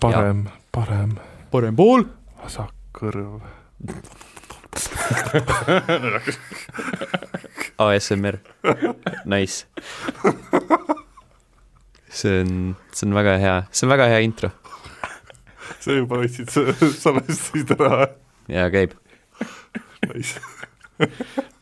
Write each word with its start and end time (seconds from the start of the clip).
parem, 0.00 0.44
parem, 0.76 1.14
parem 1.50 1.72
pool. 1.76 2.04
vasak 2.42 2.72
kõrv. 2.92 3.40
ASMR, 7.80 8.36
nice. 9.24 9.64
see 12.12 12.40
on, 12.42 12.76
see 12.92 13.06
on 13.08 13.14
väga 13.16 13.38
hea, 13.40 13.56
see 13.72 13.86
on 13.88 13.92
väga 13.94 14.06
hea 14.12 14.20
intro 14.24 14.50
sa 15.80 15.92
juba 15.96 16.20
võtsid 16.20 16.48
sa- 16.52 16.76
salvestasid 16.76 17.72
ära, 17.78 18.10
ja 18.52 18.68
käib. 18.72 18.92
nice. 20.12 20.36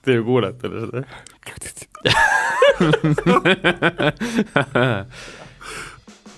Te 0.04 0.10
ju 0.18 0.22
kuulete 0.26 0.66
seda. 0.74 1.00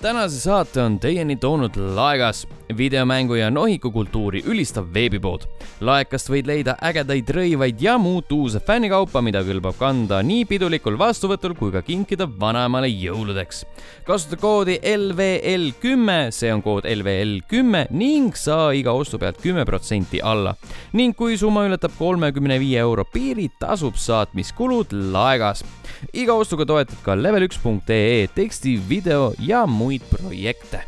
tänase 0.02 0.40
saate 0.40 0.80
on 0.82 0.98
teieni 1.00 1.36
toonud 1.36 1.76
Laegas, 1.76 2.46
videomängu 2.76 3.34
ja 3.34 3.50
nohikukultuuri 3.50 4.42
ülistav 4.46 4.84
veebipood. 4.95 5.46
laekast 5.80 6.28
võid 6.32 6.48
leida 6.48 6.74
ägedaid 6.84 7.30
rõivaid 7.32 7.80
ja 7.80 7.96
muud 8.00 8.30
uuse 8.32 8.60
fännikaupa, 8.60 9.22
mida 9.22 9.42
kõlbab 9.45 9.77
kanda 9.78 10.22
nii 10.24 10.45
pidulikul 10.48 10.98
vastuvõtul 10.98 11.55
kui 11.56 11.72
ka 11.72 11.82
kinkida 11.82 12.28
vanaemale 12.41 12.88
jõuludeks. 12.88 13.64
kasuta 14.05 14.36
koodi 14.36 14.78
LVL 14.82 15.72
kümme, 15.80 16.30
see 16.30 16.52
on 16.52 16.62
kood 16.62 16.84
LVL 16.84 17.41
kümme 17.48 17.86
ning 17.91 18.36
saa 18.36 18.72
iga 18.72 18.92
ostu 18.92 19.19
pealt 19.19 19.41
kümme 19.42 19.64
protsenti 19.64 20.20
alla. 20.20 20.55
ning 20.92 21.16
kui 21.16 21.38
summa 21.38 21.64
ületab 21.66 21.92
kolmekümne 21.98 22.60
viie 22.60 22.78
euro 22.78 23.05
piiri, 23.05 23.48
tasub 23.60 23.94
saatmiskulud 23.97 24.92
Laegas. 25.12 25.64
Iga 26.12 26.34
ostuga 26.34 26.66
toetad 26.68 26.98
ka 27.05 27.16
level1.ee 27.18 28.27
teksti, 28.34 28.77
video 28.88 29.32
ja 29.38 29.66
muid 29.66 30.05
projekte 30.10 30.84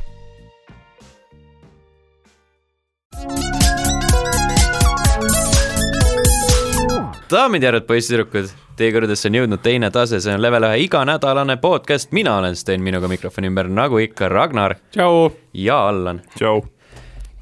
daamid 7.30 7.62
ja 7.62 7.68
härrad, 7.68 7.84
poisssüdrukud, 7.88 8.48
teie 8.78 8.92
kõrgedesse 8.94 9.28
on 9.28 9.36
jõudnud 9.36 9.60
teine 9.64 9.90
tase, 9.92 10.20
see 10.24 10.32
on 10.32 10.40
level 10.40 10.64
ühe 10.70 10.86
iganädalane 10.86 11.58
podcast, 11.60 12.12
mina 12.16 12.38
olen 12.40 12.56
Sten, 12.56 12.80
minuga 12.84 13.10
mikrofoni 13.10 13.50
ümber, 13.50 13.68
nagu 13.68 14.00
ikka, 14.00 14.30
Ragnar 14.32 14.78
ja 14.96 15.78
Allan. 15.90 16.22
tšau. 16.38 16.62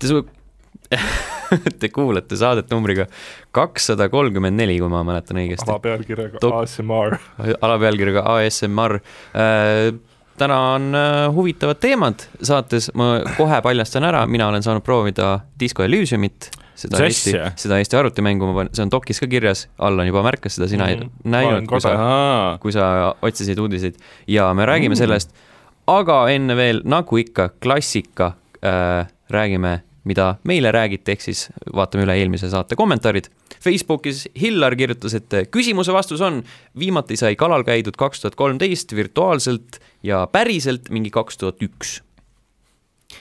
Te 0.00 0.10
su-, 0.10 0.26
te 1.80 1.88
kuulate 1.94 2.36
saadet 2.38 2.70
numbriga 2.72 3.06
kakssada 3.56 4.08
kolmkümmend 4.12 4.56
neli, 4.60 4.78
kui 4.82 4.90
ma 4.92 5.02
mäletan 5.06 5.40
õigesti, 5.42 5.68
alapealkirjaga 5.70 6.42
Tok- 6.42 6.58
ASMR. 6.62 7.16
alapealkirjaga 7.60 8.26
ASMR 8.36 8.98
äh,. 9.00 9.94
täna 10.36 10.58
on 10.74 10.90
äh, 10.94 11.22
huvitavad 11.32 11.78
teemad 11.80 12.26
saates, 12.44 12.90
ma 12.94 13.22
kohe 13.38 13.60
paljastan 13.64 14.04
ära, 14.04 14.26
mina 14.28 14.48
olen 14.50 14.62
saanud 14.62 14.84
proovida 14.84 15.38
Disco 15.60 15.84
Elysiumit, 15.86 16.50
seda 16.76 17.00
Mis 17.00 17.22
Eesti 17.24 17.32
seda 17.56 17.78
Eesti 17.80 17.96
arvutimängu, 17.96 18.50
ma 18.50 18.58
panen, 18.60 18.74
see 18.76 18.84
on 18.84 18.90
dokis 18.92 19.22
ka 19.22 19.26
kirjas, 19.32 19.64
Allan 19.80 20.10
juba 20.10 20.20
märkas 20.26 20.58
seda, 20.58 20.68
sina 20.68 20.90
ei 20.92 20.98
Mhm. 21.00 21.10
näinud, 21.24 21.54
Panen 21.64 21.70
kui 21.72 21.80
sa 21.80 22.58
kui 22.60 22.72
sa 22.76 23.14
otsisid 23.24 23.58
uudiseid. 23.58 23.96
Ja 24.28 24.50
me 24.54 24.66
räägime 24.68 24.92
mm. 24.92 25.00
sellest, 25.00 25.32
aga 25.88 26.18
enne 26.34 26.56
veel, 26.58 26.82
nagu 26.84 27.16
ikka, 27.16 27.48
klassika 27.62 28.34
äh,, 28.60 29.06
räägime, 29.32 29.80
mida 30.06 30.36
meile 30.46 30.70
räägiti, 30.74 31.16
ehk 31.16 31.24
siis 31.24 31.46
vaatame 31.74 32.06
üle 32.06 32.16
eelmise 32.20 32.50
saate 32.52 32.78
kommentaarid. 32.78 33.28
Facebookis 33.62 34.26
Hillar 34.38 34.76
kirjutas, 34.78 35.16
et 35.18 35.38
küsimuse 35.54 35.94
vastus 35.94 36.22
on, 36.24 36.42
viimati 36.78 37.18
sai 37.18 37.36
kalal 37.38 37.66
käidud 37.66 37.98
kaks 37.98 38.22
tuhat 38.22 38.38
kolmteist 38.38 38.94
virtuaalselt 38.96 39.80
ja 40.06 40.24
päriselt 40.30 40.90
mingi 40.94 41.10
kaks 41.14 41.42
tuhat 41.42 41.62
üks. 41.66 42.00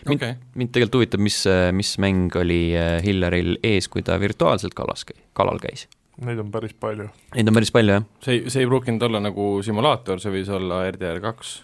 mind 0.06 0.22
okei. 0.22 0.34
mind 0.56 0.74
tegelikult 0.74 1.02
huvitab, 1.02 1.22
mis, 1.26 1.44
mis 1.72 1.98
mäng 2.02 2.34
oli 2.36 2.76
äh, 2.78 2.98
Hillaril 3.06 3.58
ees, 3.64 3.88
kui 3.88 4.04
ta 4.06 4.20
virtuaalselt 4.20 4.74
kalas, 4.78 5.06
kalal 5.34 5.62
käis. 5.62 5.88
Neid 6.26 6.40
on 6.40 6.52
päris 6.52 6.72
palju. 6.80 7.10
Neid 7.36 7.50
on 7.52 7.58
päris 7.58 7.74
palju, 7.76 7.92
jah, 7.98 8.04
see, 8.24 8.44
see 8.48 8.62
ei 8.64 8.68
pruukinud 8.70 9.02
olla 9.04 9.20
nagu 9.20 9.48
simulaator, 9.66 10.22
see 10.24 10.32
võis 10.32 10.52
olla 10.54 10.86
RDR 10.88 11.20
kaks. 11.24 11.56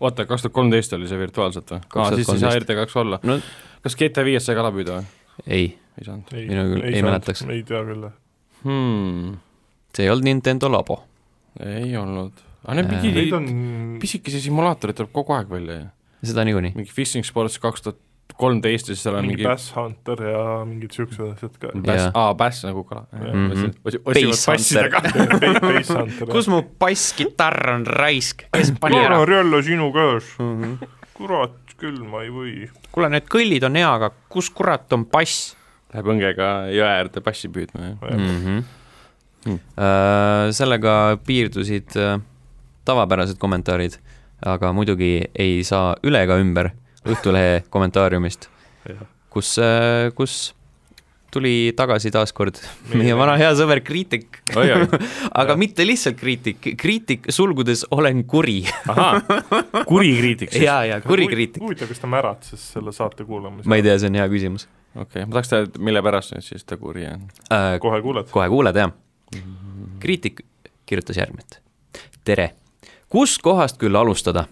oota, 0.00 0.26
kaks 0.26 0.46
tuhat 0.46 0.56
kolmteist 0.56 0.96
oli 0.96 1.10
see 1.10 1.20
virtuaalselt 1.20 1.70
või? 1.70 1.84
aa, 1.94 2.08
siis 2.16 2.32
ei 2.32 2.40
saa 2.42 2.56
2013. 2.56 2.64
RDR 2.64 2.80
kaks 2.82 2.98
olla. 3.04 3.20
no 3.22 3.38
kas 3.82 3.96
GTA 3.98 4.24
viies 4.26 4.46
sai 4.46 4.56
kala 4.58 4.70
püüda 4.74 5.00
või? 5.00 5.06
ei, 5.46 5.66
ei 5.98 6.06
saanud 6.06 6.32
ei, 6.36 6.46
Mina 6.50 6.66
küll 6.70 6.86
ei 6.90 7.02
mäletaks. 7.04 7.44
ei 7.50 7.62
tea 7.68 7.82
küll. 7.88 8.08
hmm,. 8.64 9.34
see 9.96 10.06
ei 10.06 10.12
olnud 10.12 10.28
Nintendo 10.30 10.70
labo. 10.72 11.00
ei 11.60 11.96
olnud. 11.96 12.32
aga 12.64 12.78
need 12.78 12.92
Äh, 12.92 13.02
pidi 13.02 13.12
Neid, 13.18 13.32
on, 13.38 13.50
pisikesi 14.02 14.40
simulaatoreid 14.44 14.96
tuleb 15.00 15.12
kogu 15.12 15.34
aeg 15.36 15.50
välja 15.50 15.80
ju. 15.82 15.90
seda 16.30 16.44
niikuinii. 16.48 16.74
mingi 16.78 16.94
Fishing 16.94 17.26
Sports 17.26 17.58
kaks 17.62 17.82
tuhat 17.88 18.00
kolmteist 18.38 18.88
ja 18.88 18.94
siis 18.96 19.02
seal 19.04 19.16
on 19.18 19.26
mingi 19.26 19.42
mingi 19.42 19.48
Bass 19.50 19.72
Hunter 19.76 20.22
ja 20.24 20.42
mingid 20.64 20.94
siuksed 20.96 21.20
asjad 21.34 21.58
ka. 21.60 21.72
Bass 21.84 22.06
aa, 22.16 22.30
Bass 22.38 22.62
nagu 22.64 22.84
kala. 22.88 23.02
Mhm. 23.12 23.74
otsivad 24.08 24.46
Bass 25.66 25.90
Hunter. 25.92 26.30
kus 26.32 26.48
mu 26.48 26.62
basskitarr 26.80 27.74
on 27.74 27.84
raisk, 27.86 28.46
kes 28.56 28.72
pani 28.80 28.96
ära? 29.02 29.20
jälle 29.28 29.62
sinu 29.66 29.90
käes. 29.92 30.32
Mhm. 30.40 30.74
kurat 31.12 31.61
küll, 31.82 31.98
ma 32.08 32.22
ei 32.24 32.30
või. 32.32 32.54
kuule, 32.94 33.10
need 33.12 33.26
kõllid 33.30 33.66
on 33.68 33.78
hea, 33.80 33.90
aga 33.98 34.12
kus 34.32 34.50
kurat 34.54 34.92
on 34.96 35.06
bass 35.10 35.56
Läheb 35.92 36.06
õngega 36.08 36.46
jõe 36.72 36.86
äärde 36.88 37.20
passi 37.20 37.50
püüdma 37.52 37.90
ja 37.90 37.96
mm? 38.16 38.38
-hmm. 38.44 38.62
Hmm. 39.42 39.58
sellega 40.54 41.18
piirdusid 41.26 41.96
äh, 41.98 42.20
tavapärased 42.86 43.36
kommentaarid, 43.42 43.96
aga 44.46 44.70
muidugi 44.72 45.24
ei 45.34 45.64
saa 45.66 45.96
üle 46.06 46.22
ega 46.22 46.38
ümber 46.38 46.70
Õhtulehe 47.02 47.64
kommentaariumist, 47.74 48.46
kus, 49.34 49.56
kus 50.14 50.54
tuli 51.32 51.72
tagasi 51.76 52.12
taaskord 52.12 52.60
meie 52.92 53.14
vana 53.16 53.38
hea 53.40 53.50
sõber 53.56 53.80
Kriitik, 53.84 54.42
aga 55.40 55.56
mitte 55.60 55.86
lihtsalt 55.86 56.18
Kriitik, 56.20 56.72
Kriitik 56.80 57.30
sulgudes 57.32 57.86
olen 57.90 58.24
kuri 58.28 58.60
kuri 59.92 60.12
kriitik 60.18 60.52
siis. 60.52 60.66
ja, 60.66 60.82
ja 60.88 61.00
kuri 61.04 61.28
Kriitik. 61.30 61.62
huvitav, 61.64 61.90
kas 61.92 62.02
ta 62.02 62.10
märatses 62.10 62.68
selle 62.76 62.94
saate 62.96 63.24
kuulamisel? 63.28 63.70
ma 63.70 63.80
ei 63.80 63.86
tea, 63.86 63.98
see 64.02 64.12
on 64.12 64.20
hea 64.20 64.28
küsimus 64.32 64.68
okei 64.94 65.22
okay., 65.22 65.26
ma 65.26 65.38
tahaks 65.38 65.52
teada, 65.52 65.84
mille 65.88 66.02
pärast 66.04 66.34
nüüd 66.36 66.46
siis 66.46 66.66
ta 66.68 66.76
kuri 66.80 67.06
on. 67.08 67.28
äh,. 67.48 67.76
kohe 67.80 68.02
kuuled. 68.04 68.28
kohe 68.32 68.48
kuuled, 68.52 68.76
jah. 68.76 68.92
kriitik 70.02 70.44
kirjutas 70.86 71.16
järgmit. 71.16 71.60
tere, 72.24 72.52
kuskohast 73.08 73.80
küll 73.80 73.96
alustada? 73.96 74.46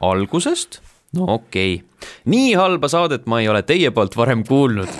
algusest? 0.00 0.80
no 1.16 1.32
okei 1.38 1.74
okay., 1.80 2.08
nii 2.24 2.54
halba 2.58 2.88
saadet 2.92 3.26
ma 3.26 3.40
ei 3.40 3.48
ole 3.48 3.62
teie 3.62 3.90
poolt 3.90 4.16
varem 4.16 4.44
kuulnud. 4.44 4.90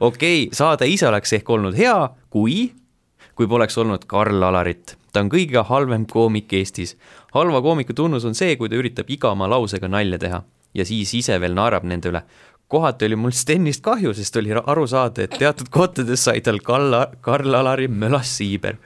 Okei 0.00 0.44
okay,, 0.44 0.54
saade 0.56 0.88
ise 0.88 1.08
oleks 1.08 1.32
ehk 1.38 1.50
olnud 1.50 1.76
hea, 1.78 1.96
kui, 2.30 2.72
kui 3.34 3.48
poleks 3.48 3.78
olnud 3.78 4.06
Karl 4.06 4.42
Alarit. 4.42 4.96
ta 5.12 5.20
on 5.20 5.30
kõige 5.32 5.64
halvem 5.68 6.06
koomik 6.06 6.52
Eestis. 6.52 6.96
halva 7.34 7.62
koomiku 7.62 7.92
tunnus 7.92 8.24
on 8.24 8.34
see, 8.34 8.56
kui 8.56 8.68
ta 8.68 8.76
üritab 8.76 9.10
iga 9.10 9.32
oma 9.32 9.48
lausega 9.48 9.88
nalja 9.88 10.18
teha 10.18 10.42
ja 10.74 10.84
siis 10.88 11.14
ise 11.14 11.40
veel 11.40 11.54
naerab 11.54 11.84
nende 11.84 12.08
üle 12.08 12.22
kohati 12.72 13.04
oli 13.04 13.16
mul 13.20 13.34
Stenist 13.36 13.82
kahju, 13.84 14.14
sest 14.16 14.36
oli 14.40 14.54
aru 14.56 14.86
saada, 14.88 15.26
et 15.26 15.34
teatud 15.36 15.68
kohtades 15.72 16.22
sai 16.24 16.40
tal 16.44 16.60
Kalla, 16.64 17.02
Karl 17.20 17.58
Alari 17.58 17.88
mölas 17.88 18.36
siiber. 18.38 18.78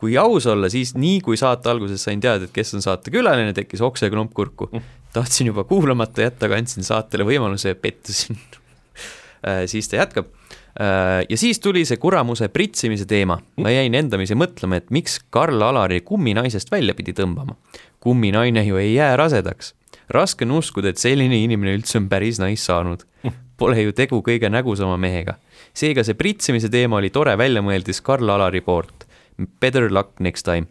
kui 0.00 0.14
aus 0.16 0.46
olla, 0.48 0.70
siis 0.72 0.94
nii 0.96 1.18
kui 1.20 1.36
saate 1.36 1.68
alguses 1.68 2.00
sain 2.06 2.22
teada, 2.24 2.46
et 2.48 2.54
kes 2.56 2.72
on 2.74 2.82
saatekülaline, 2.82 3.52
tekkis 3.54 3.82
okseklomp 3.84 4.32
kurku. 4.34 4.70
tahtsin 5.12 5.52
juba 5.52 5.64
kuulamata 5.64 6.24
jätta, 6.26 6.48
aga 6.48 6.58
andsin 6.58 6.86
saatele 6.86 7.26
võimaluse 7.28 7.74
ja 7.74 7.78
pettusin. 7.78 8.40
Siis 9.66 9.88
ta 9.88 9.96
jätkab. 9.96 10.26
ja 11.28 11.36
siis 11.36 11.60
tuli 11.60 11.84
see 11.84 11.96
kuramuse 11.96 12.48
pritsimise 12.48 13.06
teema. 13.08 13.38
ma 13.56 13.70
jäin 13.70 13.94
endamisi 13.94 14.34
mõtlema, 14.34 14.76
et 14.76 14.90
miks 14.90 15.18
Karl 15.30 15.62
Alari 15.62 16.00
kumminaisest 16.00 16.70
välja 16.70 16.94
pidi 16.94 17.12
tõmbama. 17.12 17.56
kumminaine 18.00 18.64
ju 18.64 18.76
ei 18.76 18.94
jää 18.94 19.16
rasedaks 19.16 19.74
raske 20.10 20.46
on 20.46 20.58
uskuda, 20.58 20.90
et 20.90 21.00
selline 21.00 21.38
inimene 21.44 21.76
üldse 21.78 21.98
on 22.00 22.08
päris 22.10 22.40
naist 22.42 22.68
saanud. 22.68 23.04
Pole 23.60 23.82
ju 23.84 23.94
tegu 23.96 24.22
kõige 24.24 24.50
nägusama 24.50 24.96
mehega. 25.00 25.36
seega 25.74 26.02
see 26.04 26.16
pritsimise 26.18 26.70
teema 26.72 26.98
oli 26.98 27.10
tore 27.14 27.36
väljamõeldis 27.38 28.00
Karl 28.02 28.32
Alari 28.32 28.60
poolt. 28.64 29.06
Better 29.60 29.90
luck 29.90 30.18
next 30.20 30.44
time. 30.44 30.66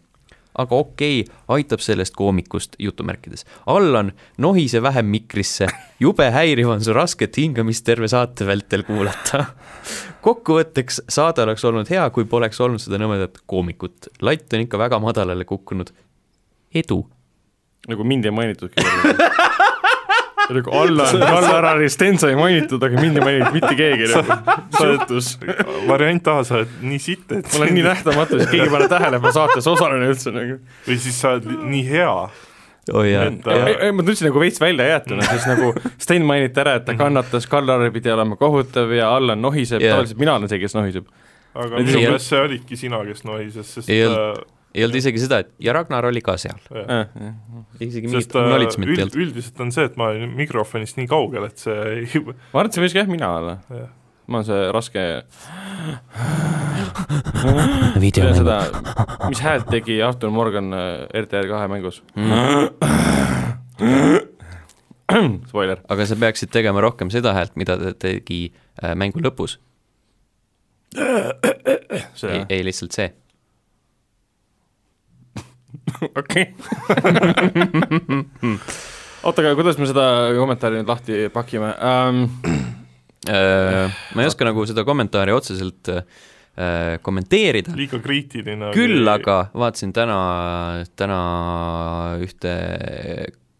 Aga 0.58 0.76
okei 0.76 1.20
okay,, 1.20 1.36
aitab 1.48 1.80
sellest 1.84 2.16
koomikust 2.16 2.76
jutumärkides. 2.78 3.44
Allan, 3.66 4.12
nohise 4.38 4.82
vähem 4.82 5.06
mikrisse. 5.06 5.68
jube 6.00 6.30
häiriv 6.30 6.68
on 6.68 6.84
su 6.84 6.92
rasket 6.92 7.36
hingamist 7.36 7.84
terve 7.84 8.08
saate 8.08 8.46
vältel 8.46 8.82
kuulata. 8.82 9.44
kokkuvõtteks, 10.26 11.02
saade 11.08 11.42
oleks 11.42 11.64
olnud 11.64 11.90
hea, 11.90 12.10
kui 12.10 12.24
poleks 12.24 12.60
olnud 12.60 12.82
seda 12.82 12.98
nõmedat 12.98 13.42
koomikut. 13.46 14.12
latt 14.20 14.52
on 14.52 14.66
ikka 14.66 14.78
väga 14.78 14.98
madalale 14.98 15.44
kukkunud. 15.44 15.94
edu 16.74 17.04
nagu 17.88 18.04
mind 18.04 18.24
ei 18.24 18.30
mainitudki. 18.30 18.82
nagu 20.58 20.74
Allan, 20.80 21.22
Allar, 21.22 21.82
Sten 21.92 22.18
sai 22.20 22.34
mainitud, 22.38 22.82
aga 22.82 23.00
mind 23.00 23.20
ei 23.20 23.24
mainitud 23.26 23.56
mitte 23.56 23.72
keegi 23.78 24.10
nagu. 24.12 24.36
suhtus. 24.80 25.32
variant 25.88 26.28
A, 26.32 26.36
sa 26.46 26.60
oled 26.60 26.76
nii 26.82 27.00
sitt, 27.02 27.26
et 27.32 27.48
ma 27.52 27.62
olen 27.62 27.74
nii 27.78 27.86
nähtamatu, 27.86 28.38
et 28.40 28.52
keegi 28.52 28.66
ei 28.68 28.74
pane 28.74 28.88
tähele, 28.90 29.18
et 29.20 29.26
ma 29.26 29.32
saates 29.34 29.66
osalen 29.70 30.06
üldse 30.08 30.32
nagu. 30.34 30.60
või 30.86 31.00
siis 31.02 31.18
sa 31.20 31.36
oled 31.36 31.50
nii 31.70 31.84
hea, 31.88 32.12
oh 32.90 33.04
Et, 33.04 33.46
äh, 33.46 33.90
ma 33.94 34.02
tundsin 34.02 34.26
nagu 34.30 34.40
veits 34.42 34.60
välja 34.60 34.86
jäetuna, 34.88 35.26
siis 35.28 35.46
nagu 35.50 35.72
Sten 36.00 36.24
mainiti 36.26 36.62
ära, 36.62 36.78
et 36.80 36.86
ta 36.88 36.94
kannatas, 36.98 37.46
Kallar 37.50 37.84
pidi 37.94 38.10
olema 38.12 38.38
kohutav 38.40 38.92
ja 38.96 39.12
Allan 39.16 39.42
nohiseb 39.42 39.82
yeah., 39.82 39.94
tavaliselt 39.98 40.18
mina 40.22 40.38
olen 40.38 40.50
see, 40.50 40.58
kes 40.62 40.74
nohiseb. 40.74 41.10
aga 41.54 41.76
Ei, 41.76 41.84
minu 41.84 41.98
ei- 41.98 42.06
meelest 42.08 42.32
see 42.32 42.40
olidki 42.40 42.78
sina, 42.80 43.02
kes 43.06 43.22
nohises, 43.28 43.74
sest 43.76 43.90
Ei 43.90 44.02
äh, 44.04 44.08
olnud. 44.10 44.48
Ei 44.74 44.84
olnud 44.86 44.98
isegi 45.00 45.18
seda, 45.22 45.40
et 45.42 45.50
ja 45.62 45.72
Ragnar 45.74 46.06
oli 46.06 46.22
ka 46.24 46.36
seal, 46.40 46.58
Äh, 46.70 47.06
isegi 47.82 48.06
mingit 48.06 48.34
äh, 48.34 48.44
acknowledgement'i 48.44 48.96
ei 48.98 49.04
olnud. 49.06 49.16
üldiselt 49.24 49.62
on 49.64 49.72
see, 49.74 49.86
et 49.90 49.96
ma 49.98 50.10
olin 50.12 50.34
mikrofonist 50.38 50.98
nii 51.00 51.08
kaugel, 51.10 51.48
et 51.50 51.58
see 51.62 51.78
ei 51.96 52.22
ma 52.22 52.34
arvan, 52.60 52.70
et 52.70 52.76
see 52.76 52.84
võis 52.84 52.94
ka 52.94 53.02
jah 53.02 53.10
mina 53.10 53.30
olla. 53.40 53.56
Jah. 53.74 53.90
ma 54.30 54.40
olen 54.40 54.46
see 54.46 54.66
raske 54.76 55.06
seda, 58.38 58.58
mis 59.28 59.40
häält 59.42 59.70
tegi 59.72 59.98
Artur 60.06 60.30
Morgan 60.34 60.70
äh, 60.76 61.22
RTR 61.24 61.50
kahe 61.50 61.70
mängus 61.72 62.02
Spoiler. 65.50 65.80
aga 65.90 66.06
sa 66.06 66.18
peaksid 66.20 66.52
tegema 66.54 66.82
rohkem 66.84 67.10
seda 67.10 67.34
häält, 67.34 67.56
mida 67.58 67.74
ta 67.80 67.90
tegi 68.06 68.52
äh, 68.78 68.94
mängu 68.94 69.18
lõpus, 69.24 69.58
see 70.94 72.30
ei, 72.36 72.44
ei 72.48 72.62
lihtsalt 72.66 72.94
see. 72.94 73.10
okei. 76.20 76.46
oota, 79.26 79.42
aga 79.42 79.54
kuidas 79.58 79.78
me 79.80 79.88
seda 79.90 80.06
kommentaari 80.38 80.80
nüüd 80.80 80.90
lahti 80.90 81.24
pakime 81.34 81.74
um? 81.76 82.26
Ma 83.30 84.22
ei 84.24 84.28
oska 84.30 84.46
nagu 84.48 84.62
seda 84.64 84.80
kommentaari 84.88 85.32
otseselt 85.36 85.90
äh, 85.92 86.96
kommenteerida, 87.04 87.74
liiga 87.76 88.00
kriitiline 88.02 88.70
küll 88.74 89.04
aga 89.12 89.42
vaatasin 89.52 89.92
täna, 89.96 90.20
täna 90.96 91.18
ühte 92.24 92.54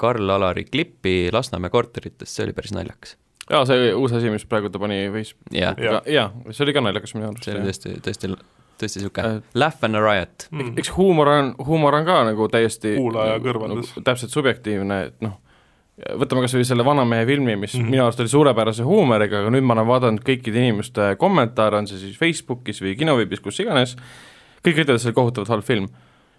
Karl-Alari 0.00 0.64
klippi 0.64 1.28
Lasnamäe 1.32 1.72
korteritest, 1.72 2.32
see 2.32 2.46
oli 2.46 2.56
päris 2.56 2.72
naljakas. 2.72 3.18
jaa, 3.50 3.66
see 3.68 3.92
uus 3.92 4.16
asi, 4.16 4.32
mis 4.32 4.48
praegu 4.48 4.72
ta 4.72 4.80
pani 4.80 5.02
Facebooki, 5.12 5.60
Jaa. 5.60 6.00
jaa, 6.08 6.30
see 6.50 6.64
oli 6.64 6.76
ka 6.76 6.84
naljakas 6.86 7.14
minu 7.18 7.28
arust 7.28 7.44
see 7.44 7.58
oli. 7.58 7.68
tõesti, 7.68 7.94
tõesti, 8.06 8.32
tõesti 8.80 9.00
niisugune 9.00 9.36
Äh, 9.36 9.42
laugh 9.54 9.84
and 9.86 9.98
a 9.98 10.02
riot. 10.04 10.48
mm. 10.50 10.74
eks 10.80 10.92
huumor 10.96 11.28
on, 11.28 11.54
huumor 11.66 11.94
on 12.00 12.08
ka 12.08 12.24
nagu 12.30 12.48
täiesti 12.52 12.96
Kuulaja 12.96 13.38
kõrvades. 13.44 13.92
nagu, 13.94 14.04
täpselt 14.06 14.34
subjektiivne, 14.34 15.00
et 15.10 15.24
noh, 15.24 15.38
võtame 16.20 16.44
kas 16.44 16.54
või 16.56 16.66
selle 16.68 16.84
Vanamehe 16.86 17.26
filmi, 17.28 17.56
mis 17.56 17.74
mm. 17.74 17.80
-hmm. 17.80 17.96
minu 17.96 18.04
arust 18.04 18.20
oli 18.20 18.32
suurepärase 18.32 18.86
huumoriga, 18.86 19.42
aga 19.42 19.54
nüüd 19.54 19.66
ma 19.66 19.76
olen 19.76 19.88
vaadanud 19.88 20.26
kõikide 20.26 20.62
inimeste 20.62 21.14
kommentaare, 21.20 21.80
on 21.82 21.90
see 21.90 21.98
siis 21.98 22.18
Facebookis 22.18 22.80
või 22.82 22.96
kinoveebis, 22.98 23.42
kus 23.44 23.60
iganes, 23.60 23.96
kõik 24.64 24.84
ütlevad, 24.84 24.96
et 24.96 25.04
see 25.04 25.12
oli 25.12 25.20
kohutavalt 25.20 25.56
halb 25.56 25.64
film. 25.66 25.90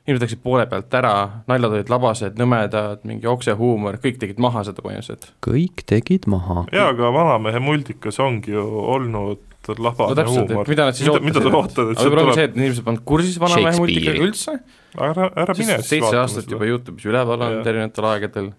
inimesed 0.01 0.23
läksid 0.23 0.39
poole 0.41 0.65
pealt 0.65 0.93
ära, 0.97 1.43
naljad 1.47 1.75
olid 1.77 1.89
labased, 1.93 2.39
nõmedad, 2.41 3.03
mingi 3.05 3.27
oksehuumor, 3.29 3.99
kõik 4.01 4.17
tegid 4.17 4.39
maha 4.41 4.63
seda 4.65 4.81
põhimõtteliselt. 4.81 5.29
kõik 5.45 5.85
tegid 5.85 6.25
maha. 6.27 6.65
jaa, 6.73 6.89
aga 6.89 7.13
Vanamehe 7.13 7.59
multikas 7.59 8.19
ongi 8.19 8.51
ju 8.51 8.65
olnud 8.65 9.50
no 9.67 9.75
labane 9.85 10.15
täpselt, 10.17 10.51
et 10.51 10.71
mida 10.71 10.85
nad 10.87 10.97
siis 10.97 11.07
mida, 11.09 11.21
mida 11.25 11.41
sa 11.43 11.51
ootad, 11.53 11.91
et 11.93 11.99
võib-olla 12.01 12.23
ongi 12.23 12.33
see, 12.33 12.47
tuleb, 12.47 12.49
et 12.49 12.59
inimesed 12.61 12.85
polnud 12.87 13.03
kursis 13.11 13.37
Vanamehe 13.41 13.77
multikaga 13.77 14.25
üldse, 14.25 14.55
ära, 14.97 15.29
ära 15.43 15.55
mine 15.59 15.77
sest 15.77 15.93
seitse 15.93 16.17
aastat 16.17 16.49
juba 16.51 16.65
Youtube'is 16.69 17.07
üleval 17.09 17.45
olnud 17.47 17.69
erinevatel 17.71 18.07
aegadel, 18.13 18.49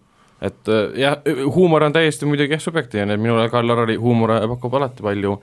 et 0.43 0.71
äh, 0.71 0.85
jah, 1.03 1.19
huumor 1.57 1.89
on 1.89 1.97
täiesti 1.97 2.29
muidugi 2.31 2.55
jah, 2.57 2.63
subjektiivne, 2.63 3.17
minule 3.19 3.49
Karl 3.51 3.75
Alari 3.75 3.99
huumor 4.01 4.37
pakub 4.55 4.79
alati 4.79 5.03
palju, 5.03 5.37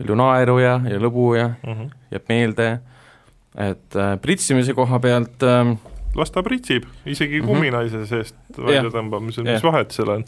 palju 0.00 0.20
naeru 0.20 0.58
ja, 0.60 0.76
ja 0.84 1.00
lõbu 1.00 1.30
ja 1.38 1.48
mm. 1.54 1.72
-hmm. 1.72 1.90
jääb 2.16 2.34
meelde, 2.34 2.68
et 3.56 3.96
äh, 3.96 4.14
pritsimise 4.20 4.76
koha 4.76 5.00
pealt 5.00 5.42
äh, 5.42 5.76
las 6.16 6.30
ta 6.30 6.42
pritsib, 6.42 6.84
isegi 7.06 7.40
Mhm. 7.40 7.46
kumminaise 7.48 8.06
seest 8.06 8.36
väljatõmbamisel, 8.56 9.44
mis 9.46 9.62
Jah. 9.62 9.72
vahet 9.72 9.92
seal 9.92 10.08
on? 10.08 10.24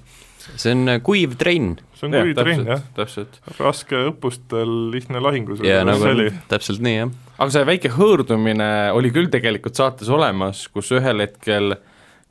See 0.56 0.74
on 0.74 0.94
äh, 0.94 1.00
kuiv 1.04 1.36
trenn 1.40 1.76
see 1.98 2.08
on 2.08 2.16
kui 2.16 2.34
trenn, 2.36 2.66
jah. 2.66 2.82
täpselt, 2.96 3.38
raske 3.58 3.98
õppustel, 4.10 4.74
lihtne 4.94 5.22
lahingus. 5.22 5.62
ja 5.66 5.82
nagu 5.86 6.02
see 6.02 6.16
oli, 6.16 6.28
täpselt 6.50 6.82
nii 6.84 6.96
jah. 6.96 7.14
aga 7.38 7.48
see 7.54 7.68
väike 7.68 7.92
hõõrdumine 7.96 8.68
oli 8.96 9.12
küll 9.14 9.30
tegelikult 9.32 9.78
saates 9.78 10.10
olemas, 10.12 10.66
kus 10.72 10.92
ühel 10.96 11.24
hetkel 11.24 11.76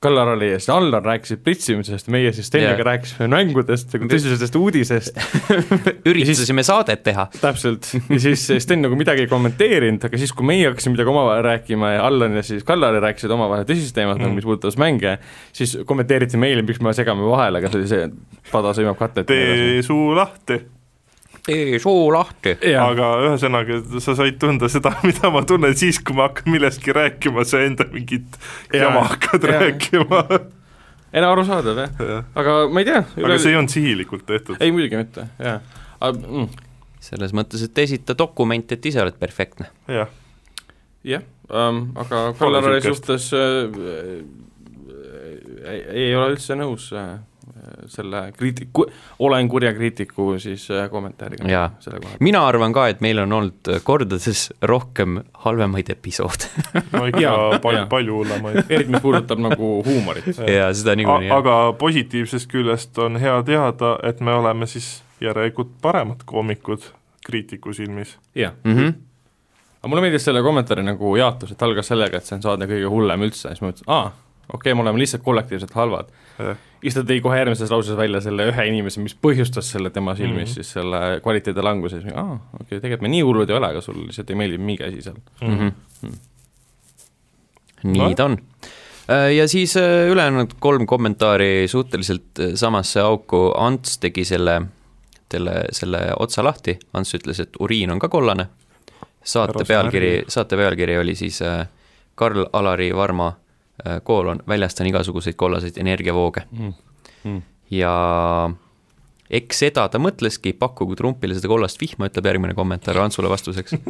Kallar 0.01 0.31
oli 0.33 0.48
ja 0.50 0.57
siis 0.57 0.71
Allar 0.74 1.03
rääkisid 1.06 1.44
pritsimisest, 1.45 2.07
meie 2.09 2.31
siis 2.33 2.48
Steniga 2.50 2.71
yeah. 2.71 2.86
rääkisime 2.88 3.27
mängudest 3.30 3.92
nagu 3.94 4.07
tõsisest 4.09 4.56
uudisest 4.57 5.19
üritasime 6.09 6.63
saadet 6.65 7.03
teha. 7.06 7.27
täpselt, 7.36 7.86
ja 8.09 8.18
siis 8.24 8.48
Sten 8.65 8.81
nagu 8.81 8.98
midagi 8.98 9.27
ei 9.27 9.30
kommenteerinud, 9.30 10.01
aga 10.09 10.18
siis, 10.18 10.33
kui 10.33 10.48
meie 10.50 10.71
hakkasime 10.71 10.95
midagi 10.95 11.13
omavahel 11.13 11.45
rääkima 11.45 11.94
ja 11.94 12.07
Allan 12.09 12.39
ja 12.39 12.42
siis 12.48 12.65
Kallar 12.65 12.98
rääkisid 12.98 13.30
omavahel 13.38 13.69
tõsisest 13.69 13.94
teemast 14.00 14.18
mm., 14.24 14.31
Mm. 14.31 14.39
mis 14.39 14.45
puudutas 14.48 14.77
mänge, 14.81 15.18
siis 15.53 15.77
kommenteeriti 15.86 16.39
meile, 16.42 16.65
miks 16.65 16.81
me 16.81 16.94
segame 16.97 17.25
vahele, 17.27 17.62
aga 17.62 17.69
see 17.69 17.81
oli 17.81 17.89
see, 17.92 18.09
pada 18.51 18.71
sõimab 18.77 18.97
katlet. 18.97 19.27
tee 19.30 19.81
suu 19.86 20.15
lahti. 20.18 20.63
Tee 21.46 21.80
suu 21.82 22.10
lahti. 22.14 22.56
aga 22.80 23.12
ühesõnaga, 23.26 23.82
sa 24.04 24.16
said 24.18 24.40
tunda 24.42 24.70
seda, 24.72 24.94
mida 25.08 25.32
ma 25.34 25.44
tunnen 25.48 25.76
siis, 25.78 26.00
kui 26.04 26.18
ma 26.18 26.30
hakkan 26.30 26.52
millestki 26.54 26.96
rääkima, 26.96 27.46
sa 27.48 27.64
enda 27.66 27.88
mingit 27.92 28.40
Jaa. 28.72 28.86
jama 28.86 29.06
hakkad 29.12 29.48
Jaa. 29.48 29.62
rääkima. 29.66 30.24
ei 31.14 31.24
no 31.24 31.32
arusaadav 31.36 31.84
jah, 31.86 32.26
aga 32.40 32.58
ma 32.72 32.84
ei 32.84 32.90
tea. 32.92 33.04
aga 33.20 33.38
see 33.38 33.54
ei 33.54 33.60
olnud 33.60 33.74
sihilikult 33.74 34.26
tehtud. 34.30 34.60
ei 34.60 34.74
muidugi 34.76 35.00
mitte, 35.02 35.28
jaa. 35.42 35.60
Mm, 36.02 36.48
selles 37.02 37.34
mõttes, 37.38 37.62
et 37.66 37.84
esita 37.84 38.16
dokument, 38.18 38.72
et 38.74 38.86
ise 38.90 39.02
oled 39.04 39.18
perfektne. 39.22 39.70
jah, 39.92 40.14
jah 41.08 41.26
um,, 41.50 41.90
aga 42.00 42.30
sihukest. 42.38 42.88
suhtes 42.88 43.32
äh, 43.34 44.22
ei, 45.72 45.82
ei 46.06 46.16
ole 46.16 46.32
üldse 46.36 46.56
nõus 46.58 46.90
äh, 46.96 47.20
selle 47.88 48.31
kriitiku, 48.38 48.86
olen 49.19 49.50
kurja 49.50 49.74
kriitiku 49.74 50.36
siis 50.39 50.68
äh, 50.71 50.89
kommentaariga 50.89 51.48
Jaa. 51.51 51.69
selle 51.80 52.00
koha 52.00 52.09
pealt. 52.12 52.21
mina 52.21 52.45
arvan 52.48 52.74
ka, 52.74 52.88
et 52.88 53.01
meil 53.01 53.19
on 53.19 53.31
olnud 53.33 53.71
kordades 53.83 54.53
rohkem 54.62 55.19
halvemaid 55.45 55.89
episoode 55.89 56.50
no 56.95 57.06
ikka 57.12 57.21
Jaa, 57.25 57.59
palju 57.59 57.80
jaa., 57.83 57.86
palju 57.92 58.15
hullemaid. 58.21 58.63
eriti 58.69 58.92
mis 58.95 59.01
puudutab 59.01 59.39
nagu 59.39 59.71
huumorit. 59.86 60.27
ja 60.48 60.74
seda 60.74 60.95
niikuinii 60.95 61.31
aga 61.31 61.59
positiivsest 61.80 62.50
küljest 62.51 62.98
on 62.98 63.15
hea 63.21 63.38
teada, 63.44 63.95
et 64.04 64.19
me 64.21 64.33
oleme 64.33 64.68
siis 64.68 65.04
järelikult 65.21 65.75
paremad 65.81 66.24
koomikud 66.25 66.81
kriitiku 67.25 67.74
silmis. 67.74 68.18
jah, 68.36 68.54
Mhm. 68.65 68.88
aga 69.81 69.88
mulle 69.89 70.01
meeldis 70.01 70.24
selle 70.25 70.42
kommentaari 70.42 70.83
nagu 70.83 71.15
jaatus, 71.18 71.51
et 71.51 71.62
algas 71.62 71.88
sellega, 71.88 72.18
et 72.18 72.25
see 72.25 72.36
on 72.36 72.42
saade 72.42 72.65
kõige 72.69 72.89
hullem 72.89 73.21
üldse 73.27 73.50
siis 73.50 73.62
ma 73.62 73.69
mõtlesin, 73.71 73.88
aa, 73.88 74.12
okei 74.53 74.71
okay,, 74.71 74.75
me 74.75 74.81
oleme 74.81 75.00
lihtsalt 75.00 75.24
kollektiivselt 75.24 75.74
halvad. 75.75 76.12
Siis 76.81 76.98
ta 76.98 77.03
tõi 77.07 77.19
kohe 77.24 77.38
järgmises 77.38 77.71
lauses 77.71 77.98
välja 77.98 78.21
selle 78.24 78.48
ühe 78.51 78.65
inimese, 78.68 79.01
mis 79.03 79.15
põhjustas 79.15 79.69
selle 79.75 79.92
tema 79.94 80.15
silmis 80.18 80.33
mm. 80.33 80.44
-hmm. 80.44 80.53
siis 80.53 80.71
selle 80.77 81.19
kvaliteedi 81.24 81.63
languse, 81.63 82.01
siis 82.01 82.13
aa, 82.13 82.35
okei 82.35 82.66
okay,, 82.66 82.80
tegelikult 82.80 83.06
me 83.07 83.14
nii 83.14 83.23
hullud 83.28 83.49
ei 83.49 83.57
ole, 83.57 83.71
aga 83.76 83.81
sul 83.81 83.99
lihtsalt 84.07 84.30
ei 84.30 84.40
meeldi 84.42 84.57
mingi 84.57 84.83
asi 84.83 85.02
seal. 85.02 85.19
Mhm. 85.42 85.73
Mm. 86.02 86.19
nii 87.83 87.97
Nojah. 87.97 88.16
ta 88.16 88.26
on. 88.26 88.37
ja 89.37 89.47
siis 89.47 89.78
äh, 89.78 90.07
ülejäänud 90.09 90.57
kolm 90.59 90.85
kommentaari 90.85 91.68
suhteliselt 91.68 92.40
äh, 92.40 92.56
samasse 92.56 93.02
auku, 93.02 93.52
Ants 93.57 93.97
tegi 93.97 94.26
selle, 94.26 94.61
selle, 95.31 95.64
selle 95.71 96.02
otsa 96.19 96.44
lahti, 96.44 96.80
Ants 96.94 97.14
ütles, 97.16 97.40
et 97.40 97.49
uriin 97.59 97.92
on 97.92 97.99
ka 97.99 98.09
kollane. 98.09 98.47
saate 99.23 99.64
pealkiri 99.68 100.23
saate 100.28 100.57
pealkiri 100.57 100.97
oli 100.97 101.16
siis 101.16 101.42
äh, 101.42 101.68
Karl-Alari 102.16 102.95
Varma 102.95 103.28
äh, 103.28 103.41
koolon, 104.04 104.42
väljastan 104.47 104.88
igasuguseid 104.92 105.35
kollaseid 105.35 105.78
energiavooge 105.81 106.44
Mm. 106.52 106.73
Mm. 107.23 107.42
ja 107.71 107.94
eks 109.30 109.59
seda 109.64 109.88
ta 109.90 110.00
mõtleski, 110.02 110.54
pakkugu 110.57 110.95
Trumpile 111.00 111.35
seda 111.38 111.47
kollast 111.47 111.80
vihma, 111.81 112.09
ütleb 112.09 112.26
järgmine 112.26 112.54
kommentaar 112.57 112.97
Antsule 113.04 113.30
vastuseks. 113.31 113.78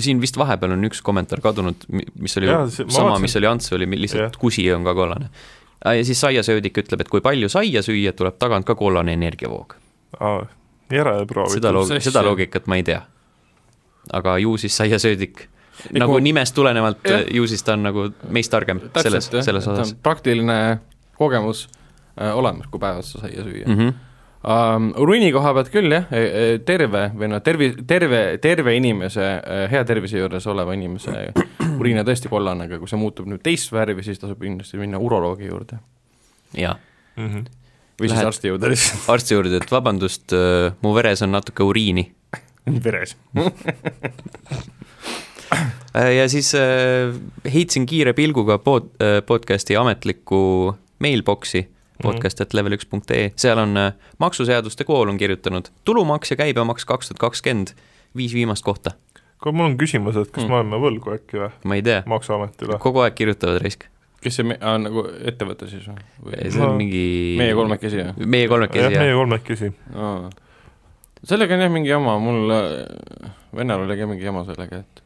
siin 0.00 0.20
vist 0.22 0.36
vahepeal 0.38 0.74
on 0.76 0.84
üks 0.88 1.00
kommentaar 1.04 1.40
kadunud, 1.42 1.86
mis 1.90 2.36
oli 2.38 2.46
Jaa, 2.50 2.66
see- 2.70 2.86
ma 2.86 2.94
sama, 2.94 3.18
mis 3.22 3.34
oli 3.36 3.48
Ants, 3.50 3.72
oli 3.74 3.88
lihtsalt 3.98 4.22
Jah. 4.28 4.36
kusi 4.38 4.66
on 4.72 4.84
ka 4.86 4.94
kollane. 4.94 5.30
ja 5.84 6.04
siis 6.04 6.20
saiasöödik 6.20 6.78
ütleb, 6.78 7.00
et 7.02 7.08
kui 7.10 7.20
palju 7.20 7.48
saia 7.52 7.82
süüa, 7.82 8.12
tuleb 8.16 8.38
tagant 8.38 8.66
ka 8.66 8.74
kollane 8.74 9.12
energiavoog. 9.12 9.74
järeleproovitud. 10.90 11.58
seda 11.58 11.72
loog-, 11.74 12.00
seda 12.00 12.22
loogikat 12.22 12.66
ma 12.66 12.76
ei 12.76 12.82
tea. 12.82 13.02
aga 14.12 14.38
ju 14.38 14.56
siis 14.56 14.76
saiasöödik 14.76 15.48
Nagu- 15.92 15.98
nagu 15.98 16.18
nimest 16.24 16.54
tulenevalt 16.54 17.04
ju 17.34 17.46
siis 17.46 17.62
ta 17.62 17.72
on 17.76 17.82
nagu 17.82 18.08
meist 18.32 18.50
targem 18.50 18.80
selles, 19.02 19.30
selles 19.44 19.66
osas. 19.68 19.94
praktiline 20.02 20.78
kogemus 21.18 21.68
äh, 22.20 22.32
olemas, 22.36 22.66
kui 22.70 22.80
päevas 22.80 23.12
sa 23.12 23.20
saia 23.26 23.42
süüa 23.44 23.66
mm. 23.66 23.72
Mm 23.72 23.78
-hmm. 23.78 23.88
-hmm. 23.92 23.94
Um, 24.46 24.92
uriini 25.02 25.32
koha 25.32 25.50
pealt 25.54 25.68
küll 25.72 25.90
jah, 25.90 26.04
terve 26.64 27.10
või 27.18 27.28
noh, 27.28 27.40
tervi-, 27.42 27.82
terve, 27.86 28.38
terve 28.38 28.76
inimese, 28.76 29.42
hea 29.70 29.84
tervise 29.84 30.18
juures 30.18 30.46
oleva 30.46 30.72
inimese 30.74 31.32
uriin 31.80 31.98
on 31.98 32.06
tõesti 32.06 32.28
kollane, 32.30 32.64
aga 32.64 32.78
kui 32.78 32.86
see 32.88 32.98
muutub 32.98 33.26
nüüd 33.26 33.42
teist 33.42 33.72
värvi, 33.72 34.02
siis 34.02 34.18
tasub 34.18 34.38
kindlasti 34.40 34.76
minna 34.78 34.98
uroloogi 34.98 35.46
juurde. 35.46 35.78
jaa 36.54 36.76
Mhm. 37.16 37.38
või 38.00 38.06
siis 38.08 38.12
Lähed- 38.12 38.26
arsti 38.26 38.48
juurde 38.48 38.68
lihtsalt 38.68 39.10
arsti 39.14 39.34
juurde, 39.34 39.56
et 39.56 39.70
vabandust, 39.72 40.32
mu 40.82 40.94
veres 40.94 41.22
on 41.22 41.30
natuke 41.32 41.62
uriini. 41.62 42.12
veres. 42.84 43.16
ja 46.16 46.26
siis 46.28 46.52
äh, 46.54 47.14
heitsin 47.52 47.86
kiire 47.86 48.12
pilguga 48.12 48.58
pod-, 48.58 48.90
podcast'i 49.26 49.76
ametlikku 49.78 50.74
mailbox'i 51.02 51.66
podcast 52.02 52.40
et 52.44 52.52
level 52.54 52.74
üks 52.76 52.84
punkt 52.90 53.10
ee, 53.14 53.30
seal 53.40 53.56
on 53.62 53.76
äh, 53.80 53.92
maksuseaduste 54.20 54.84
kool 54.84 55.08
on 55.08 55.16
kirjutanud 55.20 55.70
tulumaks 55.88 56.30
ja 56.34 56.36
käibemaks 56.36 56.84
kaks 56.84 57.08
tuhat 57.08 57.22
kakskümmend, 57.22 57.72
viis 58.16 58.34
viimast 58.36 58.64
kohta, 58.66 58.92
kuule, 59.40 59.56
mul 59.56 59.70
on 59.70 59.76
küsimus, 59.80 60.16
et 60.20 60.28
kas 60.34 60.44
Mm. 60.44 60.50
me 60.52 60.58
oleme 60.60 60.80
võlgu 60.82 61.14
äkki 61.16 61.40
või, 61.40 61.50
ma 61.64 61.78
ei 61.78 61.82
tea, 61.86 62.02
Maksuametile? 62.06 62.76
kogu 62.84 63.00
aeg 63.04 63.14
kirjutavad 63.16 63.62
risk. 63.64 63.86
kes 64.20 64.36
see 64.36 64.44
me- 64.44 64.58
on 64.60 64.82
nagu 64.90 65.06
ettevõte 65.24 65.68
siis 65.70 65.86
või? 65.88 65.96
see 66.50 66.60
on 66.60 66.74
No, 66.74 66.76
mingi 66.76 67.02
meie 67.40 67.54
kolmekesi 67.56 68.02
või? 68.02 68.26
meie 68.36 68.48
kolmekesi 68.52 68.92
jah, 68.92 69.00
meie 69.06 69.14
kolmekesi. 69.16 69.72
sellega 71.26 71.54
on 71.56 71.64
jah 71.64 71.72
mingi 71.72 71.90
jama, 71.90 72.18
mul 72.20 72.52
äh, 72.52 73.32
vennal 73.56 73.84
oli 73.86 73.96
ka 73.98 74.06
mingi 74.10 74.24
jama 74.28 74.44
sellega, 74.48 74.82
et 74.84 75.02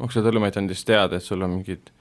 Maksu- 0.00 0.20
ja 0.20 0.26
Tolliamet 0.28 0.56
andis 0.60 0.84
teada, 0.84 1.16
et 1.16 1.22
sul 1.24 1.42
on 1.42 1.50
mingid 1.58 1.92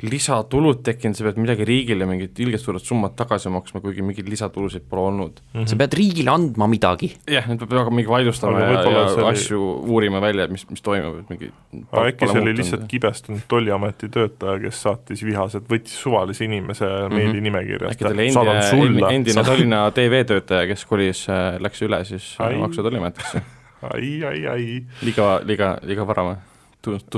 lisatulud 0.00 0.78
tekkinud, 0.84 1.16
sa 1.18 1.26
pead 1.26 1.36
midagi 1.42 1.64
riigile 1.68 2.06
mingit 2.08 2.38
ilgelt 2.40 2.62
suured 2.64 2.80
summad 2.80 3.12
tagasi 3.18 3.50
maksma, 3.52 3.82
kuigi 3.84 4.00
mingeid 4.04 4.30
lisatulusid 4.32 4.86
pole 4.88 5.02
olnud. 5.10 5.42
sa 5.68 5.76
pead 5.76 5.92
riigile 5.98 6.32
andma 6.32 6.68
midagi. 6.72 7.10
jah, 7.28 7.44
nüüd 7.50 7.60
peab 7.66 7.74
hakkama 7.82 7.98
mingi 7.98 8.08
vaidlustama 8.08 8.62
ja, 8.62 8.70
võib-olla 8.70 9.02
ja 9.02 9.10
oli- 9.18 9.26
asju 9.34 9.60
uurima 9.92 10.22
välja, 10.24 10.46
et 10.48 10.54
mis, 10.56 10.64
mis 10.72 10.80
toimub, 10.86 11.18
et 11.20 11.28
mingi 11.34 11.50
aga 11.92 12.06
äkki 12.14 12.30
see 12.32 12.40
oli 12.40 12.54
lihtsalt 12.56 12.86
kibestunud 12.88 13.44
tolliameti 13.52 14.08
töötaja, 14.08 14.56
kes 14.64 14.80
saatis 14.88 15.24
vihased, 15.26 15.68
võttis 15.68 16.00
suvalise 16.00 16.48
inimese 16.48 16.88
meelinimekirjast 17.12 17.92
äkki 17.92 18.08
ta 18.08 18.14
oli 18.14 18.30
endine, 18.30 19.08
endine 19.18 19.44
Tallinna 19.50 19.82
TV 19.96 20.24
töötaja, 20.32 20.64
kes 20.72 20.86
kolis, 20.88 21.26
läks 21.60 21.84
üle 21.84 22.00
siis 22.08 22.32
äh. 22.40 22.56
Maksu- 22.56 22.80
ja 22.80 22.88
Tolliametisse. 22.88 23.44
ai, 23.92 24.14
ai, 24.24 24.46
ai, 24.48 24.64
liiga, 25.04 25.34
liiga, 25.44 25.74
liiga 25.84 26.08
vara 26.08 26.30
või? 26.30 26.40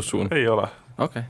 Soon, 0.00 0.28
ei 0.34 0.48
ole. 0.48 0.68
okei. 0.98 1.22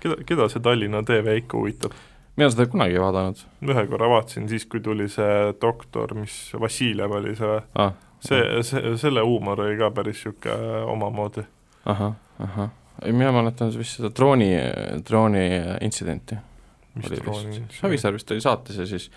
keda, 0.00 0.16
keda 0.26 0.48
see 0.48 0.62
Tallinna 0.62 1.02
TV 1.06 1.38
ikka 1.42 1.58
huvitab? 1.58 1.94
mina 2.38 2.50
seda 2.50 2.66
kunagi 2.70 2.94
ei 2.94 3.02
vaadanud 3.02 3.40
ühe 3.66 3.84
korra 3.90 4.08
vaatasin 4.12 4.48
siis, 4.50 4.66
kui 4.70 4.82
tuli 4.84 5.08
see 5.10 5.54
doktor, 5.60 6.14
mis 6.18 6.36
Vassiljev 6.60 7.16
oli 7.18 7.34
see, 7.38 7.56
ah,. 7.82 7.94
see, 8.24 8.42
see, 8.66 8.94
selle 9.00 9.24
huumor 9.26 9.64
oli 9.66 9.78
ka 9.80 9.90
päris 9.94 10.22
niisugune 10.22 10.84
omamoodi. 10.94 11.44
ahah, 11.84 12.14
ahah. 12.44 12.70
ei, 13.02 13.12
mina 13.12 13.32
mäletan 13.34 13.74
vist 13.78 13.98
seda 13.98 14.12
drooni, 14.14 14.52
drooni 15.08 15.44
intsidenti. 15.86 16.38
oli 17.02 17.20
vist, 17.26 17.80
Savisaar 17.80 18.14
vist 18.14 18.30
oli 18.34 18.40
saates 18.44 18.78
ja 18.78 18.86
siis 18.86 19.10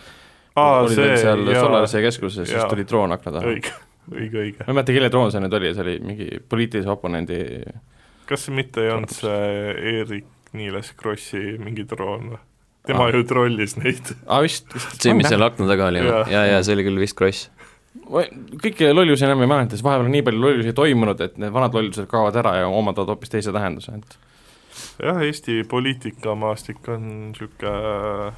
aa, 0.56 0.82
oli 0.82 0.98
see 0.98 1.16
seal 1.22 1.46
jaa, 1.48 1.64
Solarise 1.66 2.02
keskuses 2.02 2.50
siis 2.50 2.66
tuli 2.70 2.88
droon 2.90 3.18
akna 3.18 3.38
taha. 3.38 3.54
õige, 3.54 3.78
õige, 4.10 4.46
õige. 4.48 4.66
ma 4.66 4.74
ei 4.74 4.80
mäleta, 4.80 4.98
kelle 4.98 5.14
droon 5.14 5.34
see 5.34 5.46
nüüd 5.46 5.62
oli, 5.62 5.74
see 5.78 5.86
oli 5.86 5.98
mingi 6.10 6.30
poliitilise 6.50 6.90
oponendi 6.90 7.42
kas 8.30 8.48
see 8.48 8.56
mitte 8.56 8.86
ei 8.86 8.94
olnud 8.94 9.14
see 9.16 9.76
Eerik 9.96 10.56
Niiles 10.58 10.92
Krossi 11.00 11.58
mingi 11.62 11.86
troon 11.88 12.34
või? 12.34 12.42
tema 12.88 13.08
ju 13.14 13.24
trollis 13.30 13.76
neid. 13.78 14.14
aa, 14.26 14.42
vist, 14.46 14.70
vist. 14.74 14.96
see, 14.98 15.14
mis 15.18 15.30
seal 15.30 15.44
akna 15.46 15.68
taga 15.70 15.90
oli 15.92 16.02
Jaa. 16.02 16.24
ja, 16.32 16.46
ja 16.50 16.62
see 16.66 16.78
oli 16.78 16.86
küll 16.88 17.02
vist 17.02 17.18
Kross. 17.18 17.50
kõiki 18.64 18.90
lollusi 18.94 19.28
enam 19.28 19.44
ei 19.44 19.52
mäleta, 19.52 19.76
sest 19.76 19.86
vahepeal 19.86 20.10
on 20.10 20.16
nii 20.16 20.26
palju 20.28 20.42
lollusi 20.42 20.74
toimunud, 20.78 21.22
et 21.28 21.38
need 21.42 21.54
vanad 21.54 21.76
lollused 21.78 22.10
kaovad 22.12 22.40
ära 22.42 22.56
ja 22.62 22.72
omandavad 22.72 23.14
hoopis 23.14 23.34
teise 23.34 23.54
tähenduse, 23.56 24.00
et 24.00 24.18
jah, 25.04 25.22
Eesti 25.28 25.62
poliitikamaastik 25.70 26.90
on 26.96 27.08
niisugune 27.28 28.32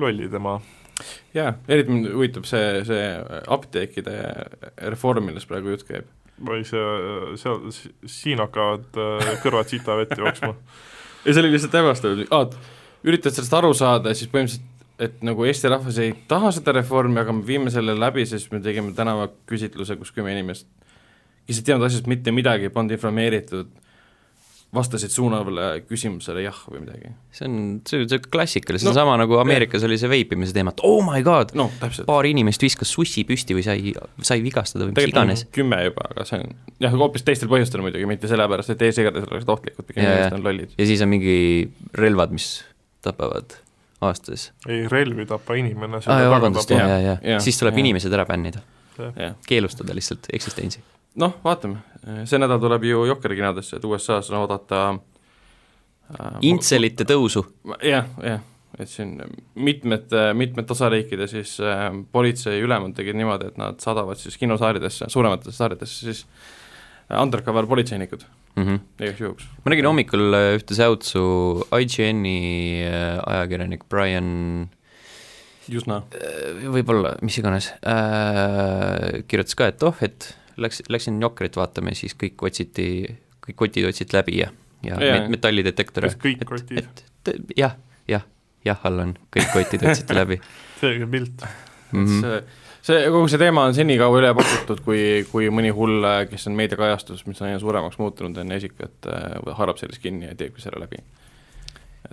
lollide 0.00 0.40
maa. 0.42 0.60
jaa, 1.34 1.54
eriti 1.68 1.92
mind 1.92 2.12
huvitab 2.14 2.48
see, 2.48 2.84
see 2.88 3.06
apteekide 3.56 4.18
reform, 4.94 5.28
millest 5.28 5.50
praegu 5.50 5.74
jutt 5.74 5.86
käib. 5.88 6.08
Või 6.42 6.64
see, 6.66 6.84
seal, 7.40 7.60
siin 8.10 8.42
hakkavad 8.42 8.98
äh, 8.98 9.34
kõrvad 9.44 9.70
sitavett 9.70 10.14
jooksma. 10.18 10.54
ja 11.24 11.32
see 11.32 11.42
oli 11.44 11.54
lihtsalt 11.54 11.76
hämmastav, 11.78 12.24
aa, 12.34 12.48
üritad 13.06 13.36
sellest 13.36 13.58
aru 13.60 13.74
saada 13.76 14.14
siis 14.16 14.32
põhimõtteliselt 14.32 14.72
et 15.02 15.22
nagu 15.26 15.46
Eesti 15.46 15.70
rahvas 15.72 15.98
ei 16.02 16.12
taha 16.30 16.52
seda 16.54 16.74
reformi, 16.76 17.18
aga 17.22 17.34
me 17.34 17.42
viime 17.46 17.72
selle 17.74 17.96
läbi, 17.98 18.24
sest 18.30 18.52
me 18.54 18.60
tegime 18.62 18.94
tänavaküsitluse, 18.94 19.96
kus 19.98 20.12
kümme 20.14 20.34
inimest, 20.34 20.68
kes 21.48 21.58
ei 21.60 21.66
teadnud 21.66 21.88
asjast 21.88 22.06
mitte 22.10 22.34
midagi, 22.34 22.70
polnud 22.74 22.94
informeeritud, 22.94 23.72
vastasid 24.74 25.12
suunavale 25.14 25.68
küsimusele 25.88 26.44
jah 26.44 26.58
või 26.70 26.82
midagi. 26.84 27.12
see 27.34 27.48
on, 27.48 27.56
see 27.88 28.02
on 28.02 28.10
see 28.12 28.22
klassikaline, 28.26 28.82
see 28.82 28.88
No, 28.88 28.92
on 28.94 28.98
sama 28.98 29.16
nagu 29.20 29.38
Ameerikas 29.40 29.86
oli 29.86 29.98
see 30.00 30.10
veipimise 30.10 30.54
teema, 30.56 30.74
et 30.74 30.84
oh 30.86 31.00
my 31.06 31.22
god, 31.26 31.54
täpselt. 31.80 32.06
paar 32.08 32.28
inimest 32.28 32.62
viskas 32.64 32.92
sussi 32.94 33.24
püsti 33.28 33.56
või 33.56 33.64
sai, 33.66 33.94
sai 34.24 34.42
vigastada 34.44 34.88
või 34.88 34.96
mis 34.96 35.10
iganes 35.10 35.46
kümme 35.54 35.80
juba, 35.86 36.08
aga 36.12 36.28
see 36.28 36.42
on 36.42 36.54
jah, 36.84 36.94
hoopis 36.94 37.26
teistel 37.26 37.50
põhjustel 37.52 37.84
muidugi, 37.84 38.08
mitte 38.10 38.30
sellepärast, 38.30 38.74
et 38.74 38.86
e-sigaretid 38.88 39.30
oleksid 39.30 39.52
ohtlikud, 39.56 39.88
pigem 39.88 40.06
inimesed 40.06 40.38
on 40.38 40.48
lollid. 40.48 40.78
ja 40.78 40.88
siis 40.88 41.04
on 41.04 41.12
mingi 41.12 41.36
relvad, 41.98 42.34
mis 42.34 42.48
tapavad 43.04 43.58
aastas. 44.04 44.52
ei, 44.68 44.88
relvi 44.88 45.26
tapa 45.26 45.56
inimene. 45.60 46.00
jaa, 46.04 46.30
vabandust, 46.32 46.70
jah, 46.70 46.88
jah, 47.00 47.20
jaa, 47.22 47.42
siis 47.44 47.58
tuleb 47.60 47.76
jah. 47.76 47.84
inimesed 47.86 48.14
ära 48.14 48.26
bännida, 48.28 48.60
jah, 48.60 48.83
keelustada 49.46 49.96
lihtsalt 49.96 50.28
eksistentsi. 50.32 50.82
noh, 51.20 51.36
vaatame, 51.44 51.82
see 52.26 52.40
nädal 52.40 52.60
tuleb 52.62 52.88
ju 52.88 53.04
Jokkeri 53.10 53.38
kinodesse, 53.38 53.78
et 53.78 53.84
USA-s 53.84 54.32
on 54.32 54.40
oodata 54.42 54.82
äh, 54.94 56.34
Intselite 56.50 57.06
tõusu, 57.08 57.44
jah, 57.82 58.08
jah, 58.22 58.42
et 58.78 58.90
siin 58.90 59.16
mitmed, 59.54 60.14
mitmed 60.34 60.70
osariikide 60.70 61.28
siis 61.30 61.56
äh, 61.62 61.86
politseiülemad 62.12 62.96
tegid 62.96 63.18
niimoodi, 63.18 63.52
et 63.52 63.60
nad 63.60 63.78
saadavad 63.82 64.18
siis 64.20 64.38
kinosaalidesse, 64.40 65.10
suurematesse 65.14 65.56
saaridesse 65.58 66.10
siis 66.10 66.24
äh, 66.26 67.20
undercover 67.22 67.66
politseinikud 67.66 68.24
mm. 68.56 68.64
-hmm. 68.64 69.04
igaks 69.04 69.20
juhuks. 69.20 69.48
ma 69.64 69.70
nägin 69.70 69.86
hommikul 69.86 70.34
äh, 70.34 70.54
ühte 70.58 70.74
säutsu 70.74 71.24
IGN-i 71.80 72.38
äh, 72.86 73.20
ajakirjanik 73.26 73.88
Brian 73.88 74.68
Jusna. 75.68 76.02
äh, 76.16 76.64
võib-olla, 76.74 77.14
mis 77.24 77.38
iganes 77.40 77.70
äh,, 77.86 79.22
kirjutas 79.28 79.56
ka, 79.58 79.70
et 79.72 79.86
oh, 79.86 80.02
et 80.04 80.32
läks, 80.60 80.82
läksin 80.92 81.20
Jokkerit 81.22 81.56
vaatama 81.58 81.94
ja 81.94 82.00
siis 82.04 82.16
kõik 82.18 82.42
otsiti, 82.46 82.88
kõik 83.44 83.58
kotid 83.64 83.88
otsiti 83.88 84.16
läbi 84.16 84.38
ja, 84.42 84.50
ja 84.86 84.98
Jaa. 85.00 85.22
met- 85.22 85.36
metallidetektor. 85.36 86.08
kõik 86.20 86.44
kotid? 86.48 86.82
et, 86.82 87.04
et 87.32 87.56
jah, 87.58 87.78
jah, 88.10 88.26
jah, 88.66 88.84
all 88.88 89.06
on, 89.06 89.16
kõik 89.34 89.50
kotid 89.54 89.84
otsiti 89.88 90.16
läbi 90.16 90.40
selge 90.80 91.08
pilt. 91.10 91.46
mm. 91.92 92.04
-hmm. 92.04 92.20
see, 92.20 92.42
see, 92.82 93.10
kogu 93.10 93.28
see 93.32 93.40
teema 93.40 93.64
on 93.68 93.74
senikaua 93.74 94.20
üle 94.20 94.32
pakutud, 94.36 94.84
kui, 94.86 95.02
kui 95.30 95.50
mõni 95.50 95.72
hull, 95.74 96.06
kes 96.30 96.48
on 96.50 96.58
meediakajastus, 96.60 97.26
mis 97.26 97.40
on 97.42 97.50
aina 97.50 97.62
suuremaks 97.62 97.98
muutunud 97.98 98.38
enne 98.44 98.60
esikat 98.60 99.10
äh,, 99.10 99.38
haarab 99.60 99.80
sellest 99.80 100.02
kinni 100.02 100.30
ja 100.30 100.34
teebki 100.38 100.64
selle 100.64 100.84
läbi. 100.84 101.02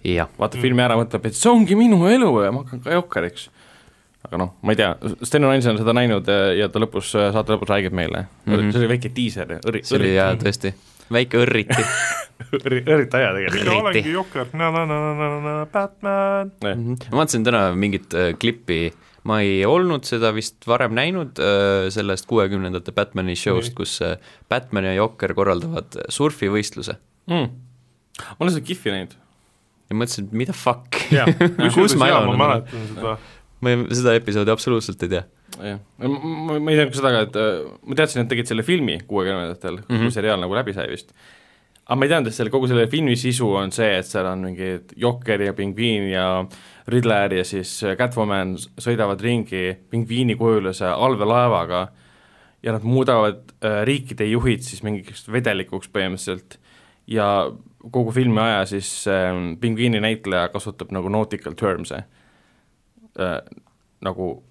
jah, 0.04 0.30
vaatab 0.40 0.58
Mm. 0.58 0.66
filmi 0.66 0.84
ära, 0.84 0.98
mõtleb, 1.00 1.26
et 1.30 1.38
see 1.38 1.50
ongi 1.52 1.78
minu 1.78 2.00
elu 2.10 2.30
ja 2.44 2.52
ma 2.54 2.64
hakkan 2.64 2.82
ka 2.84 2.96
jokkeriks. 2.96 3.50
aga 4.26 4.38
noh, 4.38 4.54
ma 4.62 4.74
ei 4.74 4.78
tea, 4.78 4.96
Sten 5.26 5.44
on 5.46 5.52
ainsana 5.52 5.82
seda 5.82 5.94
näinud 5.98 6.28
äh, 6.30 6.56
ja 6.60 6.70
ta 6.70 6.82
lõpus, 6.82 7.14
saate 7.14 7.56
lõpus 7.56 7.70
räägib 7.72 7.94
meile 7.98 8.28
mm. 8.46 8.54
-hmm. 8.54 8.72
see 8.72 8.82
oli 8.82 8.90
väike 8.94 9.12
diiser, 9.16 9.56
õri-, 9.66 9.84
see 9.84 9.98
oli 9.98 10.12
jaa, 10.14 10.36
tõesti, 10.38 10.74
väike 11.12 11.40
õrriti 11.42 11.86
õri-, 12.62 12.84
õrita 12.86 13.22
hea 13.22 13.32
mina 13.34 13.50
tegelikult. 13.50 13.80
olengi 13.80 14.12
Jokker, 14.14 14.52
na-na-na-na-na-na, 14.54 15.56
Batman. 15.74 16.52
Mhm. 16.62 17.00
ma 17.10 17.24
vaatasin 17.24 17.48
täna 17.48 17.64
mingit 17.74 18.14
äh, 18.14 18.34
klippi, 18.38 18.92
ma 19.24 19.42
ei 19.42 19.66
olnud 19.66 20.06
seda 20.06 20.34
vist 20.34 20.66
varem 20.70 20.94
näinud 20.98 21.38
sellest 21.94 22.26
kuuekümnendate 22.30 22.94
Batmani 22.94 23.36
show'st 23.38 23.74
kus 23.78 24.00
Batman 24.50 24.90
ja 24.90 24.96
Jokker 24.98 25.34
korraldavad 25.38 25.98
surfivõistluse 26.10 26.98
mm. 27.30 27.52
ma 28.32 28.40
olen 28.40 28.56
seda 28.56 28.66
kihvi 28.66 28.96
näinud. 28.96 29.21
Ja 29.92 29.98
mõtlesin, 30.00 30.30
et 30.30 30.40
mida 30.46 30.56
fuck, 30.56 30.98
kus 31.76 31.98
ma 32.00 32.08
elan, 32.12 32.32
ma, 32.32 32.48
mäletan 32.48 32.88
seda. 32.94 33.14
ma 33.62 33.74
ei- 33.76 34.00
seda 34.00 34.16
episoodi 34.18 34.54
absoluutselt 34.54 35.04
ei 35.06 35.12
tea. 35.18 35.26
jah, 35.60 35.84
ma, 36.00 36.56
ma 36.58 36.72
ei 36.72 36.80
teadnud 36.80 36.96
ka 36.96 37.02
seda 37.02 37.12
ka, 37.18 37.22
et 37.28 37.38
äh, 37.44 37.52
ma 37.92 38.00
teadsin, 38.00 38.24
et 38.24 38.32
tegid 38.32 38.50
selle 38.50 38.64
filmi 38.66 38.98
kuuekümnendatel 39.10 39.82
mm, 39.82 39.84
-hmm. 39.86 39.94
Mhm. 40.00 40.08
kui 40.10 40.18
seriaal 40.18 40.40
nagu 40.42 40.56
läbi 40.58 40.74
sai 40.78 40.88
vist. 40.90 41.12
aga 41.86 41.96
ma 42.00 42.06
ei 42.08 42.10
teadnud, 42.14 42.32
et 42.32 42.38
selle, 42.40 42.50
kogu 42.54 42.68
selle 42.72 42.88
filmi 42.88 43.16
sisu 43.20 43.50
on 43.60 43.72
see, 43.76 43.90
et 44.00 44.06
seal 44.08 44.26
on 44.32 44.46
mingid 44.48 44.94
Jokker 44.96 45.42
ja 45.42 45.54
Pingviin 45.54 46.08
ja 46.14 46.46
Riddler 46.88 47.34
ja 47.34 47.44
siis 47.44 47.74
Catwoman 47.98 48.56
sõidavad 48.80 49.20
ringi 49.22 49.76
pingviini 49.92 50.36
kujulise 50.40 50.86
allveelaevaga 50.88 51.88
ja 52.64 52.72
nad 52.78 52.84
muudavad 52.86 53.42
äh, 53.66 53.82
riikide 53.86 54.26
juhid 54.30 54.62
siis 54.64 54.84
mingiks 54.84 55.28
vedelikuks 55.32 55.90
põhimõtteliselt 55.92 56.58
ja 57.08 57.28
kogu 57.92 58.12
filmi 58.12 58.40
aja 58.42 58.66
siis 58.66 59.08
äh, 59.08 59.32
pingviini 59.60 60.00
näitleja 60.04 60.50
kasutab 60.54 60.92
nagu 60.92 61.10
nautical 61.10 61.54
terms'e 61.58 62.04
äh, 63.20 63.40
nagu 64.02 64.44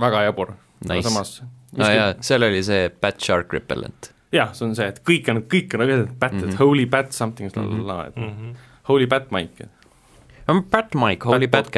väga 0.00 0.22
jabur 0.26 0.50
aga 0.50 0.94
Nice. 0.94 1.08
samas 1.08 1.42
aa 1.80 1.90
jaa, 1.92 2.14
seal 2.20 2.42
oli 2.42 2.62
see 2.62 2.88
Bat 3.00 3.20
Shark 3.20 3.52
Repellent. 3.52 4.10
jah, 4.32 4.52
see 4.54 4.66
on 4.68 4.74
see, 4.76 4.86
et 4.88 5.00
kõik 5.08 5.28
on, 5.32 5.42
kõik 5.52 5.74
on 5.74 5.80
nagu 5.86 5.96
bat 6.20 6.32
mm. 6.32 6.40
-hmm. 6.42 6.58
holy 6.58 6.86
bat 6.86 7.12
something 7.12 7.50
mm. 7.56 7.62
-hmm. 7.62 8.06
et 8.08 8.16
Mhm. 8.16 8.54
holy 8.88 9.06
bat 9.06 9.30
Mike, 9.32 9.68
Bat 10.70 10.94
Mike, 10.94 11.24
Holy 11.28 11.46
Bat-. 11.46 11.70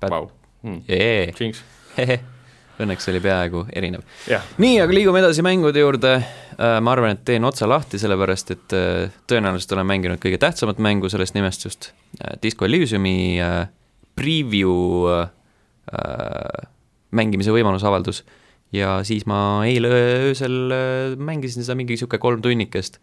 Bat- 0.00 0.10
vau, 0.10 0.30
Hmm. 0.62 0.82
jee, 0.88 1.32
Jinx. 1.40 1.62
Õnneks 2.80 3.08
oli 3.12 3.20
peaaegu 3.24 3.64
erinev. 3.76 4.04
nii, 4.58 4.80
aga 4.82 4.96
liigume 4.96 5.22
edasi 5.22 5.44
mängude 5.46 5.82
juurde. 5.82 6.14
ma 6.60 6.92
arvan, 6.92 7.14
et 7.16 7.24
teen 7.24 7.44
otsa 7.48 7.68
lahti, 7.68 7.98
sellepärast 7.98 8.50
et 8.52 8.74
äh, 8.76 9.12
tõenäoliselt 9.30 9.72
olen 9.72 9.86
mänginud 9.88 10.20
kõige 10.20 10.36
tähtsamat 10.42 10.82
mängu 10.82 11.08
sellest 11.08 11.34
nimestust. 11.34 11.92
Disco 12.42 12.66
Elysiumi 12.66 13.40
äh, 13.40 13.62
preview 14.18 15.08
äh, 15.08 15.30
mängimise 17.16 17.54
võimaluse 17.54 17.88
avaldus 17.88 18.22
ja 18.76 19.00
siis 19.06 19.24
ma 19.30 19.62
eile 19.66 19.90
öösel 19.94 20.74
äh, 20.74 21.16
mängisin 21.16 21.64
seda 21.64 21.78
mingi 21.78 21.96
niisugune 21.96 22.22
kolm 22.22 22.44
tunnikest. 22.44 23.00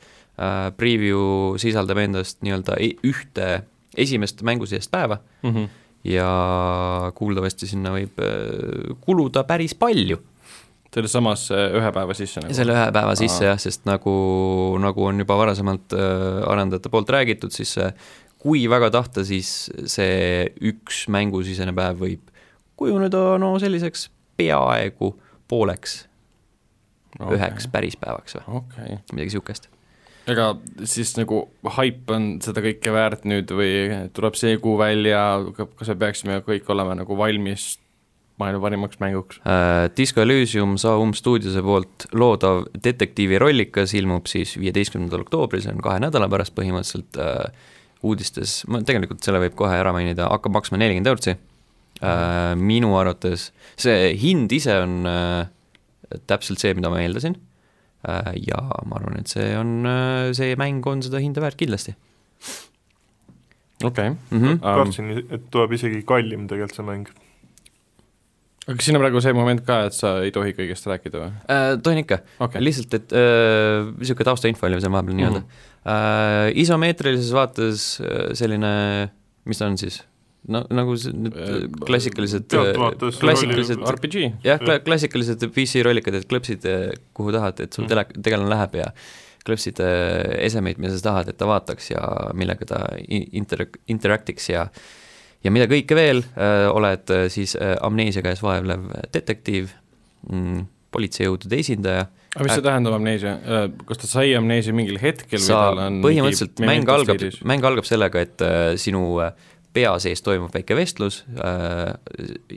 Preview 0.78 1.56
sisaldab 1.58 1.98
endast 1.98 2.44
nii-öelda 2.46 2.76
e- 2.78 2.94
ühte 3.10 3.64
esimest 3.98 4.44
mängusisest 4.46 4.92
päeva 4.94 5.18
mm. 5.42 5.50
-hmm. 5.50 5.70
Ja 6.08 7.12
kuuldavasti 7.16 7.70
sinna 7.70 7.94
võib 7.96 8.20
äh, 8.24 8.96
kuluda 9.04 9.44
päris 9.48 9.76
palju 9.78 10.20
selles 10.98 11.14
samas 11.14 11.48
äh, 11.54 11.68
ühe 11.78 11.90
päeva 11.94 12.16
sisse 12.18 12.42
nagu. 12.42 12.56
selle 12.58 12.74
ühe 12.74 12.86
päeva 12.96 13.16
sisse 13.20 13.44
Aa. 13.44 13.52
jah, 13.52 13.60
sest 13.62 13.86
nagu, 13.90 14.14
nagu 14.82 15.06
on 15.10 15.22
juba 15.22 15.38
varasemalt 15.40 15.94
äh, 15.98 16.42
arendajate 16.50 16.92
poolt 16.94 17.12
räägitud, 17.14 17.54
siis 17.54 17.76
kui 18.42 18.64
väga 18.70 18.90
tahta, 18.94 19.26
siis 19.28 19.70
see 19.90 20.48
üks 20.72 21.06
mängusisene 21.14 21.74
päev 21.78 22.02
võib 22.02 22.34
kujuneda 22.78 23.24
no 23.42 23.56
selliseks 23.62 24.08
peaaegu 24.38 25.12
pooleks 25.50 26.04
okay. 27.20 27.38
üheks 27.38 27.70
päris 27.74 27.98
päevaks 28.00 28.38
või 28.38 28.62
okay., 28.62 29.00
midagi 29.12 29.32
niisugust. 29.32 29.70
Ega 30.28 30.52
siis 30.88 31.14
nagu 31.18 31.46
haip 31.78 32.12
on 32.14 32.30
seda 32.44 32.64
kõike 32.66 32.94
väärt 32.94 33.28
nüüd 33.30 33.52
või 33.56 33.74
tuleb 34.16 34.38
see 34.40 34.58
kuu 34.64 34.76
välja, 34.80 35.22
kas 35.56 35.92
me 35.94 36.00
peaksime 36.04 36.40
kõik 36.46 36.68
olema 36.74 36.98
nagu 37.00 37.18
valmis 37.20 37.76
maailma 38.38 38.62
parimaks 38.62 39.00
mänguks? 39.02 39.40
Uh, 39.42 39.88
Disco 39.98 40.22
Elysium 40.22 40.76
Saum 40.82 41.14
stuudiose 41.18 41.64
poolt 41.66 42.08
loodav 42.14 42.68
detektiivi 42.84 43.40
rollikas 43.42 43.96
ilmub 43.98 44.30
siis 44.30 44.56
viieteistkümnendal 44.62 45.26
oktoobril, 45.26 45.64
see 45.64 45.74
on 45.74 45.82
kahe 45.86 46.02
nädala 46.04 46.30
pärast 46.32 46.54
põhimõtteliselt 46.58 47.18
uh, 47.24 47.48
uudistes, 48.06 48.60
ma 48.70 48.84
tegelikult 48.86 49.26
selle 49.26 49.42
võib 49.42 49.58
kohe 49.58 49.80
ära 49.80 49.94
mainida, 49.96 50.30
hakkab 50.30 50.60
maksma 50.60 50.82
nelikümmend 50.82 51.14
eurtsi 51.14 51.34
uh,. 51.34 52.54
minu 52.60 52.94
arvates 53.00 53.50
see 53.80 54.14
hind 54.22 54.54
ise 54.54 54.76
on 54.84 55.00
uh, 55.10 56.20
täpselt 56.30 56.62
see, 56.62 56.76
mida 56.78 56.94
ma 56.94 57.02
eeldasin 57.02 57.40
ja 58.48 58.64
ma 58.86 59.00
arvan, 59.02 59.20
et 59.22 59.32
see 59.32 59.52
on 59.60 59.78
uh,, 59.86 60.32
see 60.38 60.56
mäng 60.60 60.86
on 60.88 61.04
seda 61.06 61.22
hinda 61.24 61.44
väärt 61.44 61.60
kindlasti 61.60 61.96
okei 63.84 64.10
mm. 64.10 64.42
-hmm. 64.42 64.60
kartsin, 64.64 65.14
et 65.30 65.48
tuleb 65.52 65.78
isegi 65.78 66.04
kallim 66.08 66.48
tegelikult 66.48 66.76
see 66.80 66.86
mäng. 66.88 67.08
aga 68.68 68.76
kas 68.76 68.86
siin 68.88 68.98
on 68.98 69.04
praegu 69.04 69.22
see 69.24 69.34
moment 69.38 69.64
ka, 69.68 69.80
et 69.90 69.94
sa 69.96 70.18
ei 70.24 70.32
tohi 70.36 70.54
kõigest 70.58 70.90
rääkida 70.90 71.24
või? 71.24 71.32
uh, 71.46 71.78
tohin 71.84 72.04
ikka 72.04 72.20
okei, 72.40 72.64
lihtsalt, 72.64 72.94
et 72.94 73.14
äh, 73.16 73.88
niisugune 73.98 74.30
taustainfo 74.32 74.68
oli 74.68 74.82
seal 74.82 74.92
vahepeal 74.96 75.20
nii-öelda 75.22 75.42
Mhm. 75.42 75.48
mm. 75.48 75.52
-hmm. 75.52 75.74
Äh, 75.88 76.52
isomeetrilises 76.60 77.32
vaates 77.32 78.02
äh, 78.02 78.34
selline, 78.36 79.10
mis 79.46 79.58
ta 79.58 79.68
on 79.68 79.78
siis? 79.78 80.02
No 80.48 80.64
nagu 80.72 80.96
see- 81.00 81.14
need 81.14 81.36
Äh, 81.36 81.64
klassikalised, 81.88 82.46
pealtvaates 82.52 83.20
klassikalised, 83.22 83.82
RPG, 83.94 84.22
jah, 84.48 84.62
klassikalised 84.86 85.44
PC 85.56 85.84
rollikad, 85.88 86.16
et 86.22 86.28
klõpsid 86.30 86.68
äh, 86.70 86.92
kuhu 87.18 87.34
tahad, 87.36 87.60
et 87.66 87.74
sul 87.74 87.86
Mhm. 87.86 87.90
tele, 87.94 88.06
tegelane 88.24 88.50
läheb 88.54 88.76
ja 88.80 88.92
klõpsid 89.48 89.80
äh, 89.80 90.38
esemeid, 90.46 90.80
mida 90.80 90.96
sa 90.98 91.04
tahad, 91.12 91.30
et 91.32 91.38
ta 91.40 91.46
vaataks 91.48 91.92
ja 91.92 92.32
millega 92.36 92.66
ta 92.68 92.80
inter-, 93.08 93.70
interactiks 93.88 94.50
ja 94.52 94.68
ja 95.46 95.52
mida 95.54 95.68
kõike 95.70 95.96
veel 95.96 96.24
äh,, 96.36 96.68
oled 96.74 97.12
äh, 97.14 97.28
siis 97.32 97.56
äh, 97.56 97.76
amneesia 97.86 98.24
käes 98.26 98.42
vaevlev 98.44 98.88
detektiiv 99.14 99.70
mm,, 100.32 100.66
politseijõudude 100.92 101.60
esindaja. 101.62 102.08
Aga 102.38 102.44
mis 102.46 102.54
see 102.58 102.64
tähendab 102.66 102.94
amneesia, 102.98 103.32
kas 103.88 103.98
ta 104.02 104.08
sai 104.08 104.32
amneesia 104.38 104.74
mingil 104.76 104.98
hetkel 105.02 105.40
või 105.40 105.46
sa 105.46 105.60
tal 105.70 105.80
on 105.84 106.02
põhimõtteliselt 106.04 106.60
mäng 106.64 106.90
algab 106.94 107.24
mäng 107.50 107.66
algab 107.70 107.86
sellega, 107.88 108.22
et 108.28 108.44
äh, 108.46 108.76
sinu 108.80 109.02
äh, 109.24 109.32
pea 109.78 109.94
sees 110.02 110.22
toimub 110.26 110.54
väike 110.58 110.76
vestlus 110.78 111.22
äh,, 111.38 111.94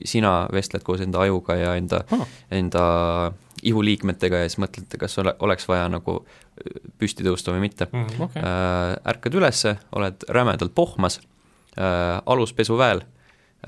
sina 0.08 0.32
vestled 0.52 0.82
koos 0.86 1.04
enda 1.04 1.20
ajuga 1.26 1.56
ja 1.60 1.76
enda 1.76 2.02
Ah. 2.16 2.24
enda 2.50 2.84
ihuliikmetega 3.62 4.38
ja 4.40 4.48
siis 4.48 4.60
mõtled, 4.62 4.94
kas 5.00 5.18
ole, 5.20 5.34
oleks 5.44 5.66
vaja 5.68 5.88
nagu 5.92 6.14
äh, 6.24 6.78
püsti 6.98 7.26
tõusta 7.26 7.52
või 7.52 7.66
mitte 7.68 7.88
Mhm. 7.92 8.22
okei, 8.28 8.42
äh,. 8.42 8.94
ärkad 9.14 9.36
ülesse, 9.36 9.76
oled 9.96 10.24
rämedalt 10.28 10.74
pohmas 10.74 11.20
äh,, 11.76 12.20
aluspesuväel 12.26 13.02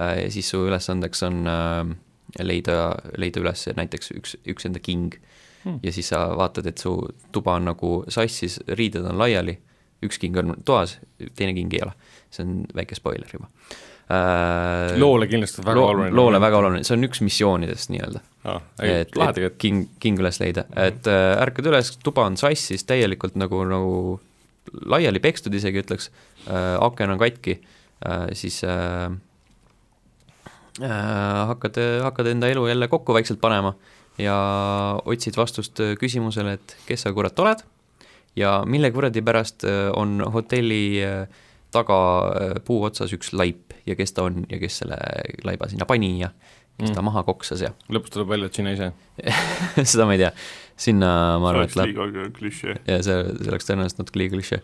äh, 0.00 0.22
ja 0.24 0.30
siis 0.30 0.48
su 0.50 0.64
ülesandeks 0.66 1.22
on 1.28 1.42
äh, 1.46 1.92
leida, 2.40 2.94
leida 3.20 3.40
üles 3.44 3.66
näiteks 3.76 4.12
üks, 4.16 4.36
üks 4.48 4.66
enda 4.70 4.80
king 4.80 5.14
Hmm. 5.62 5.76
ja 5.82 5.92
siis 5.94 6.08
sa 6.10 6.24
vaatad, 6.36 6.66
et 6.66 6.78
su 6.82 6.90
tuba 7.32 7.52
on 7.54 7.68
nagu 7.68 7.90
sassis, 8.10 8.56
riided 8.74 9.04
on 9.06 9.14
laiali, 9.20 9.52
üks 10.02 10.18
king 10.18 10.34
on 10.40 10.56
toas, 10.66 10.96
teine 11.38 11.52
king 11.54 11.70
ei 11.76 11.84
ole. 11.84 11.92
See 12.32 12.44
on 12.46 12.62
väike 12.76 12.96
spoiler 12.98 13.30
juba 13.32 13.48
äh,. 14.12 14.96
loole 15.00 15.28
kindlasti 15.30 15.64
väga 15.64 15.78
loo, 15.78 15.88
oluline. 15.92 16.16
loole 16.16 16.40
väga 16.42 16.60
oluline, 16.62 16.86
see 16.86 16.96
on 16.96 17.08
üks 17.08 17.22
missioonidest 17.24 17.92
nii-öelda 17.94 18.22
ah,. 18.50 18.60
et, 18.82 19.16
et 19.16 19.58
king, 19.62 19.86
king 20.02 20.20
üles 20.22 20.40
leida, 20.42 20.66
et 20.76 21.08
äh, 21.10 21.32
ärkad 21.42 21.70
üles, 21.72 21.94
tuba 22.04 22.26
on 22.28 22.38
sassis 22.40 22.86
täielikult 22.88 23.38
nagu, 23.40 23.64
nagu 23.68 23.96
laiali 24.94 25.22
pekstud 25.22 25.54
isegi 25.58 25.82
ütleks 25.84 26.10
äh,, 26.48 26.76
aken 26.80 27.16
on 27.16 27.22
katki 27.22 27.58
äh,, 27.60 28.28
siis 28.38 28.62
äh, 28.68 29.10
äh, 30.82 31.42
hakkad, 31.52 31.80
hakkad 32.08 32.32
enda 32.34 32.52
elu 32.52 32.68
jälle 32.72 32.88
kokku 32.92 33.16
vaikselt 33.16 33.42
panema 33.42 33.76
ja 34.20 34.34
otsid 35.08 35.36
vastust 35.40 35.80
küsimusele, 36.00 36.58
et 36.58 36.74
kes 36.84 37.06
sa 37.06 37.14
kurat 37.16 37.38
oled 37.40 37.62
ja 38.36 38.62
mille 38.66 38.90
kuradi 38.90 39.22
pärast 39.22 39.64
äh, 39.64 39.90
on 39.96 40.20
hotelli 40.32 41.04
äh, 41.04 41.28
taga 41.72 41.98
äh, 42.32 42.56
puu 42.64 42.82
otsas 42.88 43.12
üks 43.16 43.32
laip 43.36 43.74
ja 43.88 43.96
kes 43.98 44.14
ta 44.16 44.26
on 44.28 44.44
ja 44.50 44.60
kes 44.62 44.82
selle 44.82 44.98
laiba 45.46 45.70
sinna 45.72 45.88
pani 45.88 46.18
ja 46.20 46.32
kes 46.32 46.62
Mm. 46.80 46.94
ta 46.96 47.02
maha 47.04 47.22
koksas 47.26 47.60
ja 47.62 47.70
lõpuks 47.94 48.14
tuleb 48.14 48.30
välja, 48.32 48.48
et 48.48 48.58
sina 48.58 48.72
ise. 48.74 48.88
seda 49.84 50.06
ma 50.08 50.16
ei 50.16 50.22
tea, 50.22 50.30
sinna 50.80 51.10
ma 51.42 51.52
arvan, 51.52 51.68
et 51.68 51.76
läheb 51.78 52.00
liiga 52.00 52.30
klišee. 52.38 52.78
ja 52.88 52.96
see, 53.04 53.18
see 53.38 53.52
oleks 53.52 53.68
tõenäoliselt 53.68 54.00
natuke 54.00 54.22
liiga 54.22 54.34
klišee. 54.38 54.60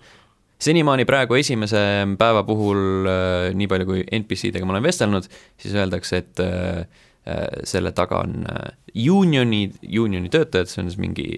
senimaani 0.68 1.06
praegu 1.08 1.38
esimese 1.38 1.82
päeva 2.18 2.42
puhul 2.48 3.10
äh,, 3.12 3.50
nii 3.54 3.70
palju 3.70 3.90
kui 3.90 4.06
NPC-dega 4.22 4.66
ma 4.66 4.74
olen 4.76 4.88
vestelnud, 4.88 5.28
siis 5.60 5.76
öeldakse, 5.76 6.22
et 6.24 6.42
äh, 6.42 6.80
äh, 7.28 7.46
selle 7.68 7.92
taga 7.94 8.24
on 8.24 8.40
äh, 8.50 8.72
Unioni, 9.12 9.66
Unioni 10.00 10.32
töötajad, 10.32 10.72
see 10.72 10.82
on 10.82 10.90
siis 10.90 10.98
mingi, 10.98 11.28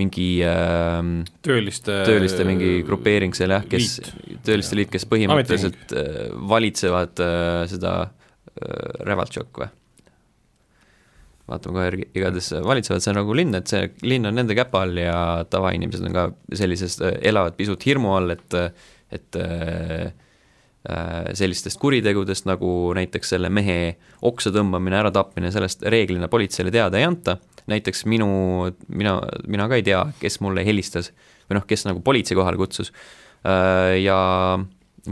mingi 0.00 0.28
äh, 0.46 0.98
tööliste. 1.46 2.00
tööliste 2.08 2.46
mingi 2.48 2.82
grupeering 2.86 3.36
seal 3.36 3.54
jah, 3.54 3.64
kes, 3.70 4.00
tööliste 4.46 4.78
liit, 4.78 4.90
kes 4.92 5.06
põhimõtteliselt 5.10 5.94
äh, 5.94 6.26
valitsevad 6.54 7.22
äh, 7.22 7.62
seda 7.70 7.94
äh, 8.04 9.00
Revaltšok 9.06 9.62
või? 9.62 9.70
vaatame 11.44 11.76
kohe 11.76 11.84
järgi, 11.90 12.04
igatahes 12.16 12.46
valitsevad 12.64 13.04
seal 13.04 13.18
nagu 13.18 13.34
linn, 13.36 13.52
et 13.58 13.68
see 13.68 13.84
linn 14.08 14.24
on 14.30 14.38
nende 14.38 14.56
käpa 14.56 14.86
all 14.86 14.96
ja 14.96 15.16
tavainimesed 15.52 16.06
on 16.08 16.14
ka 16.16 16.22
sellises, 16.56 16.96
elavad 17.20 17.58
pisut 17.58 17.84
hirmu 17.84 18.14
all, 18.16 18.32
et 18.32 18.56
et 19.14 19.36
äh, 19.36 20.06
äh, 20.06 20.12
sellistest 20.84 21.78
kuritegudest 21.80 22.44
nagu 22.44 22.68
näiteks 22.92 23.30
selle 23.32 23.48
mehe 23.48 23.94
oksa 24.28 24.50
tõmbamine, 24.52 24.98
äratapmine, 24.98 25.48
sellest 25.54 25.86
reeglina 25.88 26.28
politseile 26.28 26.68
teada 26.74 27.00
ei 27.00 27.06
anta, 27.08 27.38
näiteks 27.72 28.04
minu, 28.12 28.28
mina, 28.92 29.14
mina 29.48 29.68
ka 29.70 29.78
ei 29.80 29.86
tea, 29.86 30.02
kes 30.20 30.42
mulle 30.44 30.60
helistas 30.66 31.08
või 31.48 31.56
noh, 31.56 31.64
kes 31.64 31.86
nagu 31.88 32.04
politsei 32.04 32.36
kohale 32.36 32.60
kutsus. 32.60 32.92
Äh, 33.48 34.02
ja 34.04 34.18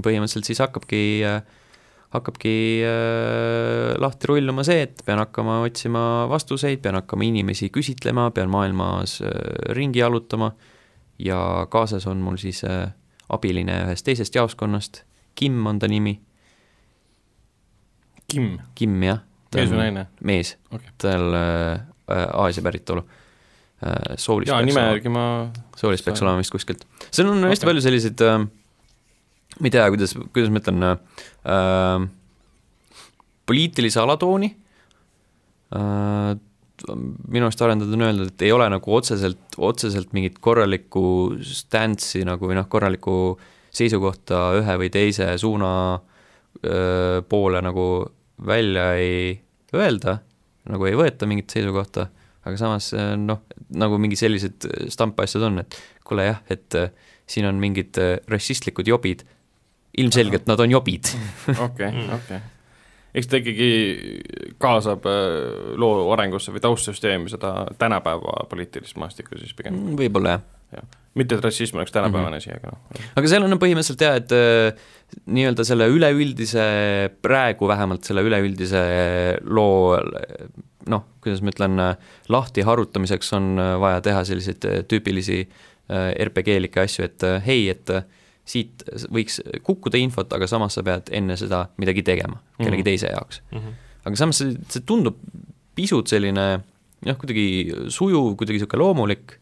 põhimõtteliselt 0.00 0.48
siis 0.48 0.60
hakkabki, 0.62 1.02
hakkabki 2.12 2.54
äh, 2.86 3.92
lahti 4.00 4.30
rulluma 4.30 4.64
see, 4.66 4.86
et 4.86 5.02
pean 5.06 5.20
hakkama 5.20 5.60
otsima 5.66 6.26
vastuseid, 6.30 6.80
pean 6.84 6.96
hakkama 7.00 7.26
inimesi 7.28 7.68
küsitlema, 7.74 8.30
pean 8.34 8.52
maailmas 8.52 9.20
äh, 9.24 9.32
ringi 9.76 10.02
jalutama. 10.02 10.52
Ja 11.22 11.68
kaasas 11.70 12.06
on 12.10 12.22
mul 12.24 12.38
siis 12.40 12.62
äh, 12.66 12.90
abiline 13.32 13.82
ühest 13.86 14.06
teisest 14.08 14.34
jaoskonnast, 14.36 15.04
Kim 15.38 15.66
on 15.66 15.78
ta 15.80 15.88
nimi, 15.90 16.14
Kim, 18.28 18.54
Kim 18.78 18.96
jah. 19.04 19.22
mees 19.52 19.72
või 19.72 19.80
naine? 19.80 20.06
mees 20.24 20.54
Okei. 20.72 20.94
tal 21.00 21.36
äh, 21.36 21.82
äh, 22.08 22.24
Aasia 22.44 22.64
päritolu 22.64 23.02
äh,. 23.04 24.16
soolist 24.20 24.52
jaa, 24.52 24.62
nime 24.64 24.86
järgi 24.92 25.12
ma 25.12 25.24
soolist 25.76 26.06
peaks 26.06 26.22
olema 26.24 26.40
vist 26.40 26.54
kuskilt. 26.54 26.86
seal 27.10 27.28
on 27.32 27.44
hästi 27.48 27.64
Okei. 27.64 27.70
palju 27.70 27.84
selliseid 27.84 28.24
äh,, 28.28 28.38
ma 29.58 29.68
ei 29.68 29.74
tea, 29.74 29.88
kuidas, 29.92 30.16
kuidas 30.32 30.52
ma 30.52 30.62
ütlen 30.62 30.88
äh,, 30.88 32.08
poliitilise 33.48 34.00
alatooni 34.00 34.52
äh,, 35.76 36.32
minu 36.88 37.46
arust 37.46 37.62
arendajad 37.62 37.94
on 37.94 38.04
öeldud, 38.06 38.30
et 38.32 38.44
ei 38.46 38.52
ole 38.54 38.66
nagu 38.72 38.94
otseselt, 38.96 39.42
otseselt 39.60 40.14
mingit 40.16 40.38
korralikku 40.42 41.04
stance'i 41.46 42.24
nagu 42.26 42.48
või 42.48 42.56
noh, 42.58 42.66
korralikku 42.70 43.16
seisukohta 43.72 44.50
ühe 44.60 44.76
või 44.80 44.90
teise 44.92 45.30
suuna 45.40 45.72
öö, 45.96 47.22
poole 47.28 47.62
nagu 47.64 47.86
välja 48.46 48.92
ei 49.00 49.40
öelda 49.72 50.18
nagu 50.70 50.86
ei 50.86 50.96
võeta 50.98 51.26
mingit 51.28 51.50
seisukohta, 51.52 52.06
aga 52.46 52.54
samas 52.60 52.92
noh, 53.18 53.42
nagu 53.78 53.98
mingi 54.02 54.18
sellised 54.18 54.66
stampasjad 54.92 55.48
on, 55.48 55.62
et 55.64 55.78
kuule 56.06 56.28
jah, 56.28 56.40
et 56.52 56.78
siin 57.30 57.46
on 57.48 57.58
mingid 57.62 57.98
rassistlikud 58.30 58.88
jobid, 58.88 59.24
ilmselgelt 59.98 60.48
nad 60.50 60.60
on 60.62 60.72
jobid. 60.72 61.12
okei, 61.66 62.06
okei. 62.16 62.40
eks 63.18 63.28
ta 63.28 63.40
ikkagi 63.42 63.70
kaasab 64.62 65.06
äh, 65.10 65.74
loo 65.80 66.06
arengusse 66.14 66.54
või 66.54 66.62
taustsüsteemi 66.64 67.32
seda 67.32 67.54
tänapäeva 67.80 68.46
poliitilist 68.50 68.98
maastikku 69.00 69.40
siis 69.40 69.54
pigem. 69.58 69.76
Mm, 69.76 69.98
võib-olla 70.00 70.36
jah, 70.38 70.46
mitte 71.18 71.36
et 71.36 71.44
rassism 71.44 71.76
oleks 71.76 71.92
tänapäevane 71.92 72.38
asi, 72.40 72.52
aga 72.54 72.72
noh. 72.72 73.00
aga 73.20 73.30
seal 73.30 73.44
on 73.44 73.58
põhimõtteliselt 73.60 74.04
jah, 74.04 74.16
et 74.20 74.32
äh, 74.36 74.84
nii-öelda 75.26 75.66
selle 75.68 75.88
üleüldise, 75.92 76.64
praegu 77.24 77.68
vähemalt 77.68 78.08
selle 78.08 78.24
üleüldise 78.24 78.84
loo 79.44 79.98
noh, 80.92 81.04
kuidas 81.22 81.42
ma 81.44 81.52
ütlen, 81.52 81.84
lahti 82.32 82.64
harutamiseks 82.66 83.30
on 83.36 83.52
vaja 83.82 84.00
teha 84.02 84.24
selliseid 84.26 84.64
tüüpilisi 84.90 85.44
RPG-likke 85.92 86.80
asju, 86.82 87.06
et 87.06 87.26
hei, 87.44 87.68
et 87.70 87.92
siit 88.48 88.82
võiks 89.12 89.38
kukkuda 89.66 90.00
infot, 90.00 90.32
aga 90.34 90.48
samas 90.50 90.74
sa 90.78 90.82
pead 90.86 91.12
enne 91.14 91.36
seda 91.38 91.66
midagi 91.78 92.02
tegema 92.06 92.40
kellegi 92.56 92.72
mm 92.72 92.80
-hmm. 92.80 92.84
teise 92.88 93.12
jaoks 93.12 93.42
mm. 93.52 93.58
-hmm. 93.58 93.74
aga 94.04 94.16
samas 94.16 94.38
see, 94.38 94.56
see 94.68 94.82
tundub 94.86 95.20
pisut 95.74 96.08
selline 96.08 96.46
noh, 97.06 97.16
kuidagi 97.18 97.74
sujuv, 97.88 98.34
kuidagi 98.36 98.58
niisugune 98.58 98.82
loomulik 98.82 99.36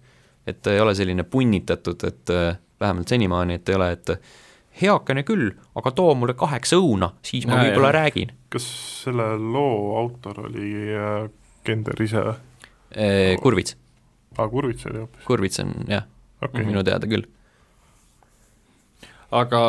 et 0.46 0.66
ei 0.66 0.80
ole 0.80 0.94
selline 0.94 1.24
punnitatud, 1.24 2.04
et 2.08 2.32
äh, 2.34 2.58
vähemalt 2.80 3.08
senimaani, 3.08 3.58
et 3.60 3.68
ei 3.68 3.78
ole, 3.78 3.90
et 3.96 4.14
heakene 4.80 5.24
küll, 5.26 5.50
aga 5.76 5.92
too 5.96 6.14
mulle 6.18 6.34
kaheksa 6.38 6.78
õuna, 6.80 7.12
siis 7.26 7.46
ma 7.50 7.60
võib-olla 7.64 7.92
räägin. 7.96 8.32
kas 8.50 8.66
selle 9.04 9.32
loo 9.38 9.98
autor 10.00 10.46
oli 10.48 10.72
äh, 10.94 11.26
Kender 11.64 12.00
ise? 12.02 12.22
Kurvits. 13.42 13.76
aa, 14.38 14.48
Kurvits 14.48 14.86
oli 14.90 15.04
hoopis? 15.04 15.26
Kurvits 15.26 15.60
on 15.62 15.74
jah 15.90 16.08
okay., 16.42 16.64
minu 16.64 16.82
teada 16.86 17.06
küll 17.10 17.28
aga 19.30 19.60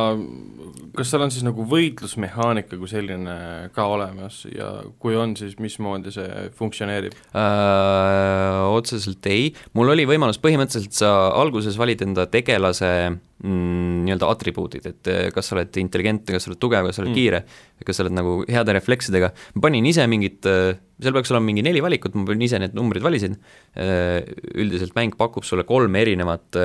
kas 0.95 1.11
seal 1.11 1.23
on 1.23 1.31
siis 1.33 1.43
nagu 1.45 1.63
võitlusmehaanika 1.69 2.77
kui 2.79 2.89
selline 2.89 3.35
ka 3.75 3.85
olemas 3.93 4.41
ja 4.49 4.69
kui 5.01 5.15
on, 5.19 5.35
siis 5.37 5.57
mismoodi 5.61 6.13
see 6.13 6.47
funktsioneerib 6.57 7.15
äh,? 7.37 8.61
Otseselt 8.71 9.25
ei, 9.29 9.51
mul 9.77 9.93
oli 9.93 10.07
võimalus, 10.09 10.39
põhimõtteliselt 10.41 10.95
sa 10.97 11.11
alguses 11.37 11.77
valid 11.79 12.01
enda 12.05 12.25
tegelase 12.31 12.89
mm, 13.11 14.01
nii-öelda 14.07 14.29
atribuudid, 14.33 14.87
et 14.89 15.11
äh, 15.11 15.21
kas 15.35 15.51
sa 15.51 15.57
oled 15.57 15.77
intelligentne, 15.81 16.33
kas 16.33 16.47
sa 16.47 16.51
oled 16.51 16.61
tugev, 16.61 16.89
kas 16.89 16.97
sa 16.97 17.03
oled 17.03 17.13
mm. 17.13 17.19
kiire, 17.19 17.43
kas 17.85 17.99
sa 17.99 18.05
oled 18.05 18.17
nagu 18.17 18.37
heade 18.49 18.75
refleksidega, 18.79 19.31
ma 19.57 19.65
panin 19.67 19.87
ise 19.91 20.07
mingit, 20.09 20.41
äh, 20.49 20.73
seal 21.03 21.15
peaks 21.17 21.33
olema 21.35 21.51
mingi 21.51 21.65
neli 21.67 21.83
valikut, 21.83 22.17
ma 22.17 22.39
ise 22.41 22.63
need 22.63 22.75
numbrid 22.77 23.05
valisin, 23.05 23.37
äh, 23.77 24.19
üldiselt 24.55 24.97
mäng 24.97 25.15
pakub 25.19 25.45
sulle 25.47 25.67
kolm 25.69 25.95
erinevat 26.01 26.57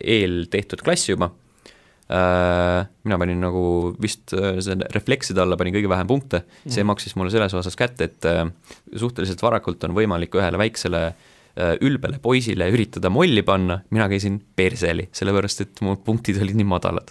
eeltehtud 0.00 0.86
klassi 0.86 1.12
juba 1.14 1.32
Äh, 1.32 1.49
mina 2.10 3.18
panin 3.22 3.38
nagu 3.44 3.64
vist 4.02 4.34
äh, 4.34 4.58
selle 4.64 4.88
reflekside 4.94 5.42
alla 5.44 5.58
panin 5.58 5.76
kõige 5.76 5.90
vähem 5.92 6.08
punkte, 6.10 6.44
see 6.66 6.80
mhm. 6.82 6.90
maksis 6.90 7.14
mulle 7.18 7.30
selles 7.34 7.54
osas 7.54 7.78
kätte, 7.78 8.10
et 8.10 8.26
äh, 8.28 8.46
suhteliselt 8.98 9.42
varakult 9.44 9.84
on 9.86 9.94
võimalik 9.96 10.34
ühele 10.38 10.60
väiksele 10.60 11.10
ülbele 11.82 12.20
poisile 12.22 12.68
üritada 12.70 13.10
molli 13.12 13.42
panna, 13.44 13.80
mina 13.90 14.06
käisin 14.08 14.36
perseli, 14.56 15.08
sellepärast 15.12 15.64
et 15.64 15.80
mu 15.84 15.96
punktid 16.06 16.38
olid 16.40 16.56
nii 16.56 16.68
madalad. 16.70 17.10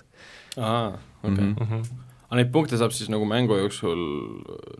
aa, 0.57 0.93
okei 1.21 1.43
mm. 1.43 1.55
-hmm 1.59 2.08
aga 2.29 2.37
neid 2.37 2.51
punkte 2.53 2.77
saab 2.77 2.93
siis 2.93 3.09
nagu 3.09 3.25
mängu 3.25 3.57
jooksul 3.57 4.01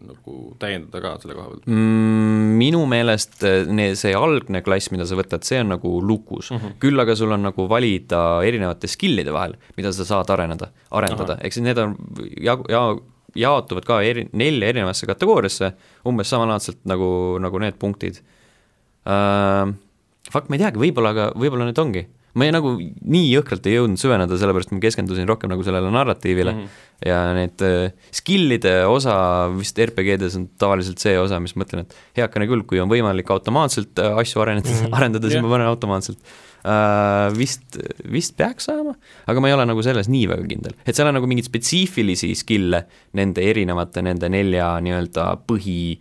nagu 0.05 0.33
täiendada 0.61 1.01
ka 1.01 1.13
selle 1.21 1.33
koha 1.37 1.49
pealt 1.49 1.69
mm,? 1.69 2.57
Minu 2.59 2.83
meelest 2.91 3.41
eh, 3.47 3.93
see 3.97 4.13
algne 4.17 4.61
klass, 4.65 4.91
mida 4.93 5.07
sa 5.09 5.17
võtad, 5.17 5.45
see 5.47 5.61
on 5.63 5.73
nagu 5.73 5.93
lukus 6.05 6.51
mm. 6.51 6.59
-hmm. 6.59 6.75
küll 6.83 7.01
aga 7.01 7.15
sul 7.17 7.33
on 7.33 7.47
nagu 7.49 7.65
valida 7.71 8.21
erinevate 8.45 8.89
skill'ide 8.91 9.33
vahel, 9.33 9.57
mida 9.77 9.93
sa 9.95 10.05
saad 10.05 10.29
areneda, 10.35 10.69
arendada, 10.93 11.39
ehk 11.41 11.57
siis 11.57 11.65
need 11.65 11.81
on 11.81 11.97
ja, 12.37 12.57
ja 12.69 12.83
jaotuvad 13.37 13.85
ka 13.85 14.01
eri, 14.05 14.27
nelja 14.37 14.69
erinevasse 14.69 15.09
kategooriasse, 15.09 15.73
umbes 16.09 16.29
samalaadselt 16.29 16.85
nagu, 16.89 17.11
nagu 17.41 17.65
need 17.65 17.81
punktid 17.81 18.21
uh,. 19.05 19.73
Fakt, 20.29 20.49
ma 20.51 20.57
ei 20.57 20.61
teagi, 20.61 20.77
võib-olla, 20.77 21.09
aga 21.15 21.23
võib-olla 21.33 21.65
need 21.65 21.79
ongi 21.81 22.01
ma 22.39 22.47
ei, 22.47 22.53
nagu 22.55 22.73
nii 22.79 23.27
jõhkralt 23.33 23.67
ei 23.67 23.77
jõudnud 23.77 23.99
süveneda, 23.99 24.37
sellepärast 24.39 24.71
ma 24.73 24.81
keskendusin 24.83 25.27
rohkem 25.29 25.51
nagu 25.51 25.65
sellele 25.65 25.91
narratiivile 25.93 26.53
mm 26.53 26.59
-hmm. 26.59 27.07
ja 27.09 27.17
need 27.35 27.63
uh, 27.65 28.11
skill'ide 28.15 28.75
osa 28.89 29.15
vist 29.55 29.79
RPG-des 29.85 30.37
on 30.39 30.47
tavaliselt 30.61 31.01
see 31.03 31.17
osa, 31.19 31.39
mis 31.43 31.55
ma 31.55 31.65
mõtlen, 31.65 31.85
et 31.85 32.21
heakene 32.21 32.47
küll, 32.49 32.63
kui 32.69 32.79
on 32.83 32.91
võimalik 32.91 33.31
automaatselt 33.35 33.99
uh, 33.99 34.19
asju 34.21 34.43
areneda 34.45 34.69
mm, 34.69 34.85
-hmm. 34.85 34.95
arendada, 34.97 35.27
siis 35.27 35.39
yeah. 35.39 35.47
ma 35.47 35.55
panen 35.55 35.71
automaatselt 35.71 36.19
uh,. 36.19 37.29
Vist, 37.37 37.77
vist 38.11 38.35
peaks 38.37 38.65
saama, 38.67 38.95
aga 39.27 39.39
ma 39.39 39.47
ei 39.47 39.55
ole 39.55 39.65
nagu 39.69 39.83
selles 39.85 40.09
nii 40.11 40.27
väga 40.27 40.47
kindel, 40.47 40.75
et 40.85 40.95
seal 40.95 41.07
on 41.07 41.15
nagu 41.15 41.27
mingeid 41.27 41.47
spetsiifilisi 41.47 42.33
skill'e 42.35 42.83
nende 43.19 43.43
erinevate, 43.51 44.03
nende 44.03 44.29
nelja 44.29 44.73
nii-öelda 44.83 45.31
põhi, 45.47 45.99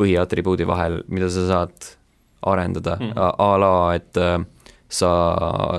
põhiatribuudi 0.00 0.66
vahel, 0.66 1.02
mida 1.08 1.30
sa 1.30 1.46
saad 1.46 1.92
arendada 2.42 2.96
mm, 2.96 3.10
-hmm. 3.10 3.18
a, 3.20 3.52
a 3.52 3.58
la, 3.60 3.74
et 3.94 4.16
uh, 4.16 4.40
sa 4.90 5.10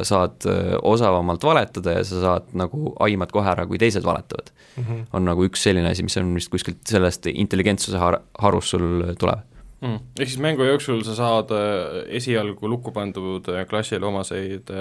saad 0.07 0.47
äh, 0.47 0.73
osavamalt 0.87 1.43
valetada 1.43 1.97
ja 1.99 2.03
sa 2.07 2.21
saad 2.23 2.51
nagu 2.57 2.93
aimad 3.03 3.31
kohe 3.35 3.51
ära, 3.51 3.67
kui 3.67 3.79
teised 3.81 4.05
valetavad 4.07 4.51
mm. 4.51 4.83
-hmm. 4.83 5.05
on 5.13 5.25
nagu 5.27 5.45
üks 5.47 5.63
selline 5.67 5.91
asi, 5.91 6.03
mis 6.07 6.17
on 6.17 6.33
vist 6.35 6.51
kuskilt 6.51 6.83
sellest 6.87 7.27
intelligentsuse 7.27 7.99
har-, 7.99 8.21
harust 8.39 8.71
sul 8.75 9.03
tuleb 9.19 9.43
mm.. 9.81 9.97
ehk 10.19 10.29
siis 10.29 10.39
mängu 10.39 10.63
jooksul 10.63 11.03
sa 11.03 11.15
saad 11.15 11.51
äh, 11.51 12.05
esialgu 12.21 12.69
lukku 12.69 12.91
pandud 12.95 13.51
äh, 13.51 13.65
klassile 13.67 14.07
omaseid 14.07 14.71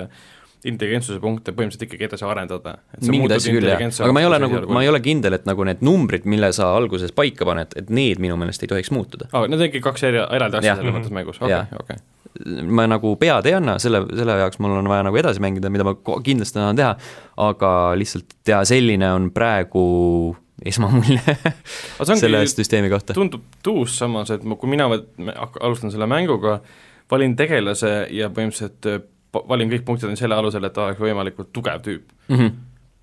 intelligentsuse 0.65 1.19
punkte 1.21 1.55
põhimõtteliselt 1.57 1.87
ikkagi 1.89 2.05
edasi 2.05 2.25
arendada. 2.29 2.75
mingeid 3.01 3.33
asju 3.39 3.55
küll, 3.57 3.69
jah, 3.71 3.81
aga 3.81 4.13
ma 4.13 4.21
ei 4.21 4.29
ole 4.29 4.39
nagu, 4.43 4.61
ma 4.69 4.83
ei 4.85 4.91
ole 4.93 5.01
kindel, 5.01 5.39
et 5.39 5.47
nagu 5.49 5.65
need 5.65 5.81
numbrid, 5.81 6.29
mille 6.29 6.53
sa 6.53 6.69
alguses 6.77 7.17
paika 7.17 7.49
paned, 7.49 7.73
et 7.81 7.89
need 7.89 8.21
minu 8.21 8.37
meelest 8.37 8.63
ei 8.63 8.69
tohiks 8.69 8.93
muutuda. 8.93 9.31
aa, 9.33 9.49
need 9.49 9.57
on 9.57 9.71
ikkagi 9.71 9.83
kaks 9.89 10.05
eraldi 10.11 10.61
asja 10.61 10.77
selles 10.77 10.99
mõttes 10.99 11.17
mängus, 11.17 11.41
okei, 11.41 11.81
okei 11.81 12.03
ma 12.71 12.87
nagu 12.91 13.15
pead 13.21 13.49
ei 13.51 13.57
anna, 13.59 13.77
selle, 13.83 14.03
selle 14.17 14.37
jaoks 14.41 14.61
mul 14.63 14.77
on 14.79 14.89
vaja 14.91 15.07
nagu 15.07 15.19
edasi 15.21 15.43
mängida, 15.43 15.71
mida 15.73 15.87
ma 15.87 15.97
kindlasti 15.97 16.59
tahan 16.59 16.79
teha, 16.79 16.93
aga 17.47 17.73
lihtsalt 17.99 18.37
ja 18.49 18.63
selline 18.69 19.11
on 19.17 19.31
praegu 19.35 19.85
esmamulje 20.67 21.37
selle 22.15 22.45
süsteemi 22.47 22.91
kohta. 22.93 23.17
tundub 23.17 23.45
tuus 23.65 23.99
samas, 23.99 24.31
et 24.35 24.45
kui 24.45 24.71
mina 24.71 24.89
alustan 25.61 25.93
selle 25.93 26.09
mänguga, 26.11 26.61
valin 27.11 27.37
tegelase 27.37 27.95
ja 28.15 28.31
põhimõtteliselt 28.31 29.09
valin 29.49 29.71
kõik 29.71 29.87
punktid 29.87 30.19
selle 30.19 30.39
alusel, 30.39 30.65
et 30.67 30.75
ta 30.75 30.89
oleks 30.89 31.03
võimalikult 31.03 31.53
tugev 31.55 31.83
tüüp 31.87 32.11
mm. 32.29 32.37
-hmm 32.37 32.59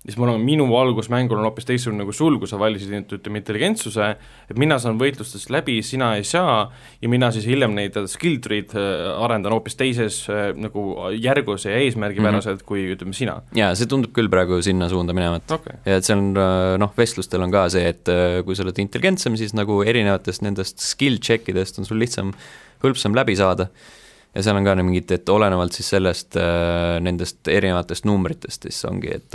siis 0.06 0.16
mul 0.16 0.30
on, 0.30 0.42
minu 0.44 0.66
algusmängul 0.78 1.40
on 1.40 1.48
hoopis 1.48 1.66
teistsugune 1.68 2.04
nagu 2.04 2.12
sul, 2.14 2.38
kui 2.40 2.48
sa 2.48 2.58
valisid, 2.60 2.92
ütleme, 3.16 3.40
intelligentsuse, 3.42 4.06
et 4.48 4.60
mina 4.60 4.78
saan 4.80 4.98
võitlustest 5.00 5.50
läbi, 5.52 5.78
sina 5.84 6.12
ei 6.18 6.24
saa, 6.26 6.68
ja 7.02 7.10
mina 7.10 7.32
siis 7.34 7.48
hiljem 7.50 7.74
neid 7.76 7.98
skill 8.10 8.38
tree'd 8.44 8.74
äh, 8.78 9.10
arendan 9.24 9.56
hoopis 9.56 9.76
teises 9.78 10.20
äh, 10.32 10.52
nagu 10.56 10.86
järgus 11.18 11.66
ja 11.66 11.76
eesmärgipäraselt 11.82 12.60
mm 12.60 12.62
-hmm. 12.62 12.68
kui 12.70 12.86
ütleme, 12.94 13.12
sina. 13.16 13.40
jaa, 13.58 13.74
see 13.74 13.90
tundub 13.90 14.14
küll 14.14 14.30
praegu 14.30 14.62
sinna 14.62 14.88
suunda 14.88 15.12
minevat 15.12 15.50
okay.. 15.58 15.82
ja 15.84 15.98
et 15.98 16.06
seal 16.06 16.22
on 16.22 16.32
äh, 16.36 16.78
noh, 16.78 16.94
vestlustel 16.96 17.42
on 17.42 17.50
ka 17.50 17.68
see, 17.68 17.88
et 17.88 18.06
kui 18.44 18.56
sa 18.56 18.62
oled 18.62 18.78
intelligentsem, 18.78 19.36
siis 19.36 19.54
nagu 19.54 19.82
erinevatest 19.82 20.42
nendest 20.46 20.78
skill 20.78 21.18
check 21.18 21.48
idest 21.48 21.78
on 21.78 21.84
sul 21.84 21.98
lihtsam, 21.98 22.32
hõlpsam 22.84 23.16
läbi 23.18 23.36
saada 23.36 23.68
ja 24.34 24.42
seal 24.42 24.56
on 24.56 24.64
ka 24.64 24.74
mingid, 24.78 25.10
et 25.10 25.28
olenevalt 25.28 25.72
siis 25.72 25.88
sellest, 25.90 26.36
nendest 27.00 27.48
erinevatest 27.48 28.04
numbritest, 28.06 28.68
siis 28.68 28.84
ongi, 28.84 29.10
et 29.16 29.34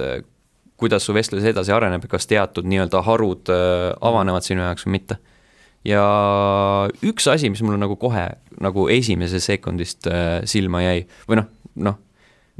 kuidas 0.83 1.05
su 1.07 1.15
vestlus 1.15 1.45
edasi 1.47 1.73
areneb 1.75 2.03
ja 2.03 2.11
kas 2.11 2.27
teatud 2.29 2.67
nii-öelda 2.69 3.03
harud 3.07 3.51
äh, 3.53 3.91
avanevad 4.03 4.45
sinu 4.45 4.65
jaoks 4.65 4.87
või 4.87 4.97
mitte. 4.97 5.19
ja 5.87 6.03
üks 7.03 7.27
asi, 7.31 7.49
mis 7.51 7.63
mulle 7.63 7.79
nagu 7.81 7.97
kohe 7.99 8.27
nagu 8.63 8.87
esimesest 8.91 9.51
sekundist 9.51 10.07
äh, 10.07 10.41
silma 10.49 10.83
jäi 10.83 11.05
või 11.27 11.41
noh, 11.41 11.49
noh, 11.89 11.99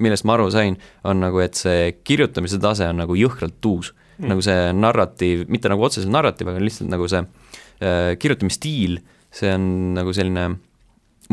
millest 0.02 0.26
ma 0.28 0.38
aru 0.38 0.50
sain, 0.52 0.78
on 1.08 1.22
nagu, 1.24 1.40
et 1.44 1.60
see 1.60 1.94
kirjutamise 2.04 2.60
tase 2.64 2.88
on 2.90 3.02
nagu 3.04 3.18
jõhkralt 3.18 3.70
uus 3.70 3.94
mm.. 3.94 4.28
nagu 4.32 4.44
see 4.46 4.72
narratiiv, 4.78 5.48
mitte 5.52 5.72
nagu 5.72 5.86
otseselt 5.86 6.14
narratiiv, 6.14 6.54
aga 6.54 6.64
lihtsalt 6.64 6.92
nagu 6.92 7.10
see 7.12 7.24
äh, 7.24 8.14
kirjutamisstiil, 8.20 9.00
see 9.34 9.52
on 9.54 9.68
nagu 10.00 10.16
selline 10.16 10.50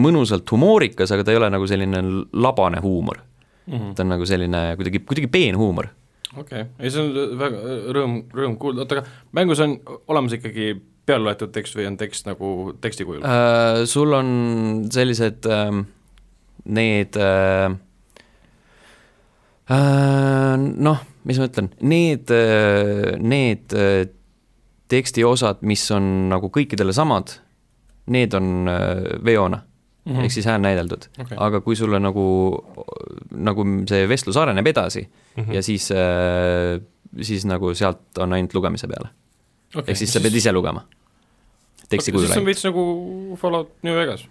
mõnusalt 0.01 0.49
humoorikas, 0.53 1.11
aga 1.15 1.25
ta 1.27 1.33
ei 1.35 1.41
ole 1.41 1.51
nagu 1.53 1.67
selline 1.69 2.03
labane 2.33 2.83
huumor 2.83 3.23
mm. 3.67 3.79
-hmm. 3.79 3.95
ta 3.95 4.05
on 4.05 4.15
nagu 4.15 4.27
selline 4.27 4.77
kuidagi, 4.77 5.03
kuidagi 5.07 5.31
peen 5.33 5.59
huumor 5.59 5.91
okei 6.37 6.63
okay., 6.63 6.69
ei 6.79 6.93
see 6.93 7.03
on 7.03 7.39
väga 7.41 7.77
rõõm, 7.97 8.17
rõõm 8.37 8.57
kuulda, 8.61 8.85
oota 8.85 9.01
aga 9.01 9.07
mängus 9.37 9.63
on 9.65 9.77
olemas 10.11 10.37
ikkagi 10.37 10.73
peale 11.07 11.27
loetud 11.27 11.53
tekst 11.55 11.77
või 11.79 11.89
on 11.91 11.99
tekst 12.01 12.29
nagu 12.29 12.75
teksti 12.81 13.07
kujul 13.09 13.27
äh,? 13.27 13.83
Sul 13.91 14.15
on 14.17 14.31
sellised 14.93 15.49
äh, 15.51 15.71
need 16.71 17.19
äh, 17.19 17.71
noh, 19.71 21.05
mis 21.25 21.39
ma 21.41 21.49
ütlen, 21.51 21.71
need 21.81 22.33
äh,, 22.35 23.17
need 23.19 23.75
äh, 23.77 24.05
tekstiosad, 24.91 25.63
mis 25.67 25.85
on 25.95 26.31
nagu 26.33 26.51
kõikidele 26.51 26.95
samad, 26.95 27.37
need 28.11 28.35
on 28.35 28.71
äh, 28.71 29.19
veona 29.27 29.65
mm 30.05 30.13
-hmm. 30.13 30.25
ehk 30.25 30.33
siis 30.33 30.47
häälnäideldud 30.47 31.05
Mhm. 31.05 31.23
Okei. 31.23 31.37
okay. 31.37 31.47
aga 31.47 31.61
kui 31.61 31.77
sulle 31.77 31.99
nagu, 31.99 32.25
nagu 33.31 33.65
see 33.89 34.09
vestlus 34.09 34.37
areneb 34.37 34.67
edasi 34.67 35.09
mm 35.37 35.45
-hmm. 35.45 35.55
ja 35.55 35.63
siis 35.63 35.91
äh, 35.93 36.81
siis 37.23 37.45
nagu 37.45 37.75
sealt 37.75 38.19
on 38.19 38.33
ainult 38.33 38.55
lugemise 38.55 38.89
peale 38.89 39.09
okay,. 39.75 39.93
ehk 39.93 39.99
siis 39.99 40.13
sa 40.13 40.21
pead 40.21 40.35
ise 40.35 40.53
lugema. 40.53 40.85
teksti 41.89 42.13
kujul 42.13 42.27
siis 42.27 42.37
on 42.37 42.41
ainult. 42.41 42.47
veits 42.47 42.65
nagu 42.65 43.37
Fallout 43.41 43.73
New 43.83 43.97
Vegas 43.97 44.29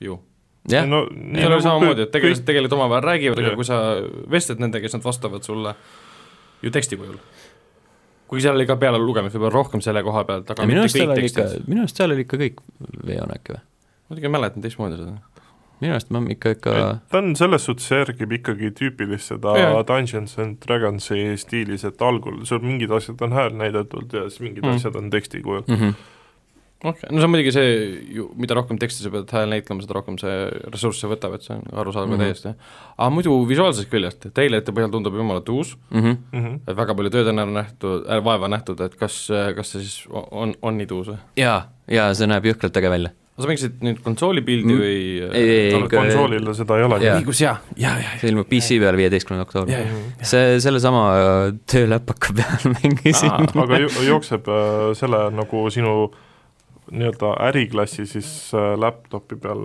ju. 0.00 0.20
jah, 0.70 0.86
no 0.86 1.06
seal 1.34 1.52
oli 1.52 1.62
samamoodi, 1.62 2.02
et 2.02 2.10
tegelased 2.10 2.44
tegelikult 2.44 2.72
omavahel 2.72 3.04
räägivad, 3.04 3.38
aga 3.44 3.54
kui 3.56 3.64
sa 3.64 3.80
vestled 4.30 4.60
nendega, 4.62 4.88
siis 4.88 4.98
nad 4.98 5.04
vastavad 5.04 5.42
sulle 5.42 5.74
ju 6.62 6.70
teksti 6.70 6.96
kujul. 6.96 7.16
kuigi 8.28 8.42
seal 8.42 8.56
oli 8.56 8.66
ka 8.66 8.76
peale 8.76 8.98
lugemist 8.98 9.36
võib-olla 9.36 9.54
rohkem 9.54 9.80
selle 9.84 10.02
koha 10.02 10.24
pealt, 10.24 10.50
aga 10.50 10.66
minu 10.66 10.84
arust 10.84 10.98
seal 10.98 11.10
oli 11.14 11.26
ikka 11.30 11.48
minu 11.66 11.84
arust 11.84 11.96
seal 11.96 12.14
oli 12.14 12.26
ikka 12.26 12.40
kõik 12.44 12.62
äkki 13.38 13.56
või? 13.56 13.64
Ma 14.08 14.14
muidugi 14.14 14.26
ei 14.26 14.32
mäletan 14.32 14.62
teistmoodi 14.64 14.96
seda. 14.96 15.18
minu 15.80 15.92
arust 15.94 16.10
ma 16.10 16.20
ikka, 16.32 16.50
ikka 16.56 16.74
ta 17.12 17.18
on 17.20 17.34
selles 17.38 17.64
suhtes 17.68 17.90
järgib 17.92 18.32
ikkagi 18.40 18.70
tüüpilist 18.74 19.30
seda 19.34 19.52
Jaa. 19.58 19.82
Dungeons 19.86 20.38
and 20.42 20.56
Dragonsi 20.64 21.36
stiilis, 21.38 21.84
et 21.84 22.02
algul 22.02 22.40
sul 22.48 22.64
mingid 22.64 22.90
asjad 22.90 23.20
on 23.22 23.36
häälnäidatud 23.36 24.12
ja 24.12 24.28
siis 24.30 24.40
mingid 24.40 24.64
Mm. 24.64 24.74
asjad 24.76 24.96
on 24.96 25.10
teksti 25.10 25.42
kujul. 25.42 25.62
mm. 25.68 25.74
-hmm. 25.74 25.94
okei, 26.84 27.10
no 27.10 27.18
see 27.18 27.24
on 27.24 27.30
muidugi 27.30 27.52
see 27.52 27.70
ju, 28.16 28.30
mida 28.34 28.54
rohkem 28.54 28.78
teksti 28.78 29.02
sa 29.04 29.10
pead 29.10 29.30
hääl 29.32 29.48
näitlema, 29.52 29.82
seda 29.82 29.94
rohkem 29.94 30.18
see 30.18 30.34
ressursse 30.72 31.06
võtab, 31.06 31.34
et 31.34 31.42
see 31.46 31.54
on 31.56 31.62
arusaadav 31.72 32.08
mm 32.08 32.14
-hmm. 32.14 32.24
täiesti. 32.24 32.54
aga 32.98 33.10
muidu 33.10 33.38
visuaalsest 33.48 33.90
küljest, 33.90 34.28
treilrite 34.34 34.72
põhjal 34.72 34.90
tundub 34.90 35.14
jumala 35.14 35.40
tuus. 35.40 35.76
Mm 35.90 36.18
-hmm. 36.32 36.60
et 36.66 36.76
väga 36.76 36.94
palju 36.94 37.10
tööd 37.10 37.28
on 37.28 37.38
ära 37.38 37.50
nähtud 37.50 38.06
äh,, 38.10 38.24
vaeva 38.24 38.48
nähtud, 38.48 38.80
et 38.80 38.94
kas, 38.94 39.28
kas 39.56 39.70
see 39.70 39.80
siis 39.80 40.08
on, 40.10 40.54
on 40.62 40.78
nii 40.78 40.86
tuus 40.86 41.08
või? 41.08 41.18
jaa, 41.36 41.68
jaa, 41.86 42.14
see 42.14 42.26
näeb 42.26 42.44
jõhkralt 42.50 42.76
äge 42.76 42.90
välja. 42.90 43.10
Sa 43.38 43.46
mängisid 43.48 43.76
nüüd 43.86 44.00
konsooli 44.02 44.42
pildi 44.42 44.72
Mm. 44.74 44.78
või? 44.80 44.92
Ei, 44.92 45.42
ei, 45.42 45.50
ei, 45.68 45.74
ikka- 45.78 46.00
konsoolil 46.02 46.48
seda 46.58 46.78
ei 46.78 46.82
Jaa. 47.06 47.18
õigus, 47.20 47.40
jaa, 47.44 47.56
jaa, 47.78 47.96
jaa, 48.02 48.16
see 48.20 48.30
ilmub 48.32 48.48
PC 48.50 48.78
peal 48.82 48.96
viieteistkümnendal 48.98 49.46
oktoobril 49.46 49.92
see, 50.26 50.58
sellesama 50.64 51.02
äh, 51.18 51.52
tööläpaka 51.70 52.34
peal 52.40 52.72
mängisin 52.76 53.30
aga 53.62 53.78
jo- 53.84 54.04
jookseb 54.08 54.48
äh, 54.50 54.90
selle 54.98 55.22
nagu 55.38 55.64
sinu 55.70 55.94
nii-öelda 56.90 57.34
äriklassi 57.50 58.06
siis 58.08 58.28
äh, 58.56 58.72
laptopi 58.80 59.36
peal 59.36 59.60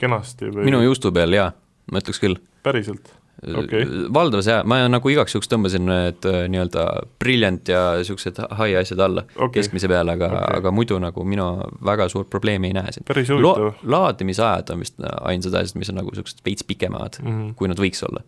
kenasti 0.00 0.48
või 0.50 0.64
minu 0.68 0.80
juustu 0.84 1.12
peal 1.14 1.32
jaa, 1.36 1.52
ma 1.92 2.00
ütleks 2.02 2.18
küll. 2.22 2.36
päriselt? 2.66 3.12
Okei. 3.58 3.84
valdavas 4.14 4.46
jaa, 4.48 4.62
ma 4.68 4.78
nagu 4.88 5.10
igaks 5.12 5.34
juhuks 5.34 5.50
tõmbasin 5.50 5.84
need 5.88 6.28
äh, 6.28 6.40
nii-öelda 6.50 6.84
Brilliant 7.20 7.68
ja 7.68 7.82
niisugused 7.98 8.40
high 8.58 8.78
asjad 8.80 9.02
alla 9.04 9.24
Okei. 9.36 9.58
keskmise 9.58 9.88
peale, 9.90 10.16
aga 10.16 10.30
okay., 10.30 10.58
aga 10.60 10.72
muidu 10.74 10.98
nagu 11.02 11.24
mina 11.28 11.46
väga 11.84 12.08
suurt 12.12 12.30
probleemi 12.32 12.70
ei 12.70 12.76
näe 12.78 12.92
siin. 12.94 13.06
päris 13.08 13.30
Lo- 13.30 13.54
huvitav. 13.58 13.86
laadimisajad 13.96 14.74
on 14.74 14.84
vist 14.84 15.00
ainsad 15.20 15.56
asjad, 15.60 15.78
mis 15.78 15.92
on 15.92 16.00
nagu 16.00 16.12
niisugused 16.14 16.44
veits 16.46 16.64
pikemad 16.64 17.20
mm. 17.22 17.30
-hmm. 17.30 17.54
kui 17.58 17.70
nad 17.70 17.80
võiks 17.80 18.04
olla. 18.08 18.24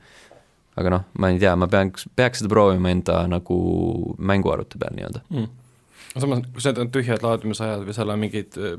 aga 0.77 0.91
noh, 0.91 1.07
ma 1.19 1.31
ei 1.33 1.39
tea, 1.41 1.57
ma 1.57 1.69
peaks, 1.73 2.09
peaks 2.17 2.43
seda 2.43 2.53
proovima 2.53 2.91
enda 2.91 3.23
nagu 3.31 3.61
mänguarvuti 4.19 4.79
peal 4.79 4.97
nii-öelda. 4.99 5.25
mm.. 5.31 5.49
samas, 6.19 6.45
kui 6.53 6.65
need 6.65 6.83
on 6.85 6.93
tühjad 6.93 7.23
laadimisajad 7.23 7.87
või 7.87 7.97
seal 7.97 8.13
on 8.13 8.25
mingid 8.27 8.61
äh, 8.61 8.77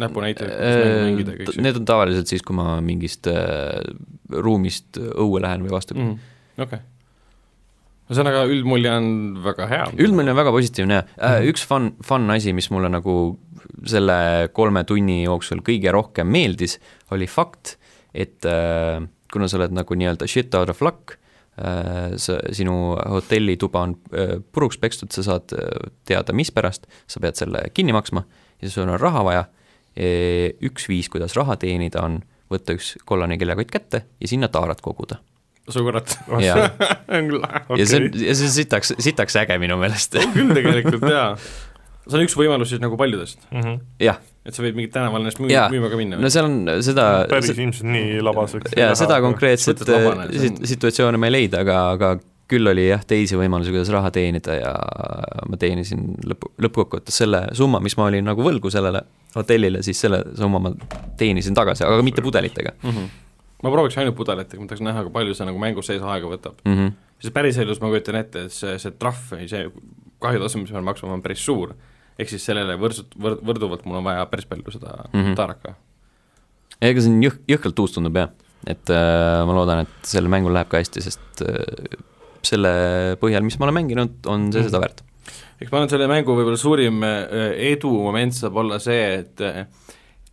näpunäitajad, 0.00 0.52
kuidas 0.52 0.82
mängu 0.82 1.06
mängida 1.06 1.32
ja 1.34 1.40
kõik 1.40 1.54
see 1.54 1.64
Need 1.66 1.80
on 1.80 1.88
tavaliselt 1.88 2.32
siis, 2.32 2.44
kui 2.46 2.58
ma 2.58 2.76
mingist 2.84 3.30
äh, 3.30 3.80
ruumist 4.32 5.00
õue 5.00 5.42
lähen 5.44 5.64
või 5.66 5.74
vastupidi 5.76 6.04
mm.. 6.04 6.12
mm., 6.18 6.62
okei 6.66 6.80
okay.. 6.80 6.84
ühesõnaga, 8.10 8.44
üldmulje 8.52 8.92
on 8.92 9.10
väga 9.46 9.68
hea. 9.72 9.88
üldmulje 10.06 10.34
on 10.34 10.40
väga 10.42 10.54
positiivne 10.54 11.00
ja 11.00 11.04
Mhm. 11.06 11.26
äh, 11.30 11.50
üks 11.52 11.66
fun, 11.66 11.92
fun 12.06 12.30
asi, 12.34 12.54
mis 12.56 12.70
mulle 12.74 12.92
nagu 12.92 13.16
selle 13.86 14.48
kolme 14.56 14.84
tunni 14.88 15.22
jooksul 15.24 15.60
kõige 15.66 15.92
rohkem 15.94 16.28
meeldis, 16.30 16.78
oli 17.14 17.28
fakt, 17.30 17.76
et 18.14 18.46
äh, 18.48 19.04
kuna 19.32 19.48
sa 19.50 19.58
oled 19.60 19.74
nagu 19.76 19.96
nii-öelda 19.98 20.28
shit 20.30 20.54
out 20.54 20.70
of 20.72 20.82
luck 20.84 21.16
äh,, 21.58 22.14
sa, 22.20 22.38
sinu 22.54 22.96
hotellituba 22.96 23.84
on 23.88 23.96
äh, 24.14 24.36
puruks 24.52 24.78
pekstud, 24.80 25.12
sa 25.14 25.24
saad 25.26 25.54
äh, 25.56 25.90
teada, 26.08 26.34
mispärast, 26.36 26.86
sa 27.06 27.22
pead 27.22 27.38
selle 27.38 27.66
kinni 27.76 27.94
maksma 27.96 28.24
ja 28.62 28.72
sul 28.72 28.86
on 28.86 29.00
raha 29.00 29.24
vaja. 29.26 29.44
Üks 29.96 30.88
viis, 30.90 31.08
kuidas 31.12 31.34
raha 31.38 31.56
teenida, 31.60 32.02
on 32.04 32.20
võtta 32.52 32.76
üks 32.76 32.94
kollane 33.08 33.38
kellakott 33.40 33.70
kätte 33.72 34.04
ja 34.20 34.28
sinna 34.30 34.48
taarat 34.52 34.80
koguda. 34.84 35.18
su 35.68 35.82
kurat. 35.82 36.12
ja, 36.46 36.68
on 37.10 37.78
ja 37.80 37.86
see 37.88 37.98
on, 38.04 38.10
ja 38.22 38.34
see 38.38 38.46
on 38.46 38.52
sitaks, 38.54 38.92
sitaks 39.02 39.34
äge 39.42 39.56
minu 39.58 39.78
meelest. 39.80 40.14
küll 40.34 40.52
tegelikult 40.54 41.08
jaa. 41.10 41.32
see 42.06 42.18
on 42.20 42.22
üks 42.26 42.36
võimalus 42.38 42.70
siis 42.70 42.82
nagu 42.84 42.94
paljudest, 43.00 43.40
Mhm. 43.50 43.80
jah, 44.04 44.20
et 44.46 44.54
sa 44.54 44.62
võid 44.62 44.76
mingit 44.78 44.92
tänaval 44.94 45.24
ennast 45.24 45.40
müü- 45.42 45.50
müüma 45.72 45.90
ka 45.90 45.98
minna. 45.98 46.20
no 46.22 46.30
seal 46.30 46.46
on 46.46 46.60
seda 46.86 47.08
päris 47.32 47.50
ilmselt 47.56 47.88
nii 47.90 48.20
labaseks 48.22 48.76
jaa, 48.78 48.92
seda 48.94 49.18
konkreetset 49.24 49.82
on- 49.90 50.22
sit- 50.30 50.62
situatsiooni 50.76 51.18
ma 51.18 51.26
ei 51.26 51.34
leida, 51.40 51.64
aga, 51.66 51.80
aga 51.96 52.12
küll 52.46 52.70
oli 52.70 52.84
jah, 52.92 53.02
teisi 53.02 53.34
võimalusi, 53.34 53.72
kuidas 53.74 53.90
raha 53.90 54.12
teenida 54.14 54.54
ja 54.54 54.70
ma 55.50 55.58
teenisin 55.58 56.12
lõpu, 56.30 56.52
lõppkokkuvõttes 56.62 57.18
selle 57.24 57.40
summa, 57.58 57.80
mis 57.82 57.96
ma 57.98 58.06
olin 58.06 58.22
nagu 58.30 58.38
võlgu 58.46 58.70
sellele 58.70 59.02
hotellile, 59.34 59.82
siis 59.86 60.00
selle 60.00 60.22
summa 60.38 60.60
ma 60.62 60.72
teenisin 61.20 61.56
tagasi, 61.56 61.84
aga 61.86 62.04
mitte 62.06 62.24
pudelitega 62.24 62.72
mm. 62.82 62.90
-hmm. 62.90 63.10
ma 63.62 63.72
prooviks 63.72 63.98
ainult 64.00 64.16
pudelit, 64.16 64.54
ma 64.58 64.68
tahaks 64.70 64.84
näha, 64.84 65.04
kui 65.06 65.12
palju 65.18 65.34
see 65.34 65.48
nagu 65.48 65.60
mängus 65.62 65.90
sees 65.90 66.02
aega 66.02 66.30
võtab. 66.30 66.62
mm. 66.64 66.78
-hmm. 66.78 66.94
siis 67.20 67.32
päriselus 67.32 67.80
ma 67.80 67.92
kujutan 67.92 68.20
ette, 68.22 68.46
et 68.46 68.52
see, 68.52 68.78
see 68.78 68.94
trahv 68.98 69.34
või 69.34 69.48
see 69.50 69.68
kahjutasu, 70.22 70.62
mis 70.62 70.72
ma 70.72 70.80
pean 70.80 70.88
maksma, 70.90 71.12
on 71.12 71.22
päris 71.22 71.44
suur. 71.44 71.74
ehk 72.18 72.32
siis 72.32 72.44
sellele 72.48 72.78
võrdsut-, 72.80 73.16
võrd-, 73.20 73.42
võrduvalt 73.44 73.84
mul 73.84 74.00
on 74.00 74.04
vaja 74.04 74.24
päris 74.26 74.46
palju 74.48 74.72
seda 74.72 74.96
mm. 75.12 75.22
-hmm. 75.22 75.34
taaraka. 75.36 75.74
ega 76.80 77.00
see 77.00 77.12
on 77.12 77.22
jõh-, 77.22 77.40
jõhkralt 77.48 77.84
uus 77.84 77.92
tundub 77.92 78.16
jah, 78.16 78.30
et 78.66 78.90
äh, 78.90 79.44
ma 79.46 79.52
loodan, 79.52 79.84
et 79.84 79.96
sellel 80.02 80.30
mängul 80.32 80.54
läheb 80.56 80.68
ka 80.68 80.80
hästi, 80.80 81.04
sest 81.04 81.44
äh, 81.44 81.98
selle 82.46 82.72
põhjal, 83.20 83.44
mis 83.46 83.58
ma 83.58 83.68
olen 83.68 83.80
mänginud, 83.80 84.16
on 84.30 84.50
see 84.54 84.64
seda 84.68 84.80
väärt. 84.82 85.02
Eks 85.60 85.70
ma 85.70 85.78
arvan, 85.78 85.88
et 85.88 85.94
selle 85.94 86.08
mängu 86.10 86.36
võib-olla 86.36 86.60
suurim 86.60 87.04
äh, 87.06 87.52
edumoment 87.72 88.34
saab 88.36 88.58
olla 88.60 88.78
see, 88.82 89.04
et 89.22 89.42
äh, 89.44 89.62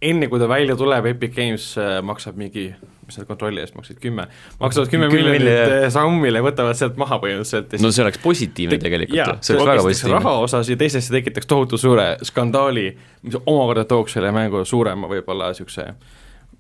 enne 0.04 0.28
kui 0.28 0.42
ta 0.42 0.50
välja 0.52 0.76
tuleb, 0.80 1.08
Epic 1.14 1.36
Games 1.36 1.68
äh, 1.80 2.00
maksab 2.04 2.40
mingi, 2.40 2.66
mis 3.08 3.20
nad 3.20 3.28
kontrolli 3.30 3.64
eest 3.64 3.78
maksid, 3.78 4.02
kümme, 4.04 4.26
maksavad 4.60 4.92
kümme 4.92 5.08
miljonit 5.12 5.92
sammile, 5.96 6.42
võtavad 6.44 6.80
sealt 6.80 7.00
maha 7.00 7.22
põhimõtteliselt 7.24 7.78
no 7.84 7.92
see 7.92 8.04
oleks 8.04 8.20
positiivne 8.24 8.80
tegelikult 8.84 9.20
jaa 9.20 9.30
ju, 9.32 9.38
see 9.48 9.56
oleks 9.56 9.72
väga 9.72 9.86
positiivne. 9.88 10.18
raha 10.20 10.34
osas 10.48 10.74
ja 10.74 10.78
teisest 10.80 11.08
see 11.08 11.18
tekitaks 11.20 11.48
tohutu 11.52 11.80
suure 11.80 12.10
skandaali, 12.28 12.90
mis 13.24 13.40
omakorda 13.46 13.88
tooks 13.88 14.18
selle 14.18 14.34
mängu 14.36 14.66
suurema 14.68 15.12
võib-olla 15.12 15.54
niisuguse 15.54 15.88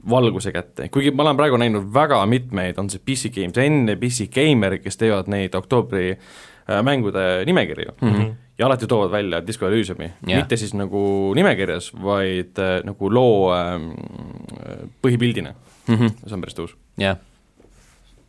valguse 0.10 0.52
kätte, 0.52 0.90
kuigi 0.92 1.14
ma 1.16 1.24
olen 1.24 1.38
praegu 1.40 1.60
näinud 1.60 1.92
väga 1.96 2.18
mitmeid, 2.28 2.80
on 2.80 2.90
see 2.92 3.00
PC 3.04 3.32
Games 3.36 3.60
enne, 3.60 3.96
PC 4.00 4.28
Gamer, 4.32 4.76
kes 4.84 5.00
teevad 5.00 5.30
neid 5.32 5.56
oktoobri 5.56 6.18
mängude 6.84 7.44
nimekirju 7.48 7.92
mm. 8.02 8.10
-hmm. 8.10 8.32
Ja 8.58 8.66
alati 8.68 8.88
toovad 8.88 9.12
välja 9.12 9.42
Disco 9.48 9.68
Elysiumi 9.68 10.04
yeah., 10.04 10.42
mitte 10.42 10.58
siis 10.58 10.74
nagu 10.78 11.34
nimekirjas, 11.36 11.92
vaid 12.04 12.60
äh, 12.62 12.80
nagu 12.86 13.10
loo 13.14 13.54
ähm, 13.56 13.92
põhipildina, 15.02 15.54
mm. 15.88 15.96
-hmm. 15.96 16.18
see 16.26 16.36
on 16.38 16.44
päris 16.44 16.58
tõus. 16.58 16.76
jah, 17.02 17.18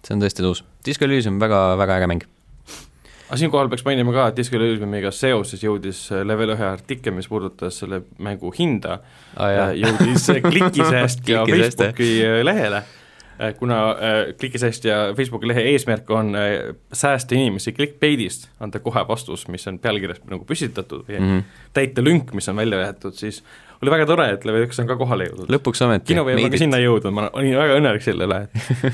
see 0.04 0.16
on 0.16 0.24
tõesti 0.24 0.46
tõus. 0.46 0.64
Disco 0.86 1.04
Elysium 1.04 1.40
väga, 1.40 1.76
väga 1.78 1.98
äge 2.00 2.08
mäng. 2.12 2.24
aga 3.28 3.36
siinkohal 3.40 3.68
peaks 3.68 3.84
mainima 3.84 4.12
ka, 4.12 4.26
et 4.28 4.36
Disco 4.36 4.56
Elysiumiga 4.56 5.10
seoses 5.10 5.62
jõudis 5.62 6.06
äh, 6.12 6.24
Level 6.24 6.56
ühe 6.56 6.66
artikkel, 6.70 7.12
mis 7.12 7.28
puudutas 7.28 7.78
selle 7.78 8.02
mängu 8.18 8.52
hinda 8.58 9.00
jaa, 9.36 9.72
jõudis 9.76 10.28
ja 10.36 10.40
Klikisest, 10.40 11.28
jah. 11.28 11.48
Facebooki 11.48 12.12
äh, 12.24 12.40
lehele, 12.44 12.82
kuna 13.58 13.90
äh, 13.90 14.34
Klikisest 14.40 14.84
ja 14.84 14.96
Facebooki 15.16 15.48
lehe 15.48 15.64
eesmärk 15.72 16.10
on 16.10 16.34
äh, 16.38 16.74
säästa 16.92 17.34
inimesi 17.34 17.72
clickbait'ist, 17.72 18.48
anda 18.60 18.78
kohe 18.78 19.02
vastus, 19.08 19.48
mis 19.48 19.66
on 19.68 19.78
pealkirjas 19.78 20.22
nagu 20.30 20.44
püstitatud 20.44 21.06
või 21.08 21.18
mm. 21.18 21.30
-hmm. 21.30 21.60
täita 21.72 22.04
lünk, 22.04 22.32
mis 22.34 22.48
on 22.48 22.56
välja 22.56 22.80
jäetud, 22.84 23.18
siis 23.18 23.42
oli 23.82 23.92
väga 23.94 24.06
tore, 24.08 24.26
et 24.36 24.44
Level 24.48 24.66
üks 24.66 24.78
on 24.82 24.88
ka 24.88 24.96
kohale 25.00 25.26
jõudnud. 25.28 25.50
lõpuks 25.54 25.82
ometi. 25.86 26.12
kinoveeb 26.12 26.40
on 26.44 26.52
ka 26.54 26.60
sinna 26.60 26.80
jõudnud, 26.82 27.14
ma 27.16 27.26
olin 27.32 27.56
väga 27.58 27.78
õnnelik 27.80 28.04
selle 28.04 28.28
üle, 28.28 28.40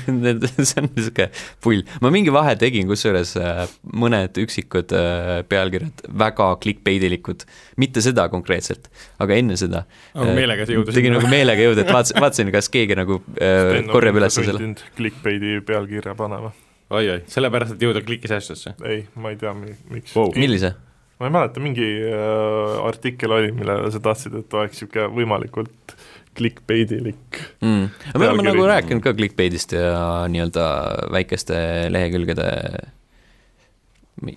see 0.69 0.81
on 0.81 0.89
niisugune 0.95 1.27
pull, 1.63 1.83
ma 2.03 2.11
mingi 2.13 2.33
vahe 2.33 2.55
tegin, 2.61 2.87
kusjuures 2.89 3.35
äh, 3.41 3.61
mõned 4.03 4.39
üksikud 4.43 4.95
äh, 4.97 5.31
pealkirjad 5.51 6.05
väga 6.23 6.49
clickbaitilikud, 6.63 7.45
mitte 7.81 8.03
seda 8.05 8.27
konkreetselt, 8.33 8.89
aga 9.21 9.37
enne 9.37 9.57
seda. 9.59 9.85
Aga 10.15 10.35
meelega 10.37 10.67
sa 10.67 10.75
jõudsid 10.77 10.97
tegin 10.97 11.15
nagu 11.17 11.31
meelega 11.31 11.69
jõuda, 11.69 11.85
et 11.85 11.93
vaatasin, 11.93 12.21
vaatasin, 12.23 12.53
kas 12.55 12.69
keegi 12.73 12.97
nagu 12.99 13.21
äh, 13.37 13.79
korjab 13.91 14.21
üles 14.21 14.37
selle. 14.39 14.73
Clickbaiti 14.97 15.57
pealkirja 15.67 16.15
panema. 16.19 16.51
oi-oi, 16.91 17.21
sellepärast, 17.31 17.77
et 17.77 17.83
jõuda 17.87 18.03
Klikisestesse. 18.05 18.75
ei, 18.85 19.05
ma 19.15 19.31
ei 19.31 19.37
tea, 19.39 19.53
miks 19.55 20.15
Wow. 20.17 20.33
millise? 20.35 20.73
Ma 21.21 21.29
ei 21.29 21.33
mäleta, 21.35 21.61
mingi 21.61 21.85
äh, 22.09 22.79
artikkel 22.87 23.35
oli, 23.37 23.51
millele 23.53 23.91
sa 23.93 24.01
tahtsid, 24.01 24.39
et 24.41 24.57
oleks 24.57 24.79
niisugune 24.79 25.11
võimalikult 25.19 25.93
clickbaitilik 26.37 27.39
mm.. 27.61 27.85
me 28.15 28.27
oleme 28.27 28.47
nagu 28.47 28.65
rääkinud 28.65 29.03
ka 29.03 29.13
clickbait'ist 29.13 29.75
ja 29.75 30.01
nii-öelda 30.31 30.65
väikeste 31.13 31.55
lehekülgede 31.91 32.49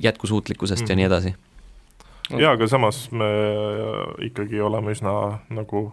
jätkusuutlikkusest 0.04 0.84
mm. 0.84 0.90
ja 0.90 0.96
nii 0.98 1.08
edasi. 1.08 1.34
jaa, 2.34 2.54
aga 2.56 2.68
samas 2.68 3.06
me 3.12 3.28
ikkagi 4.28 4.60
oleme 4.60 4.92
üsna 4.96 5.14
nagu 5.54 5.86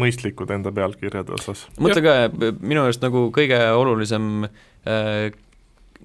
mõistlikud 0.00 0.50
enda 0.54 0.72
pealkirjade 0.74 1.34
osas. 1.36 1.66
mõtle 1.80 2.02
ka, 2.04 2.16
minu 2.60 2.84
arust 2.84 3.04
nagu 3.04 3.28
kõige 3.34 3.60
olulisem 3.76 4.48
äh, 4.84 5.30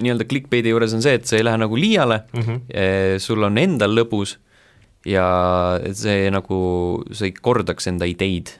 nii-öelda 0.01 0.27
clickbait'i 0.29 0.73
juures 0.73 0.93
on 0.93 1.03
see, 1.05 1.15
et 1.19 1.29
see 1.29 1.39
ei 1.39 1.45
lähe 1.47 1.57
nagu 1.61 1.77
liiale 1.79 2.23
Mm 2.33 2.41
-hmm. 2.41 3.19
Sul 3.19 3.43
on 3.43 3.57
endal 3.57 3.95
lõbus 3.95 4.37
ja 5.05 5.25
see 5.93 6.29
nagu, 6.33 6.59
sa 7.11 7.25
ei 7.25 7.33
kordaks 7.41 7.87
enda 7.87 8.05
ideid. 8.05 8.57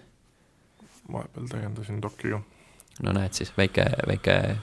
vahepeal 1.12 1.48
täiendasin 1.48 2.02
dokiga. 2.02 2.42
no 3.04 3.12
näed 3.12 3.34
siis, 3.34 3.52
väike, 3.58 3.86
väike 4.08 4.56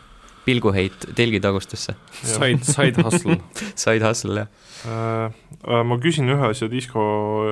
pilguheit 0.44 1.06
telgitagustesse, 1.14 1.94
Side, 2.22 2.64
side 2.66 3.02
hustle. 3.02 3.36
side 3.84 4.06
hustle 4.08 4.40
jah. 4.40 4.48
Äh, 4.86 5.34
äh, 5.68 5.84
ma 5.86 5.98
küsin 6.02 6.30
ühe 6.32 6.48
asja 6.48 6.66
Disco 6.70 7.02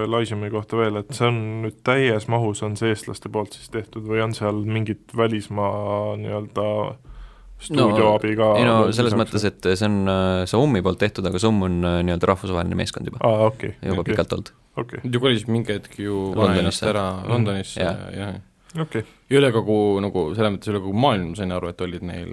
Elysiumi 0.03 0.51
kohta 0.51 0.81
veel, 0.81 0.99
et 1.03 1.13
see 1.15 1.29
on 1.29 1.39
nüüd 1.67 1.79
täies 1.87 2.27
mahus, 2.33 2.65
on 2.67 2.75
see 2.81 2.91
eestlaste 2.91 3.31
poolt 3.31 3.55
siis 3.55 3.71
tehtud 3.71 4.09
või 4.11 4.25
on 4.25 4.35
seal 4.35 4.65
mingit 4.67 5.15
välismaa 5.17 6.17
nii-öelda 6.19 6.67
stuudioabi 7.61 8.35
ka? 8.38 8.51
ei 8.59 8.64
no 8.68 8.77
selles 8.96 9.14
mõttes, 9.18 9.44
et 9.49 9.70
see 9.77 9.87
on 9.88 9.99
äh, 10.09 10.44
Soumi 10.51 10.83
poolt 10.83 10.99
tehtud, 11.03 11.27
aga 11.31 11.38
Somm 11.42 11.62
on 11.66 11.81
äh, 11.85 11.99
nii-öelda 12.07 12.31
rahvusvaheline 12.33 12.79
meeskond 12.79 13.07
juba, 13.11 13.18
aa, 13.27 13.49
okei, 13.51 13.75
juba 13.83 14.01
okei, 14.05 14.12
pikalt 14.14 14.33
olnud. 14.37 14.53
okei, 14.81 15.01
Nad 15.05 15.14
ju 15.14 15.20
kolisid 15.20 15.49
mingi 15.53 15.73
hetk 15.77 15.99
ju 16.01 16.31
Londonisse. 16.37 16.88
Ära 16.92 17.05
Londonisse 17.29 17.81
Jah. 17.83 17.99
ja, 18.16 18.31
ja 18.31 18.83
okei, 18.85 19.03
ja 19.31 19.38
üle 19.40 19.51
kogu 19.53 19.77
nagu 20.05 20.25
selles 20.38 20.55
mõttes 20.57 20.70
üle 20.73 20.81
kogu 20.81 20.96
maailma 21.05 21.37
sain 21.37 21.53
aru, 21.53 21.68
et 21.75 21.81
olid 21.87 22.03
neil 22.07 22.33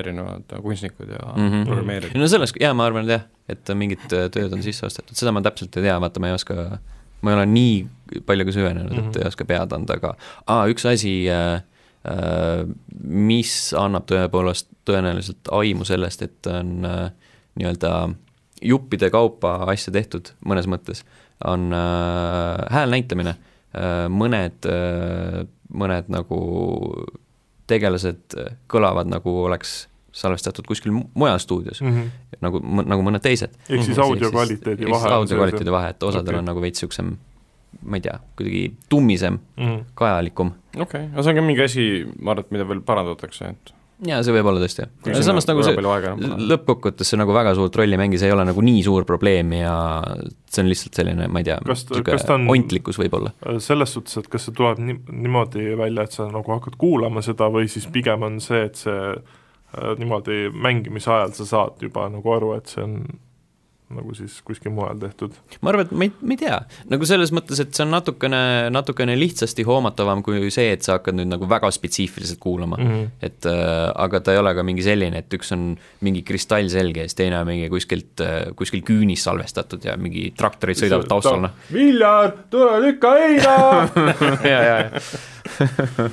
erinevad 0.00 0.56
kunstnikud 0.62 1.08
ja 1.12 1.20
mm 1.34 1.42
Mhm. 1.42 1.52
-hmm. 1.54 1.66
programmeerijad. 1.66 2.16
no 2.20 2.28
selles, 2.28 2.52
jaa, 2.60 2.74
ma 2.74 2.86
arvan, 2.86 3.04
et 3.04 3.10
jah, 3.10 3.24
et 3.48 3.74
mingid 3.76 4.04
äh, 4.12 4.28
tööd 4.30 4.52
on 4.52 4.62
sisse 4.62 4.86
ostetud, 4.86 5.16
seda 5.16 5.32
ma 5.32 5.42
täpselt 5.42 5.76
ei 5.76 5.82
tea, 5.82 5.98
vaata, 6.00 6.20
ma 6.20 6.28
ei 6.32 6.34
oska, 6.38 6.78
ma 7.22 7.30
ei 7.30 7.36
ole 7.36 7.46
nii 7.46 7.86
palju 8.26 8.44
ka 8.44 8.52
süvenenud 8.52 8.90
mm, 8.92 8.96
-hmm. 8.98 9.08
et 9.08 9.14
Mhm. 9.16 9.22
ei 9.22 9.28
oska 9.28 9.44
pead 9.44 9.72
anda, 9.72 9.94
aga 9.94 10.14
aa, 10.46 10.66
üks 10.68 10.84
asi 10.88 11.28
äh,, 11.28 11.54
äh, 11.56 11.62
mis 13.04 13.72
annab 13.78 14.04
tõepoolest 14.10 14.68
tõenäoliselt 14.84 15.48
aimu 15.56 15.84
sellest, 15.88 16.22
et 16.26 16.46
on 16.52 16.84
äh, 16.84 17.10
nii-öelda 17.56 17.92
juppide 18.64 19.08
kaupa 19.10 19.54
asja 19.72 19.92
tehtud 19.92 20.30
mõnes 20.44 20.68
mõttes, 20.70 21.04
on 21.44 21.70
äh, 21.72 22.60
hääl 22.70 22.92
näitamine 22.92 23.34
äh,, 23.36 24.04
mõned 24.12 24.68
äh,, 24.68 25.42
mõned 25.74 26.08
nagu 26.12 26.38
tegelased 27.70 28.36
äh, 28.38 28.54
kõlavad 28.70 29.08
nagu 29.10 29.32
oleks 29.46 29.86
salvestatud 30.14 30.66
kuskil 30.68 30.92
mu- 30.94 31.08
mujal 31.18 31.40
stuudios, 31.42 31.80
nagu, 32.44 32.60
nagu 32.62 33.02
mõned 33.02 33.22
teised. 33.24 33.50
Ehk 33.66 33.82
siis 33.82 33.96
Mhm. 33.98 34.04
audio 34.04 34.30
kvaliteedi 34.30 34.86
vahe 34.86 35.08
audio 35.10 35.36
kvaliteedi 35.40 35.72
vahe, 35.74 35.88
et 35.90 36.02
osadel 36.06 36.28
Okei. 36.36 36.38
on 36.38 36.44
nagu 36.52 36.60
veits 36.62 36.78
niisugusem, 36.78 37.16
ma 37.82 38.00
ei 38.00 38.04
tea, 38.04 38.18
kuidagi 38.38 38.64
tummisem, 38.92 39.38
mm. 39.60 39.80
kajalikum. 39.98 40.52
okei 40.74 40.84
okay., 40.84 41.08
aga 41.12 41.24
see 41.24 41.34
on 41.34 41.40
ka 41.40 41.46
mingi 41.46 41.64
asi, 41.64 41.88
ma 42.18 42.34
arvan, 42.34 42.46
et 42.46 42.54
mida 42.58 42.68
veel 42.68 42.84
parandatakse, 42.86 43.50
et 43.54 43.74
jaa, 44.02 44.20
see 44.26 44.34
võib 44.34 44.48
olla 44.50 44.62
tõesti, 44.62 44.84
jah. 44.84 45.20
samas 45.24 45.46
nagu 45.48 45.62
see 45.64 45.76
lõppkokkuvõttes 45.78 47.12
see 47.12 47.20
nagu 47.20 47.34
väga 47.36 47.54
suurt 47.58 47.76
rolli 47.78 47.96
ei 47.96 48.00
mängi, 48.00 48.18
see 48.20 48.30
ei 48.30 48.34
ole 48.34 48.46
nagu 48.48 48.64
nii 48.64 48.82
suur 48.86 49.06
probleem 49.08 49.54
ja 49.56 49.74
see 50.50 50.64
on 50.64 50.70
lihtsalt 50.70 50.98
selline, 50.98 51.28
ma 51.30 51.42
ei 51.42 51.48
tea, 51.48 51.58
on- 52.34 52.48
ontlikkus 52.56 52.98
võib-olla. 53.00 53.34
selles 53.62 53.94
suhtes, 53.96 54.18
et 54.20 54.30
kas 54.32 54.48
see 54.48 54.56
tuleb 54.56 54.82
nii, 54.82 54.98
niimoodi 55.12 55.76
välja, 55.78 56.06
et 56.08 56.16
sa 56.16 56.26
nagu 56.30 56.56
hakkad 56.56 56.78
kuulama 56.80 57.22
seda 57.24 57.48
või 57.54 57.70
siis 57.70 57.86
pigem 57.92 58.26
on 58.26 58.40
see, 58.44 58.64
et 58.68 58.82
see 58.82 58.98
äh, 59.14 59.94
niimoodi 60.00 60.48
mängimise 60.54 61.12
ajal 61.14 61.36
sa 61.38 61.48
saad 61.52 61.86
juba 61.86 62.08
nagu 62.12 62.34
aru, 62.34 62.54
et 62.58 62.74
see 62.74 62.82
on 62.84 62.98
nagu 63.92 64.14
siis 64.16 64.38
kuskil 64.46 64.72
mujal 64.72 64.96
tehtud. 64.98 65.34
ma 65.60 65.70
arvan, 65.70 65.84
et 65.84 65.92
ma 65.92 66.06
ei, 66.06 66.12
ma 66.24 66.34
ei 66.34 66.40
tea, 66.40 66.56
nagu 66.90 67.06
selles 67.08 67.32
mõttes, 67.36 67.60
et 67.60 67.74
see 67.76 67.84
on 67.84 67.92
natukene, 67.92 68.40
natukene 68.72 69.16
lihtsasti 69.18 69.66
hoomatavam 69.68 70.22
kui 70.24 70.48
see, 70.54 70.70
et 70.72 70.86
sa 70.86 70.96
hakkad 70.96 71.18
nüüd 71.18 71.28
nagu 71.28 71.48
väga 71.50 71.68
spetsiifiliselt 71.74 72.40
kuulama 72.40 72.78
mm. 72.80 72.94
-hmm. 72.94 73.10
et 73.28 73.48
äh, 73.50 73.90
aga 74.06 74.20
ta 74.24 74.32
ei 74.32 74.40
ole 74.40 74.54
ka 74.56 74.64
mingi 74.66 74.86
selline, 74.86 75.20
et 75.20 75.36
üks 75.36 75.52
on 75.56 75.74
mingi 76.00 76.24
kristallselge 76.24 77.04
ja 77.04 77.10
siis 77.10 77.20
teine 77.20 77.40
on 77.42 77.50
mingi 77.50 77.68
kuskilt 77.72 78.24
äh,, 78.24 78.54
kuskil 78.56 78.82
küünis 78.88 79.26
salvestatud 79.28 79.84
ja 79.84 79.98
mingi 80.00 80.30
traktorid 80.36 80.80
sõidavad 80.80 81.08
taustal, 81.10 81.44
noh. 81.44 81.54
Viljar, 81.72 82.32
tule 82.50 82.80
lükka 82.88 83.14
heina 83.20 83.54
ja, 84.52 84.60
ja, 84.64 84.76
ja. 84.80 85.00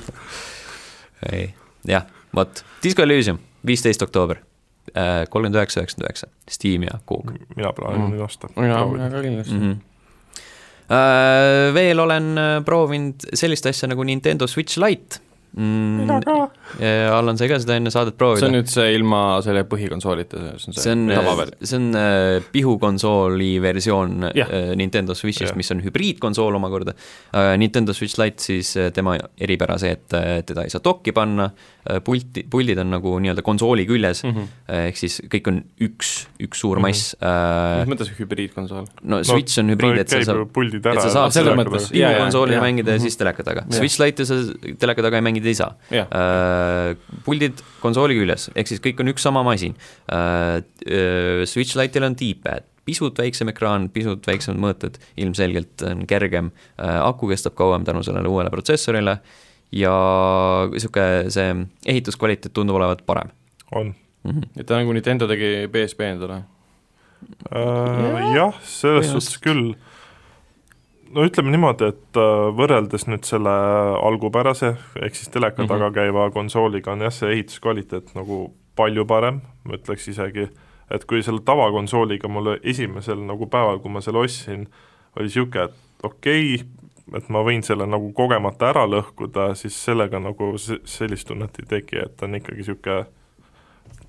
ei, 1.32 1.54
jah, 1.88 2.04
vot, 2.36 2.64
Disco 2.84 3.02
Elysium, 3.02 3.40
viisteist 3.66 4.04
oktoober, 4.04 4.44
kolmkümmend 4.92 5.54
üheksa, 5.54 5.80
üheksakümmend 5.80 6.08
üheksa, 6.10 6.26
Steam 6.50 6.82
ja 6.82 6.98
Coop 7.08 7.30
mina 7.56 7.72
plaanin 7.72 8.02
Mm. 8.06 8.12
nüüd 8.14 8.24
osta. 8.24 8.48
jaa, 8.56 8.86
mina 8.86 9.10
ka 9.10 9.22
kindlasti 9.22 9.54
mm. 9.54 9.72
-hmm. 9.72 9.76
Uh, 10.92 11.74
veel 11.74 12.00
olen 12.00 12.38
äh, 12.38 12.64
proovinud 12.64 13.22
sellist 13.38 13.66
asja 13.66 13.88
nagu 13.88 14.02
Nintendo 14.04 14.46
Switch 14.46 14.76
Lite 14.78 15.20
mm,. 15.56 16.08
Allan 17.12 17.36
sai 17.38 17.48
ka 17.50 17.58
seda 17.62 17.76
enne 17.76 17.90
saadet 17.92 18.14
see 18.14 18.18
proovida 18.22 18.46
on. 18.48 18.54
nüüd 18.56 18.70
see 18.72 18.94
ilma 18.96 19.20
selle 19.44 19.64
põhikonsoolita, 19.68 20.40
see 20.58 20.70
on 20.70 20.76
see 20.76 20.82
see 20.82 20.92
on, 20.94 21.02
tavaversioon. 21.12 21.66
see 21.68 21.76
on 21.80 21.88
äh, 21.98 22.42
pihukonsooli 22.52 23.50
versioon 23.62 24.28
Jah. 24.34 24.48
äh, 24.50 24.72
Nintendo 24.78 25.14
Switch'ist 25.18 25.56
mis 25.58 25.70
on 25.74 25.82
hübriidkonsool 25.84 26.54
omakorda 26.60 26.94
uh,. 26.94 27.52
Nintendo 27.60 27.92
Switch 27.92 28.18
Lite 28.20 28.42
siis 28.42 28.74
äh, 28.76 28.90
tema 28.92 29.16
eripära 29.38 29.78
see, 29.78 29.92
et 29.98 30.16
äh, 30.16 30.40
teda 30.48 30.64
ei 30.64 30.70
saa 30.72 30.80
dokki 30.84 31.12
panna 31.12 31.50
pulti, 32.06 32.44
puldid 32.46 32.78
on 32.78 32.92
nagu 32.94 33.16
nii-öelda 33.18 33.42
konsooli 33.42 33.82
küljes 33.88 34.20
mm, 34.22 34.30
Mhm. 34.32 34.38
-hmm. 34.42 34.74
ehk 34.88 34.96
siis 34.96 35.16
kõik 35.28 35.48
on 35.50 35.56
üks, 35.82 36.12
üks 36.40 36.60
suur 36.62 36.78
Mhm. 36.78 36.82
mass 36.86 37.14
uh, 37.20 37.82
mis. 37.82 37.88
mõttes 37.90 38.12
hübriidkonsool? 38.18 38.86
no 39.02 39.18
Switch 39.24 39.58
on 39.58 39.68
hübriid, 39.74 39.98
et 39.98 40.08
sa 40.08 40.22
saad 40.22 40.46
et 40.46 41.02
sa 41.02 41.10
saad 41.10 41.32
selles 41.34 41.56
mõttes, 41.58 41.90
pihukonsoolil 41.90 42.60
mängida 42.62 42.92
ja 42.92 42.98
Mhm. 42.98 43.02
siis 43.02 43.16
teleka 43.18 43.42
taga. 43.42 43.64
Switch 43.70 43.98
Lite'i 44.00 44.24
sa 44.24 44.34
teleka 44.78 45.02
taga 45.02 45.16
ei 45.18 45.22
mängida 45.26 45.46
ei 45.50 45.54
saa. 45.58 45.74
jah, 46.62 47.20
puldid 47.26 47.62
konsooli 47.82 48.18
küljes, 48.18 48.50
ehk 48.54 48.70
siis 48.70 48.82
kõik 48.84 49.00
on 49.02 49.12
üks 49.12 49.24
sama 49.26 49.44
masin. 49.46 49.76
Switch 51.48 51.78
Lite'il 51.78 52.06
on 52.06 52.16
D-pad, 52.18 52.66
pisut 52.88 53.18
väiksem 53.18 53.52
ekraan, 53.52 53.88
pisut 53.94 54.26
väiksemad 54.26 54.60
mõõted, 54.62 54.98
ilmselgelt 55.22 55.84
on 55.88 56.06
kergem, 56.10 56.50
aku 56.78 57.30
kestab 57.30 57.54
kauem 57.58 57.86
tänu 57.88 58.02
sellele 58.06 58.30
uuele 58.30 58.50
protsessorile 58.50 59.18
ja 59.72 59.92
niisugune 60.72 61.30
see 61.32 61.54
ehituskvaliteet 61.88 62.52
tundub 62.52 62.76
olevat 62.76 63.06
parem 63.06 63.30
on. 63.72 63.94
mm. 64.24 64.30
-hmm. 64.30 64.60
et 64.60 64.66
ta 64.66 64.76
nagu 64.76 64.92
Nintendo 64.92 65.26
tegi 65.26 65.68
PSP 65.72 66.00
endale. 66.00 66.42
Äh, 67.54 68.34
jah, 68.36 68.54
selles 68.62 69.10
suhtes 69.10 69.38
küll. 69.38 69.74
No 71.14 71.24
ütleme 71.28 71.50
niimoodi, 71.52 71.88
et 71.92 72.16
äh, 72.16 72.48
võrreldes 72.56 73.06
nüüd 73.08 73.24
selle 73.28 73.52
algupärase 74.02 74.74
ehk 75.02 75.14
siis 75.18 75.28
teleka 75.28 75.62
Mhm. 75.62 75.68
taga 75.68 75.90
käiva 75.92 76.30
konsooliga 76.34 76.92
on 76.92 77.00
jah, 77.06 77.12
see 77.12 77.32
ehituskvaliteet 77.36 78.14
nagu 78.14 78.52
palju 78.76 79.04
parem, 79.06 79.40
ma 79.64 79.74
ütleks 79.76 80.08
isegi, 80.08 80.48
et 80.90 81.04
kui 81.04 81.22
selle 81.22 81.40
tavakonsooliga 81.44 82.28
mulle 82.28 82.58
esimesel 82.64 83.20
nagu 83.26 83.46
päeval, 83.46 83.78
kui 83.80 83.90
ma 83.92 84.00
selle 84.00 84.18
ostsin, 84.24 84.66
oli 85.16 85.28
niisugune, 85.28 85.64
et 85.64 86.04
okei 86.04 86.54
okay,, 86.54 86.66
et 87.18 87.28
ma 87.28 87.42
võin 87.44 87.62
selle 87.62 87.84
nagu 87.86 88.12
kogemata 88.16 88.70
ära 88.70 88.86
lõhkuda, 88.88 89.54
siis 89.54 89.74
sellega 89.84 90.18
nagu 90.22 90.56
se- 90.58 90.80
sellist 90.84 91.26
tunnet 91.28 91.58
ei 91.60 91.66
teki, 91.68 91.96
et 92.06 92.16
ta 92.16 92.26
on 92.26 92.34
ikkagi 92.40 92.56
niisugune 92.62 93.04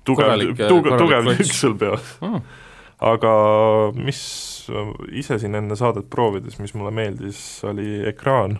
tugev 0.04 0.24
Korralik,, 0.24 0.56
tugev, 0.68 0.98
tugev 0.98 1.28
tükk 1.36 1.52
sul 1.54 1.74
peas 1.80 2.18
Mm. 2.22 2.40
aga 3.00 3.32
mis 3.94 4.53
ise 5.12 5.38
siin 5.38 5.54
enne 5.54 5.76
saadet 5.76 6.06
proovides, 6.10 6.58
mis 6.58 6.74
mulle 6.74 6.90
meeldis, 6.94 7.40
oli 7.68 8.02
ekraan. 8.08 8.58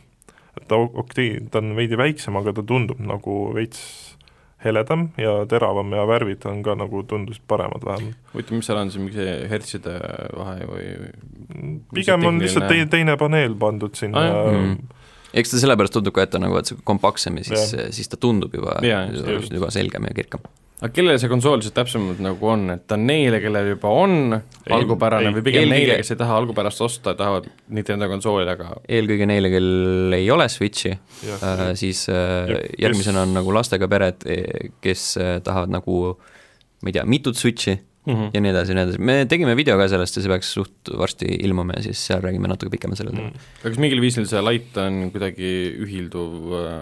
et 0.57 0.69
ta 0.71 0.77
okei, 0.77 1.40
ta 1.51 1.59
on 1.59 1.73
veidi 1.77 1.97
väiksem, 1.99 2.37
aga 2.38 2.53
ta 2.55 2.62
tundub 2.62 3.01
nagu 3.03 3.53
veits 3.57 3.81
heledam 4.64 5.09
ja 5.21 5.33
teravam 5.51 5.90
ja 5.93 6.07
värvid 6.09 6.45
on 6.49 6.62
ka 6.64 6.75
nagu 6.79 7.03
tundusid 7.03 7.43
paremad 7.49 7.83
vähemalt. 7.85 8.17
huvitav, 8.33 8.57
mis 8.57 8.67
seal 8.71 8.79
on 8.81 8.90
siis 8.90 9.03
mingi 9.03 9.19
see 9.19 9.49
hertside 9.51 9.97
vahe 10.38 10.69
või? 10.71 10.85
pigem 11.95 12.25
on 12.31 12.38
lihtsalt 12.40 12.69
teine, 12.71 12.87
teine 12.88 13.17
paneel 13.21 13.55
pandud 13.61 13.95
sinna 13.99 14.23
Ah, 14.25 14.53
Mm. 14.55 14.79
eks 15.35 15.51
ta 15.51 15.59
sellepärast 15.59 15.93
tundub 15.99 16.14
ka, 16.14 16.23
et 16.23 16.31
ta 16.31 16.38
nagu, 16.38 16.57
et 16.57 16.67
see 16.71 16.77
kompaktsem 16.87 17.37
ja 17.43 17.45
siis, 17.45 17.75
siis 17.99 18.09
ta 18.09 18.17
tundub 18.17 18.55
juba, 18.55 18.79
juba 19.51 19.71
selgem 19.75 20.05
ja 20.09 20.14
kirkam. 20.14 20.40
Aga 20.81 20.91
kellele 20.93 21.21
see 21.23 21.31
konsool 21.31 21.63
siis 21.65 21.75
täpsemalt 21.77 22.21
nagu 22.25 22.51
on, 22.51 22.67
et 22.75 22.85
ta 22.91 22.99
on 22.99 23.07
neile, 23.09 23.41
kellel 23.43 23.71
juba 23.73 23.93
on 23.95 24.35
algupärane 24.75 25.31
ei, 25.31 25.37
või 25.37 25.46
pigem 25.46 25.65
eelkõige- 25.65 25.79
neile, 25.79 25.96
kes 26.03 26.15
ei 26.15 26.21
taha 26.21 26.37
algupärast 26.42 26.85
osta, 26.85 27.15
tahavad 27.19 27.48
Nintendo 27.75 28.09
konsooli, 28.11 28.51
aga 28.51 28.75
eelkõige 28.88 29.29
neile, 29.31 29.53
kel 29.55 30.19
ei 30.19 30.29
ole 30.35 30.48
Switchi 30.53 30.92
äh,, 30.92 31.65
siis 31.79 32.05
äh, 32.13 32.53
järgmisena 32.83 33.25
on 33.25 33.35
nagu 33.38 33.55
lastega 33.55 33.88
pered, 33.88 34.27
kes 34.85 35.09
äh, 35.23 35.35
tahavad 35.46 35.73
nagu 35.75 35.98
ma 36.85 36.90
ei 36.90 36.98
tea, 36.98 37.05
mitut 37.09 37.38
Switchi 37.38 37.79
mm 38.07 38.15
-hmm. 38.15 38.31
ja 38.35 38.40
nii 38.40 38.51
edasi 38.51 38.73
ja 38.73 38.77
nii 38.77 38.85
edasi, 38.85 38.98
me 38.98 39.27
tegime 39.29 39.57
video 39.57 39.77
ka 39.79 39.88
sellest 39.88 40.17
ja 40.17 40.23
see 40.23 40.33
peaks 40.33 40.53
suht 40.53 40.92
varsti 40.98 41.29
ilmuma 41.40 41.79
ja 41.79 41.83
siis 41.88 42.07
seal 42.07 42.23
räägime 42.25 42.48
natuke 42.48 42.71
pikemalt 42.71 43.01
sellel 43.01 43.17
teemal 43.17 43.31
mm.. 43.31 43.53
aga 43.61 43.71
kas 43.71 43.81
mingil 43.81 44.01
viisil 44.05 44.27
see 44.31 44.42
Lite 44.44 44.81
on 44.81 45.11
kuidagi 45.15 45.53
ühilduv 45.87 46.57
äh, 46.61 46.75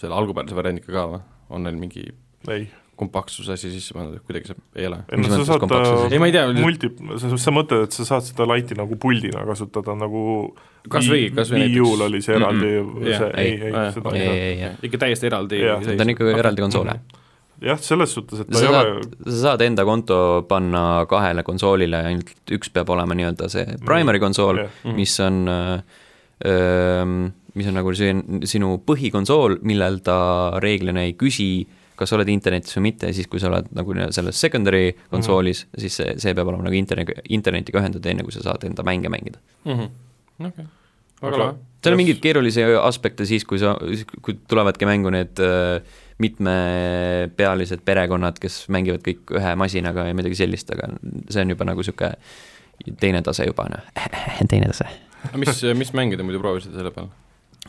selle 0.00 0.14
algupärase 0.20 0.56
variandiga 0.56 0.92
ka 0.92 1.06
või? 1.14 1.20
on 1.50 1.68
neil 1.68 1.76
mingi 1.76 2.06
ei, 2.48 2.68
kompaktsuse 2.96 3.54
asi 3.54 3.70
sisse 3.72 3.94
pandud, 3.96 4.18
et 4.18 4.22
kuidagi 4.28 4.50
see 4.52 4.56
ei 4.78 4.86
ole. 4.86 4.98
ei 5.10 5.18
no 5.22 5.28
sa 5.32 5.44
saad 5.48 5.62
kompaktsus? 5.62 6.04
äh, 6.06 6.12
ei, 6.12 6.18
ma 6.22 6.26
ei 6.28 6.34
tea, 6.34 6.44
multi, 6.58 6.90
sa, 7.22 7.30
sa 7.40 7.54
mõtled, 7.54 7.86
et 7.88 7.96
sa 7.96 8.04
saad 8.10 8.26
seda 8.28 8.46
laiti 8.46 8.76
nagu 8.78 8.96
puldina 9.00 9.46
kasutada 9.48 9.94
nagu 9.98 10.52
Kas 10.90 11.06
või- 11.06 11.30
kas 11.34 11.50
või 11.54 11.60
näiteks- 11.62 11.88
U-l 11.94 12.02
oli 12.08 12.20
see 12.22 12.34
eraldi 12.36 12.70
Mm, 12.82 12.92
mm, 12.98 13.04
see, 13.16 13.32
ei, 13.38 13.50
Ei, 13.52 13.72
ei, 13.72 13.90
seda 13.96 14.12
ei, 14.18 14.28
ei 14.28 14.56
saa. 14.60 14.72
ikka 14.88 14.98
täiesti 15.06 15.26
eraldi 15.30 15.60
seis. 15.84 15.96
ta 15.98 16.02
on 16.04 16.10
ikka 16.14 16.30
eraldi 16.38 16.62
konsoole. 16.66 16.94
jah, 17.62 17.78
selles 17.78 18.10
suhtes, 18.14 18.40
et 18.42 18.48
ta 18.50 18.58
sa 18.58 18.64
ei 18.66 18.72
saad 18.72 18.86
ole, 18.90 19.02
sa 19.30 19.36
saad 19.46 19.60
enda 19.62 19.84
konto 19.86 20.16
panna 20.48 21.06
kahele 21.06 21.42
konsoolile, 21.46 22.00
ainult 22.10 22.32
üks 22.58 22.68
peab 22.74 22.90
olema 22.90 23.14
nii-öelda 23.14 23.48
see 23.48 23.64
primary 23.86 24.18
konsool, 24.18 24.56
jah. 24.64 24.70
Mhm. 24.84 24.96
mis 24.96 25.14
on 25.20 25.46
öö, 26.44 27.30
mis 27.54 27.66
on 27.68 27.74
nagu 27.76 27.92
see 27.94 28.12
sinu 28.48 28.76
põhikonsool, 28.86 29.58
millel 29.62 30.00
ta 30.04 30.58
reeglina 30.62 31.04
ei 31.06 31.14
küsi, 31.14 31.66
kas 31.96 32.12
sa 32.12 32.18
oled 32.18 32.30
internetis 32.32 32.76
või 32.78 32.88
mitte 32.90 33.10
ja 33.10 33.16
siis, 33.16 33.28
kui 33.30 33.40
sa 33.42 33.50
oled 33.50 33.68
nagu 33.76 33.96
selles 34.10 34.38
secondary 34.40 34.92
konsoolis 35.10 35.64
mm, 35.64 35.70
-hmm. 35.70 35.80
siis 35.84 35.96
see, 36.00 36.14
see 36.24 36.34
peab 36.34 36.52
olema 36.52 36.68
nagu 36.68 36.78
interneti, 36.78 37.18
internetiga 37.30 37.82
ühendatud, 37.82 38.10
enne 38.10 38.26
kui 38.26 38.34
sa 38.34 38.44
saad 38.46 38.64
enda 38.68 38.82
mänge 38.86 39.12
mängida. 39.12 39.38
Mhm. 39.64 39.90
okei, 40.46 40.64
väga 41.22 41.34
Aga- 41.34 41.44
lahe. 41.44 41.58
seal 41.82 41.94
on 41.94 42.00
mingeid 42.00 42.22
keerulisi 42.22 42.64
aspekte 42.82 43.26
siis, 43.26 43.44
kui 43.44 43.58
sa, 43.58 43.76
kui 44.22 44.38
tulevadki 44.48 44.86
mängu 44.86 45.10
need 45.10 45.38
äh, 45.42 45.82
mitmepealised 46.22 47.82
perekonnad, 47.84 48.38
kes 48.42 48.66
mängivad 48.72 49.02
kõik 49.06 49.34
ühe 49.38 49.54
masinaga 49.58 50.06
ja 50.08 50.14
midagi 50.14 50.38
sellist, 50.38 50.70
aga 50.74 50.92
see 51.30 51.42
on 51.42 51.54
juba 51.54 51.66
nagu 51.68 51.82
niisugune 51.82 52.14
teine 53.00 53.22
tase 53.22 53.46
juba, 53.46 53.68
noh, 53.70 53.82
teine 54.50 54.70
tase. 54.72 54.88
mis, 55.38 55.62
mis 55.78 55.92
mänge 55.96 56.18
te 56.18 56.26
muidu 56.26 56.40
proovisite 56.42 56.74
selle 56.76 56.94
peal? 56.94 57.10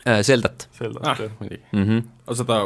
Zeldat 0.04 0.68
Zeldat 0.78 1.08
ah 1.08 1.20
jah, 1.20 1.32
muidugi. 1.40 1.62
mm. 1.72 1.84
-hmm. 1.88 2.36
seda 2.36 2.60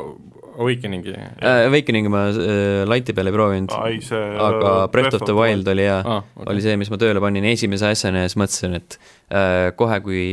Awakeningi 0.57 1.13
Awakeningi 1.45 2.09
ma 2.09 2.27
äh, 2.33 2.83
laiti 2.89 3.13
peal 3.13 3.29
ei 3.29 3.35
proovinud, 3.35 3.73
see 4.01 4.21
aga 4.47 4.87
Breath 4.93 5.19
of 5.19 5.25
the 5.25 5.35
Wild 5.37 5.67
oli 5.67 5.85
hea 5.85 5.99
ah,, 5.99 6.23
okay. 6.35 6.53
oli 6.53 6.65
see, 6.65 6.77
mis 6.81 6.89
ma 6.89 6.97
tööle 7.01 7.21
panin 7.21 7.45
esimese 7.45 7.91
asjana 7.91 8.25
ja 8.25 8.31
siis 8.31 8.39
mõtlesin, 8.41 8.79
et 8.79 8.97
äh, 9.29 9.69
kohe, 9.77 9.99
kui 10.01 10.23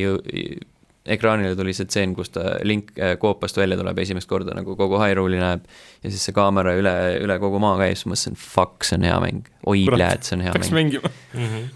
ekraanile 1.04 1.52
tuli 1.56 1.74
see 1.76 1.88
tseen, 1.88 2.14
kus 2.16 2.32
ta 2.32 2.56
Link 2.64 2.94
äh, 2.96 3.18
koopast 3.20 3.58
välja 3.60 3.76
tuleb 3.76 3.98
esimest 4.00 4.28
korda 4.30 4.56
nagu 4.56 4.76
kogu 4.78 4.98
Hyrule'i 5.02 5.40
näeb 5.42 5.66
ja 6.00 6.10
siis 6.10 6.24
see 6.24 6.36
kaamera 6.36 6.72
üle, 6.78 6.94
üle 7.20 7.38
kogu 7.42 7.60
maa 7.62 7.76
käib, 7.80 7.98
siis 7.98 8.08
mõtlesin, 8.08 8.38
fuck, 8.40 8.88
see 8.88 8.96
on 8.96 9.08
hea 9.10 9.20
mäng. 9.26 9.48
oi, 9.68 9.84
pljääd, 9.92 10.24
see 10.24 10.38
on 10.38 10.46
hea 10.46 10.54
peaks 10.56 10.72
mäng. 10.72 10.94
mängima. 10.94 11.12
mm. 11.34 11.48
-hmm. 11.48 11.72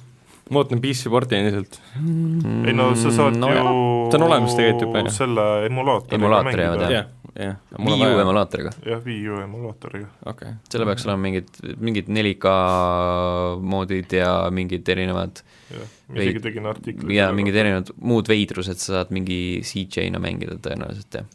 Ma 0.48 0.62
ootan 0.62 0.80
PC 0.82 1.10
porti 1.12 1.36
endiselt. 1.38 1.78
ei 2.66 2.74
no 2.76 2.90
sa 2.98 3.12
saad 3.14 3.36
no, 3.40 3.50
jah. 3.52 3.68
ju 3.68 3.86
See 4.08 4.18
on 4.18 4.26
olemas 4.28 4.56
tegelikult 4.56 4.88
juba, 4.88 5.04
jah. 5.04 5.14
selle 5.14 5.46
emulaatoriga 5.68 6.18
Emulaatori 6.18 6.64
mängida. 6.64 6.90
jah. 6.92 7.08
jah, 7.34 7.56
jah. 7.72 7.80
Wii 7.86 8.06
U. 8.06 8.20
emulaatoriga, 8.22 8.72
jah, 8.88 9.02
Wii 9.04 9.28
U 9.28 9.40
emulaatoriga. 9.42 10.08
okei, 10.32 10.54
selle 10.72 10.88
peaks 10.88 11.06
olema 11.08 11.22
mingid, 11.26 11.50
mingid 11.76 12.12
4K 12.18 12.54
moodid 13.74 14.16
ja 14.16 14.30
mingid 14.54 14.88
erinevad 14.94 15.42
jah, 15.74 15.90
ma 16.08 16.22
isegi 16.24 16.44
tegin 16.48 16.70
artikli. 16.70 17.18
ja 17.18 17.28
mingid 17.36 17.58
erinevad 17.60 17.92
muud 18.00 18.30
veidrused, 18.30 18.80
sa 18.80 19.00
saad 19.00 19.12
mingi 19.14 19.60
CJ-na 19.66 20.22
mängida 20.22 20.56
tõenäoliselt 20.64 21.20
ja 21.20 21.26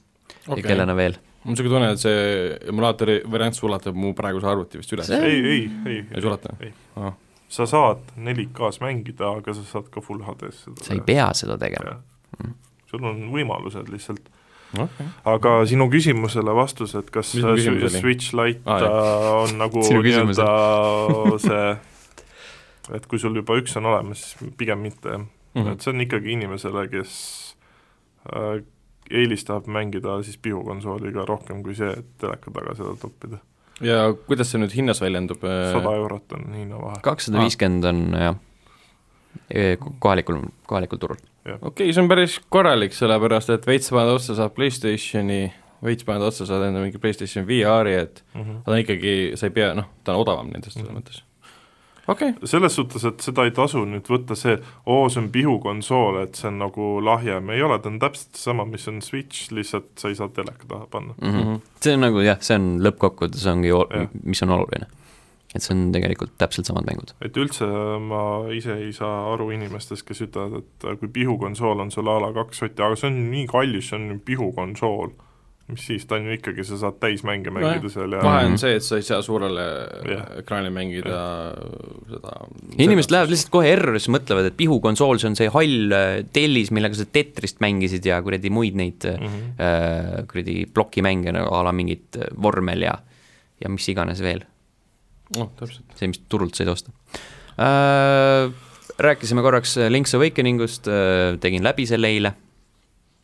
okay., 0.47 0.63
ja 0.63 0.71
kellena 0.71 0.97
veel. 0.97 1.19
mul 1.43 1.53
on 1.53 1.57
niisugune 1.57 1.75
tunne, 1.75 1.91
et 1.93 2.01
see 2.01 2.71
emulaatori 2.73 3.19
variant 3.29 3.57
sulatab 3.57 3.97
mu 3.99 4.15
praeguse 4.17 4.49
arvuti 4.49 4.81
vist 4.81 4.95
üles. 4.95 5.11
Ei, 5.13 5.37
ei, 5.37 5.67
ei, 5.85 6.01
ei 6.07 6.23
sulata 6.23 6.55
ei.? 6.63 6.73
Ah. 6.97 7.13
Sa 7.53 7.67
saad 7.69 8.01
4K-s 8.17 8.81
mängida, 8.81 9.29
aga 9.39 9.53
sa 9.53 9.65
saad 9.67 9.91
ka 9.93 10.01
full 10.01 10.23
HD-s 10.25 10.63
seda 10.65 10.87
sa 10.87 10.95
ei 10.95 11.03
pea 11.05 11.27
seda 11.37 11.57
tegema. 11.61 11.99
sul 12.89 13.05
on 13.09 13.21
võimalused 13.33 13.91
lihtsalt. 13.93 14.31
okei, 14.73 15.07
aga 15.29 15.55
sinu 15.69 15.87
küsimusele 15.93 16.55
vastus, 16.57 16.95
et 16.97 17.13
kas? 17.13 17.35
Switch 17.99 18.33
Lite 18.37 18.65
ah, 18.65 19.29
on 19.43 19.55
nagu 19.61 19.85
nii-öelda 19.85 20.49
see, 21.47 21.69
et 22.97 23.07
kui 23.07 23.21
sul 23.21 23.37
juba 23.37 23.57
üks 23.61 23.77
on 23.77 23.91
olemas, 23.93 24.25
siis 24.25 24.53
pigem 24.57 24.81
mitte 24.85 25.17
jah 25.17 25.23
mm. 25.53 25.61
-hmm. 25.61 25.71
et 25.73 25.81
see 25.81 25.93
on 25.93 26.01
ikkagi 26.01 26.31
inimesele, 26.31 26.87
kes 26.87 27.13
äh, 28.35 28.63
eelistab 29.11 29.67
mängida 29.67 30.23
siis 30.23 30.37
pihukonsooliga 30.37 31.25
rohkem 31.25 31.63
kui 31.63 31.75
see, 31.75 31.91
et 31.91 32.05
teleka 32.17 32.51
taga 32.51 32.75
seda 32.75 32.95
toppida. 33.01 33.37
Ja 33.81 34.13
kuidas 34.27 34.51
see 34.51 34.59
nüüd 34.61 34.73
hinnas 34.75 35.01
väljendub? 35.01 35.41
sada 35.41 35.95
eurot 35.97 36.31
on 36.37 36.53
hinnavahe. 36.53 37.01
kakssada 37.01 37.39
viiskümmend 37.41 37.85
on 37.85 38.03
jah, 38.19 38.35
kohalikul, 39.99 40.41
kohalikul 40.69 40.97
turul. 41.01 41.17
okei, 41.61 41.91
see 41.93 42.01
on 42.03 42.09
päris 42.11 42.39
korralik, 42.53 42.93
sellepärast 42.95 43.49
et 43.55 43.65
veits 43.67 43.89
paned 43.91 44.13
otsa, 44.13 44.35
saad 44.37 44.53
Playstationi, 44.55 45.41
veits 45.83 46.05
paned 46.07 46.23
otsa, 46.29 46.45
saad 46.47 46.63
enda 46.69 46.79
mingi 46.83 47.01
Playstation 47.01 47.47
VR-i, 47.47 47.93
et 48.05 48.23
Mm 48.33 48.41
-hmm. 48.43 48.63
ta 48.65 48.71
on 48.71 48.77
ikkagi, 48.77 49.31
sa 49.35 49.45
ei 49.47 49.49
pea, 49.51 49.73
noh, 49.73 49.85
ta 50.03 50.13
on 50.13 50.21
odavam 50.21 50.47
nendest 50.49 50.73
selles 50.77 50.89
Mhm. 50.91 50.97
mõttes. 50.99 51.21
okay., 52.07 52.33
selles 52.43 52.75
suhtes, 52.75 53.05
et 53.07 53.23
seda 53.23 53.45
ei 53.47 53.53
tasu 53.55 53.83
nüüd 53.87 54.07
võtta 54.09 54.35
see, 54.39 54.57
oo, 54.85 55.05
see 55.11 55.21
on 55.23 55.29
pihukonsool, 55.33 56.19
et 56.23 56.39
see 56.39 56.49
on 56.49 56.59
nagu 56.63 56.89
lahjem, 57.03 57.53
ei 57.55 57.63
ole, 57.65 57.79
ta 57.79 57.91
on 57.91 57.99
täpselt 58.01 58.33
seesama, 58.35 58.65
mis 58.69 58.87
on 58.91 58.99
Switch, 59.05 59.51
lihtsalt 59.55 59.93
sa 59.99 60.11
ei 60.11 60.17
saa 60.19 60.31
teleka 60.33 60.67
taha 60.67 60.89
panna. 60.91 61.15
Mm 61.21 61.37
-hmm. 61.37 61.61
see 61.81 61.95
on 61.95 62.05
nagu 62.07 62.25
jah, 62.25 62.41
see 62.41 62.59
on 62.59 62.67
lõppkokkuvõttes 62.83 63.47
ongi, 63.51 63.71
mis 64.23 64.43
on 64.43 64.57
oluline. 64.57 64.87
et 65.55 65.61
see 65.61 65.75
on 65.75 65.91
tegelikult 65.93 66.31
täpselt 66.37 66.65
samad 66.65 66.85
mängud. 66.89 67.13
et 67.21 67.37
üldse 67.37 67.65
ma 68.01 68.49
ise 68.49 68.73
ei 68.73 68.93
saa 68.93 69.33
aru 69.33 69.51
inimestest, 69.51 70.03
kes 70.07 70.21
ütlevad, 70.21 70.63
et 70.63 70.99
kui 70.99 71.07
pihukonsool 71.07 71.79
on 71.79 71.91
sul 71.91 72.07
a 72.07 72.19
la 72.19 72.33
kaks 72.33 72.57
sotti, 72.57 72.81
aga 72.81 72.95
see 72.95 73.07
on 73.07 73.31
nii 73.31 73.47
kallis, 73.47 73.89
see 73.89 73.99
on 73.99 74.19
pihukonsool. 74.19 75.09
Mis 75.71 75.85
siis, 75.87 76.03
ta 76.05 76.15
on 76.19 76.25
ju 76.27 76.33
ikkagi, 76.35 76.63
sa 76.67 76.75
saad 76.77 76.97
täismänge 76.99 77.47
Nojah, 77.49 77.63
mängida 77.77 77.89
seal 77.89 78.11
ja 78.11 78.19
vahe 78.21 78.41
Mhm. 78.43 78.51
on 78.51 78.57
see, 78.59 78.73
et 78.75 78.83
sa 78.83 78.97
ei 78.99 79.05
saa 79.07 79.21
suurele 79.23 79.63
Jah. 80.11 80.25
ekraanile 80.41 80.73
mängida 80.75 81.21
seda 82.11 82.33
inimesed 82.83 83.11
lähevad 83.15 83.31
lihtsalt 83.31 83.51
kohe 83.53 83.69
errorisse, 83.71 84.11
mõtlevad, 84.11 84.49
et 84.51 84.57
pihukonsool, 84.59 85.17
see 85.21 85.29
on 85.31 85.35
see 85.39 85.47
hall 85.53 85.95
äh, 85.95 86.23
tellis, 86.35 86.71
millega 86.75 86.93
sa 86.99 87.05
Tetrist 87.05 87.61
mängisid 87.63 88.05
ja 88.05 88.19
kuradi 88.21 88.49
muid 88.51 88.75
neid 88.75 89.07
mm 89.07 89.23
Mhm. 89.23 89.39
-hmm. 89.39 89.63
äh, 89.63 90.25
kuradi 90.27 90.65
plokimänge 90.73 91.31
nagu 91.31 91.53
a 91.55 91.63
la 91.63 91.71
mingit 91.71 92.17
äh, 92.17 92.27
vormel 92.35 92.81
ja 92.81 92.97
ja 93.63 93.69
mis 93.69 93.87
iganes 93.89 94.19
veel, 94.21 94.43
noh, 95.37 95.49
täpselt. 95.55 95.85
see, 95.95 96.07
mis 96.07 96.19
turult 96.27 96.55
said 96.55 96.67
osta 96.67 96.91
äh,. 97.57 98.51
rääkisime 98.99 99.41
korraks 99.41 99.77
Link's 99.89 100.13
Awakeningust 100.15 100.87
äh,, 100.87 101.39
tegin 101.39 101.63
läbi 101.63 101.85
selle 101.87 102.07
eile, 102.07 102.33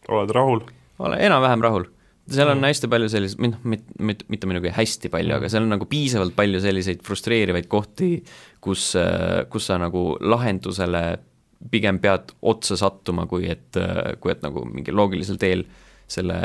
oled 0.08 0.30
rahul? 0.32 0.60
olen 1.00 1.20
enam-vähem 1.20 1.62
rahul. 1.62 1.84
Seal 2.30 2.52
on 2.52 2.60
Mm. 2.60 2.70
hästi 2.70 2.90
palju 2.92 3.10
selliseid, 3.10 3.42
noh, 3.46 3.58
mitte, 3.64 3.98
mitte, 4.00 4.26
mitte 4.30 4.50
muidugi 4.50 4.74
hästi 4.76 5.12
palju 5.14 5.34
mm., 5.34 5.40
aga 5.40 5.50
seal 5.50 5.66
on 5.66 5.74
nagu 5.76 5.88
piisavalt 5.90 6.36
palju 6.38 6.62
selliseid 6.64 7.04
frustreerivaid 7.06 7.68
kohti, 7.72 8.24
kus, 8.62 8.94
kus 9.50 9.70
sa 9.70 9.78
nagu 9.82 10.18
lahendusele 10.22 11.04
pigem 11.72 12.00
pead 12.00 12.32
otsa 12.42 12.78
sattuma, 12.80 13.26
kui 13.28 13.50
et, 13.52 13.76
kui 14.20 14.32
et 14.32 14.42
nagu 14.46 14.64
mingi 14.66 14.96
loogilisel 14.96 15.40
teel 15.42 15.66
selle 16.10 16.38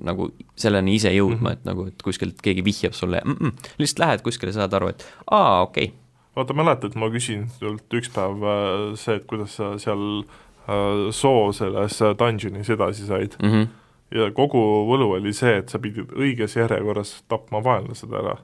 nagu 0.00 0.30
selleni 0.56 0.94
ise 0.96 1.12
jõudma 1.12 1.36
mm, 1.36 1.44
-hmm. 1.44 1.58
et 1.58 1.66
nagu, 1.68 1.86
et 1.90 2.02
kuskilt 2.02 2.40
keegi 2.42 2.64
vihjab 2.64 2.94
sulle 2.96 3.20
mm, 3.24 3.36
-mm, 3.40 3.68
lihtsalt 3.78 3.98
lähed 4.06 4.24
kuskile, 4.24 4.52
saad 4.52 4.72
aru, 4.72 4.88
et 4.88 5.04
aa, 5.30 5.62
okei 5.62 5.90
okay., 5.90 5.98
vaata, 6.36 6.56
mäletad, 6.56 6.96
ma 6.98 7.10
küsin 7.12 7.46
sult 7.58 7.94
üks 7.94 8.10
päev 8.14 8.42
äh, 8.42 8.94
see, 8.98 9.18
et 9.20 9.26
kuidas 9.30 9.56
sa 9.58 9.74
seal 9.78 10.24
äh, 10.24 11.10
soo 11.14 11.52
selles 11.52 12.00
äh, 12.02 12.14
dungeonis 12.18 12.70
edasi 12.70 13.06
said 13.06 13.36
mm. 13.42 13.50
-hmm. 13.52 13.66
Ja 14.14 14.30
kogu 14.34 14.60
võlu 14.88 15.12
oli 15.18 15.32
see, 15.36 15.58
et 15.60 15.72
sa 15.72 15.80
pidid 15.82 16.12
õiges 16.14 16.56
järjekorras 16.58 17.16
tapma 17.28 17.62
vaenlased 17.64 18.12
ära. 18.12 18.36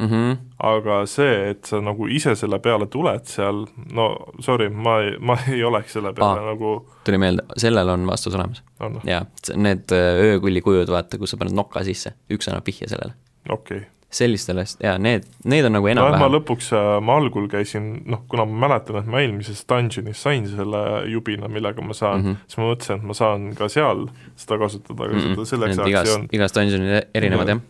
Mm 0.00 0.08
-hmm. 0.08 0.36
aga 0.64 1.06
see, 1.06 1.50
et 1.50 1.64
sa 1.68 1.80
nagu 1.84 2.06
ise 2.08 2.32
selle 2.34 2.58
peale 2.58 2.86
tuled 2.86 3.26
seal, 3.28 3.66
no 3.92 4.06
sorry, 4.40 4.68
ma 4.68 4.94
ei, 5.04 5.18
ma 5.20 5.36
ei 5.48 5.64
oleks 5.64 5.92
selle 5.92 6.12
peale 6.16 6.40
Aa. 6.40 6.44
ah. 6.44 6.54
nagu 6.54 6.70
tuli 7.04 7.18
meelde, 7.18 7.44
sellel 7.56 7.88
on 7.88 8.06
vastus 8.06 8.34
olemas 8.34 8.62
on, 8.80 8.96
jaa, 9.04 9.26
need 9.56 9.92
äh, 9.92 10.22
öökulli 10.30 10.60
kujud, 10.64 10.88
vaata, 10.88 11.18
kus 11.18 11.30
sa 11.30 11.36
paned 11.36 11.52
noka 11.52 11.84
sisse, 11.84 12.14
üks 12.32 12.48
annab 12.48 12.64
vihje 12.66 12.88
sellele 12.88 13.12
okei 13.48 13.76
okay.. 13.76 13.88
sellistele, 14.10 14.64
jaa, 14.82 14.96
need, 14.98 15.22
need 15.46 15.64
on 15.68 15.72
nagu 15.76 15.86
ma 15.86 15.92
enam-vähem. 15.92 16.32
lõpuks, 16.34 16.70
ma 17.06 17.14
algul 17.20 17.44
käisin, 17.50 17.84
noh, 18.10 18.24
kuna 18.28 18.44
ma 18.44 18.66
mäletan, 18.66 18.96
et 18.98 19.06
ma 19.06 19.20
eelmises 19.22 19.60
dungeonis 19.70 20.18
sain 20.24 20.48
selle 20.50 20.80
jubina, 21.12 21.46
millega 21.48 21.82
ma 21.82 21.94
saan 21.94 22.18
mm, 22.18 22.24
Mhm. 22.26 22.32
-hmm. 22.34 22.46
siis 22.48 22.58
ma 22.58 22.64
mõtlesin, 22.72 22.96
et 22.96 23.02
ma 23.06 23.14
saan 23.14 23.44
ka 23.54 23.68
seal 23.68 24.06
seda 24.36 24.58
kasutada, 24.58 25.04
aga 25.04 25.20
seda 25.20 25.44
selleks 25.52 25.78
ajaks 25.78 26.08
ei 26.10 26.14
olnud. 26.16 26.34
igas 26.34 26.52
dungeonil 26.56 27.02
erinevad 27.14 27.48
Jah. 27.54 27.60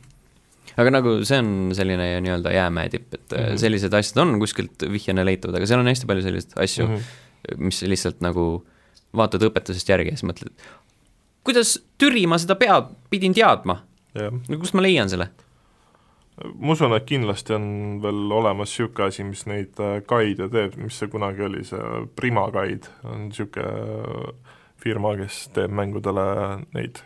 aga 0.81 0.91
nagu 0.91 1.25
see 1.25 1.39
on 1.39 1.71
selline 1.77 2.09
nii-öelda 2.25 2.53
jäämäe 2.57 2.89
tipp, 2.91 3.15
et 3.15 3.21
mm 3.31 3.37
Mhm. 3.37 3.51
-hmm. 3.53 3.59
sellised 3.59 3.93
asjad 3.95 4.23
on 4.23 4.39
kuskilt 4.41 4.81
vihjena 4.93 5.25
leitavad, 5.25 5.57
aga 5.57 5.67
seal 5.67 5.81
on 5.81 5.87
hästi 5.93 6.07
palju 6.07 6.23
selliseid 6.23 6.53
asju 6.57 6.87
mm, 6.87 6.93
Mhm. 6.93 7.01
-hmm. 7.03 7.57
mis 7.59 7.83
lihtsalt 7.83 8.21
nagu 8.21 8.65
vaatad 9.17 9.43
õpetusest 9.43 9.89
järgi 9.89 10.09
ja 10.09 10.17
siis 10.17 10.25
mõtled, 10.31 10.53
kuidas 11.45 11.79
türi 11.99 12.27
ma 12.27 12.39
seda 12.39 12.55
pead, 12.55 12.85
pidin 13.11 13.35
teadma, 13.35 13.83
jah, 14.15 14.33
no 14.49 14.59
kust 14.59 14.73
ma 14.75 14.81
leian 14.83 15.09
selle? 15.09 15.29
Ma 16.55 16.73
usun, 16.73 16.95
et 16.97 17.05
kindlasti 17.09 17.55
on 17.57 17.67
veel 18.03 18.33
olemas 18.33 18.73
niisugune 18.73 19.09
asi, 19.11 19.25
mis 19.29 19.45
neid 19.51 19.81
äh, 19.83 20.01
guide 20.09 20.49
teeb, 20.53 20.77
mis 20.81 20.97
see 21.01 21.11
kunagi 21.13 21.45
oli, 21.47 21.65
see 21.69 22.07
Prima 22.17 22.47
Guide 22.55 22.89
on 23.05 23.29
niisugune 23.29 24.35
firma, 24.81 25.15
kes 25.21 25.47
teeb 25.55 25.73
mängudele 25.77 26.25
neid 26.73 27.03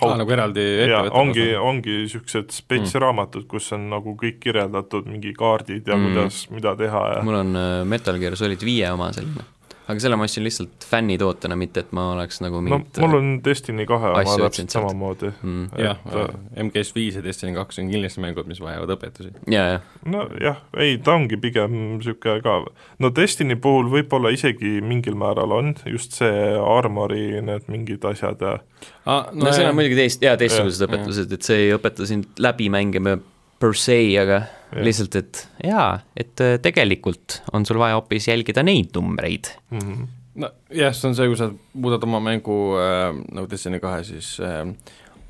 aa, 0.00 0.14
nagu 0.16 0.32
eraldi 0.32 0.62
ettevõte 0.84 1.18
ongi, 1.20 1.46
ongi 1.58 1.96
niisugused 2.04 2.54
spetsraamatud, 2.54 3.48
kus 3.50 3.72
on 3.76 3.88
nagu 3.92 4.14
kõik 4.20 4.38
kirjeldatud, 4.44 5.08
mingi 5.10 5.34
kaardid 5.36 5.88
ja 5.90 5.96
Mm. 5.98 6.06
mm. 6.06 6.14
kuidas, 6.14 6.38
mida 6.54 6.76
teha 6.78 7.02
ja 7.16 7.24
mul 7.26 7.40
on 7.42 7.56
äh, 7.58 7.82
Metal 7.84 8.18
Gear 8.22 8.36
Solid 8.38 8.62
viie 8.64 8.88
oma 8.94 9.10
selline, 9.12 9.44
aga 9.88 10.02
selle 10.02 10.16
ma 10.18 10.26
ostsin 10.28 10.44
lihtsalt 10.46 10.86
fännitootena, 10.88 11.56
mitte 11.58 11.82
et 11.82 11.92
ma 11.96 12.08
oleks 12.12 12.40
nagu 12.44 12.60
no 12.60 12.66
mingit 12.68 13.00
mul 13.02 13.16
on 13.18 13.30
Destiny 13.44 13.86
kahe 13.88 14.12
oma 14.12 14.36
täpselt 14.44 14.74
samamoodi. 14.74 15.32
mm,. 15.42 15.68
jah 15.80 16.02
et,, 16.06 16.36
MGS 16.66 16.94
viis 16.96 17.18
ja 17.18 17.24
Destiny 17.24 17.54
kaks 17.56 17.82
on 17.82 17.90
kindlasti 17.92 18.22
mängud, 18.24 18.50
mis 18.50 18.62
vajavad 18.62 18.94
õpetusi. 18.96 19.32
ja, 19.50 19.64
ja 19.74 19.80
nojah, 20.06 20.62
ei 20.82 20.98
ta 21.02 21.16
ongi 21.18 21.38
pigem 21.42 21.74
niisugune 21.96 22.44
ka, 22.44 22.58
no 23.02 23.12
Destiny 23.16 23.58
puhul 23.62 23.90
võib-olla 23.92 24.32
isegi 24.34 24.78
mingil 24.84 25.18
määral 25.18 25.56
on 25.58 25.74
just 25.86 26.18
see 26.20 26.52
armori 26.62 27.42
need 27.42 27.70
mingid 27.72 28.04
asjad 28.12 28.42
ja 28.42 28.58
Ah, 29.06 29.28
no, 29.32 29.46
no 29.46 29.52
seal 29.54 29.68
on 29.70 29.76
muidugi 29.78 29.96
teist, 29.98 30.22
jaa, 30.22 30.36
teistsugused 30.38 30.86
õpetused, 30.86 31.32
et 31.34 31.46
see 31.46 31.66
ei 31.66 31.70
õpeta 31.74 32.06
sind 32.06 32.42
läbi 32.42 32.68
mängima 32.70 33.16
per 33.62 33.78
se, 33.78 33.98
aga 34.20 34.40
Jah. 34.72 34.82
lihtsalt, 34.86 35.18
et 35.20 35.44
jaa, 35.68 36.00
et 36.18 36.42
äh, 36.42 36.56
tegelikult 36.64 37.42
on 37.52 37.66
sul 37.68 37.80
vaja 37.82 37.98
hoopis 37.98 38.28
jälgida 38.30 38.64
neid 38.66 38.94
numbreid. 38.96 39.52
mm 39.70 39.78
-hmm. 39.78 40.08
nojah, 40.34 40.94
see 40.96 41.08
on 41.08 41.14
see, 41.14 41.28
kui 41.28 41.36
sa 41.36 41.50
muudad 41.74 42.02
oma 42.02 42.20
mängu 42.20 42.58
äh, 42.80 43.14
nagu 43.32 43.50
Destiny 43.50 43.80
kahe, 43.80 44.04
siis 44.04 44.40
äh, 44.40 44.66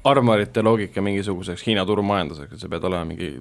armorite 0.04 0.62
loogika 0.62 1.02
mingisuguseks 1.02 1.66
Hiina 1.66 1.86
turumajanduseks, 1.86 2.52
et 2.52 2.60
sa 2.60 2.68
pead 2.68 2.84
olema 2.84 3.04
mingi 3.04 3.34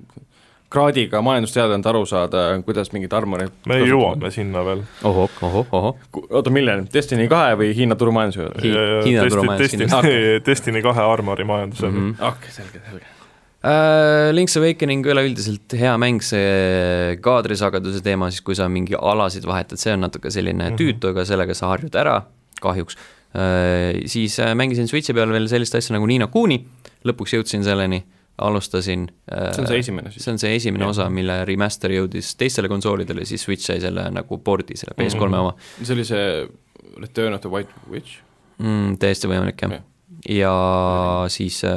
kraadiga 0.71 1.21
majandusteadlane, 1.21 1.83
et 1.83 1.89
aru 1.91 2.05
saada, 2.07 2.43
kuidas 2.65 2.93
mingid 2.95 3.13
armorid 3.13 3.51
me 3.67 3.79
jõuame 3.83 4.31
sinna 4.31 4.63
veel. 4.65 4.83
ohoh, 5.03 5.29
ohoh, 5.41 5.67
ohoh. 5.71 5.97
oota, 6.29 6.49
milleni, 6.49 6.87
Destiny 6.93 7.27
kahe 7.31 7.55
või 7.59 7.73
Hiina 7.75 7.95
turumajanduse 7.95 8.43
juurde? 8.43 8.61
Hi- 8.61 9.09
Hiina 9.09 9.25
turumajandus 9.29 9.65
Destiny, 9.65 9.87
kindlasti. 9.87 10.45
Destiny 10.45 10.81
kahe 10.81 11.01
armori 11.01 11.43
majandusega 11.43 11.91
mm. 11.91 12.13
-hmm. 12.13 12.27
okei, 12.29 12.51
selge, 12.51 12.83
selge. 12.89 13.20
Uh, 13.61 14.31
Link's 14.33 14.55
Awakening 14.57 15.05
üleüldiselt 15.05 15.75
hea 15.77 15.91
mäng, 16.01 16.23
see 16.25 17.17
kaadrisageduse 17.21 17.99
teema, 18.01 18.31
siis 18.33 18.41
kui 18.41 18.55
sa 18.57 18.65
mingi 18.73 18.95
alasid 18.97 19.45
vahetad, 19.45 19.77
see 19.77 19.93
on 19.93 20.01
natuke 20.01 20.31
selline 20.33 20.63
mm. 20.63 20.71
-hmm. 20.71 20.79
tüütu, 20.79 21.11
aga 21.13 21.25
sellega 21.29 21.53
sa 21.53 21.69
harjud 21.69 21.93
ära, 22.01 22.15
kahjuks 22.61 22.97
uh,. 22.97 23.99
siis 24.09 24.39
uh, 24.41 24.55
mängisin 24.57 24.89
Switchi 24.89 25.13
peal 25.13 25.29
veel 25.29 25.45
sellist 25.51 25.77
asja 25.77 25.93
nagu 25.93 26.09
Nino 26.09 26.27
Kuni, 26.33 26.57
lõpuks 27.05 27.35
jõudsin 27.37 27.61
selleni, 27.63 28.01
alustasin 28.41 29.05
uh, 29.29 29.51
see 29.53 29.61
on 29.61 29.67
see 29.69 29.79
esimene 29.85 30.11
siis? 30.11 30.25
see 30.25 30.33
on 30.33 30.41
see 30.41 30.55
esimene 30.55 30.87
Jah. 30.87 30.95
osa, 30.95 31.09
mille 31.13 31.37
remaster 31.45 31.93
jõudis 31.93 32.33
teistele 32.41 32.67
konsoolidele, 32.71 33.25
siis 33.29 33.45
Switch 33.45 33.69
sai 33.69 33.77
selle 33.83 34.07
nagu 34.09 34.41
pordi, 34.41 34.73
selle 34.79 34.97
PS3 34.97 35.29
Mhm. 35.29 35.37
oma 35.37 35.53
see 35.83 35.93
oli 35.93 36.05
see 36.09 36.49
Return 36.97 37.37
of 37.37 37.45
the 37.45 37.49
White 37.49 37.69
Witch? 37.91 38.17
mm,. 38.57 38.97
täiesti 38.97 39.29
võimalik, 39.29 39.61
jah 39.61 39.77
Jah. 39.77 39.90
Ja 40.29 41.25
siis 41.27 41.63
äh, 41.65 41.73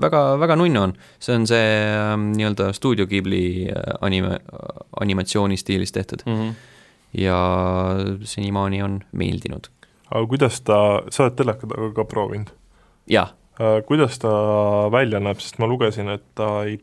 väga, 0.00 0.22
väga 0.40 0.56
nunnu 0.56 0.80
on, 0.80 0.94
see 1.20 1.36
on 1.36 1.46
see 1.48 1.64
äh, 1.84 2.14
nii-öelda 2.16 2.72
Studio 2.76 3.06
Ghibli 3.06 3.68
äh, 3.68 3.96
anime, 4.00 4.38
animatsiooni 5.00 5.56
stiilis 5.56 5.92
tehtud 5.92 6.24
Mm 6.26 6.34
-hmm. 6.34 6.54
ja 7.20 7.38
senimaani 8.22 8.82
on 8.82 9.00
meeldinud. 9.12 9.68
aga 10.10 10.26
kuidas 10.26 10.60
ta, 10.60 11.02
sa 11.10 11.24
oled 11.24 11.36
teleka 11.36 11.66
taga 11.66 11.92
ka 11.92 12.04
proovinud? 12.04 12.50
jah, 13.06 13.34
kuidas 13.86 14.18
ta 14.18 14.28
välja 14.92 15.20
näeb, 15.20 15.40
sest 15.40 15.58
ma 15.58 15.66
lugesin, 15.66 16.08
et 16.08 16.24
ta 16.34 16.64
ei, 16.64 16.80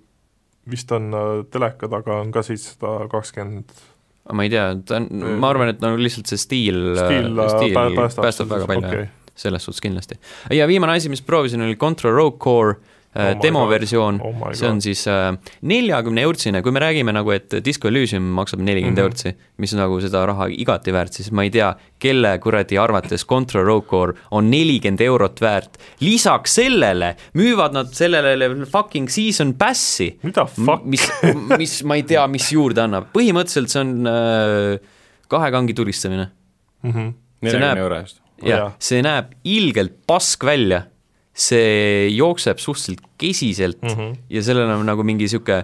vist 0.69 0.91
on 0.91 1.13
äh, 1.13 1.45
teleka 1.51 1.87
taga 1.87 2.19
on 2.21 2.31
ka 2.31 2.41
seitsesada 2.41 3.07
kakskümmend 3.09 3.71
ma 4.33 4.43
ei 4.43 4.49
tea, 4.49 4.75
ta 4.85 4.95
on, 5.01 5.09
ma 5.39 5.49
arvan, 5.49 5.73
et 5.73 5.81
no 5.83 5.95
lihtsalt 5.99 6.29
see 6.31 6.37
stiil, 6.37 6.95
stiil 6.95 7.39
äh, 7.39 7.49
stiil 7.57 7.75
pää- 7.75 7.95
päästab, 7.95 8.23
päästab 8.23 8.49
väga 8.49 8.67
palju 8.67 8.87
okay. 8.87 9.01
okay., 9.01 9.22
selles 9.43 9.67
suhtes 9.67 9.83
kindlasti. 9.83 10.19
ja 10.51 10.67
viimane 10.67 10.97
asi, 10.97 11.11
mis 11.13 11.21
proovisin, 11.21 11.61
oli 11.61 11.75
Contra 11.79 12.11
Rogue 12.11 12.39
Core 12.39 12.93
Oh 13.15 13.21
äh, 13.21 13.35
demoversioon. 13.41 14.21
Oh 14.25 14.53
see 14.57 14.65
on 14.65 14.79
siis 14.81 15.03
neljakümne 15.69 16.21
eurtsine, 16.25 16.63
kui 16.65 16.73
me 16.73 16.81
räägime 16.81 17.13
nagu, 17.13 17.29
et 17.35 17.51
Disco 17.61 17.87
Elysium 17.87 18.25
maksab 18.39 18.63
nelikümmend 18.65 18.97
mm 18.97 19.03
-hmm. 19.03 19.03
eurtsi, 19.03 19.35
mis 19.61 19.73
on 19.73 19.79
nagu 19.83 19.99
seda 20.01 20.23
raha 20.25 20.47
igati 20.49 20.93
väärt, 20.93 21.13
siis 21.13 21.29
ma 21.31 21.43
ei 21.43 21.51
tea, 21.53 21.75
kelle 21.99 22.39
kuradi 22.41 22.77
arvates 22.77 23.25
Contra 23.25 23.61
Rogue 23.61 23.87
Core 23.87 24.13
on 24.31 24.49
nelikümmend 24.49 25.01
eurot 25.01 25.41
väärt. 25.41 25.77
lisaks 25.99 26.55
sellele 26.55 27.15
müüvad 27.33 27.73
nad 27.73 27.93
sellele 27.93 28.65
fucking 28.65 29.09
season 29.09 29.53
pass'i, 29.53 30.17
mida 30.23 30.45
fuck, 30.45 30.83
mis, 30.83 31.07
mis 31.57 31.83
ma 31.83 31.95
ei 31.95 32.03
tea, 32.03 32.27
mis 32.27 32.51
juurde 32.51 32.81
annab, 32.81 33.13
põhimõtteliselt 33.13 33.69
see 33.69 33.81
on 33.81 34.07
äh, 34.07 34.79
kahe 35.27 35.51
kangi 35.51 35.73
tulistamine. 35.73 36.27
mm 36.81 36.91
-hmm. 36.91 37.13
Neljakümne 37.41 37.79
euro 37.79 37.95
eest. 37.95 38.22
Jah 38.47 38.73
see 38.81 39.03
näeb 39.05 39.33
ilgelt 39.43 39.95
pask 40.07 40.43
välja, 40.45 40.83
see 41.33 42.09
jookseb 42.13 42.61
suhteliselt 42.61 43.05
kesiselt 43.17 43.81
mm. 43.81 43.89
-hmm. 43.89 44.17
ja 44.29 44.43
sellel 44.43 44.69
on 44.69 44.85
nagu 44.85 45.03
mingi 45.03 45.27
sihuke, 45.27 45.63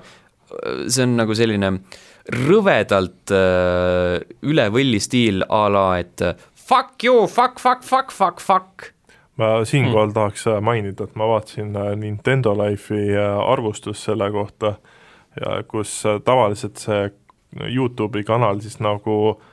see 0.87 1.03
on 1.03 1.17
nagu 1.17 1.35
selline 1.35 1.73
rõvedalt 2.29 3.33
äh, 3.33 4.21
üle 4.41 4.69
võlli 4.69 4.99
stiil 5.01 5.43
a 5.49 5.67
la, 5.69 5.85
et 5.99 6.21
äh, 6.21 6.35
fuck 6.53 7.03
you, 7.03 7.27
fuck, 7.27 7.59
fuck, 7.59 7.83
fuck, 7.83 8.11
fuck, 8.11 8.41
fuck. 8.41 8.89
ma 9.37 9.65
siinkohal 9.65 10.09
mm. 10.09 10.13
tahaks 10.13 10.47
äh, 10.47 10.61
mainida, 10.61 11.03
et 11.03 11.15
ma 11.15 11.27
vaatasin 11.29 11.75
äh, 11.75 11.95
Nintendo 11.95 12.53
Life'i 12.57 13.15
arvustust 13.17 14.03
selle 14.09 14.31
kohta 14.31 14.75
ja 15.39 15.63
kus 15.63 16.03
tavaliselt 16.25 16.81
see 16.81 17.09
Youtube'i 17.69 18.23
kanal 18.23 18.59
siis 18.61 18.79
nagu 18.79 19.15
äh, 19.29 19.47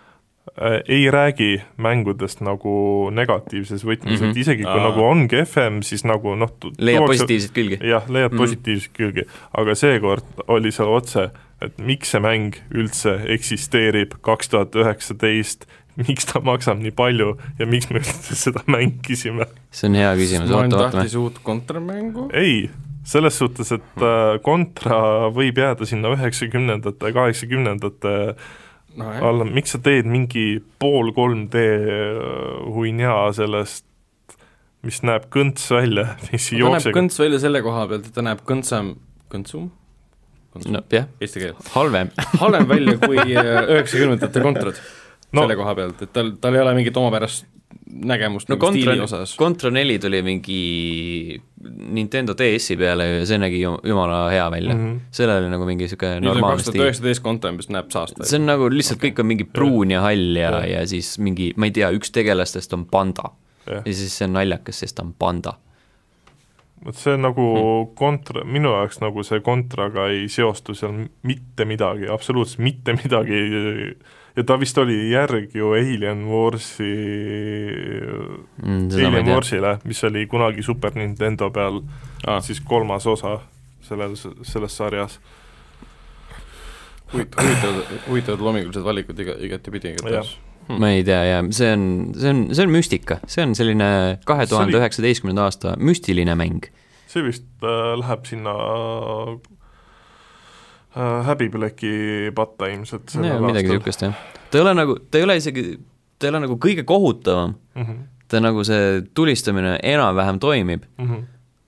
ei 0.88 1.10
räägi 1.12 1.60
mängudest 1.76 2.40
nagu 2.40 3.10
negatiivses 3.12 3.84
võtmes 3.84 4.04
mm, 4.10 4.16
-hmm. 4.16 4.22
Mhm. 4.22 4.30
et 4.30 4.36
isegi 4.36 4.62
kui 4.64 4.72
Aa. 4.80 4.88
nagu 4.88 5.02
on 5.04 5.28
kehvem, 5.28 5.82
siis 5.82 6.04
nagu 6.04 6.34
noh, 6.34 6.50
leiab 6.78 7.06
positiivseid 7.06 7.52
külgi. 7.52 7.78
jah, 7.84 8.08
leiab 8.08 8.32
Mhm. 8.32 8.38
mm. 8.40 8.44
positiivseid 8.44 8.92
külgi, 8.96 9.26
aga 9.54 9.74
seekord 9.74 10.24
oli 10.48 10.70
seal 10.72 10.88
otse, 10.88 11.30
et 11.60 11.78
miks 11.78 12.10
see 12.10 12.20
mäng 12.20 12.56
üldse 12.74 13.18
eksisteerib 13.36 14.12
kaks 14.22 14.48
tuhat 14.48 14.74
üheksateist, 14.74 15.66
miks 16.08 16.24
ta 16.28 16.40
maksab 16.40 16.78
nii 16.80 16.90
palju 16.92 17.36
ja 17.58 17.66
miks 17.66 17.90
me 17.90 17.98
üldse 18.00 18.34
seda 18.36 18.60
mängisime. 18.66 19.46
see 19.70 19.88
on 19.88 19.94
hea 19.94 20.14
küsimus, 20.16 20.50
oota, 20.50 20.76
vaatame 20.76 20.90
tahtis. 20.92 21.14
uut 21.16 21.38
kontramängu. 21.42 22.30
ei, 22.32 22.70
selles 23.04 23.38
suhtes, 23.38 23.72
et 23.72 24.02
äh, 24.02 24.38
Contra 24.44 25.28
võib 25.32 25.56
jääda 25.58 25.86
sinna 25.86 26.08
üheksakümnendate, 26.16 27.12
kaheksakümnendate 27.12 28.34
nojah, 29.00 29.22
alla, 29.28 29.46
miks 29.48 29.74
sa 29.76 29.80
teed 29.82 30.08
mingi 30.10 30.46
pool 30.82 31.12
3D 31.16 31.62
huinjaa 32.74 33.32
sellest, 33.36 33.84
mis 34.86 35.00
näeb 35.06 35.26
kõnts 35.32 35.66
välja, 35.74 36.08
mis 36.32 36.50
ei 36.52 36.60
ta 36.60 36.62
näeb 36.62 36.76
jookse 36.76 36.94
kõnts 36.96 37.18
välja 37.22 37.42
selle 37.42 37.62
koha 37.64 37.86
pealt, 37.90 38.06
et 38.10 38.16
ta 38.16 38.24
näeb 38.26 38.44
kõntsam, 38.48 38.94
kõntsum? 39.32 39.70
no 40.72 40.80
jah, 40.92 41.08
halvem. 41.74 42.08
halvem 42.42 42.68
välja 42.70 42.94
kui 43.02 43.18
äh, 43.20 43.66
üheksakümnendate 43.76 44.40
kontrad 44.44 44.78
No- 45.26 45.42
no. 45.42 45.48
selle 45.48 45.56
koha 45.58 45.74
pealt, 45.74 46.02
et 46.06 46.12
tal, 46.14 46.30
tal 46.40 46.54
ei 46.54 46.62
ole 46.62 46.72
mingit 46.78 46.96
omapärast 46.96 47.44
nägemust 47.86 48.48
no 48.48 48.54
no, 48.54 48.56
nagu 48.56 48.66
Contra 48.66 48.92
stiili, 48.92 49.04
osas. 49.04 49.36
Contra 49.38 49.70
neli 49.70 49.98
tuli 50.02 50.22
mingi 50.22 51.40
Nintendo 51.94 52.34
DS-i 52.34 52.76
peale 52.76 53.06
ja 53.06 53.26
see 53.26 53.38
nägi 53.38 53.60
ju- 53.62 53.78
jumala 53.86 54.26
hea 54.30 54.50
välja 54.50 54.74
mm. 54.74 54.84
-hmm. 54.86 55.00
sellel 55.10 55.44
oli 55.44 55.50
nagu 55.50 55.64
mingi 55.66 55.88
on 56.16 56.22
normaalne 56.22 56.62
stiil. 56.62 56.84
üheksateist 56.84 57.22
konto, 57.22 57.52
mis 57.52 57.68
näeb 57.68 57.90
saast 57.90 58.22
see 58.22 58.40
on 58.40 58.46
nagu 58.46 58.70
lihtsalt 58.70 58.98
okay. 58.98 59.10
kõik 59.10 59.20
on 59.20 59.26
mingi 59.26 59.44
pruun 59.44 59.90
ja 59.90 60.00
hall 60.00 60.36
ja, 60.36 60.50
Jah. 60.50 60.70
ja 60.70 60.86
siis 60.86 61.18
mingi, 61.18 61.52
ma 61.56 61.66
ei 61.66 61.70
tea, 61.70 61.90
üks 61.90 62.10
tegelastest 62.10 62.72
on 62.72 62.86
panda 62.86 63.30
ja 63.66 63.92
siis 63.92 64.18
see 64.18 64.26
on 64.26 64.36
naljakas, 64.36 64.82
sest 64.82 64.96
ta 64.96 65.02
on 65.06 65.14
panda. 65.18 65.54
vot 66.84 66.96
see 66.96 67.14
on 67.14 67.22
nagu 67.22 67.46
kontra, 67.94 68.44
minu 68.44 68.74
jaoks 68.74 69.00
nagu 69.00 69.22
see 69.22 69.40
kontraga 69.40 70.08
ei 70.12 70.28
seostu 70.28 70.74
seal 70.74 71.06
mitte 71.22 71.64
midagi, 71.64 72.08
absoluutselt 72.08 72.58
mitte 72.58 72.92
midagi 72.92 73.94
ja 74.36 74.44
ta 74.44 74.58
vist 74.60 74.78
oli 74.78 75.10
järg 75.10 75.54
ju 75.54 75.72
Alien 75.72 76.26
Warsi 76.28 76.92
Mm, 78.66 78.88
Alien. 78.90 79.26
Warsile, 79.26 79.78
mis 79.84 80.04
oli 80.04 80.26
kunagi 80.26 80.62
Super 80.62 80.94
Nintendo 80.94 81.50
peal 81.50 81.82
ah,. 82.26 82.40
siis 82.42 82.60
kolmas 82.60 83.06
osa 83.06 83.38
selles, 83.80 84.28
selles 84.42 84.76
sarjas. 84.76 85.20
huvitavad, 87.12 87.82
huvitavad 88.08 88.40
loomingulised 88.40 88.84
valikud 88.84 89.18
iga, 89.22 89.36
igatepidi 89.38 89.92
igatahes. 89.94 90.32
ma 90.66 90.90
ei 90.90 91.04
tea 91.06 91.20
ja 91.24 91.42
see 91.54 91.68
on, 91.72 91.84
see 92.18 92.32
on, 92.32 92.40
see 92.54 92.64
on 92.66 92.72
müstika, 92.74 93.20
see 93.30 93.44
on 93.46 93.54
selline 93.54 93.90
kahe 94.26 94.46
tuhande 94.50 94.80
üheksateistkümnenda 94.80 95.46
aasta 95.46 95.76
müstiline 95.78 96.34
mäng. 96.34 96.66
see 97.06 97.22
vist 97.22 97.46
äh, 97.62 97.92
läheb 98.00 98.26
sinna 98.26 98.56
äh, 98.56 99.36
häbipleki 100.96 102.32
patta 102.34 102.68
ilmselt. 102.72 103.14
midagi 103.20 103.68
niisugust 103.68 104.02
jah. 104.06 104.14
ta 104.50 104.58
ei 104.58 104.62
ole 104.64 104.74
nagu, 104.78 104.98
ta 105.10 105.18
ei 105.20 105.24
ole 105.28 105.36
isegi, 105.36 105.64
ta 106.18 106.26
ei 106.28 106.32
ole 106.34 106.40
nagu 106.46 106.56
kõige 106.62 106.84
kohutavam, 106.88 107.54
mm. 107.74 107.82
-hmm. 107.82 108.04
ta 108.28 108.40
nagu 108.40 108.64
see 108.64 109.02
tulistamine 109.14 109.78
enam-vähem 109.82 110.38
toimib, 110.40 110.84
Mm 110.98 111.08
-hmm. 111.10 111.24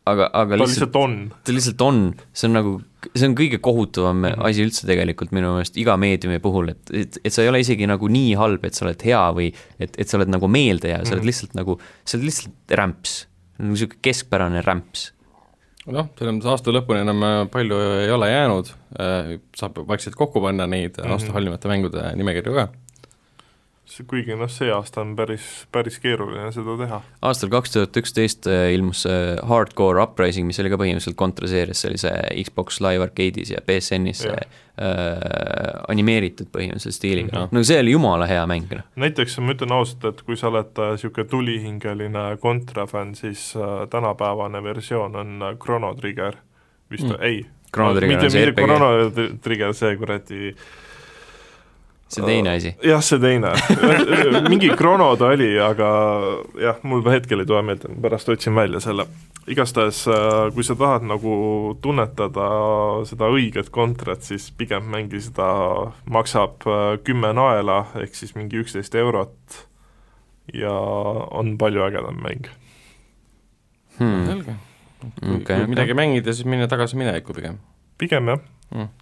aga, 0.06 0.30
aga 0.32 0.56
ta 0.56 0.62
lihtsalt 0.62 0.68
lihtsalt 0.88 0.96
on. 0.96 1.32
ta 1.44 1.52
lihtsalt 1.52 1.80
on, 1.80 2.14
see 2.32 2.48
on 2.48 2.54
nagu, 2.56 2.80
see 3.14 3.28
on 3.28 3.34
kõige 3.36 3.58
kohutavam 3.60 4.16
mm. 4.16 4.24
-hmm. 4.24 4.46
asi 4.48 4.64
üldse 4.64 4.86
tegelikult 4.86 5.32
minu 5.32 5.52
meelest 5.52 5.76
iga 5.76 5.96
meediumi 5.96 6.38
puhul, 6.38 6.68
et, 6.68 6.90
et, 6.92 7.18
et 7.24 7.32
sa 7.32 7.42
ei 7.42 7.48
ole 7.48 7.60
isegi 7.60 7.86
nagu 7.86 8.08
nii 8.08 8.34
halb, 8.34 8.64
et 8.64 8.74
sa 8.74 8.86
oled 8.86 9.04
hea 9.04 9.24
või 9.36 9.52
et, 9.78 9.92
et 9.98 10.08
sa 10.08 10.16
oled 10.16 10.28
nagu 10.28 10.48
meeldejääv, 10.48 11.04
sa 11.04 11.12
oled 11.14 11.22
Mhm. 11.22 11.26
lihtsalt 11.26 11.54
nagu, 11.54 11.78
sa 12.04 12.16
oled 12.16 12.24
lihtsalt 12.24 12.54
rämps. 12.70 13.26
niisugune 13.58 13.98
keskpärane 14.02 14.60
rämps 14.62 15.12
noh, 15.94 16.10
selles 16.18 16.36
mõttes 16.36 16.50
aasta 16.52 16.74
lõpuni 16.74 17.02
enam 17.04 17.24
äh, 17.26 17.38
palju 17.52 17.78
ei 18.04 18.12
ole 18.14 18.30
jäänud, 18.32 18.74
saab 19.56 19.80
vaikselt 19.88 20.16
kokku 20.18 20.40
panna 20.42 20.66
neid 20.66 20.96
mm 20.96 21.04
-hmm. 21.04 21.16
aasta 21.16 21.32
halvimate 21.32 21.68
mängude 21.68 22.12
nimekirju 22.16 22.54
ka 22.54 22.68
kuigi 24.08 24.36
noh, 24.38 24.50
see 24.52 24.70
aasta 24.74 25.02
on 25.02 25.16
päris, 25.18 25.48
päris 25.72 25.98
keeruline 26.02 26.52
seda 26.54 26.76
teha. 26.82 27.02
aastal 27.22 27.52
kaks 27.54 27.74
tuhat 27.76 28.00
üksteist 28.02 28.50
äh, 28.50 28.70
ilmus 28.76 29.06
Hardcore 29.48 30.02
Uprising, 30.02 30.46
mis 30.46 30.60
oli 30.62 30.72
ka 30.72 30.80
põhimõtteliselt 30.80 31.18
kontraseerias, 31.18 31.82
see 31.82 31.92
oli 31.92 32.02
see 32.04 32.44
Xbox 32.44 32.82
Live 32.84 33.08
Arcade'is 33.08 33.54
ja 33.54 33.64
BSN-is 33.66 34.26
see 34.26 34.40
äh, 34.78 35.82
animeeritud 35.88 36.50
põhimõtteliselt 36.54 36.96
stiiliga 36.96 37.32
mm, 37.32 37.44
-hmm. 37.44 37.56
no 37.56 37.64
see 37.66 37.78
oli 37.82 37.94
jumala 37.94 38.26
hea 38.30 38.44
mäng, 38.50 38.70
noh. 38.70 38.86
näiteks 38.96 39.38
ma 39.42 39.54
ütlen 39.54 39.74
ausalt, 39.74 40.04
et 40.12 40.22
kui 40.26 40.36
sa 40.38 40.50
oled 40.52 40.72
niisugune 40.78 41.24
äh, 41.26 41.30
tulihingeline 41.30 42.24
Contra 42.42 42.86
fänn, 42.86 43.14
siis 43.14 43.52
äh, 43.56 43.88
tänapäevane 43.90 44.62
versioon 44.62 45.16
on 45.16 45.42
äh, 45.42 45.56
Chrono 45.56 45.94
Trigger 45.94 46.36
vist 46.90 47.08
mm., 47.08 47.16
ei. 47.20 47.46
Chrono 47.74 47.94
Trigger 47.94 48.24
on 48.24 48.30
see 48.30 48.44
RPG. 48.46 48.64
Chrono 48.64 49.10
Trigger, 49.42 49.74
see 49.74 49.96
kuradi 49.96 50.54
see 52.08 52.24
teine 52.24 52.54
asi? 52.56 52.72
jah, 52.84 53.02
see 53.04 53.20
teine 53.22 53.52
mingi 54.52 54.70
Chrono 54.76 55.10
ta 55.20 55.32
oli, 55.34 55.50
aga 55.60 55.88
jah, 56.60 56.78
mul 56.88 57.04
hetkel 57.12 57.44
ei 57.44 57.48
tule 57.48 57.62
meelde, 57.66 57.90
pärast 58.02 58.28
otsin 58.32 58.56
välja 58.56 58.80
selle. 58.84 59.06
igastahes, 59.48 60.02
äh, 60.12 60.48
kui 60.54 60.64
sa 60.64 60.76
tahad 60.78 61.06
nagu 61.08 61.32
tunnetada 61.84 62.48
seda 63.08 63.30
õiget 63.32 63.70
kontrat, 63.72 64.24
siis 64.24 64.50
pigem 64.56 64.88
mängi 64.92 65.20
seda, 65.24 65.48
maksab 66.08 66.66
äh, 66.68 66.92
kümme 67.04 67.32
naela, 67.36 67.84
ehk 68.00 68.16
siis 68.16 68.34
mingi 68.36 68.60
üksteist 68.62 68.96
eurot 68.98 69.62
ja 70.54 70.72
on 70.72 71.56
palju 71.60 71.84
ägedam 71.84 72.20
mäng 72.24 72.48
hmm.. 73.98 74.28
selge. 74.28 74.58
kui, 75.20 75.40
okay, 75.40 75.66
midagi 75.68 75.92
okay. 75.92 76.00
mängida, 76.04 76.32
siis 76.32 76.48
minna 76.48 76.68
tagasi 76.70 76.96
minevikku 76.96 77.36
pigem. 77.36 77.60
pigem 78.00 78.32
jah 78.32 78.46
hmm.. 78.72 78.94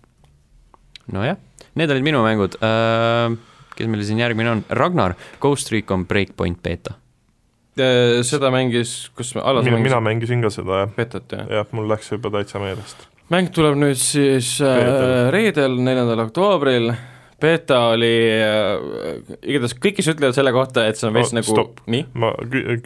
nojah 1.15 1.46
Need 1.77 1.93
olid 1.93 2.07
minu 2.07 2.23
mängud 2.25 2.57
uh,. 2.61 3.35
kes 3.77 3.89
meil 3.93 4.05
siin 4.09 4.21
järgmine 4.23 4.55
on, 4.55 4.63
Ragnar, 4.73 5.13
Ghost 5.41 5.69
Recon 5.73 6.07
Breakpoint 6.09 6.63
beeta. 6.65 6.95
Äh, 7.77 8.23
seda 8.25 8.49
mängis, 8.53 9.11
kus 9.13 9.35
Allas 9.37 9.67
mina, 9.67 9.77
mina 9.85 9.99
mängisin 10.01 10.41
ka 10.41 10.49
seda, 10.53 10.79
jah. 10.85 10.95
beetot, 10.97 11.29
jah? 11.29 11.45
jah, 11.59 11.67
mul 11.77 11.91
läks 11.91 12.09
juba 12.15 12.31
täitsa 12.39 12.63
meelest. 12.63 13.05
mäng 13.29 13.51
tuleb 13.53 13.77
nüüd 13.77 14.01
siis 14.01 14.55
äh, 14.65 15.29
reedel, 15.35 15.77
neljandal 15.85 16.23
oktoobril, 16.25 16.89
beeta 17.43 17.83
oli 17.93 18.15
äh,, 18.33 19.37
igatahes 19.43 19.77
kõik, 19.77 19.99
kes 19.99 20.09
ütlevad 20.15 20.39
selle 20.39 20.55
kohta, 20.57 20.87
et 20.89 20.97
see 20.97 21.11
on 21.11 21.19
veits 21.19 21.35
oh, 21.35 21.41
nagu 21.43 21.67
nii? 21.93 22.07
ma 22.17 22.33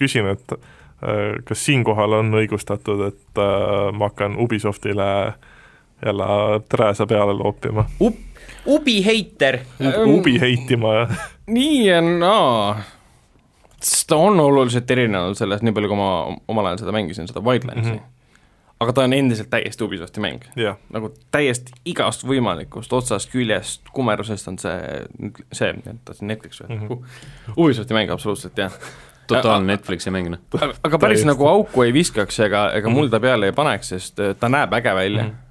küsin, 0.01 0.33
et 0.35 0.57
äh, 0.59 1.39
kas 1.47 1.63
siinkohal 1.69 2.19
on 2.19 2.35
õigustatud, 2.43 3.05
et 3.13 3.45
äh, 3.45 3.93
ma 3.95 4.11
hakkan 4.11 4.35
Ubisoftile 4.43 5.13
jälle 6.03 6.27
trääsa 6.67 7.07
peale 7.07 7.39
loopima 7.39 7.87
Up? 8.01 8.19
Ubi 8.67 9.01
heiter. 9.05 9.61
Ubi 10.07 10.41
heitima, 10.41 10.95
jah. 10.95 11.29
nii 11.47 11.87
ja 11.87 12.01
naa. 12.01 12.81
ta 14.07 14.17
on 14.17 14.41
oluliselt 14.41 14.91
erinev 14.91 15.33
sellest, 15.39 15.65
nii 15.65 15.73
palju 15.73 15.89
kui 15.89 15.99
ma 15.99 16.09
omal 16.49 16.71
ajal 16.71 16.83
seda 16.83 16.93
mängisin, 16.93 17.29
seda 17.31 17.41
Wildlandsi 17.45 17.91
mm. 17.91 17.99
-hmm 17.99 18.17
aga 18.81 18.93
ta 18.97 19.05
on 19.05 19.13
endiselt 19.13 19.51
täiesti 19.53 19.85
Ubisofti 19.85 20.23
mäng 20.25 20.45
yeah.. 20.57 20.79
nagu 20.93 21.11
täiesti 21.33 21.75
igast 21.85 22.25
võimalikust 22.25 22.93
otsast, 22.97 23.29
küljest, 23.33 23.83
kumerusest 23.93 24.49
on 24.49 24.57
see, 24.59 25.03
see, 25.53 25.75
tahtsin 26.05 26.31
Netflix 26.33 26.63
öelda 26.63 26.79
mm 26.79 26.89
-hmm., 26.89 27.53
Ubisofti 27.57 27.95
mäng 27.95 28.13
absoluutselt, 28.13 28.59
jah. 28.59 28.73
totaalne 29.27 29.73
Netflixi 29.75 30.11
mäng, 30.11 30.31
noh. 30.33 30.73
aga 30.83 30.99
päris 30.99 31.25
nagu 31.29 31.47
auku 31.47 31.83
ei 31.83 31.93
viskaks 31.93 32.41
ega, 32.41 32.71
ega 32.73 32.89
mul 32.89 33.13
ta 33.13 33.21
peale 33.21 33.53
ei 33.53 33.53
paneks, 33.53 33.89
sest 33.89 34.21
ta 34.41 34.49
näeb 34.49 34.73
äge 34.73 34.95
välja 34.95 35.23
mm. 35.23 35.31
-hmm 35.31 35.50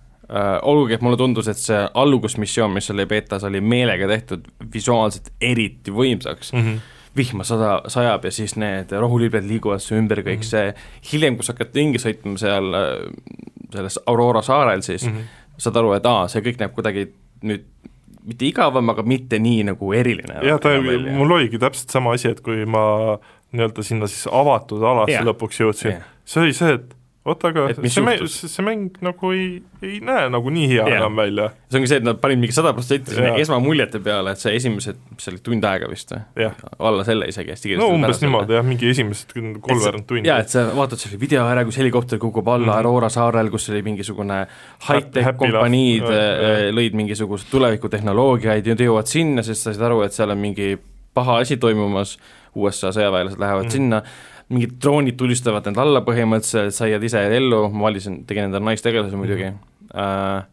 olgugi, 0.61 0.93
et 0.93 1.01
mulle 1.05 1.17
tundus, 1.17 1.47
et 1.49 1.57
see 1.57 1.79
algusmissioon, 2.01 2.73
mis 2.75 2.89
oli 2.93 3.05
betas, 3.09 3.43
oli 3.47 3.61
meelega 3.61 4.07
tehtud 4.09 4.47
visuaalselt 4.73 5.31
eriti 5.41 5.93
võimsaks 5.93 6.53
mm, 6.53 6.65
-hmm. 6.65 6.97
vihma 7.17 7.43
sada, 7.47 7.71
sajab 7.87 8.25
ja 8.25 8.31
siis 8.31 8.55
need 8.55 8.91
rohulibed 8.91 9.47
liiguvad 9.47 9.81
su 9.81 9.95
ümber, 9.95 10.21
kõik 10.21 10.43
mm 10.43 10.45
-hmm. 10.45 10.51
see, 10.51 10.73
hiljem, 11.13 11.37
kui 11.37 11.47
sa 11.47 11.53
hakkad 11.53 11.75
ringi 11.75 12.01
sõitma 12.01 12.37
seal 12.37 12.73
äh, 12.73 12.91
selles 13.73 13.99
Aurora 14.05 14.41
saarel, 14.41 14.81
siis 14.81 15.05
mm 15.05 15.17
-hmm. 15.17 15.57
saad 15.57 15.75
aru, 15.75 15.93
et 15.93 16.05
aa, 16.05 16.27
see 16.27 16.41
kõik 16.41 16.59
näeb 16.59 16.77
kuidagi 16.77 17.09
nüüd 17.43 17.65
mitte 18.25 18.45
igavam, 18.45 18.89
aga 18.89 19.03
mitte 19.03 19.39
nii 19.39 19.63
nagu 19.63 19.93
eriline. 19.93 20.45
jah, 20.45 20.59
ta, 20.59 20.69
mul 21.11 21.31
oligi 21.31 21.59
täpselt 21.59 21.89
sama 21.89 22.13
asi, 22.13 22.29
et 22.29 22.41
kui 22.41 22.65
ma 22.65 23.17
nii-öelda 23.51 23.83
sinna 23.83 24.07
siis 24.07 24.27
avatud 24.31 24.83
alasse 24.83 25.21
lõpuks 25.25 25.61
jõudsin 25.63 26.01
see 26.29 26.43
oli 26.43 26.53
see, 26.53 26.77
et 26.77 26.95
oota, 27.27 27.49
aga 27.51 27.65
see 27.75 28.03
mäng, 28.03 28.21
see 28.31 28.63
mäng 28.63 28.99
nagu 29.03 29.31
ei, 29.35 29.47
ei 29.83 29.97
näe 30.05 30.29
nagu 30.31 30.51
nii 30.53 30.67
hea 30.71 30.85
yeah. 30.85 31.01
enam 31.01 31.17
välja. 31.19 31.49
see 31.67 31.79
ongi 31.81 31.89
see, 31.91 31.99
et 31.99 32.05
nad 32.07 32.19
panid 32.21 32.39
mingi 32.39 32.55
sada 32.55 32.71
protsenti 32.77 33.15
sinna 33.17 33.33
esmamuljete 33.41 33.99
peale, 34.03 34.33
et 34.35 34.41
see 34.41 34.53
esimesed, 34.55 35.01
mis 35.11 35.27
see 35.27 35.33
oli, 35.33 35.41
tund 35.43 35.67
aega 35.67 35.89
vist 35.91 36.13
või 36.15 36.45
yeah.? 36.45 36.63
alla 36.89 37.03
selle 37.07 37.27
isegi 37.31 37.51
hästi 37.53 37.71
kiiresti. 37.73 37.83
no 37.83 37.97
umbes 37.97 38.23
niimoodi 38.23 38.55
jah, 38.55 38.65
mingi 38.67 38.91
esimesed 38.93 39.35
kolmveerand 39.35 40.07
tundi. 40.09 40.31
jaa, 40.31 40.39
et 40.45 40.55
sa 40.55 40.65
vaatad 40.77 41.03
selle 41.03 41.19
video 41.21 41.43
ära, 41.51 41.65
kus 41.67 41.81
helikopter 41.81 42.21
kukub 42.23 42.47
alla 42.47 42.65
mm 42.65 42.71
-hmm. 42.71 42.93
Aurora 42.93 43.11
saarel, 43.13 43.51
kus 43.51 43.69
oli 43.73 43.83
mingisugune 43.89 44.39
high-tech 44.87 45.35
kompaniid 45.43 46.07
äh, 46.07 46.69
lõid 46.75 46.95
mingisuguseid 46.95 47.51
tulevikutehnoloogiaid 47.51 48.71
ja 48.71 48.79
jõuavad 48.79 49.11
sinna, 49.11 49.43
sest 49.43 49.67
sa 49.67 49.73
said 49.73 49.85
aru, 49.85 50.01
et 50.07 50.15
seal 50.15 50.31
on 50.31 50.39
mingi 50.39 50.77
paha 51.13 51.41
asi 51.43 51.57
toimumas, 51.57 52.17
USA 52.55 52.93
sõjaväelased 52.95 53.39
lähevad 53.39 53.63
mm 53.63 53.67
-hmm. 53.67 53.71
sinna 53.71 54.03
mingid 54.49 54.77
droonid 54.81 55.17
tulistavad 55.17 55.67
end 55.69 55.77
alla 55.81 56.01
põhimõtteliselt, 56.05 56.73
sa 56.73 56.87
jääd 56.89 57.03
ise 57.05 57.21
ellu, 57.37 57.67
ma 57.73 57.89
valisin, 57.89 58.23
tegin 58.29 58.47
endale 58.47 58.65
naistegelase 58.65 59.17
muidugi 59.19 59.45
mm, 59.45 59.59
-hmm. 59.91 59.93
uh, 59.93 60.47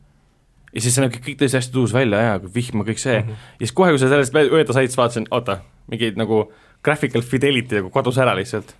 ja 0.75 0.85
siis 0.85 0.95
see 0.97 1.05
näeb 1.05 1.17
kõik 1.17 1.39
tõesti 1.41 1.59
hästi 1.61 1.73
tuus 1.73 1.95
välja 1.97 2.21
ja 2.21 2.39
vihma, 2.55 2.85
kõik 2.85 3.01
see 3.01 3.17
mm, 3.19 3.29
-hmm. 3.29 3.51
ja 3.61 3.65
siis 3.65 3.73
kohe, 3.73 3.95
kui 3.95 4.03
sa 4.03 4.11
sellest 4.13 4.37
mööda 4.37 4.73
said, 4.77 4.91
siis 4.91 5.01
vaatasin, 5.01 5.29
oota, 5.31 5.59
mingi 5.91 6.13
nagu 6.17 6.45
graphical 6.85 7.25
fidelity 7.25 7.81
nagu 7.81 7.91
kadus 7.91 8.19
ära 8.19 8.37
lihtsalt. 8.37 8.77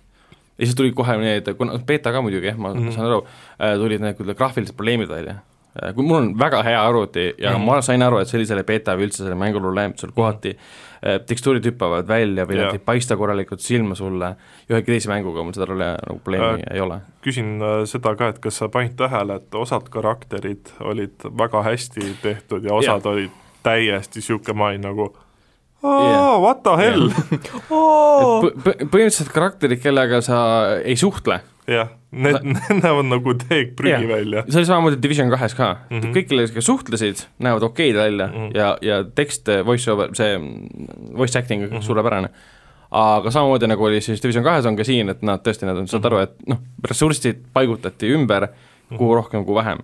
ja 0.57 0.65
siis 0.65 0.75
tulid 0.75 0.93
kohe 0.93 1.17
need, 1.17 1.53
kuna 1.57 1.79
beeta 1.79 2.11
ka 2.11 2.21
muidugi, 2.21 2.53
ma 2.57 2.73
mm 2.73 2.79
-hmm. 2.79 2.91
saan 2.91 3.07
aru 3.07 3.17
uh,, 3.17 3.77
tulid 3.81 4.01
need 4.01 4.35
graafilised 4.37 4.75
probleemid 4.75 5.09
välja 5.09 5.33
uh,. 5.33 5.93
kui 5.95 6.03
mul 6.03 6.21
on 6.21 6.39
väga 6.39 6.63
hea 6.63 6.87
arvuti 6.87 7.33
ja 7.37 7.49
mm 7.49 7.55
-hmm. 7.55 7.65
ma 7.65 7.81
sain 7.81 8.01
aru, 8.01 8.19
et 8.19 8.27
sellisele 8.27 8.63
beeta 8.63 8.95
või 8.95 9.09
üldse 9.09 9.23
selle 9.23 9.35
mängu 9.35 9.59
probleem, 9.59 9.93
sul 9.95 10.11
kohati 10.11 10.49
mm 10.49 10.57
-hmm 10.57 10.86
tekstuurid 11.01 11.65
hüppavad 11.69 12.07
välja 12.07 12.45
või 12.49 12.59
nad 12.61 12.75
ei 12.75 12.81
paista 12.83 13.17
korralikult 13.19 13.61
silma 13.63 13.95
sulle, 13.97 14.33
ühegi 14.69 14.93
teise 14.93 15.11
mänguga 15.11 15.43
mul 15.45 15.55
seda 15.55 15.67
nagu 15.73 16.17
probleemi 16.23 16.63
äh, 16.65 16.75
ei 16.75 16.81
ole. 16.83 16.99
küsin 17.25 17.57
äh, 17.61 17.83
seda 17.89 18.15
ka, 18.17 18.31
et 18.33 18.41
kas 18.43 18.59
sa 18.61 18.69
panid 18.73 18.97
tähele, 18.99 19.39
et 19.41 19.55
osad 19.55 19.89
karakterid 19.93 20.73
olid 20.79 21.27
väga 21.37 21.63
hästi 21.67 22.15
tehtud 22.21 22.65
ja 22.67 22.73
osad 22.77 23.05
ja. 23.05 23.13
olid 23.13 23.43
täiesti 23.63 24.21
niisugune 24.21 24.57
main 24.57 24.81
nagu 24.81 25.11
yeah. 25.83 26.39
what 26.41 26.63
the 26.63 26.75
hell 26.77 27.09
yeah. 27.09 27.71
oh. 27.71 28.47
põhimõtteliselt 28.91 29.33
karakterid, 29.33 29.81
kellega 29.83 30.21
sa 30.25 30.39
ei 30.83 30.97
suhtle 30.99 31.41
jah, 31.67 31.89
need, 32.11 32.37
need 32.47 32.79
näevad 32.83 33.09
nagu 33.11 33.33
teekprügi 33.41 33.91
ja. 33.91 34.09
välja. 34.09 34.43
see 34.47 34.61
oli 34.61 34.69
samamoodi 34.69 34.99
Division 35.03 35.31
kahes 35.31 35.55
ka 35.55 35.73
mm, 35.73 35.99
-hmm. 35.99 36.13
kõik, 36.15 36.29
kellega 36.29 36.63
suhtlesid, 36.63 37.25
näevad 37.43 37.65
okeid 37.67 37.95
välja 37.95 38.27
mm 38.27 38.33
-hmm. 38.33 38.57
ja, 38.57 38.77
ja 38.81 39.03
tekst, 39.03 39.49
voice 39.65 39.91
over, 39.91 40.15
see 40.15 40.39
voice 41.17 41.39
acting 41.39 41.65
mm 41.65 41.77
-hmm. 41.77 41.81
suurepärane. 41.81 42.29
aga 42.91 43.31
samamoodi 43.31 43.67
nagu 43.67 43.83
oli 43.83 44.01
siis 44.01 44.23
Division 44.23 44.43
kahes, 44.43 44.65
on 44.65 44.75
ka 44.75 44.83
siin, 44.83 45.09
et 45.09 45.21
nad 45.21 45.39
tõesti, 45.47 45.65
nad 45.65 45.77
on, 45.77 45.87
saad 45.87 46.05
aru, 46.05 46.17
et 46.17 46.31
noh, 46.47 46.57
ressursid 46.89 47.43
paigutati 47.53 48.13
ümber, 48.13 48.47
kuhu 48.89 49.11
mhm. 49.11 49.15
rohkem, 49.15 49.45
kuhu 49.45 49.55
vähem 49.55 49.79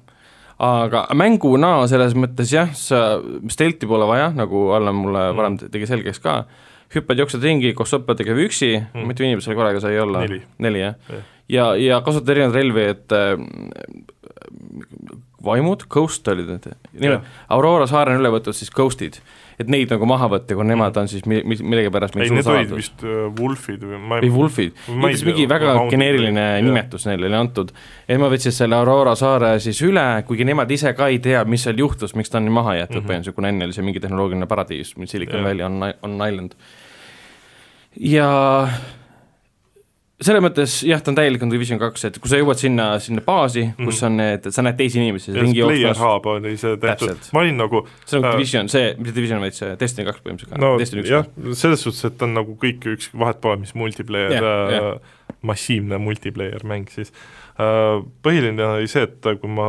aga 0.60 1.08
mänguna 1.14 1.88
selles 1.88 2.14
mõttes 2.16 2.54
jah, 2.54 2.70
sa, 2.74 3.20
stelti 3.50 3.88
pole 3.88 4.06
vaja, 4.08 4.32
nagu 4.36 4.70
Allan 4.72 4.96
mulle 4.96 5.32
mm. 5.32 5.38
varem 5.38 5.58
tegi 5.58 5.86
selgeks 5.86 6.20
ka, 6.20 6.46
hüppad, 6.96 7.18
jooksed 7.18 7.44
ringi 7.44 7.74
koos 7.74 7.90
sõpradega 7.90 8.34
või 8.38 8.46
üksi 8.48 8.78
mm., 8.80 9.08
mitu 9.08 9.24
inimest 9.24 9.46
seal 9.46 9.58
korraga 9.58 9.80
sai 9.80 10.00
olla? 10.00 10.22
neli, 10.22 10.42
neli, 10.58 10.80
jah 10.80 10.96
ja 11.10 11.22
ja, 11.52 11.74
ja 11.80 12.02
kasutada 12.06 12.38
erinevaid 12.38 12.60
relvi, 12.60 12.88
et 12.94 13.16
äh, 13.18 13.38
vaimud, 15.44 15.86
ghost 15.92 16.28
olid 16.32 16.48
need, 16.48 16.68
nimelt 16.96 17.32
Aurora 17.52 17.88
saare 17.90 18.14
on 18.14 18.22
üle 18.22 18.32
võtnud 18.32 18.56
siis 18.56 18.72
ghost'id, 18.74 19.18
et 19.60 19.70
neid 19.72 19.92
nagu 19.92 20.08
maha 20.08 20.30
võtta, 20.32 20.56
kui 20.56 20.66
nemad 20.68 20.96
on 21.02 21.10
siis 21.12 21.26
mi-, 21.30 21.42
millegipärast 21.44 22.16
ei, 22.18 22.32
need 22.34 22.48
olid 22.50 22.72
vist 22.78 23.04
uh, 23.06 23.28
Wolfid 23.38 23.84
või 23.84 24.00
ma 24.00 24.20
ei 24.22 24.30
või 24.30 24.38
Wolfid, 24.38 24.80
igatahes 24.88 25.26
mingi 25.28 25.48
väga 25.52 25.76
geneeriline 25.92 26.48
või, 26.48 26.64
nimetus 26.70 27.08
neile 27.10 27.28
oli 27.30 27.40
antud. 27.40 27.76
et 28.08 28.22
ma 28.22 28.32
võtsin 28.32 28.56
selle 28.56 28.80
Aurora 28.80 29.18
saare 29.20 29.58
siis 29.64 29.84
üle, 29.86 30.08
kuigi 30.28 30.48
nemad 30.48 30.72
ise 30.72 30.96
ka 30.98 31.12
ei 31.12 31.20
tea, 31.24 31.44
mis 31.50 31.68
seal 31.68 31.80
juhtus, 31.80 32.16
miks 32.20 32.32
ta 32.32 32.40
on 32.40 32.48
nii 32.48 32.58
maha 32.62 32.80
jäetud. 32.80 32.96
Mm 32.96 33.00
-hmm. 33.02 33.12
põhimõtteliselt, 33.12 33.40
kuna 33.42 33.52
enne 33.52 33.68
oli 33.68 33.76
see 33.76 33.86
mingi 33.86 34.04
tehnoloogiline 34.04 34.48
paradiis, 34.48 34.96
Silicon 35.06 35.44
Valley 35.44 35.66
on, 35.66 35.80
on 36.02 36.20
island. 36.28 36.56
ja 38.00 38.32
selles 40.26 40.44
mõttes 40.44 40.76
jah, 40.88 41.02
ta 41.04 41.12
on 41.12 41.18
täielik 41.18 41.44
on 41.46 41.52
Division 41.52 41.80
kaks, 41.82 42.08
et 42.10 42.20
kui 42.22 42.32
sa 42.32 42.40
jõuad 42.40 42.60
sinna, 42.60 42.88
sinna 43.04 43.24
baasi, 43.26 43.66
kus 43.80 44.02
on 44.08 44.18
need, 44.20 44.48
sa 44.54 44.66
näed 44.66 44.78
teisi 44.80 45.02
inimesi 45.02 45.34
ringi 45.36 45.60
see 45.60 45.68
player 45.68 45.90
jooksmas, 45.90 46.04
hub 46.04 46.30
oli 46.34 46.56
see 46.60 46.80
tehtud 46.82 47.30
ma 47.36 47.44
olin 47.44 47.60
nagu 47.64 47.84
see 48.06 48.20
on 48.20 48.30
äh, 48.30 48.38
Division, 48.38 48.72
see, 48.72 48.94
mitte 49.00 49.16
Division, 49.18 49.44
vaid 49.44 49.58
see 49.58 49.74
Destiny 49.80 50.08
kaks 50.10 50.24
põhimõtteliselt 50.26 50.64
no 50.64 50.74
Destiny 50.82 51.06
jah, 51.10 51.28
selles 51.60 51.86
suhtes, 51.86 52.04
et 52.10 52.18
ta 52.20 52.28
on 52.30 52.38
nagu 52.40 52.58
kõik 52.62 52.88
üks, 52.96 53.12
vahet 53.18 53.42
pole, 53.44 53.62
mis 53.64 53.76
multiplayer 53.78 54.38
yeah, 54.38 54.76
yeah., 54.78 55.22
massiivne 55.44 56.00
multiplayer 56.00 56.64
mäng 56.68 56.88
siis 56.94 57.12
uh,. 57.60 58.00
põhiline 58.24 58.64
oli 58.64 58.88
see, 58.92 59.04
et 59.10 59.28
kui 59.42 59.52
ma, 59.52 59.68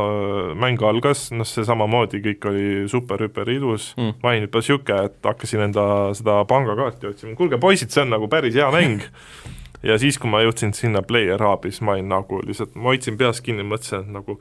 mäng 0.55 0.81
algas, 0.87 1.27
noh 1.35 1.47
see 1.47 1.65
samamoodi 1.67 2.21
kõik 2.23 2.49
oli 2.51 2.67
super-hüper 2.91 3.51
ilus 3.55 3.91
Mm. 3.95 4.07
mm., 4.07 4.15
ma 4.23 4.31
olin 4.31 4.45
juba 4.47 4.61
niisugune, 4.61 5.03
et 5.09 5.27
hakkasin 5.27 5.67
enda 5.67 5.83
seda 6.17 6.39
pangakaarti 6.49 7.09
otsima, 7.11 7.35
kuulge 7.37 7.59
poisid, 7.61 7.91
see 7.93 8.03
on 8.05 8.13
nagu 8.15 8.27
päris 8.31 8.55
hea 8.57 8.67
mäng 8.73 9.03
ja 9.85 9.97
siis, 10.01 10.17
kui 10.21 10.31
ma 10.31 10.41
jõudsin 10.43 10.73
sinna 10.75 11.03
player 11.05 11.41
hub'i, 11.45 11.71
siis 11.71 11.85
ma 11.85 11.95
olin 11.95 12.09
nagu 12.11 12.41
lihtsalt, 12.45 12.75
ma 12.75 12.91
hoidsin 12.93 13.19
peast 13.19 13.43
kinni, 13.45 13.65
mõtlesin, 13.67 14.05
et 14.05 14.15
nagu 14.15 14.39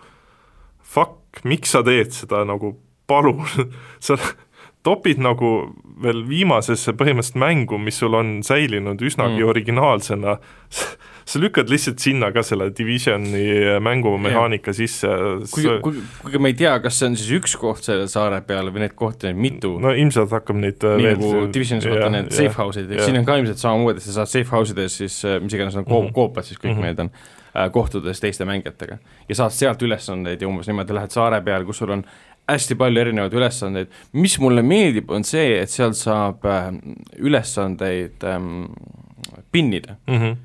fuck, 0.94 1.42
miks 1.44 1.74
sa 1.74 1.82
teed 1.86 2.14
seda 2.16 2.44
nagu, 2.48 2.74
palun, 3.10 3.44
sa 4.06 4.18
topid 4.84 5.18
nagu 5.24 5.50
veel 6.04 6.20
viimasesse 6.28 6.92
põhimõtteliselt 6.92 7.38
mängu, 7.40 7.78
mis 7.80 7.96
sul 8.02 8.14
on 8.18 8.40
säilinud 8.44 9.00
üsnagi 9.00 9.38
Mm. 9.38 9.44
mm. 9.44 9.48
originaalsena, 9.48 10.34
sa 11.24 11.40
lükkad 11.40 11.70
lihtsalt 11.72 12.02
sinna 12.02 12.28
ka 12.34 12.42
selle 12.44 12.66
Divisioni 12.76 13.44
mängumehaanika 13.80 14.72
sisse, 14.76 15.08
kuigi, 15.54 15.68
kuigi, 15.84 16.02
kuigi 16.22 16.40
ma 16.42 16.50
ei 16.50 16.56
tea, 16.58 16.74
kas 16.84 16.98
see 17.00 17.08
on 17.08 17.16
siis 17.16 17.30
üks 17.38 17.54
koht 17.60 17.86
selle 17.86 18.08
saare 18.12 18.42
peal 18.44 18.68
või 18.74 18.82
neid 18.84 18.96
kohti 18.98 19.30
on 19.30 19.38
mitu 19.40 19.70
no,, 19.80 19.94
ilmselt 19.96 20.34
hakkab 20.36 20.58
neid 20.60 20.84
äh, 20.84 20.98
nii 21.00 21.14
nagu 21.14 21.30
Divisionis 21.54 21.86
vaata 21.88 22.10
need 22.12 22.28
safe 22.34 22.58
house'id, 22.60 22.92
siin 23.06 23.20
on 23.22 23.24
ka 23.30 23.38
ilmselt 23.40 23.62
samamoodi, 23.62 24.04
sa 24.04 24.18
saad 24.18 24.32
safe 24.34 24.52
house 24.52 24.76
ides 24.76 24.98
siis 25.00 25.16
äh, 25.24 25.38
mis 25.40 25.56
iganes 25.56 25.78
on 25.80 25.86
koop- 25.88 26.10
Mhm. 26.10 26.12
koopad 26.18 26.44
siis 26.44 26.60
kõik 26.60 26.74
Mhm. 26.76 26.84
need 26.90 27.00
on 27.06 27.10
äh, 27.54 27.70
kohtudes 27.72 28.20
teiste 28.20 28.44
mängijatega 28.44 28.98
ja 29.28 29.34
saad 29.40 29.54
sealt 29.56 29.80
ülesandeid 29.86 30.42
ja 30.42 30.48
umbes 30.50 30.66
niimoodi 30.68 30.92
lähed 31.00 31.10
saare 31.14 31.40
peale, 31.40 31.64
kus 31.64 31.78
sul 31.80 31.90
on 31.96 32.04
hästi 32.48 32.76
palju 32.76 33.00
erinevaid 33.00 33.32
ülesandeid, 33.34 33.92
mis 34.12 34.38
mulle 34.42 34.62
meeldib, 34.62 35.10
on 35.10 35.24
see, 35.24 35.60
et 35.62 35.70
seal 35.72 35.94
saab 35.96 36.44
äh, 36.44 36.70
ülesandeid 37.18 38.24
ähm, 38.28 38.66
pinnida 39.52 39.96
mm. 40.06 40.18
-hmm. 40.18 40.36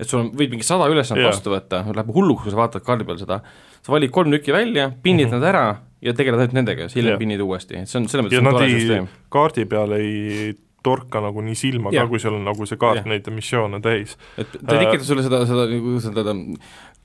et 0.00 0.08
sul 0.08 0.20
on, 0.24 0.30
võid 0.32 0.50
mingi 0.54 0.64
sada 0.66 0.88
ülesannet 0.88 1.22
Jaa. 1.26 1.32
vastu 1.32 1.52
võtta, 1.52 1.84
läheb 1.94 2.12
hulluks, 2.14 2.42
kui 2.46 2.50
sa 2.54 2.56
vaatad 2.62 2.82
kaardi 2.86 3.04
peal 3.04 3.18
seda, 3.20 3.40
sa 3.82 3.92
valid 3.92 4.10
kolm 4.10 4.32
tükki 4.32 4.52
välja, 4.52 4.90
pinnid 5.02 5.28
Mhm. 5.28 5.34
nad 5.40 5.48
ära 5.54 5.66
ja 6.02 6.12
tegeled 6.12 6.40
ainult 6.40 6.52
nendega, 6.56 6.88
siis 6.88 6.94
hiljem 7.00 7.14
Jaa. 7.14 7.18
pinnid 7.18 7.40
uuesti, 7.40 7.76
et 7.76 7.88
see 7.88 8.00
on 8.00 8.08
selles 8.08 8.26
mõttes 8.26 8.40
ja 8.40 8.40
nad 8.42 8.60
ei 8.62 9.08
kaardi 9.28 9.64
peal 9.64 9.92
ei 9.92 10.54
torka 10.84 11.20
nagu 11.20 11.40
nii 11.40 11.54
silma 11.56 11.92
Jah. 11.92 12.04
ka, 12.04 12.08
kui 12.08 12.18
sul 12.20 12.34
on 12.34 12.44
nagu 12.44 12.66
see 12.66 12.76
kaart 12.76 12.96
Jah. 13.02 13.06
neid 13.06 13.28
missioone 13.32 13.80
täis. 13.80 14.16
et 14.38 14.48
ta 14.66 14.76
ei 14.78 14.86
tekita 14.86 15.04
sulle 15.04 15.22
seda, 15.22 15.46
seda 15.46 15.66
nagu 15.66 16.00
seda 16.00 16.34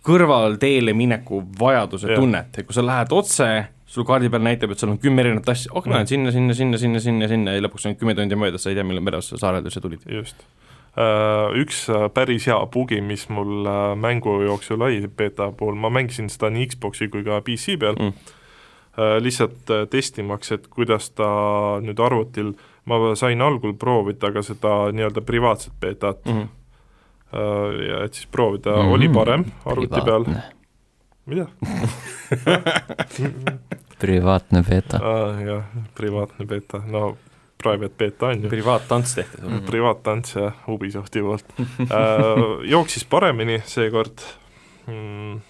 kõrvalteele 0.05 0.93
mineku 0.95 1.43
vajaduse 1.59 2.07
Jah. 2.09 2.19
tunnet, 2.19 2.57
et 2.57 2.65
kui 2.67 2.73
sa 2.75 2.83
lähed 2.85 3.11
otse, 3.15 3.49
sul 3.89 4.05
kaardi 4.05 4.29
peal 4.29 4.45
näitab, 4.45 4.73
et 4.73 4.81
sul 4.81 4.93
on 4.93 5.01
kümme 5.01 5.23
erinevat 5.25 5.49
asja, 5.49 5.73
oh 5.73 5.85
ma 5.89 5.97
lähen 5.97 6.09
sinna, 6.11 6.31
sinna, 6.31 6.53
sinna, 6.57 6.77
sinna, 6.77 7.01
sinna, 7.03 7.29
sinna 7.31 7.55
ja 7.55 7.65
lõpuks 7.65 7.89
on 7.89 7.97
kümme 7.97 8.15
tundi 8.17 8.37
möödas, 8.37 8.63
sa 8.63 8.73
ei 8.73 8.77
tea, 8.77 8.85
millal 8.85 9.05
mere 9.05 9.21
otsa 9.21 9.39
saarele 9.41 9.69
üldse 9.69 9.81
tulid. 9.83 10.05
just. 10.13 10.43
Üks 11.55 11.83
äh, 11.93 12.07
päris 12.11 12.47
hea 12.49 12.57
bugi, 12.73 12.99
mis 13.05 13.27
mul 13.31 13.67
äh, 13.69 13.93
mängu 13.95 14.39
jooksul 14.43 14.81
oli 14.81 15.07
beeta 15.07 15.51
puhul, 15.55 15.77
ma 15.79 15.91
mängisin 15.93 16.27
seda 16.33 16.49
nii 16.51 16.67
Xbox'i 16.73 17.07
kui 17.13 17.23
ka 17.23 17.41
PC 17.45 17.79
peal 17.79 17.95
Mm. 17.99 18.11
mm., 18.11 18.35
lihtsalt 19.23 19.69
äh, 19.71 19.85
testimaks, 19.87 20.51
et 20.51 20.67
kuidas 20.67 21.11
ta 21.15 21.27
nüüd 21.79 22.01
arvutil, 22.03 22.49
ma 22.89 23.13
sain 23.15 23.41
algul 23.41 23.77
proovida 23.79 24.33
ka 24.33 24.41
seda 24.43 24.89
nii-öelda 24.91 25.21
privaatset 25.21 25.73
beetat 25.79 26.25
Mm 26.25 26.41
-hmm. 26.41 26.47
ja 27.89 28.03
et 28.03 28.13
siis 28.13 28.27
proovida 28.27 28.71
mm, 28.71 28.81
-hmm. 28.81 28.93
oli 28.93 29.09
parem 29.09 29.45
arvuti 29.65 30.01
peal, 30.05 30.23
privaatne, 30.23 30.59
mida 31.30 31.47
privaatne 34.03 34.63
beeta. 34.67 35.01
ah,? 35.03 35.41
jah, 35.45 35.82
privaatne 35.97 36.47
beeta, 36.49 36.84
no 36.88 37.17
private 37.63 37.95
beeta 37.97 38.27
on 38.27 38.43
ju. 38.43 38.49
privaattants 38.49 39.15
tehti 39.15 39.41
mm. 39.41 39.61
privaattants 39.67 40.36
ja 40.36 40.51
Ubisofti 40.67 41.21
poolt 41.21 41.45
äh, 41.59 41.89
jooksis 42.71 43.05
paremini 43.05 43.59
seekord 43.67 44.23
mm,, 44.88 45.41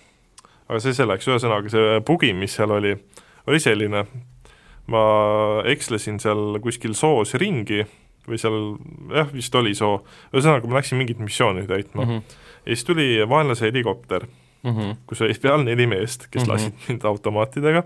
aga 0.69 0.82
see 0.84 0.95
selleks, 0.97 1.30
ühesõnaga 1.30 1.71
see 1.71 2.01
bugi, 2.05 2.34
mis 2.38 2.57
seal 2.57 2.73
oli, 2.73 2.95
oli 3.49 3.61
selline, 3.61 4.03
ma 4.89 5.03
ekslesin 5.69 6.19
seal 6.21 6.59
kuskil 6.63 6.97
soos 6.97 7.36
ringi 7.41 7.84
või 8.30 8.41
seal 8.41 8.59
jah, 9.13 9.30
vist 9.34 9.55
oli 9.57 9.75
soo, 9.77 9.99
ühesõnaga 10.34 10.69
ma 10.69 10.80
läksin 10.80 10.99
mingit 11.01 11.21
missiooni 11.21 11.67
täitma 11.69 12.05
mm. 12.05 12.09
-hmm. 12.09 12.38
ja 12.65 12.75
siis 12.75 12.86
tuli 12.89 13.09
vaenlase 13.30 13.69
helikopter, 13.69 14.25
Mhm. 14.64 14.91
kus 15.07 15.22
oli 15.22 15.34
peal 15.41 15.64
neli 15.64 15.88
meest, 15.88 16.28
kes 16.32 16.41
mm 16.43 16.45
-hmm. 16.45 16.51
lasid 16.53 16.74
mind 16.88 17.03
automaatidega 17.03 17.84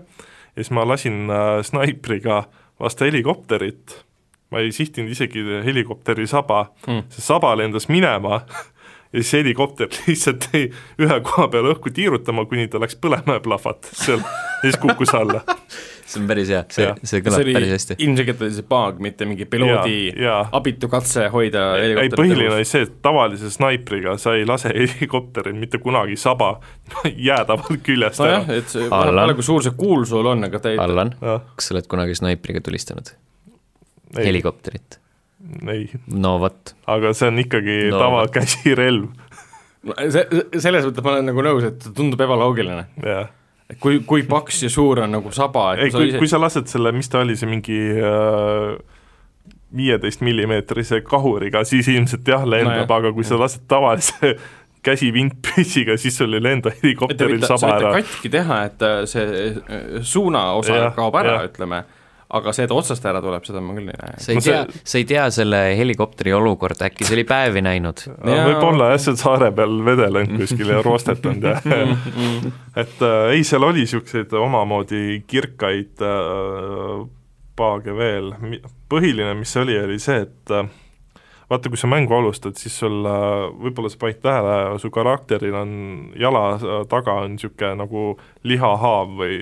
ja 0.56 0.62
siis 0.62 0.70
ma 0.70 0.88
lasin 0.88 1.30
äh, 1.30 1.62
snaipriga 1.62 2.44
vastu 2.80 3.04
helikopterit, 3.04 4.04
ma 4.50 4.58
ei 4.58 4.72
sihtinud 4.72 5.10
isegi 5.10 5.44
helikopteri 5.64 6.26
saba 6.26 6.66
Mm. 6.86 7.02
see 7.08 7.22
saba 7.22 7.56
lendas 7.56 7.88
minema 7.88 8.40
ja 9.12 9.22
siis 9.22 9.32
helikopter 9.32 9.88
lihtsalt 10.06 10.48
jäi 10.52 10.70
ühe 10.98 11.20
koha 11.20 11.48
peal 11.48 11.64
õhku 11.74 11.92
tiirutama, 11.94 12.44
kuni 12.44 12.68
ta 12.68 12.80
läks 12.80 12.96
põlema 12.96 13.32
ja 13.38 13.40
plahvatas 13.40 13.90
seal 14.06 14.18
ja 14.18 14.60
siis 14.62 14.76
kukkus 14.76 15.14
alla. 15.14 15.40
see 16.04 16.20
on 16.20 16.26
päris 16.28 16.50
hea, 16.52 16.62
see 16.74 16.88
see 17.10 17.22
kõlab 17.24 17.48
päris 17.56 17.72
hästi. 17.74 17.96
ilmselgelt 18.04 18.42
oli 18.44 18.56
see 18.56 18.66
bug, 18.68 19.00
mitte 19.04 19.28
mingi 19.28 19.46
piloodi 19.50 19.98
jaa, 20.24 20.40
abitu 20.58 20.90
katse 20.92 21.26
hoida 21.32 21.64
ei 21.78 21.94
helikopterit 21.94 22.16
põhiline 22.20 22.48
õhus. 22.50 22.56
oli 22.58 22.68
see, 22.70 22.86
et 22.88 22.96
tavalise 23.04 23.52
snaipriga 23.54 24.16
sa 24.20 24.34
ei 24.38 24.46
lase 24.48 24.72
helikopteril 24.80 25.56
mitte 25.58 25.80
kunagi 25.82 26.18
saba 26.20 26.54
jäädavalt 27.28 27.80
küljest 27.86 28.22
nojah 28.22 28.42
ära,. 28.44 28.58
et 28.60 28.74
see, 28.74 28.88
vahepeal 28.92 29.36
kui 29.38 29.48
suur 29.50 29.64
see 29.66 29.76
kuul 29.78 30.04
sul 30.08 30.32
on, 30.34 30.44
aga 30.48 30.60
ta 30.62 30.74
ei 30.74 30.80
Allan, 30.84 31.14
kas 31.20 31.70
sa 31.70 31.76
oled 31.76 31.88
kunagi 31.90 32.18
snaipriga 32.20 32.64
tulistanud? 32.64 33.14
ei, 34.18 34.28
helikopterit? 34.28 35.00
ei, 35.68 35.88
no 36.12 36.36
vot, 36.42 36.76
aga 36.90 37.12
see 37.16 37.32
on 37.32 37.44
ikkagi 37.44 37.78
No 37.90 37.98
no, 37.98 38.02
tavakäsirelv, 38.04 39.12
No 39.84 39.92
see, 40.08 40.22
selles 40.64 40.86
mõttes 40.86 41.04
ma 41.04 41.12
olen 41.12 41.26
nagu 41.28 41.42
nõus, 41.44 41.64
et 41.68 41.88
tundub 41.96 42.20
ebaloogiline. 42.24 42.86
jah. 43.04 43.32
kui, 43.80 44.00
kui 44.06 44.26
paks 44.28 44.64
ja 44.66 44.72
suur 44.72 45.04
on 45.04 45.16
nagu 45.16 45.32
saba, 45.34 45.72
ei, 45.76 45.88
et 45.88 45.96
kui, 45.96 46.12
kui 46.18 46.30
sa 46.30 46.40
lased 46.42 46.68
selle, 46.70 46.92
mis 46.96 47.08
ta 47.12 47.22
oli, 47.24 47.36
see 47.38 47.50
mingi 47.50 47.78
viieteist 49.74 50.22
millimeetrise 50.22 51.00
kahuriga, 51.06 51.64
siis 51.66 51.88
ilmselt 51.90 52.28
jah, 52.28 52.44
lendab 52.46 52.86
no, 52.86 52.98
aga 53.00 53.12
kui 53.16 53.26
sa 53.26 53.38
lased 53.40 53.66
tavalise 53.70 54.34
käsi 54.84 55.10
vintpüssiga, 55.14 55.96
siis 55.96 56.16
sul 56.18 56.36
ei 56.36 56.42
lenda 56.44 56.72
helikopteril 56.74 57.44
saba 57.48 57.74
ära. 57.78 57.92
katki 57.98 58.30
teha, 58.32 58.60
et 58.68 58.84
äh, 58.84 58.96
see 59.08 59.46
äh, 59.48 59.84
suunaosa 60.04 60.90
kaob 60.96 61.16
ära 61.20 61.38
ütleme, 61.48 61.84
aga 62.34 62.52
see, 62.56 62.64
et 62.68 62.72
otsast 62.74 63.04
ära 63.06 63.20
tuleb, 63.24 63.44
seda 63.46 63.60
ma 63.64 63.74
küll 63.76 63.90
ei 63.92 63.98
näe. 64.00 64.14
sa 64.20 64.32
ei 64.32 64.38
No 64.38 64.44
see- 64.44 64.52
tea, 64.58 64.82
sa 64.92 64.98
ei 65.00 65.04
tea 65.10 65.24
selle 65.34 65.60
helikopteri 65.78 66.32
olukorda, 66.36 66.88
äkki 66.90 67.06
see 67.06 67.16
oli 67.18 67.24
päevi 67.28 67.62
näinud? 67.64 68.04
Jaa. 68.10 68.46
võib-olla 68.48 68.90
jah, 68.92 69.00
seal 69.06 69.18
saare 69.20 69.50
peal 69.56 69.76
vedelenud 69.86 70.38
kuskil 70.42 70.72
ja 70.74 70.82
roostetanud 70.84 71.44
ja 71.46 71.56
et 72.82 73.02
äh, 73.06 73.32
ei, 73.36 73.44
seal 73.46 73.62
oli 73.68 73.84
niisuguseid 73.84 74.32
omamoodi 74.40 75.22
kirkaid 75.30 76.02
äh, 76.02 77.04
paage 77.56 77.92
veel, 77.94 78.32
põhiline, 78.90 79.34
mis 79.38 79.52
see 79.54 79.62
oli, 79.62 79.76
oli 79.78 79.98
see, 80.02 80.24
et 80.26 80.50
äh, 80.58 80.66
vaata, 81.50 81.70
kui 81.72 81.80
sa 81.80 81.90
mängu 81.90 82.14
alustad, 82.16 82.56
siis 82.60 82.76
sul 82.80 83.04
äh, 83.08 83.46
võib-olla 83.66 83.90
sa 83.92 84.00
panid 84.00 84.20
tähele, 84.24 84.56
su 84.82 84.90
karakteril 84.94 85.56
on 85.58 85.74
jala 86.20 86.44
äh, 86.56 86.80
taga 86.90 87.18
on 87.24 87.36
niisugune 87.36 87.74
nagu 87.82 88.06
lihahaav 88.46 89.14
või 89.20 89.38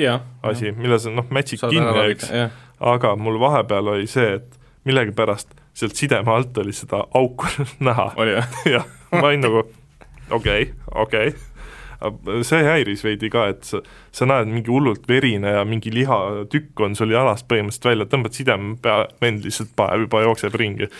jah. 0.00 0.24
asi, 0.46 0.72
mille 0.76 1.00
sa 1.02 1.14
noh, 1.14 1.28
mätsid 1.32 1.64
kinni, 1.64 2.10
eks, 2.12 2.32
aga 2.80 3.14
mul 3.20 3.40
vahepeal 3.42 3.94
oli 3.96 4.10
see, 4.10 4.36
et 4.40 4.60
millegipärast 4.86 5.56
sealt 5.76 5.98
sideme 5.98 6.32
alt 6.32 6.56
oli 6.58 6.72
seda 6.76 7.02
auku 7.14 7.48
näha 7.88 8.12
jah, 8.68 8.88
ma 9.18 9.28
olin 9.30 9.44
nagu 9.44 9.64
okei 10.30 10.70
okay,, 10.70 10.72
okei 10.94 11.28
okay.. 11.28 11.55
See 12.46 12.62
häiris 12.66 13.04
veidi 13.04 13.30
ka, 13.32 13.46
et 13.52 13.66
sa, 13.66 13.80
sa 14.14 14.28
näed 14.28 14.50
mingi 14.50 14.72
hullult 14.72 15.06
verine 15.08 15.54
ja 15.56 15.64
mingi 15.68 15.92
lihatükk 15.94 16.82
on 16.84 16.96
sul 16.98 17.14
jalast 17.14 17.46
põhimõtteliselt 17.50 17.88
välja, 17.90 18.08
tõmbad 18.12 18.36
sideme 18.36 18.74
pea, 18.82 18.98
vend 19.22 19.46
lihtsalt 19.46 19.72
paneb 19.78 20.06
juba 20.06 20.22
jookseb 20.26 20.58
ringi. 20.60 20.90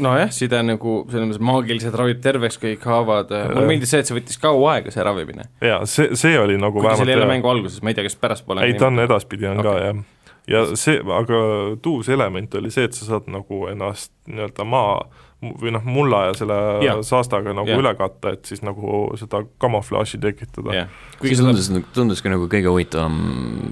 nojah, 0.00 0.32
side 0.34 0.62
nagu 0.66 1.00
selles 1.10 1.28
mõttes 1.28 1.44
maagilised 1.50 1.98
ravib 2.00 2.22
terveks 2.24 2.60
kõik 2.62 2.86
haavad, 2.88 3.34
mulle 3.52 3.66
meeldis 3.68 3.92
see, 3.92 4.02
et 4.02 4.10
see 4.10 4.16
võttis 4.16 4.40
kaua 4.40 4.76
aega, 4.76 4.94
see 4.94 5.04
ravimine. 5.06 5.48
jaa, 5.64 5.82
see, 5.88 6.14
see 6.18 6.38
oli 6.40 6.58
nagu 6.60 6.80
kuigi 6.80 6.96
see 6.96 7.08
oli 7.08 7.16
jälle 7.16 7.28
hea. 7.28 7.34
mängu 7.34 7.52
alguses, 7.52 7.82
ma 7.84 7.92
ei 7.92 7.98
tea, 7.98 8.08
kas 8.08 8.16
pärastpoole 8.20 8.64
ei, 8.64 8.78
ta 8.80 8.88
on 8.88 9.04
edaspidi 9.04 9.50
on 9.50 9.60
okay. 9.60 9.72
Ka 9.72 9.88
jah. 9.90 10.04
ja 10.50 10.66
see, 10.74 11.00
aga 11.20 11.42
tuus 11.82 12.08
element 12.08 12.54
oli 12.60 12.72
see, 12.72 12.88
et 12.88 12.96
sa 12.96 13.12
saad 13.12 13.28
nagu 13.32 13.66
ennast 13.72 14.14
nii-öelda 14.30 14.68
maa 14.68 15.02
või 15.40 15.72
noh, 15.72 15.84
mulla 15.88 16.26
ja 16.28 16.32
selle 16.36 16.56
yeah. 16.84 16.98
saastaga 17.06 17.54
nagu 17.56 17.70
yeah. 17.70 17.80
üle 17.80 17.92
katta, 17.96 18.34
et 18.36 18.48
siis 18.48 18.60
nagu 18.66 19.06
seda 19.16 19.40
kamuflaaži 19.62 20.20
tekitada 20.20 20.84
see 21.22 21.36
seda 21.38 21.54
tundus, 21.54 21.70
tunduski 21.96 22.32
nagu 22.32 22.48
kõige 22.52 22.68
huvitavam 22.68 23.16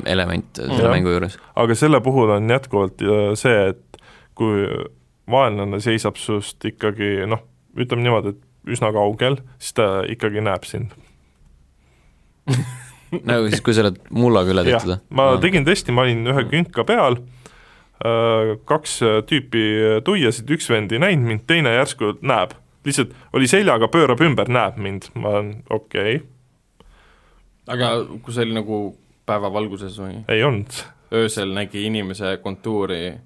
element 0.09 0.63
selle 0.63 0.81
Jah. 0.81 0.95
mängu 0.95 1.13
juures. 1.13 1.37
aga 1.61 1.77
selle 1.77 2.01
puhul 2.05 2.33
on 2.39 2.49
jätkuvalt 2.49 3.05
äh, 3.05 3.33
see, 3.39 3.69
et 3.75 4.01
kui 4.39 4.65
vaenlane 5.29 5.81
seisab 5.85 6.17
sust 6.21 6.65
ikkagi 6.65 7.29
noh, 7.29 7.45
ütleme 7.77 8.07
niimoodi, 8.07 8.33
et 8.33 8.73
üsna 8.73 8.91
kaugel, 8.95 9.41
siis 9.61 9.77
ta 9.77 9.89
ikkagi 10.09 10.43
näeb 10.45 10.65
sind. 10.69 10.95
nagu 13.29 13.49
siis, 13.49 13.61
kui 13.65 13.77
sa 13.77 13.85
oled 13.85 14.01
mullaga 14.13 14.53
üle 14.53 14.65
tehtud 14.65 14.99
ma 15.17 15.33
no. 15.35 15.41
tegin 15.43 15.65
testi, 15.69 15.93
ma 15.93 16.05
olin 16.07 16.25
ühe 16.33 16.45
künka 16.49 16.85
peal, 16.89 17.21
kaks 18.69 19.01
tüüpi 19.27 19.65
tuiasid, 20.07 20.51
üks 20.55 20.71
vend 20.71 20.93
ei 20.95 21.03
näinud 21.03 21.33
mind, 21.33 21.45
teine 21.51 21.75
järsku 21.75 22.15
näeb. 22.23 22.55
lihtsalt 22.87 23.11
oli 23.33 23.49
seljaga, 23.51 23.89
pöörab 23.91 24.21
ümber, 24.23 24.49
näeb 24.49 24.79
mind, 24.79 25.11
ma 25.19 25.29
olen 25.29 25.55
okei 25.71 26.21
okay.. 26.21 26.27
aga 27.67 27.91
kui 28.23 28.35
see 28.35 28.47
oli 28.47 28.55
nagu 28.61 28.83
päevavalguses 29.27 29.99
või? 29.99 30.21
ei 30.29 30.45
olnud. 30.45 30.83
öösel 31.13 31.53
nägi 31.57 31.87
inimese 31.89 32.37
kontuuri 32.43 33.17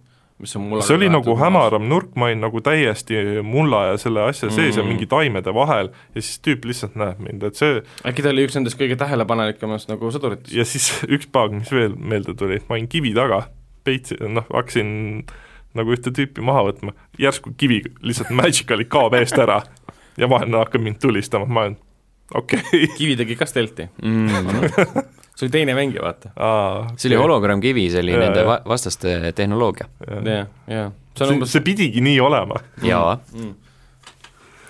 mis 0.42 0.56
on 0.56 0.62
mulla 0.66 0.82
see 0.82 0.96
oli 0.98 1.08
nagu 1.10 1.34
hämaram 1.38 1.86
nurk, 1.88 2.14
ma 2.18 2.28
olin 2.28 2.42
nagu 2.42 2.60
täiesti 2.64 3.20
mulla 3.46 3.84
ja 3.92 3.98
selle 4.00 4.24
asja 4.26 4.50
sees 4.50 4.74
mm. 4.74 4.80
ja 4.80 4.86
mingi 4.86 5.06
taimede 5.10 5.54
vahel 5.54 5.92
ja 6.14 6.22
siis 6.22 6.40
tüüp 6.42 6.66
lihtsalt 6.68 6.96
näeb 6.98 7.22
mind, 7.22 7.44
et 7.46 7.58
see 7.58 7.78
äkki 8.08 8.24
ta 8.24 8.32
oli 8.32 8.46
üks 8.48 8.58
nendest 8.58 8.78
kõige 8.80 8.98
tähelepanelikemast 9.00 9.92
nagu 9.92 10.10
sõduritest? 10.14 10.54
ja 10.56 10.66
siis 10.68 10.90
üks 11.14 11.30
paag, 11.32 11.54
mis 11.60 11.70
veel 11.72 11.94
meelde 11.96 12.34
tuli, 12.38 12.58
ma 12.66 12.78
olin 12.78 12.90
kivi 12.90 13.14
taga, 13.16 13.44
peitsi, 13.84 14.18
noh, 14.28 14.46
hakkasin 14.48 14.90
nagu 15.78 15.94
ühte 15.94 16.12
tüüpi 16.14 16.44
maha 16.44 16.66
võtma, 16.68 16.94
järsku 17.20 17.54
kivi 17.58 17.80
lihtsalt 18.04 18.32
magically 18.36 18.86
kaob 18.90 19.16
eest 19.18 19.38
ära 19.40 19.62
ja 20.20 20.28
vaenlane 20.28 20.60
hakkab 20.64 20.84
mind 20.84 21.00
tulistama, 21.02 21.48
ma 21.48 21.66
olen 21.66 21.78
okei 22.34 22.60
okay. 22.60 22.86
kivi 22.98 23.16
tegi 23.20 23.36
ka 23.38 23.48
stelti 23.48 23.88
mm. 24.02 24.28
see 25.34 25.46
oli 25.46 25.54
teine 25.54 25.76
mängija, 25.76 26.04
vaata. 26.04 26.32
see 26.96 27.10
oli 27.10 27.20
hologrammkivi, 27.20 27.88
see 27.92 28.04
oli 28.04 28.16
ja, 28.16 28.20
nende 28.26 28.44
va 28.48 28.60
vastaste 28.68 29.32
tehnoloogia 29.38 29.88
ja,. 30.06 30.20
jah, 30.20 30.46
jah. 30.68 30.94
see, 31.16 31.32
umbes... 31.34 31.52
see 31.54 31.64
pidigi 31.64 32.04
nii 32.04 32.20
olema. 32.22 32.60
jaa 32.84 33.18
mm.. 33.32 33.58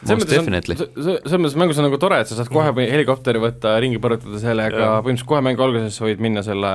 Most 0.03 0.27
definitely. 0.27 0.75
selles 0.75 1.39
mõttes 1.39 1.55
mängus 1.55 1.79
on 1.79 1.85
nagu 1.87 1.99
tore, 2.03 2.17
et 2.25 2.27
sa 2.27 2.35
saad 2.35 2.49
kohe 2.51 2.73
mm. 2.73 2.91
helikopteri 2.91 3.39
võtta, 3.43 3.77
ringi 3.83 4.01
põrutada 4.03 4.41
sellega, 4.43 4.97
põhimõtteliselt 4.97 5.29
kohe 5.31 5.45
mängu 5.47 5.63
alguses 5.63 5.99
võid 6.03 6.23
minna 6.25 6.43
selle 6.43 6.73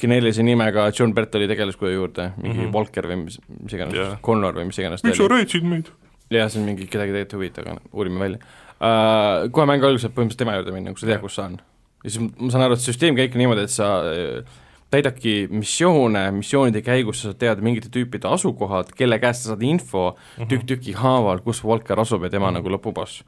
geneerilise 0.00 0.42
nimega 0.42 0.90
John 0.98 1.14
Bertoli 1.14 1.48
tegelaskuju 1.48 1.94
juurde, 1.94 2.32
mingi 2.36 2.58
mm 2.58 2.64
-hmm. 2.64 2.74
Walker 2.74 3.08
või 3.08 3.24
mis, 3.24 3.40
mis 3.62 3.72
iganes 3.72 3.94
yeah., 3.94 4.20
Connor 4.22 4.54
või 4.54 4.68
mis 4.68 4.78
iganes 4.78 5.04
miks 5.04 5.18
sa 5.18 5.28
reetsid 5.28 5.64
meid? 5.64 5.90
jah, 6.30 6.50
see 6.50 6.60
on 6.60 6.66
mingi, 6.66 6.86
kedagi 6.86 7.12
tegelikult 7.12 7.32
ei 7.32 7.38
huvita, 7.38 7.60
aga 7.60 7.80
uurime 7.92 8.20
välja 8.20 8.38
uh,. 8.38 9.50
Kohe 9.50 9.66
mängu 9.66 9.86
alguses 9.86 10.06
saab 10.06 10.14
põhimõtteliselt 10.14 10.44
tema 10.44 10.54
juurde 10.54 10.72
minna, 10.72 10.92
kui 10.92 11.00
sa 11.00 11.06
tead, 11.06 11.20
kus 11.20 11.36
ta 11.36 11.44
on 11.48 11.60
ja 12.04 12.10
siis 12.10 12.22
ma 12.22 12.50
saan 12.52 12.64
aru, 12.66 12.76
et 12.76 12.84
süsteem 12.84 13.16
käibki 13.18 13.40
niimoodi, 13.40 13.64
et 13.66 13.74
sa 13.74 13.88
äh, 14.06 14.58
täidadki 14.92 15.34
missioone, 15.52 16.28
missioonide 16.38 16.82
käigus 16.84 17.22
sa 17.22 17.32
saad 17.32 17.40
teada 17.42 17.64
mingite 17.64 17.90
tüüpide 17.92 18.30
asukohad, 18.30 18.94
kelle 18.96 19.18
käest 19.22 19.44
sa 19.44 19.54
saad 19.54 19.64
info 19.66 20.10
mm 20.10 20.42
-hmm. 20.42 20.48
tükk 20.52 20.68
tüki 20.70 20.94
haaval, 20.96 21.42
kus 21.44 21.64
Walker 21.64 22.00
asub 22.00 22.22
ja 22.22 22.30
tema 22.30 22.50
mm 22.50 22.56
-hmm. 22.56 22.62
nagu 22.62 22.68
lõpuboss. 22.76 23.22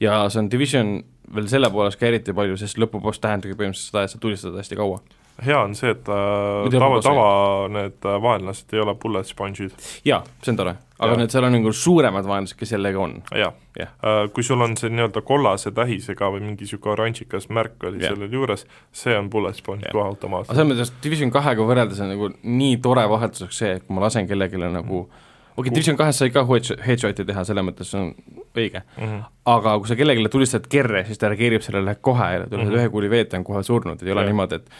ja 0.00 0.28
see 0.28 0.40
on 0.40 0.50
Division 0.50 1.02
veel 1.34 1.48
selle 1.48 1.70
poolest 1.70 1.98
ka 1.98 2.06
eriti 2.06 2.32
palju, 2.32 2.56
sest 2.56 2.78
lõpuboss 2.78 3.20
tähendabki 3.20 3.56
põhimõtteliselt 3.56 3.90
seda, 3.90 4.02
et 4.02 4.10
sa 4.10 4.18
tulistad 4.18 4.56
hästi 4.56 4.76
kaua 4.76 5.00
hea 5.44 5.58
on 5.58 5.74
see, 5.78 5.92
et 5.94 6.08
äh, 6.10 6.68
tava, 6.74 7.00
tava 7.04 7.26
need 7.72 8.06
äh, 8.06 8.18
vaenlased 8.22 8.74
ei 8.74 8.82
ole 8.82 8.94
bullet 9.00 9.28
sponge'id. 9.28 9.74
jaa, 10.06 10.20
see 10.42 10.52
on 10.52 10.60
tore, 10.60 10.74
aga 10.98 11.14
ja. 11.14 11.20
need, 11.22 11.32
seal 11.34 11.46
on 11.48 11.56
nagu 11.56 11.72
suuremad 11.76 12.28
vaenlased, 12.28 12.58
kes 12.60 12.74
jällegi 12.76 13.00
on. 13.00 13.16
jah 13.30 13.40
ja. 13.40 13.52
ja., 13.78 13.88
äh, 14.04 14.20
kui 14.34 14.46
sul 14.46 14.60
on 14.66 14.76
see 14.80 14.92
nii-öelda 14.92 15.24
kollase 15.26 15.72
tähisega 15.76 16.30
või 16.34 16.44
mingi 16.44 16.66
niisugune 16.66 16.96
oranžikas 16.98 17.48
märk 17.48 17.88
oli 17.88 18.04
ja. 18.04 18.12
sellel 18.12 18.36
juures, 18.40 18.66
see 18.92 19.16
on 19.16 19.30
bullet 19.32 19.58
sponge 19.58 19.90
kohe 19.92 20.06
automaatselt. 20.06 20.54
aga 20.54 20.62
selles 20.62 20.74
mõttes 20.74 20.94
Division 21.04 21.34
kahega 21.34 21.66
võrreldes 21.66 22.04
on 22.04 22.14
nagu 22.14 22.30
nii 22.42 22.78
tore 22.84 23.08
vahetuseks 23.10 23.64
see, 23.64 23.74
et 23.80 23.86
kui 23.86 23.96
ma 23.96 24.08
lasen 24.08 24.30
kellelegi 24.30 24.60
nagu 24.66 25.04
mm 25.06 25.26
okei 25.60 25.68
okay,, 25.68 25.74
Division 25.74 25.98
kahes 25.98 26.20
sai 26.20 26.30
ka 26.34 26.44
headshot'i 26.86 27.26
teha, 27.26 27.44
selles 27.46 27.66
mõttes 27.66 27.90
on 27.98 28.12
õige 28.56 28.82
mm. 28.82 29.02
-hmm. 29.04 29.26
aga 29.54 29.76
kui 29.78 29.90
sa 29.90 29.96
kellelegi 29.98 30.28
tulistad 30.32 30.68
kerre, 30.70 31.04
siis 31.08 31.18
ta 31.18 31.30
reageerib 31.32 31.64
sellele 31.66 31.96
kohe 32.00 32.30
ja 32.34 32.46
tuleb 32.46 32.64
mm 32.64 32.70
-hmm. 32.70 32.78
ühe 32.78 32.94
kuuli 32.94 33.10
veeta, 33.10 33.36
on 33.38 33.44
kohe 33.44 33.62
surnud, 33.62 34.02
ei 34.02 34.12
ole 34.12 34.26
ja. 34.26 34.26
niimoodi, 34.32 34.54
et 34.54 34.70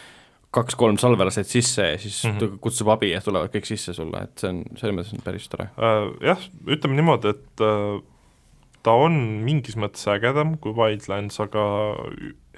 kaks-kolm 0.55 0.97
salverased 0.99 1.47
sisse 1.47 1.85
ja 1.93 1.97
siis 1.99 2.23
mm 2.25 2.37
-hmm. 2.37 2.57
kutsub 2.63 2.89
abi 2.91 3.11
ja 3.11 3.21
tulevad 3.21 3.53
kõik 3.53 3.67
sisse 3.69 3.93
sulle, 3.93 4.23
et 4.23 4.41
see 4.41 4.49
on, 4.51 4.63
selles 4.75 4.95
mõttes 4.97 5.13
on 5.15 5.23
päris 5.23 5.47
tore 5.49 5.69
uh,. 5.77 6.11
Jah, 6.21 6.43
ütleme 6.67 6.99
niimoodi, 6.99 7.31
et 7.31 7.63
uh, 7.63 8.01
ta 8.83 8.95
on 9.05 9.17
mingis 9.45 9.77
mõttes 9.79 10.03
ägedam 10.11 10.57
kui 10.61 10.75
Wildlands, 10.75 11.39
aga 11.39 11.63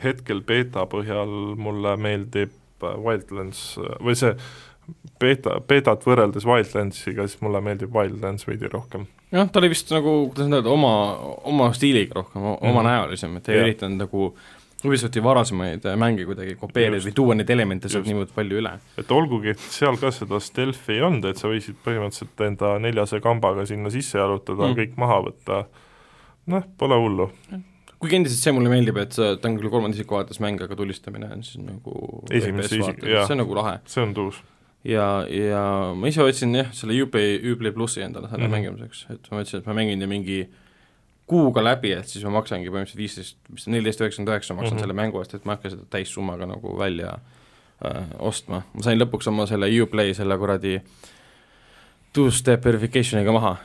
hetkel 0.04 0.42
beeta 0.42 0.88
põhjal 0.90 1.56
mulle 1.60 1.96
meeldib 1.98 2.54
äh, 2.84 2.98
Wildlands 2.98 3.78
või 4.02 4.18
see 4.18 4.34
beeta, 5.22 5.60
beetat 5.68 6.08
võrreldes 6.08 6.48
Wildlandsiga, 6.50 7.28
siis 7.28 7.42
mulle 7.46 7.62
meeldib 7.62 7.94
Wildlands 7.94 8.48
veidi 8.48 8.74
rohkem. 8.74 9.06
jah, 9.32 9.48
ta 9.52 9.62
oli 9.62 9.70
vist 9.70 9.94
nagu, 9.94 10.18
kuidas 10.34 10.50
öelda, 10.50 10.70
oma, 10.70 10.96
oma 11.44 11.70
stiiliga 11.78 12.24
rohkem, 12.24 12.42
omanäolisem 12.58 13.30
mm, 13.30 13.38
-hmm. 13.38 13.38
et 13.38 13.50
ei 13.50 13.64
üritanud 13.68 14.02
nagu 14.08 14.34
äh, 14.34 14.63
Ubisofti 14.84 15.22
varasemaid 15.24 15.86
äh, 15.88 15.96
mänge 16.00 16.26
kuidagi 16.28 16.58
kopeerida 16.60 17.00
või 17.06 17.14
tuua 17.16 17.36
neid 17.38 17.52
elemente 17.54 17.90
sealt 17.92 18.08
niivõrd 18.10 18.34
palju 18.36 18.60
üle. 18.60 18.74
et 19.00 19.12
olgugi, 19.16 19.54
et 19.54 19.62
seal 19.72 19.96
ka 20.00 20.12
seda 20.12 20.40
stealth'i 20.44 20.98
ei 20.98 21.04
olnud, 21.08 21.28
et 21.30 21.40
sa 21.40 21.52
võisid 21.52 21.78
põhimõtteliselt 21.86 22.44
enda 22.48 22.74
neljase 22.84 23.22
kambaga 23.24 23.64
sinna 23.70 23.92
sisse 23.94 24.20
jalutada 24.20 24.68
mm., 24.68 24.80
kõik 24.82 24.98
maha 25.00 25.20
võtta, 25.30 25.60
noh, 26.52 26.66
pole 26.80 26.98
hullu. 27.00 27.30
kuigi 28.04 28.20
endiselt 28.20 28.44
see 28.44 28.56
mulle 28.56 28.74
meeldib, 28.74 29.00
et 29.06 29.16
sa, 29.16 29.34
ta 29.40 29.48
on 29.48 29.56
küll 29.62 29.72
kolmanda 29.72 29.96
isiku 29.96 30.20
vaates 30.20 30.42
mäng, 30.44 30.60
aga 30.66 30.76
tulistamine 30.80 31.32
on 31.32 31.46
siis 31.48 31.64
nagu 31.64 32.26
esimese 32.32 32.82
isik, 32.82 33.06
jah. 33.08 33.24
see 33.30 33.38
on 33.38 33.44
nagu 33.46 33.56
lahe. 33.62 33.78
see 33.88 34.04
on 34.04 34.12
tuus. 34.18 34.42
ja, 34.84 35.08
ja 35.32 35.64
ma 35.96 36.12
ise 36.12 36.28
otsin 36.28 36.60
jah, 36.60 36.76
selle 36.76 37.00
Uplay, 37.06 37.40
Uplay 37.54 37.72
plussi 37.72 38.04
endale 38.04 38.28
selle 38.28 38.50
mm 38.50 38.52
-hmm. 38.52 38.60
mängimiseks, 38.60 39.06
et 39.16 39.32
ma 39.32 39.40
mõtlesin, 39.40 39.64
et 39.64 39.72
ma 39.72 39.80
mängin 39.80 40.08
mingi 40.12 40.42
kuuga 41.28 41.64
läbi, 41.64 41.94
et 41.96 42.10
siis 42.10 42.26
ma 42.28 42.34
maksangi 42.38 42.68
põhimõtteliselt 42.68 43.00
viisteist, 43.00 43.38
mis 43.54 43.68
neliteist 43.72 44.02
üheksakümmend 44.04 44.34
üheksa 44.34 44.56
maksan 44.58 44.74
mm 44.74 44.78
-hmm. 44.78 44.84
selle 44.84 44.98
mängu 44.98 45.22
eest, 45.22 45.34
et 45.38 45.46
ma 45.46 45.54
ei 45.54 45.60
hakka 45.60 45.74
seda 45.76 45.86
täissummaga 45.90 46.46
nagu 46.50 46.78
välja 46.80 47.14
äh, 47.86 48.04
ostma. 48.20 48.64
ma 48.74 48.84
sain 48.84 49.00
lõpuks 49.00 49.30
oma 49.32 49.46
selle 49.48 49.72
Uplay 49.82 50.14
selle 50.14 50.38
kuradi 50.38 50.82
two-step 52.14 52.66
verification'iga 52.66 53.32
maha. 53.32 53.56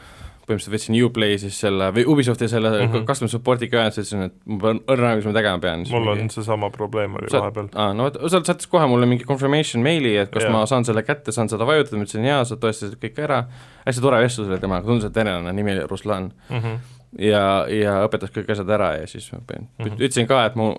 põhimõtteliselt 0.48 0.72
võtsin 0.72 0.94
Uplay 1.04 1.38
siis 1.38 1.58
selle 1.60 1.90
või 1.92 2.06
Ubisofti 2.08 2.48
selle 2.48 2.70
mm 2.70 2.92
-hmm. 2.92 3.04
custom 3.04 3.28
support'iga 3.28 3.82
ühenduse, 3.82 4.00
ütlesin, 4.00 4.22
et 4.22 4.34
ma 4.46 4.58
pean 4.62 4.80
õrna, 4.94 5.16
mis 5.16 5.26
ma 5.28 5.32
tegema 5.32 5.58
pean. 5.58 5.84
mul 5.90 6.04
mingi... 6.04 6.22
on 6.22 6.30
seesama 6.30 6.70
probleem 6.70 7.14
oli 7.14 7.28
Saad, 7.28 7.40
vahepeal. 7.40 7.68
aa, 7.74 7.92
no 7.92 8.04
vot, 8.04 8.16
sealt 8.30 8.46
saatis 8.46 8.66
kohe 8.66 8.86
mulle 8.86 9.06
mingi 9.06 9.24
confirmation 9.24 9.82
meili, 9.82 10.16
et 10.16 10.30
kas 10.30 10.42
yeah. 10.42 10.52
ma 10.52 10.66
saan 10.66 10.84
selle 10.84 11.02
kätte, 11.02 11.32
saan 11.32 11.48
seda 11.48 11.66
vajutada, 11.66 11.96
ma 11.96 12.06
ütlesin 12.06 12.24
jaa, 12.24 12.44
sa 12.44 12.54
tõestasid 12.54 12.96
kõik 13.02 13.18
ära, 13.18 13.44
hästi 13.84 14.00
tore 14.00 14.22
vestlus 14.22 14.48
oli 14.48 14.58
temaga, 14.58 14.86
tundus, 14.86 15.10
et 15.10 15.14
venelane, 15.14 15.52
nimi 15.52 15.72
oli 15.76 15.86
Ruslan 15.90 16.32
mm. 16.48 16.56
-hmm 16.56 16.97
ja, 17.16 17.42
ja 17.72 17.98
õpetas 18.06 18.32
kõik 18.34 18.50
asjad 18.52 18.70
ära 18.76 18.92
ja 18.98 19.06
siis 19.10 19.28
ma 19.32 19.40
pidin 19.46 19.66
mm, 19.66 19.84
-hmm. 19.84 20.00
ütlesin 20.00 20.28
ka, 20.28 20.42
et 20.48 20.58
mu, 20.58 20.72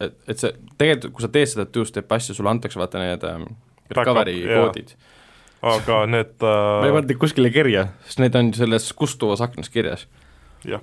et, 0.00 0.16
et 0.28 0.38
see, 0.42 0.52
tegelikult 0.80 1.18
kui 1.18 1.26
sa 1.26 1.32
teed 1.32 1.52
seda 1.52 1.66
two-step 1.66 2.12
asja, 2.16 2.34
sulle 2.34 2.50
antakse 2.50 2.80
vaata 2.80 3.02
need 3.02 3.26
ähm, 3.28 3.50
recovery 3.90 4.40
koodid. 4.48 4.94
aga 5.62 6.00
need 6.06 6.34
äh... 6.40 6.56
ma 6.80 6.88
ei 6.88 6.96
pannud 6.96 7.12
neid 7.12 7.20
kuskile 7.20 7.52
kirja, 7.54 7.90
sest 8.06 8.24
need 8.24 8.40
on 8.40 8.54
selles 8.56 8.90
kustuvas 8.96 9.44
aknas 9.44 9.70
kirjas. 9.70 10.08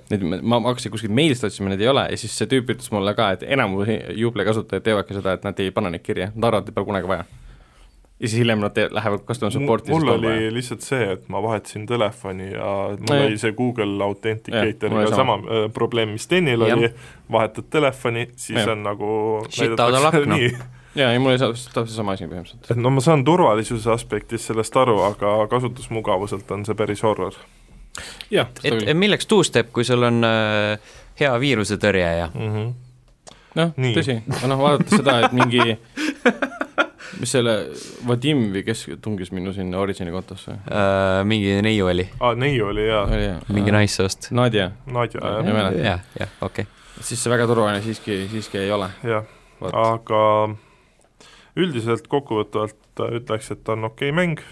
Neid, 0.09 0.23
ma, 0.25 0.57
ma 0.57 0.71
hakkasin 0.71 0.89
kuskilt 0.89 1.13
meilist 1.13 1.43
otsima, 1.45 1.69
neid 1.69 1.81
ei 1.83 1.89
ole 1.91 2.07
ja 2.09 2.17
siis 2.17 2.33
see 2.33 2.49
tüüp 2.49 2.71
ütles 2.73 2.89
mulle 2.89 3.13
ka, 3.13 3.29
et 3.35 3.43
enamus 3.45 3.91
Juple 4.17 4.45
kasutajad 4.47 4.85
teevadki 4.87 5.13
seda, 5.13 5.35
et 5.37 5.43
nad 5.45 5.59
ei 5.61 5.69
pane 5.71 5.91
neid 5.93 6.01
kirja, 6.01 6.31
nad 6.33 6.47
arvavad, 6.49 6.71
et 6.71 6.73
pole 6.73 6.89
kunagi 6.89 7.11
vaja 7.11 7.27
ja 8.19 8.27
siis 8.27 8.39
hiljem 8.41 8.63
nad 8.63 8.73
te-, 8.73 8.87
lähevad 8.91 9.25
customer 9.27 9.51
support'i 9.53 9.91
mul 9.93 10.07
oli 10.15 10.27
vaja. 10.27 10.53
lihtsalt 10.53 10.85
see, 10.85 11.11
et 11.13 11.27
ma 11.29 11.41
vahetasin 11.43 11.85
telefoni 11.89 12.49
ja 12.51 12.71
mul 12.95 13.11
no, 13.11 13.19
oli 13.27 13.37
see 13.41 13.53
Google 13.57 14.03
Authenticatoriga 14.03 15.11
sama 15.15 15.37
äh, 15.37 15.67
probleem, 15.73 16.15
mis 16.17 16.27
Tenil 16.27 16.65
oli, 16.65 16.89
vahetad 17.31 17.69
telefoni, 17.69 18.29
siis 18.35 18.63
ja. 18.63 18.71
on 18.73 18.83
nagu 18.87 19.11
luck, 19.45 20.25
noh 20.25 20.41
jaa, 20.97 21.11
ei 21.11 21.19
mul 21.19 21.35
oli 21.35 21.39
täpselt 21.43 21.93
sama 21.93 22.15
asi 22.17 22.25
põhimõtteliselt. 22.25 22.71
et 22.71 22.81
no 22.81 22.91
ma 22.93 23.03
saan 23.05 23.25
turvalisuse 23.27 23.91
aspektist 23.93 24.49
sellest 24.49 24.77
aru, 24.81 24.97
aga 25.11 25.37
kasutusmugavuselt 25.51 26.51
on 26.55 26.65
see 26.65 26.77
päris 26.77 27.03
horror. 27.05 27.37
jah. 28.33 28.49
et 28.63 28.97
milleks 28.97 29.29
two-step, 29.29 29.71
kui 29.75 29.85
sul 29.87 30.09
on 30.09 30.25
äh, 30.25 30.95
hea 31.19 31.33
viirusetõrje 31.39 32.09
ja 32.17 32.29
mm 32.33 32.49
-hmm. 32.55 32.73
noh, 33.61 33.73
tõsi, 33.99 34.19
aga 34.37 34.53
noh, 34.53 34.63
vaadates 34.63 34.97
seda, 34.97 35.19
et 35.25 35.37
mingi 35.37 35.77
mis 37.19 37.33
selle, 37.33 37.55
Vadim 38.07 38.47
või 38.53 38.63
kes 38.67 38.85
tungis 39.03 39.31
minu 39.35 39.53
sinna 39.55 39.79
Origini 39.81 40.13
kontosse 40.13 40.55
uh,? 40.57 41.23
mingi 41.27 41.57
neiu 41.65 41.89
oli. 41.89 42.07
aa, 42.19 42.35
neiu 42.39 42.69
oli 42.71 42.87
jaa 42.87 43.05
ja.. 43.21 43.35
mingi 43.53 43.73
naissoost. 43.73 44.31
Nadja. 44.35 44.71
Nadja, 44.91 45.21
jah. 45.21 45.77
jah, 45.81 46.05
jah, 46.19 46.33
okei 46.41 46.67
okay.. 46.67 47.01
siis 47.01 47.23
see 47.23 47.33
väga 47.33 47.47
turvaline 47.49 47.81
siiski, 47.85 48.23
siiski 48.31 48.61
ei 48.61 48.71
ole. 48.73 48.89
jah, 49.07 49.27
aga 49.71 50.23
üldiselt 51.57 52.07
kokkuvõtvalt 52.11 53.05
ütleks, 53.21 53.51
et 53.53 53.73
on 53.73 53.89
okei 53.89 54.11
okay 54.11 54.17
mäng. 54.17 54.43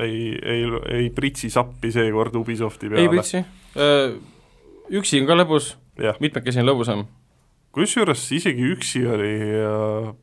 ei, 0.00 0.36
ei, 0.36 0.64
ei 0.98 1.10
pritsi 1.14 1.50
sappi 1.52 1.92
seekord 1.94 2.36
Ubisofti 2.36 2.90
peale. 2.92 3.04
ei 3.04 3.12
pritsi, 3.12 3.44
üksi 4.96 5.22
on 5.22 5.28
ka 5.28 5.38
lõbus, 5.42 5.74
mitmekesi 6.20 6.62
on 6.62 6.70
lõbusam. 6.70 7.06
kusjuures 7.76 8.30
isegi 8.32 8.70
üksi 8.72 9.04
oli 9.08 9.34
äh, 9.60 10.14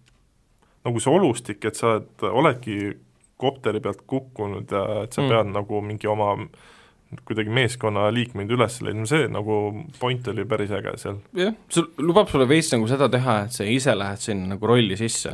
nagu 0.84 1.00
see 1.00 1.14
olustik, 1.14 1.66
et 1.66 1.80
sa 1.80 1.96
oled, 1.96 2.28
oledki 2.30 2.78
kopteri 3.40 3.82
pealt 3.84 4.06
kukkunud 4.08 4.72
ja 4.72 4.84
et 5.04 5.16
sa 5.16 5.24
mm. 5.24 5.32
pead 5.32 5.52
nagu 5.54 5.82
mingi 5.84 6.08
oma 6.08 6.36
kuidagi 7.28 7.52
meeskonna 7.54 8.08
liikmeid 8.14 8.52
üles 8.56 8.80
leidma, 8.82 9.06
see 9.10 9.28
nagu 9.32 9.58
point 10.00 10.28
oli 10.32 10.46
päris 10.50 10.72
äge 10.74 10.96
seal. 11.02 11.20
jah, 11.38 11.54
see 11.74 11.86
lubab 12.02 12.32
sulle 12.32 12.48
veits 12.50 12.72
nagu 12.74 12.88
seda 12.90 13.10
teha, 13.14 13.36
et 13.48 13.54
sa 13.54 13.68
ise 13.70 13.94
lähed 13.98 14.24
sinna 14.24 14.56
nagu 14.56 14.70
rolli 14.70 14.98
sisse. 14.98 15.30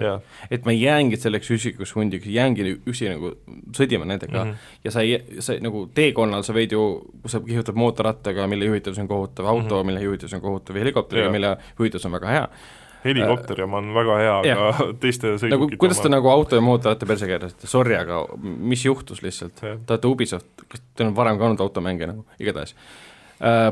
et 0.52 0.68
ma 0.68 0.76
jäängi 0.76 1.20
selleks 1.22 1.52
üksikuks 1.56 1.96
hundiks, 1.96 2.28
jäängi 2.34 2.68
üksi 2.80 3.12
nagu 3.14 3.32
sõdima 3.76 4.08
nendega 4.10 4.44
mm 4.44 4.52
-hmm. 4.52 4.74
ja 4.84 4.92
sa 4.92 5.06
ei, 5.06 5.40
sa 5.40 5.56
nagu 5.64 5.86
teekonnal 5.96 6.44
sa 6.44 6.54
võid 6.58 6.76
ju, 6.76 6.84
kui 7.22 7.32
sa 7.32 7.40
kihutad 7.40 7.80
mootorrattaga, 7.80 8.48
mille 8.48 8.66
juhitavus 8.66 9.00
on 9.00 9.08
kohutav, 9.08 9.46
auto 9.46 9.76
mm, 9.76 9.82
-hmm. 9.82 9.86
mille 9.86 10.04
juhitavus 10.04 10.34
on 10.34 10.42
kohutav, 10.42 10.76
helikopteriga, 10.76 11.32
mille 11.32 11.58
juhitavus 11.80 12.06
on 12.06 12.12
väga 12.12 12.28
hea 12.28 12.48
helikopter 13.04 13.64
oma 13.66 13.80
on 13.82 13.92
väga 13.96 14.18
hea, 14.22 14.38
aga 14.54 14.86
teiste 15.04 15.36
sõidukite 15.36 15.56
nagu, 15.56 15.70
kuidas 15.82 16.02
te 16.04 16.12
nagu 16.12 16.32
auto 16.32 16.60
ja 16.60 16.64
mootorratta 16.66 17.08
perse 17.10 17.30
keerasite, 17.30 17.70
sorry, 17.72 17.96
aga 18.00 18.24
mis 18.44 18.84
juhtus 18.86 19.24
lihtsalt? 19.26 19.62
Te 19.62 19.78
olete 19.96 20.12
Ubisoft, 20.12 20.50
kas 20.68 20.84
teil 20.94 21.12
on 21.12 21.16
varem 21.18 21.40
ka 21.40 21.48
olnud 21.50 21.64
automänge 21.64 22.10
nagu, 22.12 22.26
igatahes 22.42 22.76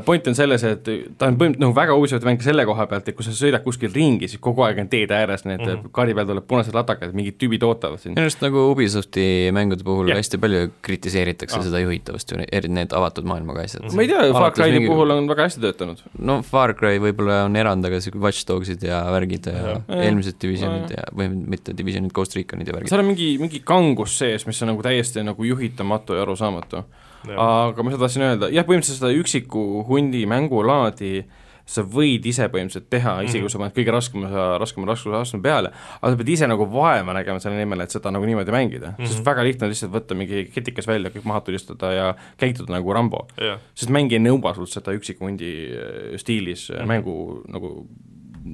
point 0.04 0.26
on 0.30 0.36
selles, 0.36 0.62
et 0.64 0.86
ta 1.20 1.28
on 1.28 1.36
põhimõtteliselt 1.36 1.60
nagu 1.60 1.74
väga 1.76 1.96
huvitav 1.96 2.24
mäng 2.24 2.40
selle 2.44 2.64
koha 2.68 2.86
pealt, 2.88 3.08
et 3.10 3.16
kui 3.16 3.26
sa 3.26 3.34
sõidad 3.36 3.60
kuskil 3.64 3.92
ringi, 3.92 4.28
siis 4.30 4.40
kogu 4.40 4.64
aeg 4.64 4.78
on 4.80 4.88
teede 4.88 5.12
ääres 5.12 5.44
need 5.44 5.60
mm 5.60 5.68
-hmm. 5.68 5.90
kaardi 5.92 6.14
peal 6.16 6.28
tuleb 6.30 6.46
punased 6.48 6.76
ladakad, 6.76 7.12
mingid 7.12 7.36
tüübid 7.36 7.64
ootavad 7.68 8.00
sind. 8.00 8.14
minu 8.14 8.24
arust 8.24 8.40
nagu 8.40 8.62
Ubisofti 8.70 9.26
mängude 9.52 9.84
puhul 9.84 10.08
yeah. 10.08 10.16
hästi 10.16 10.38
palju 10.38 10.70
kritiseeritakse 10.82 11.58
ah. 11.58 11.64
seda 11.64 11.82
juhitavust, 11.84 12.32
eriti 12.52 12.72
need 12.72 12.92
avatud 12.96 13.28
maailmaga 13.28 13.66
asjad. 13.68 13.92
ma 13.92 14.02
ei 14.02 14.08
tea, 14.08 14.32
Far 14.32 14.52
Cry'i 14.56 14.72
mingi... 14.72 14.88
puhul 14.88 15.10
on 15.10 15.28
väga 15.28 15.48
hästi 15.48 15.60
töötanud. 15.60 16.00
no 16.18 16.42
Far 16.42 16.72
Cry 16.74 17.02
võib-olla 17.04 17.44
on 17.44 17.56
erand, 17.56 17.84
aga 17.84 18.00
sihuke 18.00 18.22
Watch 18.24 18.48
Dogsid 18.48 18.82
ja 18.82 19.02
värgid 19.12 19.50
ja, 19.52 19.58
ja. 19.68 19.82
eelmised 20.00 20.40
Divisionid 20.40 20.96
ja, 20.96 21.04
või 21.12 21.28
mitte 21.28 21.76
Divisionid, 21.76 22.12
Ghost 22.12 22.36
Reconid 22.36 22.72
ja 22.72 22.72
värgid. 22.72 22.88
seal 22.88 23.04
on 23.04 23.10
mingi, 23.12 23.34
mingi 23.38 23.60
kangus 23.60 24.16
sees, 24.18 24.46
mis 24.46 24.62
on 24.62 24.72
nagu 24.72 24.82
täiesti 24.82 25.22
nagu 25.22 25.44
juhitamatu 25.44 26.16
ja 26.16 26.24
arusaamatu 26.24 26.84
aga 27.26 27.82
ma 27.82 27.92
seda 27.92 28.04
tahtsin 28.04 28.26
öelda, 28.28 28.50
jah, 28.54 28.66
põhimõtteliselt 28.68 29.02
seda 29.02 29.12
üksiku 29.18 29.84
hundi 29.88 30.24
mängulaadi 30.30 31.26
sa 31.68 31.84
võid 31.84 32.24
ise 32.28 32.46
põhimõtteliselt 32.48 32.88
teha, 32.92 33.14
isegi 33.26 33.44
kui 33.44 33.52
sa 33.52 33.60
paned 33.60 33.74
kõige 33.76 33.92
raskema, 33.92 34.44
raskema 34.60 34.88
raskusastme 34.88 35.40
peale, 35.44 35.72
aga 35.98 36.12
sa 36.12 36.20
pead 36.20 36.30
ise 36.32 36.48
nagu 36.48 36.64
vaeva 36.72 37.14
nägema 37.16 37.42
selle 37.44 37.60
nimel, 37.60 37.84
et 37.84 37.92
seda 37.92 38.12
nagu 38.14 38.24
niimoodi 38.28 38.54
mängida 38.54 38.94
mm, 38.94 38.96
-hmm. 38.96 39.12
sest 39.12 39.26
väga 39.26 39.44
lihtne 39.44 39.68
on 39.68 39.74
lihtsalt 39.74 39.92
võtta 39.92 40.16
mingi 40.16 40.46
ketikas 40.54 40.88
välja, 40.88 41.12
kõik 41.12 41.28
maha 41.28 41.42
tulistada 41.44 41.92
ja 41.92 42.06
käituda 42.40 42.72
nagu 42.72 42.92
Rambo 42.96 43.26
yeah.. 43.36 43.60
sest 43.74 43.92
mäng 43.92 44.12
ei 44.12 44.22
nõua 44.22 44.54
sult 44.56 44.72
seda 44.72 44.96
üksiku 44.96 45.28
hundi 45.28 45.52
äh, 45.68 46.16
stiilis 46.16 46.70
mm 46.70 46.76
-hmm. 46.76 46.86
mängu 46.86 47.42
nagu 47.48 47.86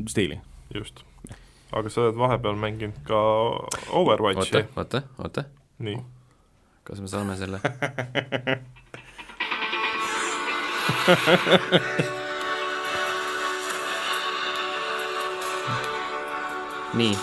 stiili. 0.08 0.40
just. 0.74 1.04
aga 1.72 1.90
sa 1.90 2.00
oled 2.00 2.18
vahepeal 2.18 2.58
mänginud 2.58 2.98
ka 3.06 3.20
Overwatchi. 3.90 4.56
oota, 4.56 4.66
oota, 4.76 5.02
oota. 5.18 5.44
nii 5.78 5.98
kas 6.84 7.00
me 7.00 7.08
saame 7.08 7.36
selle 7.40 7.60
nii, 16.94 17.14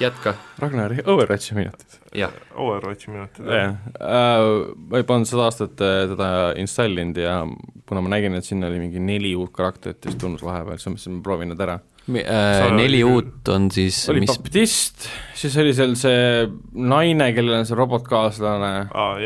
jätka. 0.00 0.34
Ragnari 0.58 1.02
Overwatchi 1.06 1.54
minutid. 1.54 1.98
jah. 2.14 2.32
Overwatchi 2.54 3.10
minutid, 3.10 3.46
jah. 3.46 3.74
Äh, 4.00 4.40
ma 4.76 5.00
ei 5.00 5.06
pannud 5.08 5.28
seda 5.30 5.48
aastat 5.48 5.80
äh, 5.80 6.04
teda 6.12 6.28
installinud 6.60 7.16
ja 7.20 7.40
kuna 7.88 8.00
ma 8.04 8.12
nägin, 8.12 8.36
et 8.38 8.44
sinna 8.44 8.68
oli 8.68 8.78
mingi 8.82 9.00
neli 9.02 9.32
uut 9.36 9.52
karakterit 9.56 10.04
just 10.04 10.20
tulnud 10.20 10.42
vahepeal, 10.44 10.76
siis 10.76 10.88
ma 10.88 10.96
mõtlesin, 10.96 11.16
ma 11.16 11.24
proovin 11.26 11.48
need 11.54 11.64
ära 11.64 11.78
Äh, 12.08 12.70
neli 12.72 13.02
uut 13.04 13.48
on 13.52 13.66
siis 13.72 13.98
oli 14.08 14.22
mis... 14.24 14.32
baptist, 14.32 15.08
siis 15.36 15.56
oli 15.60 15.74
seal 15.76 15.92
see 16.00 16.46
naine, 16.72 17.26
kellel 17.36 17.58
on 17.58 17.68
see 17.68 17.76
robotkaaslane 17.76 18.70
ah,, 18.96 19.18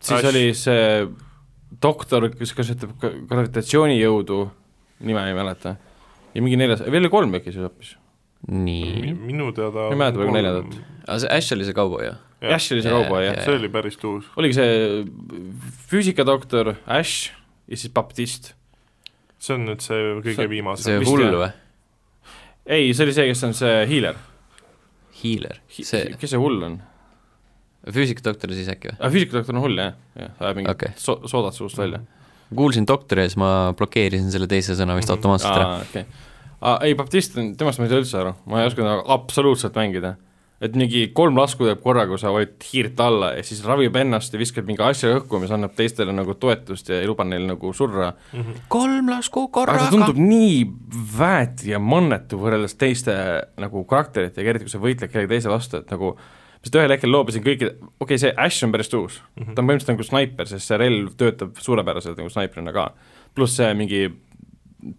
siis 0.00 0.22
Ash. 0.22 0.28
oli 0.30 0.44
see 0.56 0.86
doktor, 1.84 2.30
kes 2.32 2.54
kasutab 2.56 2.94
gravitatsioonijõudu, 3.28 4.40
nime 5.04 5.26
ei 5.28 5.36
mäleta, 5.36 5.74
ja 6.32 6.46
mingi 6.46 6.56
neljas, 6.60 6.86
veel 6.86 7.04
oli 7.04 7.12
kolm 7.12 7.36
äkki 7.36 7.52
siis 7.52 7.66
hoopis. 7.66 7.92
nii. 8.48 9.12
minu 9.18 9.52
teada 9.52 9.90
ei 9.92 10.00
mäleta 10.00 10.22
praegu 10.22 10.38
neljandat. 10.38 10.80
aga 11.04 11.20
see 11.26 11.36
Ash 11.36 11.58
oli 11.58 11.68
see 11.68 11.76
kauboi, 11.76 12.08
jah? 12.08 12.18
Ash 12.56 12.72
oli 12.72 12.88
see 12.88 12.96
kauboi, 12.96 13.22
jah. 13.28 13.40
see 13.44 13.60
oli 13.60 13.74
päris 13.76 14.00
tuus. 14.00 14.32
oligi 14.40 14.56
see 14.56 15.04
füüsikadoktor 15.92 16.78
Ash 16.86 17.34
ja 17.68 17.76
siis 17.76 17.92
baptist. 17.92 18.54
see 19.36 19.60
on 19.60 19.68
nüüd 19.68 19.84
see 19.84 20.12
kõige 20.22 20.40
see, 20.40 20.54
viimasem. 20.56 20.88
see 20.88 21.02
hull 21.04 21.42
või? 21.44 21.56
Ei, 22.68 22.92
see 22.94 23.06
oli 23.06 23.16
see, 23.16 23.26
kes 23.30 23.44
on 23.48 23.56
see 23.56 23.80
hiiler. 23.90 24.20
hiiler, 25.22 25.60
see 25.72 26.04
kes 26.20 26.34
see 26.34 26.40
hull 26.40 26.62
on? 26.68 26.78
füüsikadoktor 27.94 28.52
siis 28.56 28.70
äkki 28.72 28.92
või? 28.92 28.98
aa, 28.98 29.10
füüsikadoktor 29.14 29.56
on 29.56 29.64
hull, 29.64 29.80
jah, 29.80 29.98
jah, 30.18 30.32
ajab 30.42 30.60
mingit 30.60 30.74
okay. 30.74 30.94
so-, 31.00 31.20
soodat 31.30 31.56
suust 31.56 31.78
välja. 31.80 32.02
kuulsin 32.54 32.86
doktori 32.88 33.24
ja 33.24 33.32
siis 33.32 33.40
ma 33.40 33.50
blokeerisin 33.78 34.32
selle 34.34 34.48
teise 34.50 34.76
sõna 34.78 34.96
vist 34.98 35.12
automaatselt 35.14 35.54
ära. 35.54 35.68
aa, 35.74 35.84
okei 35.86 36.04
okay.. 36.04 36.88
ei, 36.90 36.96
baptist 36.98 37.38
on, 37.40 37.52
temast 37.58 37.80
ma 37.80 37.88
ei 37.88 37.94
saa 37.94 38.02
üldse 38.04 38.22
aru, 38.22 38.34
ma 38.50 38.62
ei 38.62 38.70
oska 38.70 38.84
nagu 38.84 39.04
absoluutselt 39.16 39.78
mängida 39.78 40.16
et 40.58 40.74
mingi 40.74 41.04
kolm 41.14 41.36
lasku 41.38 41.66
teeb 41.68 41.78
korraga, 41.84 42.10
kui 42.10 42.18
sa 42.20 42.32
hoiad 42.34 42.56
hiirt 42.66 42.98
alla 43.02 43.30
ja 43.36 43.44
siis 43.46 43.60
ravib 43.66 43.94
ennast 44.00 44.34
ja 44.34 44.40
viskab 44.40 44.66
mingi 44.66 44.82
asja 44.82 45.12
õhku, 45.14 45.38
mis 45.42 45.52
annab 45.54 45.76
teistele 45.78 46.14
nagu 46.14 46.34
toetust 46.34 46.90
ja 46.90 46.98
ei 46.98 47.06
luba 47.06 47.26
neil 47.28 47.46
nagu 47.46 47.70
surra 47.76 48.10
mm. 48.10 48.40
-hmm. 48.40 48.64
kolm 48.68 49.12
lasku 49.12 49.46
korraga. 49.54 49.78
aga 49.78 49.86
see 49.86 49.94
tundub 49.94 50.18
nii 50.18 50.66
väet 51.18 51.64
ja 51.66 51.78
mannetu 51.78 52.42
võrreldes 52.42 52.74
teiste 52.74 53.14
nagu 53.56 53.84
karakteritega, 53.84 54.50
eriti 54.50 54.66
kui 54.66 54.74
sa 54.74 54.82
võitled 54.82 55.12
kellegi 55.12 55.34
teise 55.36 55.54
vastu, 55.54 55.78
et 55.78 55.94
nagu 55.94 56.16
sest 56.62 56.74
ühel 56.74 56.90
hetkel 56.90 57.12
loobisin 57.12 57.44
kõikide, 57.46 57.76
okei 57.78 58.00
okay,, 58.00 58.18
see 58.18 58.34
Ash 58.36 58.64
on 58.66 58.72
päris 58.74 58.90
uus 58.94 59.22
mm, 59.22 59.42
-hmm. 59.42 59.54
ta 59.54 59.62
on 59.62 59.68
põhimõtteliselt 59.68 59.94
nagu 59.94 60.10
snaiper, 60.10 60.46
sest 60.46 60.66
see 60.66 60.78
relv 60.78 61.14
töötab 61.14 61.54
suurepäraselt 61.62 62.18
nagu 62.18 62.30
snaiprina 62.30 62.72
ka. 62.72 62.94
pluss 63.34 63.56
see 63.56 63.74
mingi 63.74 64.08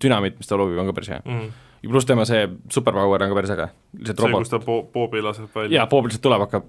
dünamiit, 0.03 0.38
mis 0.38 0.47
ta 0.47 0.55
loobib, 0.55 0.80
on 0.80 0.88
ka 0.88 0.93
päris 0.93 1.10
hea 1.10 1.22
mm. 1.26 1.39
-hmm 1.39 1.68
ja 1.84 1.90
pluss 1.90 2.08
tema 2.08 2.26
see 2.28 2.42
superpower 2.74 3.24
on 3.24 3.32
ka 3.32 3.38
päris 3.38 3.52
äge. 3.54 3.68
see, 4.06 4.32
kus 4.34 4.52
ta 4.52 4.60
po-, 4.64 4.82
poobi 4.94 5.22
laseb 5.24 5.56
välja. 5.56 5.80
jaa, 5.80 5.88
poob 5.92 6.10
lihtsalt 6.10 6.24
tuleb, 6.26 6.44
hakkab, 6.46 6.68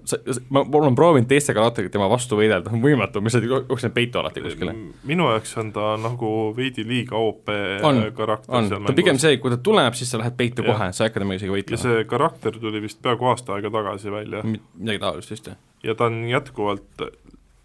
ma, 0.49 0.63
ma 0.63 0.79
olen 0.79 0.95
proovinud 0.95 1.29
teiste 1.29 1.55
karakteritega 1.57 1.97
tema 1.97 2.07
vastu 2.11 2.39
võidelda, 2.39 2.71
on 2.71 2.83
võimatu, 2.83 3.21
ma 3.21 3.31
lihtsalt 3.31 3.47
jooksen 3.49 3.93
peitu 3.95 4.21
alati 4.21 4.43
kuskile. 4.45 4.75
minu 5.09 5.27
jaoks 5.33 5.55
on 5.61 5.73
ta 5.75 5.93
nagu 6.01 6.33
veidi 6.57 6.85
liiga 6.87 7.19
OP 7.19 7.51
on, 7.87 8.03
karakter 8.17 8.57
on, 8.57 8.71
ta 8.71 8.81
on 8.81 8.97
pigem 8.97 9.19
see, 9.21 9.39
kui 9.43 9.53
ta 9.53 9.59
tuleb, 9.59 9.97
siis 9.99 10.13
sa 10.13 10.21
lähed 10.21 10.37
peitu 10.39 10.65
ja. 10.65 10.71
kohe, 10.71 10.91
sa 10.95 11.05
ei 11.05 11.11
hakka 11.11 11.25
temaga 11.25 11.41
isegi 11.41 11.55
võitlema. 11.57 11.79
ja 11.79 11.83
see 11.87 12.09
karakter 12.15 12.59
tuli 12.63 12.83
vist 12.83 13.01
peaaegu 13.03 13.31
aasta 13.33 13.57
aega 13.57 13.73
tagasi 13.73 14.13
välja. 14.13 14.45
midagi 14.47 15.03
taolist 15.03 15.35
vist, 15.35 15.51
jah. 15.51 15.59
ja 15.83 15.97
ta 15.99 16.07
on 16.07 16.23
jätkuvalt 16.31 17.07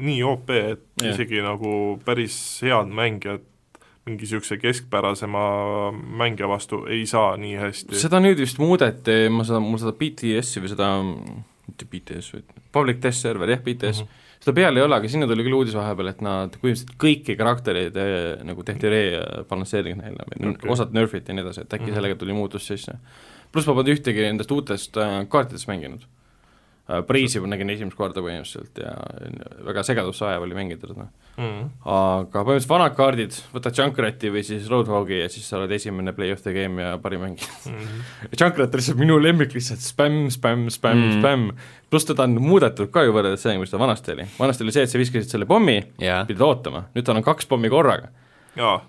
nii 0.06 0.22
OP, 0.28 0.50
et 0.50 0.82
ja. 1.00 1.12
isegi 1.14 1.40
nagu 1.44 1.70
päris 2.04 2.36
head 2.64 2.90
mängijad 2.92 3.46
mingi 4.06 4.22
niisuguse 4.22 4.56
keskpärasema 4.62 5.40
mängija 6.20 6.48
vastu 6.48 6.84
ei 6.86 7.06
saa 7.10 7.34
nii 7.40 7.56
hästi. 7.58 7.98
seda 7.98 8.20
nüüd 8.22 8.38
vist 8.38 8.60
muudeti, 8.62 9.26
ma 9.34 9.46
seda, 9.46 9.58
mul 9.62 9.80
seda 9.82 9.94
BTS-i 9.98 10.62
või 10.62 10.70
seda, 10.70 10.90
mitte 11.66 11.88
BTS, 11.90 12.36
vaid 12.36 12.62
Public 12.72 13.02
Test 13.02 13.26
Server, 13.26 13.50
jah, 13.50 13.62
BTS 13.64 14.04
mm, 14.04 14.06
-hmm. 14.06 14.40
seda 14.44 14.54
peal 14.60 14.78
ei 14.78 14.86
ole, 14.86 14.98
aga 15.00 15.10
sinna 15.10 15.26
tuli 15.26 15.46
küll 15.46 15.58
uudis 15.58 15.74
vahepeal, 15.74 16.12
et 16.12 16.22
nad 16.22 16.54
põhimõtteliselt 16.54 16.94
kõiki 17.02 17.38
karaktereid 17.40 17.98
eh, 18.02 18.18
nagu 18.46 18.66
tehti 18.66 18.92
rebalansseering 18.94 19.98
neile 20.02 20.28
okay., 20.36 20.70
osad 20.70 20.94
nerfiti 20.94 21.34
ja 21.34 21.40
nii 21.40 21.46
edasi, 21.48 21.66
et 21.66 21.72
äkki 21.72 21.88
mm 21.88 21.90
-hmm. 21.90 22.00
sellega 22.00 22.20
tuli 22.22 22.36
muutus 22.36 22.66
sisse. 22.66 22.98
pluss 23.52 23.66
ma 23.66 23.74
polnud 23.74 23.94
ühtegi 23.96 24.22
nendest 24.22 24.50
uutest 24.50 24.96
äh, 24.96 25.24
kaartidest 25.28 25.66
mänginud 25.66 26.06
Äh, 26.86 27.02
Preisi 27.02 27.40
ma 27.42 27.48
nägin 27.50 27.70
esimest 27.74 27.98
korda 27.98 28.22
põhimõtteliselt 28.22 28.78
ja 28.78 28.92
väga 29.66 29.82
segadusse 29.86 30.22
ajav 30.28 30.44
oli 30.46 30.54
mängida 30.54 30.86
seda 30.86 31.08
mm.. 31.36 31.68
aga 31.84 32.42
põhimõtteliselt 32.42 32.72
vanad 32.72 32.96
kaardid, 32.98 33.38
võtad 33.54 33.78
Junkrati 33.78 34.32
või 34.34 34.42
siis 34.46 34.68
Roadhogi 34.72 35.20
ja 35.20 35.28
siis 35.32 35.46
sa 35.48 35.60
oled 35.60 35.72
esimene 35.76 36.14
play 36.16 36.34
of 36.34 36.42
the 36.44 36.54
game 36.56 36.82
ja 36.82 36.96
parim 37.02 37.24
mängija 37.26 37.52
mm. 37.68 37.78
-hmm. 37.78 38.34
Junkrat 38.40 38.74
on 38.74 38.82
lihtsalt 38.82 39.00
minu 39.00 39.20
lemmik 39.22 39.54
lihtsalt 39.54 39.84
spämm, 39.84 40.30
spämm, 40.30 40.68
spämm 40.72 41.04
mm., 41.04 41.20
spämm, 41.20 41.48
pluss 41.90 42.08
teda 42.08 42.26
on 42.26 42.40
muudetud 42.42 42.90
ka 42.90 43.04
ju 43.06 43.14
võrreldes 43.16 43.46
sellega, 43.46 43.62
mis 43.62 43.70
ta 43.70 43.78
vanasti 43.78 44.16
oli. 44.16 44.28
vanasti 44.38 44.66
oli 44.66 44.76
see, 44.76 44.88
et 44.88 44.92
sa 44.92 44.98
viskasid 44.98 45.36
selle 45.36 45.46
pommi 45.46 45.78
yeah., 46.02 46.26
pidid 46.26 46.42
ootama, 46.42 46.86
nüüd 46.94 47.06
tal 47.06 47.20
on 47.20 47.26
kaks 47.26 47.46
pommi 47.46 47.72
korraga. 47.72 48.12
jaa 48.56 48.80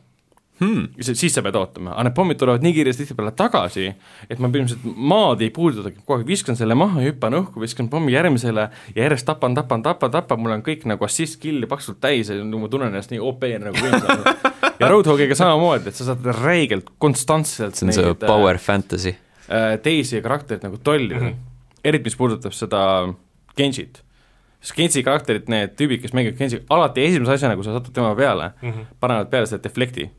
hmm. 0.60 0.88
siis 1.02 1.34
sa 1.34 1.44
pead 1.46 1.58
ootama, 1.60 1.94
aga 1.94 2.08
need 2.08 2.16
pommid 2.18 2.40
tulevad 2.42 2.64
nii 2.66 2.74
kiiresti 2.76 3.06
tihtipeale 3.06 3.34
tagasi, 3.38 3.88
et 4.28 4.40
ma 4.42 4.50
põhimõtteliselt 4.54 4.98
maad 5.12 5.44
ei 5.46 5.52
puudutagi, 5.54 6.02
kogu 6.04 6.18
aeg 6.20 6.30
viskan 6.30 6.58
selle 6.60 6.78
maha, 6.80 7.02
hüppan 7.06 7.38
õhku, 7.42 7.62
viskan 7.64 7.90
pommi 7.92 8.16
järgmisele 8.16 8.68
ja 8.96 9.04
järjest 9.04 9.28
tapan, 9.30 9.58
tapan, 9.58 9.84
tapan, 9.86 10.14
tapan, 10.14 10.42
mul 10.42 10.56
on 10.58 10.66
kõik 10.66 10.88
nagu 10.90 11.08
assist 11.08 11.40
kill'i 11.44 11.70
paksult 11.70 12.02
täis 12.04 12.32
ja 12.34 12.40
ma 12.48 12.72
tunnen 12.72 12.92
ennast 12.94 13.14
nii 13.14 13.22
OP 13.24 13.46
nagu 13.68 13.78
kõik 13.78 14.50
ja 14.82 14.90
Roadhogiga 14.92 15.38
samamoodi, 15.38 15.92
et 15.92 16.00
sa 16.00 16.12
saad 16.12 16.26
räigelt 16.42 16.92
konstantselt 17.02 17.78
see 17.78 17.88
on 17.88 17.96
see 17.96 18.18
power 18.26 18.60
fantasy. 18.62 19.16
Äh, 19.48 19.78
teisi 19.84 20.22
karaktereid 20.26 20.66
nagu 20.68 20.82
tollida 20.84 21.22
mm, 21.22 21.30
-hmm. 21.32 21.80
eriti 21.84 22.12
mis 22.12 22.20
puudutab 22.20 22.56
seda 22.56 22.82
Genjit 23.58 24.04
sest 24.62 24.76
Genji 24.76 25.04
karakterid, 25.06 25.50
need 25.52 25.76
tüübid, 25.80 26.02
kes 26.04 26.14
mängivad 26.18 26.40
Genji, 26.40 26.62
alati 26.74 27.06
esimese 27.06 27.38
asjana, 27.38 27.56
kui 27.56 27.66
sa 27.66 27.76
satud 27.76 27.94
tema 27.94 28.16
peale 28.18 28.52
mm, 28.62 28.72
-hmm. 28.72 28.96
panevad 29.00 29.30
peale 29.30 29.46
selle 29.46 29.64
deflekti 29.64 30.10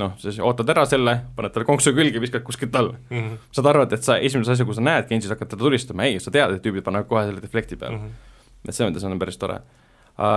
noh, 0.00 0.14
siis 0.20 0.38
ootad 0.42 0.70
ära 0.72 0.84
selle, 0.88 1.14
paned 1.36 1.52
talle 1.54 1.68
konksu 1.68 1.92
külge, 1.96 2.20
viskad 2.22 2.44
kuskilt 2.46 2.76
alla 2.78 2.94
mm. 2.96 3.18
-hmm. 3.18 3.36
saad 3.52 3.68
arvata, 3.72 3.98
et 3.98 4.06
sa 4.06 4.16
esimese 4.18 4.54
asja, 4.54 4.64
kui 4.68 4.74
sa 4.74 4.84
näed 4.84 5.08
Genjis, 5.08 5.30
hakkad 5.32 5.52
teda 5.52 5.64
tulistama, 5.64 6.06
ei, 6.08 6.20
sa 6.20 6.30
tead, 6.30 6.56
et 6.56 6.64
tüübid 6.64 6.84
panevad 6.86 7.08
kohe 7.10 7.24
selle 7.28 7.42
deflekti 7.42 7.76
peale 7.76 7.96
mm. 7.96 8.06
-hmm. 8.06 8.68
et 8.68 8.74
selles 8.74 8.92
mõttes 8.92 9.06
on 9.08 9.18
päris 9.18 9.38
tore. 9.38 9.60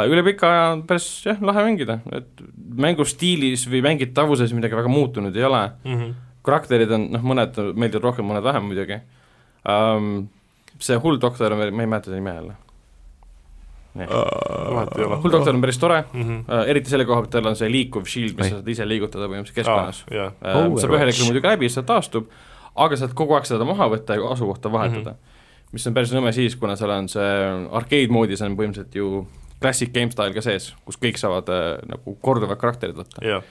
üle 0.09 0.23
pika 0.23 0.51
aja 0.51 0.67
on 0.73 0.83
päris 0.87 1.07
jah, 1.25 1.41
lahe 1.41 1.63
mängida, 1.63 1.99
et 2.11 2.43
mängustiilis 2.87 3.67
või 3.69 3.81
mängitavuses 3.81 4.53
midagi 4.53 4.75
väga 4.75 4.91
muutunud 4.91 5.35
ei 5.35 5.43
ole, 5.43 5.71
mm. 5.83 6.01
-hmm. 6.01 6.13
karakterid 6.41 6.91
on 6.91 7.11
noh, 7.11 7.21
mõned 7.21 7.61
meeldivad 7.73 8.03
rohkem, 8.03 8.25
mõned 8.25 8.43
vähem 8.43 8.63
muidugi 8.63 8.99
um,. 9.63 10.27
see 10.79 10.97
hull 10.99 11.17
doktor, 11.21 11.55
ma 11.55 11.63
ei 11.63 11.87
mäleta 11.87 12.11
ta 12.11 12.15
nime 12.15 12.33
jälle. 12.35 12.64
Vahet 13.95 14.97
ei 14.97 15.03
ole. 15.05 15.15
hull 15.23 15.31
doktor 15.31 15.55
on 15.55 15.61
päris 15.61 15.77
tore 15.79 16.01
mm. 16.13 16.21
-hmm. 16.21 16.39
uh,, 16.53 16.67
eriti 16.69 16.89
selle 16.89 17.05
koha 17.05 17.21
pealt, 17.21 17.31
tal 17.31 17.45
on 17.51 17.55
see 17.55 17.69
liikuv 17.71 18.05
shield, 18.05 18.35
mis 18.37 18.45
Oi. 18.45 18.49
sa 18.49 18.55
saad 18.59 18.67
ise 18.67 18.87
liigutada 18.87 19.29
põhimõtteliselt 19.31 19.55
keskkonnas 19.61 20.03
Ah, 20.11 20.15
jah, 20.15 20.33
uh,. 20.65 20.79
saab 20.81 20.91
ühel 20.97 21.07
hetkel 21.11 21.25
muidugi 21.29 21.47
läbi, 21.47 21.69
siis 21.69 21.75
ta 21.81 21.83
taastub, 21.93 22.27
aga 22.75 22.95
saad 22.99 23.13
kogu 23.13 23.33
aeg 23.37 23.45
seda 23.45 23.65
maha 23.65 23.87
võtta 23.93 24.15
ja 24.19 24.27
asukohta 24.35 24.71
vahetada 24.71 25.11
mm. 25.11 25.17
-hmm. 25.17 25.71
mis 25.71 25.87
on 25.87 25.93
päris 25.93 26.13
nõme 26.13 26.31
siis, 26.35 26.55
kuna 26.55 26.75
seal 26.75 26.89
on 26.91 27.07
see 27.09 27.31
arcade 27.71 28.07
moodis 28.11 28.41
on 28.41 28.57
põhimõtteliselt 28.57 28.95
ju 28.95 29.27
classic 29.61 29.93
game 29.93 30.11
style 30.11 30.33
ka 30.33 30.41
sees, 30.41 30.73
kus 30.85 30.97
kõik 30.97 31.17
saavad 31.17 31.49
äh, 31.49 31.77
nagu 31.87 32.17
korduvad 32.21 32.57
karakterid 32.59 32.95
võtta 32.95 33.23
jah, 33.25 33.43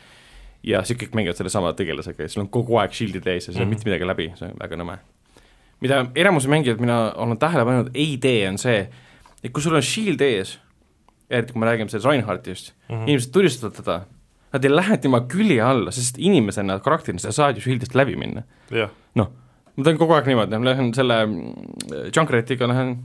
ja 0.64 0.82
siis 0.84 0.98
kõik 1.00 1.14
mängivad 1.16 1.36
sellesama 1.36 1.72
tegelasega 1.72 2.22
ja 2.22 2.28
sul 2.28 2.42
on 2.44 2.48
kogu 2.48 2.76
aeg 2.80 2.92
shield'id 2.92 3.26
ees 3.26 3.48
ja 3.48 3.52
seal 3.52 3.64
mm 3.64 3.70
Mhm. 3.70 3.72
-hmm. 3.72 3.74
mitte 3.74 3.88
midagi 3.90 4.06
läbi, 4.06 4.32
see 4.36 4.48
on 4.48 4.54
väga 4.60 4.76
nõme. 4.76 4.98
mida 5.80 6.06
enamuse 6.14 6.48
mängijad 6.48 6.80
mina 6.80 7.12
olen 7.16 7.38
tähele 7.38 7.64
pannud, 7.64 7.90
ei 7.94 8.16
tee, 8.18 8.48
on 8.48 8.58
see, 8.58 8.88
et 9.44 9.52
kui 9.52 9.62
sul 9.62 9.76
on 9.76 9.84
shield 9.84 10.20
ees, 10.24 10.56
eriti 11.30 11.54
kui 11.54 11.60
me 11.62 11.68
räägime 11.68 11.92
sellest 11.92 12.08
Reinhardtist 12.08 12.72
mm. 12.72 12.94
-hmm. 12.94 13.08
inimesed 13.08 13.32
tulistavad 13.32 13.76
teda, 13.76 14.00
nad 14.52 14.64
ei 14.64 14.70
lähe 14.76 14.96
tema 14.96 15.20
külje 15.20 15.60
alla, 15.62 15.90
sest 15.90 16.18
inimesena, 16.18 16.78
karakterina 16.80 17.18
sa 17.18 17.32
saad 17.32 17.56
ju 17.56 17.62
shield'ist 17.62 17.94
läbi 17.94 18.16
minna. 18.16 18.42
jah, 18.70 18.90
ma 19.14 19.84
teen 19.84 19.98
kogu 19.98 20.14
aeg 20.14 20.26
niimoodi, 20.26 20.64
lähen 20.64 20.94
selle 20.94 21.26
mm, 21.26 22.10
Junkratiga 22.16 22.68
lähen, 22.68 22.96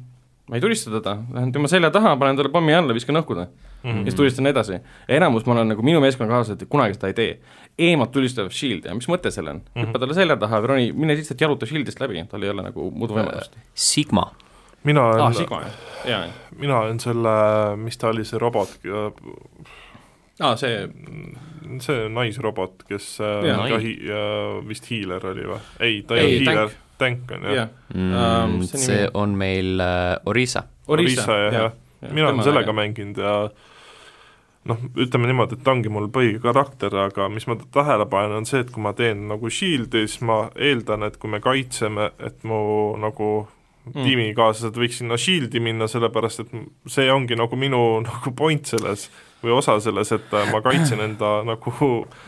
ma 0.50 0.56
ei 0.56 0.62
tulista 0.62 0.92
teda, 0.92 1.18
lähen 1.34 1.52
tema 1.52 1.68
selja 1.68 1.92
taha, 1.92 2.16
panen 2.18 2.36
talle 2.36 2.50
pommi 2.50 2.74
alla, 2.74 2.94
viskan 2.94 3.16
õhku 3.16 3.36
ta 3.36 3.48
Mhm. 3.84 3.98
ja 3.98 4.04
siis 4.04 4.16
tulistan 4.16 4.48
edasi. 4.48 4.80
enamus 5.08 5.46
ma 5.46 5.54
olen 5.54 5.68
nagu 5.68 5.82
minu 5.82 6.02
meeskonnakaaslased 6.04 6.66
kunagi 6.70 6.94
seda 6.94 7.08
ei 7.08 7.14
tee. 7.14 7.40
eemalt 7.80 8.12
tulistav 8.12 8.50
shield 8.52 8.86
ja 8.86 8.96
mis 8.96 9.08
mõte 9.08 9.32
sellel 9.32 9.56
on? 9.56 9.62
Mhm. 9.76 9.86
hüppa 9.86 10.00
talle 10.00 10.14
selja 10.14 10.36
taha 10.38 10.60
roni, 10.60 10.92
mine 10.92 11.16
lihtsalt 11.16 11.42
jaluta 11.42 11.66
shield'ist 11.66 12.00
läbi, 12.00 12.26
tal 12.30 12.44
ei 12.44 12.50
ole 12.50 12.64
nagu 12.64 12.92
muud 12.92 13.10
võimalust. 13.16 13.56
Sigma, 13.74 14.32
mina 14.84 15.02
aa, 15.02 15.30
olen, 15.30 15.72
jaa, 16.08 16.26
mina 16.60 16.80
olen 16.80 17.00
selle, 17.00 17.36
mis 17.80 17.98
ta 17.98 18.12
oli, 18.14 18.26
see 18.28 18.40
robot, 18.42 18.78
aa 20.40 20.56
see, 20.60 20.84
see 21.84 22.06
naisrobot, 22.14 22.86
kes 22.90 23.10
äh, 23.24 23.50
Jaa. 23.50 23.66
ka 23.72 23.80
hi-, 23.84 23.98
vist 24.68 24.88
hiiler 24.92 25.26
oli 25.34 25.48
või? 25.50 25.60
ei, 25.80 25.98
ta 26.08 26.16
Ei, 26.16 26.22
ei 26.22 26.26
olnud 26.28 26.46
hiiler 26.46 26.78
tank., 27.00 27.26
tank 27.26 27.36
on 27.38 27.50
jah 27.50 27.58
jah, 27.60 27.74
mm, 27.96 28.56
mis 28.60 28.72
see 28.74 28.86
see 28.86 29.02
nimi 29.02 29.12
on 29.24 29.36
meil 29.40 29.84
äh, 29.84 30.16
Orisa. 30.26 30.64
Orisa, 30.88 31.26
Orisa, 31.26 31.42
jah, 31.46 31.60
jah. 31.60 32.14
mina 32.14 32.32
olen 32.32 32.44
sellega 32.48 32.76
mänginud 32.76 33.20
ja 33.24 33.36
noh, 34.70 34.82
ütleme 35.00 35.30
niimoodi, 35.30 35.58
et 35.58 35.64
ta 35.66 35.74
ongi 35.74 35.92
mul 35.92 36.10
põhikarakter, 36.14 36.94
aga 37.06 37.30
mis 37.32 37.48
ma 37.50 37.56
tähele 37.60 38.06
panen, 38.12 38.40
on 38.42 38.48
see, 38.50 38.64
et 38.64 38.72
kui 38.74 38.84
ma 38.84 38.94
teen 38.98 39.28
nagu 39.32 39.52
shield'i, 39.54 40.06
siis 40.08 40.24
ma 40.28 40.42
eeldan, 40.56 41.06
et 41.08 41.18
kui 41.22 41.32
me 41.32 41.40
kaitseme, 41.44 42.12
et 42.26 42.44
mu 42.48 42.60
nagu 43.02 43.30
Mm. 43.90 44.06
tiimikaaslased 44.06 44.78
võiks 44.78 45.02
sinna 45.02 45.18
shield'i 45.20 45.62
minna, 45.64 45.88
sellepärast 45.92 46.46
et 46.46 46.54
see 46.90 47.10
ongi 47.14 47.38
nagu 47.40 47.60
minu 47.60 47.82
nagu 48.08 48.36
point 48.36 48.66
selles 48.70 49.10
või 49.44 49.56
osa 49.56 49.78
selles, 49.80 50.12
et 50.12 50.34
ma 50.52 50.62
kaitsen 50.64 51.02
enda 51.04 51.40
nagu 51.52 51.76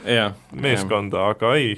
jah, 0.07 0.35
meeskonda, 0.55 1.27
aga 1.33 1.55
ei, 1.59 1.75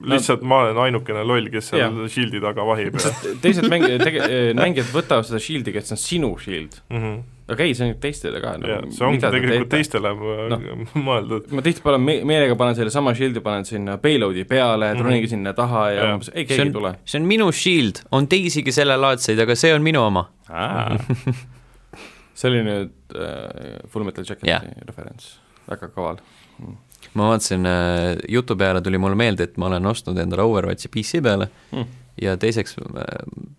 lihtsalt 0.00 0.44
ma 0.48 0.62
olen 0.64 0.78
ainukene 0.86 1.24
loll, 1.26 1.50
kes 1.52 1.72
seal 1.74 1.98
shield'i 2.08 2.40
taga 2.42 2.64
vahib 2.64 2.96
teised 3.42 3.68
mäng-, 3.68 3.88
tege-, 4.00 4.30
mängijad 4.62 4.94
võtavad 4.94 5.28
seda 5.28 5.42
shield'i, 5.42 5.74
see 5.80 5.96
on 5.96 6.02
sinu 6.06 6.32
shield. 6.40 6.80
mm 6.88 7.02
-hmm. 7.04 7.20
Aga 7.54 7.66
ei, 7.66 7.74
see 7.76 7.88
on 7.88 7.96
teistele 8.02 8.40
ka. 8.42 8.54
ja 8.68 8.78
see 8.94 9.06
ongi 9.06 9.20
tegelikult 9.22 9.70
teistele 9.72 10.12
no. 10.52 10.58
mõeldud. 11.08 11.48
ma 11.54 11.64
tihtipeale 11.66 12.00
me-, 12.02 12.20
meelega 12.28 12.56
panen 12.60 12.76
selle 12.78 12.92
sama 12.94 13.14
shield'i, 13.16 13.42
panen 13.44 13.66
sinna 13.68 13.96
payload'i 14.02 14.44
peale 14.48 14.90
mm. 14.90 14.98
-hmm. 14.98 15.08
ronige 15.08 15.30
sinna 15.32 15.54
taha 15.56 15.84
ja 15.90 16.02
Jah. 16.02 16.14
umbes 16.16 16.30
ei, 16.32 16.44
see 16.44 16.48
keegi 16.50 16.62
ei 16.62 16.66
on 16.68 16.74
tule., 16.78 16.94
see 17.04 17.20
on 17.20 17.30
minu 17.30 17.48
shield, 17.52 18.02
on 18.12 18.28
teisigi 18.30 18.74
sellelaadseid, 18.74 19.40
aga 19.46 19.56
see 19.58 19.72
on 19.74 19.86
minu 19.86 20.04
oma. 20.06 20.26
see 22.38 22.50
oli 22.50 22.62
nüüd 22.66 23.16
äh, 23.16 23.80
Full 23.88 24.06
Metal 24.06 24.24
Jacketi 24.26 24.50
yeah. 24.50 24.64
referents, 24.86 25.34
väga 25.70 25.90
kaval. 25.94 26.22
ma 27.14 27.32
vaatasin 27.32 27.66
äh, 27.66 28.16
jutu 28.28 28.56
peale 28.56 28.82
tuli 28.82 28.98
mulle 28.98 29.18
meelde, 29.18 29.48
et 29.50 29.56
ma 29.58 29.70
olen 29.70 29.86
ostnud 29.86 30.18
endale 30.18 30.46
Overwatchi 30.46 30.88
PC 30.92 31.22
peale 31.22 31.50
Mm. 31.70 31.99
Ja 32.20 32.36
teiseks 32.40 32.76
äh, 32.78 33.04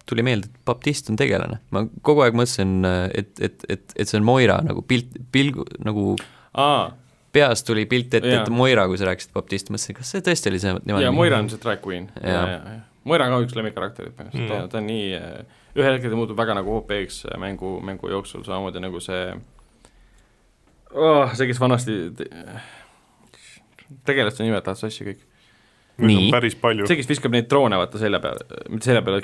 tuli 0.10 0.24
meelde, 0.26 0.50
et 0.52 0.66
Baptist 0.66 1.10
on 1.10 1.20
tegelane. 1.20 1.60
ma 1.72 1.86
kogu 2.06 2.26
aeg 2.26 2.38
mõtlesin, 2.38 2.82
et, 3.14 3.34
et, 3.40 3.66
et, 3.70 3.96
et 3.96 4.10
see 4.10 4.20
on 4.20 4.26
Moira 4.28 4.60
nagu 4.66 4.84
pilt, 4.88 5.16
pilgu, 5.34 5.66
nagu 5.86 6.16
aa, 6.54 6.92
peas 7.32 7.64
tuli 7.64 7.86
pilt 7.90 8.14
ette, 8.14 8.28
Jaa. 8.28 8.44
et 8.44 8.54
Moira, 8.54 8.86
kui 8.92 9.00
sa 9.00 9.08
rääkisid 9.10 9.34
Baptist, 9.36 9.72
mõtlesin, 9.74 9.98
kas 9.98 10.12
see 10.14 10.24
tõesti 10.26 10.52
oli 10.52 10.60
see 10.64 10.76
niimoodi 10.78 11.08
ja 11.08 11.14
Moira 11.16 11.40
on 11.42 11.50
see 11.52 11.62
drag 11.64 11.82
queen. 11.86 12.10
Jaa. 12.22 12.82
Moira 13.08 13.26
on 13.26 13.34
ka 13.34 13.48
üks 13.48 13.56
lemmikkarakterid 13.58 14.14
põhimõtteliselt 14.18 14.52
Mm. 14.52 14.66
mm., 14.66 14.70
ta 14.70 14.78
on 14.78 14.86
nii, 14.86 15.08
ühel 15.80 15.96
hetkel 15.96 16.12
ta 16.14 16.20
muutub 16.20 16.38
väga 16.38 16.54
nagu 16.60 16.76
OP-ks 16.82 17.24
mängu, 17.42 17.80
mängu 17.82 18.12
jooksul, 18.12 18.44
samamoodi 18.46 18.84
nagu 18.84 19.00
see 19.02 19.24
oh,, 20.94 21.32
see, 21.34 21.48
kes 21.50 21.62
vanasti 21.62 21.98
te, 22.18 22.28
tegelaste 24.08 24.46
nimed 24.46 24.64
tahavad 24.66 24.84
sassi 24.84 25.08
kõik. 25.08 25.24
Neid 26.02 26.18
on 26.18 26.24
Nii. 26.26 26.32
päris 26.34 26.56
palju. 26.60 26.88
see, 26.90 26.98
kes 27.00 27.10
viskab 27.10 27.32
neid 27.36 27.50
droone 27.52 27.78
vaata 27.78 28.02
selja 28.02 28.20
peale, 28.24 28.46
mitte 28.70 28.90
selja 28.90 29.02
peale, 29.06 29.22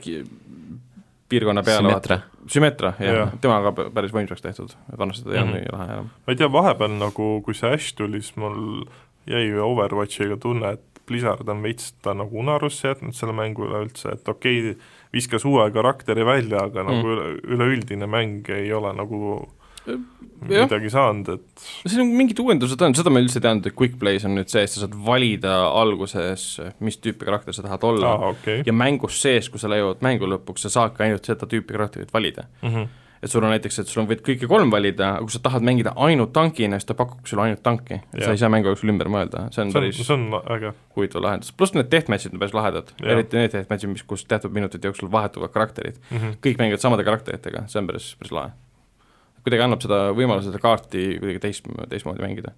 piirkonna 1.29 1.63
peale. 1.63 1.87
Symmetra. 1.89 2.19
Sümmetra, 2.47 2.93
jah 3.03 3.15
ja., 3.15 3.27
tema 3.43 3.57
on 3.59 3.65
ka 3.67 3.89
päris 3.95 4.13
võimsaks 4.15 4.43
tehtud, 4.43 4.75
vanasti 4.97 5.25
ta 5.27 5.33
ei 5.35 5.41
olnud 5.41 5.55
Mhm. 5.57 5.63
nii 5.63 5.73
lahe 5.73 5.93
enam. 5.93 6.09
ma 6.27 6.33
ei 6.33 6.39
tea, 6.39 6.51
vahepeal 6.51 6.93
nagu, 6.99 7.41
kui 7.43 7.53
see 7.53 7.73
Ash 7.73 7.95
tuli, 7.95 8.21
siis 8.21 8.37
mul 8.37 8.85
jäi 9.27 9.51
Overwatchiga 9.59 10.37
tunne, 10.39 10.71
et 10.77 11.01
Blizzard 11.07 11.47
on 11.49 11.61
veits 11.63 11.93
ta 12.03 12.13
nagu 12.13 12.39
unarusse 12.39 12.87
jätnud 12.87 13.15
selle 13.15 13.33
mängu 13.33 13.63
üleüldse, 13.67 14.13
et 14.13 14.27
okei 14.29 14.59
okay,, 14.71 14.81
viskas 15.13 15.45
uue 15.45 15.69
karakteri 15.71 16.25
välja, 16.25 16.63
aga 16.67 16.83
mm. 16.83 16.87
nagu 16.91 17.07
üle, 17.13 17.27
üleüldine 17.55 18.07
mäng 18.11 18.49
ei 18.49 18.73
ole 18.73 18.91
nagu 18.93 19.47
jah. 19.87 20.67
midagi 20.67 20.91
saanud, 20.93 21.29
et 21.37 21.65
siin 21.89 22.03
on 22.03 22.11
mingid 22.17 22.39
uuendused 22.43 22.81
on, 22.85 22.95
seda 22.97 23.13
ma 23.13 23.21
üldse 23.23 23.39
ei 23.39 23.45
teadnud, 23.47 23.69
et 23.71 23.77
Quick 23.77 23.97
Plays 24.01 24.25
on 24.27 24.35
nüüd 24.37 24.51
see, 24.53 24.63
et 24.67 24.73
sa 24.73 24.83
saad 24.83 24.93
valida 25.07 25.55
alguses, 25.71 26.45
mis 26.83 26.99
tüüpi 27.01 27.27
karakter 27.27 27.55
sa 27.57 27.65
tahad 27.65 27.83
olla 27.87 28.13
aa, 28.17 28.31
okei. 28.35 28.61
ja 28.67 28.75
mängus 28.75 29.19
sees, 29.23 29.49
kui 29.53 29.61
sa 29.61 29.71
jõuad 29.71 30.03
mängu 30.05 30.29
lõpuks, 30.29 30.67
sa 30.67 30.73
saadki 30.79 31.07
ainult 31.07 31.25
seda 31.27 31.49
tüüpi 31.49 31.73
karakterit 31.77 32.13
valida. 32.13 32.47
Mhm. 32.61 32.87
et 33.17 33.31
sul 33.33 33.41
on 33.41 33.49
näiteks, 33.49 33.79
et 33.81 33.89
sul 33.89 34.03
on, 34.03 34.07
võid 34.11 34.19
kõiki 34.21 34.45
kolm 34.47 34.69
valida, 34.69 35.15
aga 35.15 35.25
kui 35.25 35.33
sa 35.33 35.39
tahad 35.41 35.63
mängida 35.65 35.89
ainult 36.05 36.29
tankina, 36.35 36.77
siis 36.77 36.85
ta 36.85 36.93
pakub 36.93 37.25
sulle 37.25 37.47
ainult 37.47 37.63
tanki. 37.65 37.95
et 38.13 38.19
sa 38.21 38.27
Jah. 38.27 38.35
ei 38.35 38.37
saa 38.37 38.49
mängu 38.53 38.69
jooksul 38.69 38.91
ümber 38.93 39.09
mõelda, 39.09 39.47
see 39.49 39.63
on 39.63 39.71
see 39.73 39.79
on, 39.79 39.87
päris 39.87 39.97
see 40.05 40.13
on 40.13 40.27
äge. 40.53 40.73
huvitav 40.95 41.23
lahendus, 41.25 41.49
pluss 41.51 41.73
need 41.73 41.89
deathmatch'id 41.89 42.37
on 42.37 42.43
päris 42.43 42.53
lahedad, 42.53 42.93
eriti 43.01 43.41
need 43.41 43.55
deathmatch'id, 43.57 43.89
mis, 43.89 44.03
kus 44.05 44.23
teatud 44.29 44.53
minutite 44.53 44.85
jooksul 44.85 45.09
vahetuvad 45.09 45.49
karakterid. 45.49 45.97
Mhm. 46.11 46.37
kõik 46.45 46.61
mängivad 46.61 46.85
samade 46.85 47.03
karakteritega, 47.09 47.65
see 47.67 47.81
on 47.81 47.87
päris, 47.89 48.13
päris 48.21 48.31
lahe. 48.37 48.53
Kuidagi 49.47 49.63
annab 49.65 49.83
seda 49.83 50.01
võimaluse 50.17 50.51
seda 50.51 50.61
kaarti 50.63 51.05
kuidagi 51.21 51.43
teist, 51.43 51.69
teistmoodi 51.91 52.23
mängida. 52.23 52.53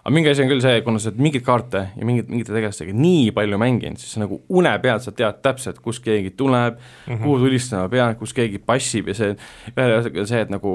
aga 0.00 0.14
mingi 0.16 0.30
asi 0.30 0.44
on 0.44 0.48
küll 0.48 0.62
see, 0.64 0.80
kuna 0.86 1.00
sa 1.02 1.10
oled 1.10 1.20
mingeid 1.20 1.44
kaarte 1.44 1.82
ja 1.92 2.06
mingit, 2.08 2.30
mingite 2.32 2.54
tegelastega 2.54 2.94
nii 2.96 3.34
palju 3.36 3.58
mänginud, 3.60 4.00
siis 4.00 4.14
sa 4.16 4.22
nagu 4.22 4.40
une 4.48 4.72
pealt 4.80 5.04
sa 5.04 5.12
tead 5.12 5.42
täpselt, 5.44 5.82
kust 5.84 6.04
keegi 6.06 6.32
tuleb 6.38 6.78
mm. 6.78 7.12
-hmm. 7.12 7.22
kuhu 7.24 7.38
tulistama 7.44 7.90
pead, 7.92 8.16
kus 8.22 8.32
keegi 8.36 8.62
passib 8.64 9.12
ja 9.12 9.18
see, 9.18 9.36
ühesõnaga 9.74 10.26
see, 10.30 10.40
et 10.46 10.54
nagu 10.54 10.74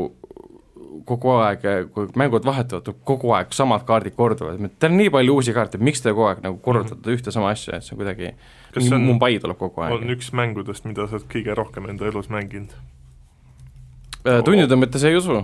kogu 1.06 1.36
aeg, 1.38 1.66
kui 1.93 2.08
mängud 2.18 2.45
vahetuvad, 2.45 2.89
kogu 3.08 3.32
aeg 3.38 3.53
samad 3.56 3.86
kaardid 3.88 4.16
korduvad, 4.18 4.62
teil 4.80 4.93
on 4.93 4.99
nii 4.99 5.12
palju 5.14 5.38
uusi 5.39 5.53
kaarte, 5.56 5.80
miks 5.82 6.03
te 6.03 6.14
kogu 6.14 6.30
aeg 6.30 6.43
nagu 6.45 6.58
korrutate 6.64 6.95
mm 6.95 7.03
-hmm. 7.03 7.18
ühte 7.20 7.32
sama 7.32 7.49
asja, 7.49 7.78
et 7.78 7.84
see 7.84 7.95
on 7.95 8.01
kuidagi, 8.01 8.34
on, 8.93 9.01
Mumbai 9.01 9.39
tuleb 9.39 9.58
kogu 9.58 9.82
on 9.82 9.88
aeg. 9.88 10.10
üks 10.18 10.32
mängudest, 10.34 10.86
mida 10.86 11.08
sa 11.08 11.18
oled 11.18 11.28
kõige 11.34 11.56
rohkem 11.56 11.90
enda 11.90 12.07
elus 12.07 12.30
mänginud? 12.30 12.73
Tundide 14.26 14.80
mõttes 14.80 15.06
ei 15.07 15.18
usu, 15.18 15.41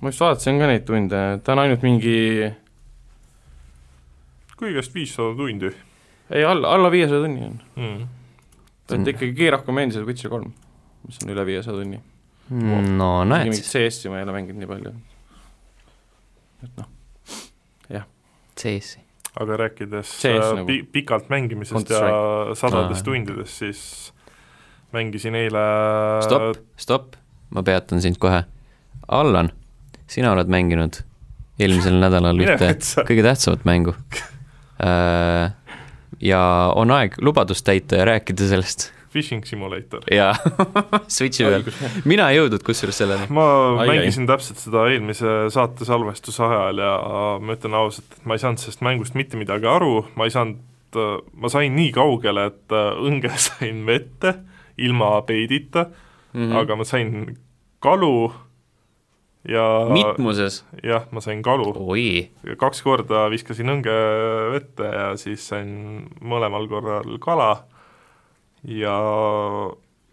ma 0.00 0.12
just 0.12 0.22
vaatasin 0.22 0.60
ka 0.62 0.70
neid 0.70 0.86
tunde, 0.88 1.22
ta 1.44 1.56
on 1.56 1.64
ainult 1.64 1.84
mingi 1.86 2.16
kõigest 4.60 4.94
viissada 4.94 5.34
tundi 5.38 5.72
ei, 6.30 6.44
alla, 6.46 6.76
alla 6.76 6.92
viiesaja 6.92 7.24
tunni 7.24 7.46
on. 7.48 7.58
mm.. 7.76 8.06
et 8.96 9.12
ikkagi 9.14 9.50
meeldis 9.74 9.98
see 9.98 10.06
Witcher 10.06 10.32
kolm, 10.32 10.54
mis 11.08 11.20
on 11.24 11.34
üle 11.34 11.46
viiesaja 11.48 11.76
tunni. 11.76 12.00
no 12.50 13.12
näed 13.28 13.52
siis, 13.54 13.70
CS-i 13.72 14.12
ma 14.12 14.20
ei 14.20 14.28
ole 14.28 14.38
mänginud 14.38 14.62
nii 14.62 14.70
palju. 14.70 14.94
et 16.64 16.80
noh, 16.80 16.90
CS-i. 18.60 19.00
aga 19.40 19.56
rääkides 19.64 20.14
CS 20.20 20.26
äh, 20.26 20.54
nagu. 20.58 20.66
pi-, 20.68 20.82
pikalt 20.98 21.30
mängimisest 21.32 21.92
ja 21.94 22.02
sadadest 22.58 23.06
tundidest, 23.06 23.62
siis 23.62 23.82
mängisin 24.94 25.38
eile 25.38 25.64
stopp, 26.26 26.60
stopp, 26.80 27.19
ma 27.50 27.62
peatan 27.66 28.02
sind 28.02 28.18
kohe. 28.22 28.44
Allan, 29.08 29.50
sina 30.10 30.32
oled 30.32 30.50
mänginud 30.52 31.02
eelmisel 31.60 31.98
nädalal 32.00 32.38
ühte 32.40 32.72
kõige 33.08 33.24
tähtsamat 33.26 33.66
mängu. 33.68 33.94
ja 36.20 36.40
on 36.76 36.90
aeg 36.94 37.18
lubadust 37.20 37.66
täita 37.66 38.00
ja 38.00 38.08
rääkida 38.08 38.48
sellest. 38.48 38.90
Fishing 39.10 39.42
Simulator. 39.44 40.04
jaa, 40.10 40.34
Switchi 41.10 41.42
peal. 41.42 41.64
mina 42.06 42.28
ei 42.30 42.38
jõudnud 42.38 42.62
kusjuures 42.62 43.00
selleni. 43.02 43.26
ma 43.34 43.46
Ai, 43.82 43.88
mängisin 43.90 44.22
ai. 44.22 44.30
täpselt 44.30 44.60
seda 44.62 44.84
eelmise 44.92 45.32
saate 45.50 45.84
salvestuse 45.88 46.44
ajal 46.46 46.78
ja 46.78 46.92
ma 47.42 47.56
ütlen 47.56 47.74
ausalt, 47.74 48.06
et 48.14 48.28
ma 48.30 48.38
ei 48.38 48.44
saanud 48.44 48.62
sellest 48.62 48.84
mängust 48.86 49.18
mitte 49.18 49.40
midagi 49.40 49.66
aru, 49.66 50.04
ma 50.14 50.28
ei 50.28 50.34
saanud, 50.34 50.60
ma 51.34 51.50
sain 51.50 51.74
nii 51.74 51.90
kaugele, 51.96 52.46
et 52.52 52.76
äh, 52.76 52.92
õnge 53.10 53.34
sain 53.48 53.82
vette 53.88 54.36
ilma 54.78 55.16
peidita 55.26 55.88
mm, 56.32 56.40
-hmm. 56.40 56.56
aga 56.60 56.76
ma 56.76 56.84
sain 56.84 57.36
kalu 57.80 58.32
ja 59.48 59.64
mitmuses, 59.88 60.64
jah, 60.84 61.06
ma 61.12 61.20
sain 61.20 61.42
kalu, 61.42 61.72
oi, 61.76 62.30
kaks 62.60 62.82
korda 62.82 63.28
viskasin 63.32 63.72
õnge 63.72 63.96
vette 64.52 64.84
ja 64.84 65.16
siis 65.16 65.46
sain 65.48 66.08
mõlemal 66.20 66.68
korral 66.68 67.18
kala. 67.18 67.64
Ja 68.68 68.96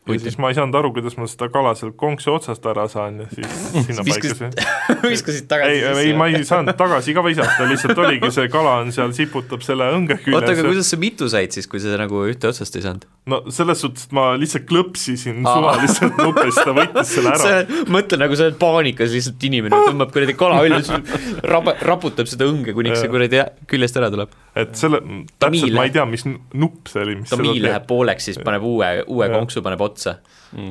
ja 0.07 0.23
siis 0.23 0.38
ma 0.41 0.51
ei 0.51 0.57
saanud 0.57 0.77
aru, 0.79 0.91
kuidas 0.95 1.17
ma 1.19 1.27
seda 1.29 1.49
kala 1.53 1.73
sealt 1.77 1.97
konksu 1.99 2.34
otsast 2.38 2.65
ära 2.69 2.88
saan 2.91 3.21
ja 3.23 3.27
siis 3.34 3.57
sinna 3.88 4.05
paikasin. 4.07 4.55
viskasid 5.13 5.49
tagasi 5.51 5.84
ei, 5.84 6.07
ei 6.07 6.15
ma 6.17 6.29
ei 6.31 6.43
saanud 6.47 6.77
tagasi 6.79 7.15
ka 7.17 7.25
visata, 7.25 7.67
lihtsalt 7.69 8.03
oligi 8.05 8.31
see 8.35 8.49
kala 8.53 8.79
on 8.84 8.93
seal, 8.95 9.13
siputab 9.17 9.65
selle 9.65 9.89
õnge 9.97 10.19
oota, 10.34 10.53
aga 10.53 10.67
kuidas 10.67 10.91
sa 10.93 10.99
mitu 11.01 11.29
said 11.31 11.55
siis, 11.55 11.69
kui 11.69 11.84
sa 11.84 11.97
nagu 11.99 12.25
ühte 12.29 12.49
otsast 12.51 12.79
ei 12.79 12.85
saanud? 12.85 13.07
no 13.27 13.41
selles 13.53 13.81
suhtes, 13.84 14.07
et 14.07 14.15
ma 14.15 14.29
lihtsalt 14.39 14.67
klõpsisin 14.69 15.41
suvaliselt 15.43 16.19
nupest, 16.21 16.61
ta 16.63 16.73
võttis 16.75 17.13
selle 17.17 17.34
ära. 17.35 17.63
mõtle 17.97 18.19
nagu 18.21 18.38
sa 18.39 18.47
oled 18.47 18.59
paanikas 18.61 19.13
lihtsalt 19.15 19.47
inimene, 19.49 19.81
tõmbab 19.89 20.13
kuradi 20.15 20.35
kala 20.39 20.61
üles, 20.67 20.91
raba-, 21.45 21.75
raputab 21.88 22.29
seda 22.31 22.47
õnge, 22.47 22.75
kuniks 22.77 23.03
see 23.03 23.11
kuradi 23.11 23.43
küljest 23.69 23.99
ära 23.99 24.11
tuleb. 24.13 24.31
Et 24.61 24.75
selle, 24.79 25.01
täpselt 25.39 25.73
ma 25.75 25.84
ei 25.88 25.91
tea, 25.93 26.05
mis 26.09 26.23
nupp 26.27 26.89
see 26.91 27.03
oli, 27.03 27.15
mis 27.21 27.34
tamiil 27.34 27.61
läheb 27.65 27.85
pooleks, 27.89 28.29
siis 28.29 28.39
paneb 28.43 28.63
uue, 28.67 28.89
uue 29.07 29.27
Jaa. 29.27 29.35
konksu 29.38 29.61
paneb 29.65 29.81
otsa. 29.85 30.17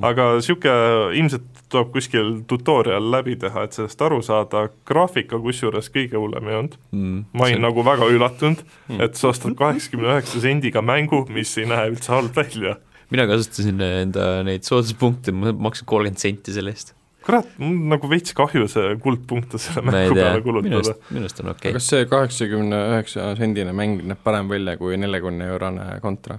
aga 0.03 0.31
niisugune 0.39 1.13
ilmselt 1.21 1.63
tuleb 1.69 1.91
kuskil 1.93 2.31
tutorial 2.49 3.11
läbi 3.13 3.37
teha, 3.37 3.67
et 3.67 3.77
sellest 3.77 4.03
aru 4.07 4.23
saada, 4.25 4.67
graafika 4.89 5.39
kusjuures 5.43 5.91
kõige 5.93 6.17
hullem 6.17 6.49
ei 6.49 6.59
olnud 6.63 6.77
Mm. 6.93 7.25
ma 7.33 7.45
olin 7.45 7.61
nagu 7.61 7.85
väga 7.85 8.09
üllatunud, 8.09 8.63
et 8.99 9.15
sa 9.19 9.29
ostad 9.29 9.55
kaheksakümne 9.59 10.09
üheksa 10.15 10.41
sendiga 10.41 10.81
mängu, 10.83 11.27
mis 11.29 11.53
ei 11.59 11.67
näe 11.69 11.91
üldse 11.93 12.13
halb 12.15 12.33
välja. 12.37 12.77
mina 13.11 13.27
kasutasin 13.27 13.81
enda 13.81 14.43
neid 14.43 14.65
sooduspunkte, 14.67 15.33
ma 15.33 15.53
maksin 15.53 15.87
kolmkümmend 15.87 16.19
senti 16.19 16.53
selle 16.57 16.73
eest. 16.75 16.96
kurat, 17.27 17.47
mul 17.59 17.79
nagu 17.93 18.09
veits 18.11 18.35
kahju 18.39 18.69
see 18.71 18.93
kuldpunkte 19.03 19.59
selle 19.63 19.83
mängu 19.87 20.15
peale, 20.17 20.43
kulutada 20.45 20.95
minu 21.11 21.25
arust 21.27 21.41
on 21.43 21.51
okei 21.55 21.73
kas 21.77 21.89
see 21.93 22.05
kaheksakümne 22.11 22.79
üheksa 22.93 23.33
sendine 23.39 23.73
mäng 23.77 24.01
näeb 24.07 24.21
parem 24.27 24.49
välja 24.53 24.77
kui 24.81 24.97
neljakümne 25.01 25.49
eurone 25.55 25.89
kontra? 26.05 26.39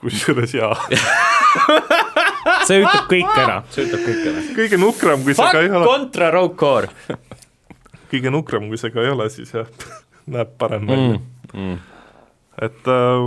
kusjuures 0.00 0.52
jaa, 0.52 0.74
see 2.68 2.80
ütleb 2.82 3.06
kõik 3.08 3.38
ära, 3.40 3.60
see 3.72 3.86
ütleb 3.86 4.02
kõik 4.04 4.26
ära. 4.32 4.42
kõige 4.58 4.80
nukram, 4.80 5.22
kui 5.26 5.36
see 5.38 5.46
ka 5.54 5.62
ei 5.64 5.70
ole, 5.72 5.86
kontra 5.88 6.28
Rogue 6.34 6.56
Core. 6.60 7.18
kõige 8.12 8.32
nukram, 8.34 8.68
kui 8.72 8.80
see 8.80 8.92
ka 8.92 9.00
ei 9.04 9.12
ole, 9.14 9.30
siis 9.32 9.54
jah, 9.56 9.70
näeb 10.36 10.56
parem 10.60 10.88
välja 10.90 11.16
Mm. 11.54 11.70
Mm. 11.76 11.76
et 12.66 12.88
äh, 12.90 13.24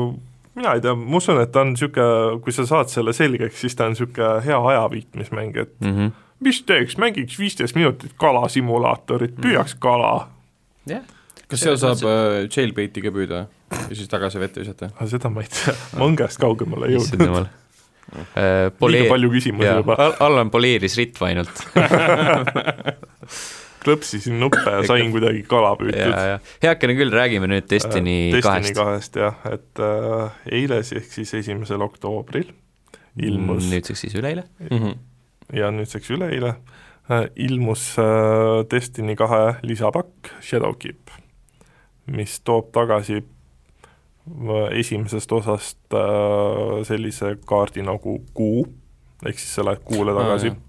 mina 0.57 0.73
ei 0.77 0.81
tea, 0.84 0.93
ma 0.97 1.19
usun, 1.21 1.38
et 1.41 1.51
ta 1.53 1.61
on 1.63 1.73
niisugune, 1.75 2.39
kui 2.45 2.53
sa 2.55 2.65
saad 2.69 2.89
selle 2.91 3.13
selgeks, 3.15 3.59
siis 3.61 3.75
ta 3.77 3.85
on 3.88 3.93
niisugune 3.95 4.29
hea 4.45 4.57
ajaviitmismäng, 4.71 5.57
et 5.63 5.73
Mhm. 5.85 6.09
mis 6.43 6.61
teeks, 6.67 6.97
mängiks 7.01 7.38
viisteist 7.39 7.75
minutit 7.77 8.13
kalasimulaatorit, 8.21 9.35
püüaks 9.41 9.75
kala. 9.79 10.27
jah, 10.88 11.03
kas 11.49 11.59
seal 11.65 11.77
saab 11.81 12.01
äh, 12.07 12.47
jailbait'i 12.49 13.01
ka 13.05 13.11
püüda 13.15 13.45
ja 13.71 13.95
siis 13.95 14.07
tagasi 14.11 14.39
vette 14.39 14.61
visata? 14.63 14.89
aga 14.95 15.07
seda 15.11 15.29
ma 15.34 15.41
ei 15.45 15.49
tea, 15.51 15.73
ma 15.97 16.05
õngest 16.09 16.39
kaugemale 16.41 16.88
ei 16.91 16.95
jõudnud. 16.97 17.25
jumal. 17.27 17.47
liiga 18.88 19.09
palju 19.11 19.29
küsimusi 19.34 19.67
juba, 19.81 19.97
Allan 20.23 20.49
poleeris 20.49 20.95
ritva 20.97 21.27
ainult. 21.31 21.63
klõpsisin 23.88 24.38
nuppe 24.41 24.64
ja 24.68 24.84
sain 24.88 25.11
kuidagi 25.14 25.43
kala 25.49 25.73
püütud. 25.80 26.15
heakene 26.64 26.95
küll, 26.99 27.14
räägime 27.14 27.49
nüüd 27.51 27.68
Destiny 27.72 28.18
Destiny 28.35 28.43
kahest. 28.43 28.76
kahest 28.77 29.19
jah, 29.23 29.38
et 29.51 29.84
äh, 29.84 30.39
eile 30.59 30.81
ehk 30.84 31.11
siis 31.14 31.34
esimesel 31.39 31.84
oktoobril 31.85 32.51
ilmus 33.18 33.69
nüüdseks 33.72 34.05
siis 34.05 34.18
üleeile. 34.19 34.45
ja 35.53 35.72
nüüdseks 35.72 36.11
üleeile 36.14 36.55
äh, 37.09 37.26
ilmus 37.35 37.95
äh, 37.99 38.65
Destiny 38.72 39.15
kahe 39.15 39.57
lisapakk 39.64 40.31
Shadowkeep, 40.43 41.14
mis 42.11 42.39
toob 42.45 42.72
tagasi 42.76 43.22
äh, 43.23 44.80
esimesest 44.80 45.31
osast 45.31 45.80
äh, 45.95 46.84
sellise 46.88 47.38
kaardi 47.47 47.85
nagu 47.85 48.19
kuu, 48.38 48.68
ehk 49.26 49.39
siis 49.39 49.55
sa 49.57 49.65
lähed 49.68 49.85
kuule 49.88 50.15
tagasi 50.18 50.53
Mm. 50.53 50.66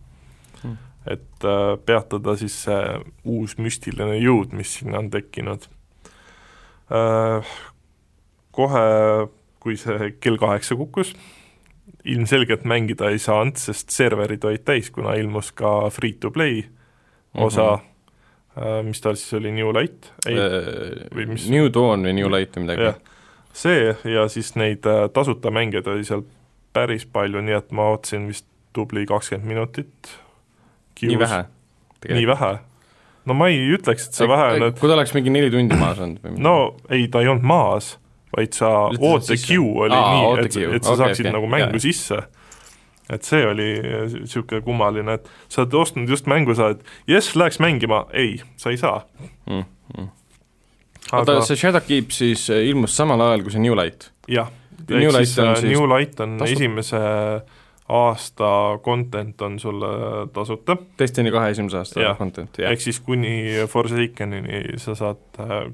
Et 1.10 1.47
äh, 1.47 1.74
peatada 1.86 2.36
siis 2.40 2.56
see 2.66 2.78
uus 3.28 3.56
müstiline 3.59 4.18
jõud, 4.20 4.55
mis 4.56 4.78
sinna 4.80 5.02
on 5.02 5.10
tekkinud 5.10 5.68
äh,. 6.93 7.59
kohe, 8.59 8.86
kui 9.62 9.76
see 9.78 10.14
kell 10.20 10.39
kaheksa 10.40 10.76
kukkus, 10.78 11.12
ilmselgelt 12.05 12.64
mängida 12.68 13.12
ei 13.12 13.20
saanud, 13.22 13.59
sest 13.60 13.94
serverid 13.94 14.44
olid 14.44 14.64
täis, 14.66 14.90
kuna 14.90 15.14
ilmus 15.18 15.52
ka 15.56 15.90
free-to-play 15.94 16.64
osa 17.35 17.76
mm, 17.76 17.85
-hmm. 18.56 18.89
mis 18.89 19.01
tal 19.01 19.14
siis 19.14 19.39
oli, 19.39 19.52
New 19.52 19.70
Light, 19.72 20.10
ei, 20.26 20.35
või 21.14 21.28
mis- 21.35 21.51
New 21.51 21.70
Dawn 21.72 22.02
või 22.06 22.16
New 22.18 22.30
Light 22.32 22.56
või 22.56 22.66
midagi 22.66 22.97
see 23.59 23.94
ja 24.05 24.28
siis 24.28 24.55
neid 24.59 24.86
tasuta 25.12 25.51
mängijaid 25.51 25.86
oli 25.90 26.05
seal 26.06 26.22
päris 26.72 27.06
palju, 27.06 27.43
nii 27.43 27.56
et 27.56 27.72
ma 27.74 27.90
ootasin 27.93 28.28
vist 28.30 28.47
tubli 28.76 29.06
kakskümmend 29.09 29.48
minutit. 29.48 30.12
Nii 31.03 31.19
vähe? 31.20 31.45
nii 32.09 32.27
vähe? 32.27 32.51
no 33.29 33.35
ma 33.37 33.49
ei 33.53 33.59
ütleks, 33.77 34.09
et 34.09 34.15
see 34.19 34.29
vähe 34.31 34.51
on, 34.57 34.66
et 34.70 34.79
kui 34.81 34.89
ta 34.89 34.95
oleks 34.97 35.15
mingi 35.16 35.31
neli 35.35 35.51
tundi 35.53 35.77
maas 35.77 35.99
olnud 36.01 36.20
või 36.25 36.35
midagi. 36.35 36.45
no 36.47 36.55
ei, 36.91 37.09
ta 37.12 37.20
ei 37.25 37.29
olnud 37.29 37.45
maas, 37.47 37.95
vaid 38.37 38.57
sa 38.57 38.70
ootequeue 38.97 39.87
oli 39.87 39.95
Aa, 39.97 40.12
nii, 40.15 40.45
et, 40.47 40.59
et 40.79 40.85
sa 40.85 40.95
Okei, 40.95 41.01
saaksid 41.05 41.27
okei. 41.27 41.35
nagu 41.37 41.51
mängu 41.51 41.77
Jaa. 41.77 41.85
sisse. 41.85 42.20
et 43.12 43.25
see 43.25 43.41
oli 43.49 43.69
niisugune 43.83 44.61
kummaline, 44.65 45.15
et 45.20 45.29
sa 45.49 45.62
oled 45.65 45.75
ostnud 45.81 46.09
just 46.12 46.27
mängu, 46.29 46.55
sa 46.57 46.70
oled 46.73 46.83
jess, 47.09 47.37
läheks 47.37 47.61
mängima, 47.65 48.05
ei, 48.12 48.39
sa 48.57 48.70
ei 48.70 48.77
saa. 48.81 49.03
mm,. 49.49 49.65
Mm. 49.97 50.09
aga 51.12 51.20
oota, 51.23 51.39
see 51.49 51.57
Shadowkeep 51.57 52.11
siis 52.12 52.49
äh, 52.53 52.65
ilmus 52.69 52.97
samal 52.97 53.20
ajal 53.25 53.45
kui 53.47 53.53
see 53.55 53.62
New 53.65 53.77
Light? 53.77 54.11
jah, 54.29 54.51
New 54.89 55.09
ehk 55.09 55.15
Light 55.16 55.29
siis 55.31 55.39
on 55.41 55.53
äh, 55.55 55.61
siis 55.62 55.73
New 55.73 55.87
Light 55.89 56.20
on 56.20 56.37
tasuta? 56.41 56.53
esimese 56.57 57.01
aasta 57.89 58.78
content 58.85 59.43
on 59.43 59.59
sulle 59.59 59.89
tasuta, 60.32 60.77
Destiny 60.98 61.31
kahe 61.32 61.51
esimese 61.55 61.78
aasta 61.81 62.01
Jah. 62.01 62.19
content, 62.19 62.59
jah 62.59 62.73
ehk. 62.73 62.81
siis 62.85 63.01
kuni 63.01 63.65
Forsakenini 63.69 64.77
sa 64.77 64.94
saad 64.94 65.40
äh, 65.40 65.70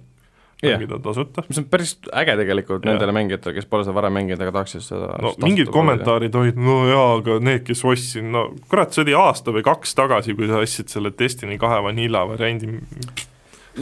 mängida 0.65 0.99
tasuta. 1.03 1.43
mis 1.49 1.59
on 1.59 1.67
päris 1.71 1.97
äge 2.13 2.37
tegelikult 2.37 2.85
Jah. 2.85 2.93
nendele 2.93 3.13
mängijatele, 3.13 3.55
kes 3.59 3.67
pole 3.67 3.85
seda 3.85 3.97
varem 3.99 4.15
mänginud, 4.15 4.41
aga 4.41 4.55
tahaksid 4.61 4.87
seda 4.87 5.11
no 5.23 5.35
mingid 5.43 5.73
kommentaarid 5.75 6.35
olid, 6.41 6.57
no 6.61 6.79
jaa, 6.89 7.11
aga 7.19 7.39
need, 7.43 7.67
kes 7.67 7.85
ostsid, 7.85 8.25
no 8.31 8.47
kurat, 8.71 8.95
see 8.95 9.05
oli 9.05 9.19
aasta 9.19 9.55
või 9.55 9.67
kaks 9.67 9.95
tagasi, 9.99 10.39
kui 10.39 10.49
sa 10.51 10.63
ostsid 10.63 10.95
selle 10.95 11.13
Destiny 11.19 11.59
kahe 11.61 11.83
vanilla 11.85 12.25
variandi, 12.31 12.79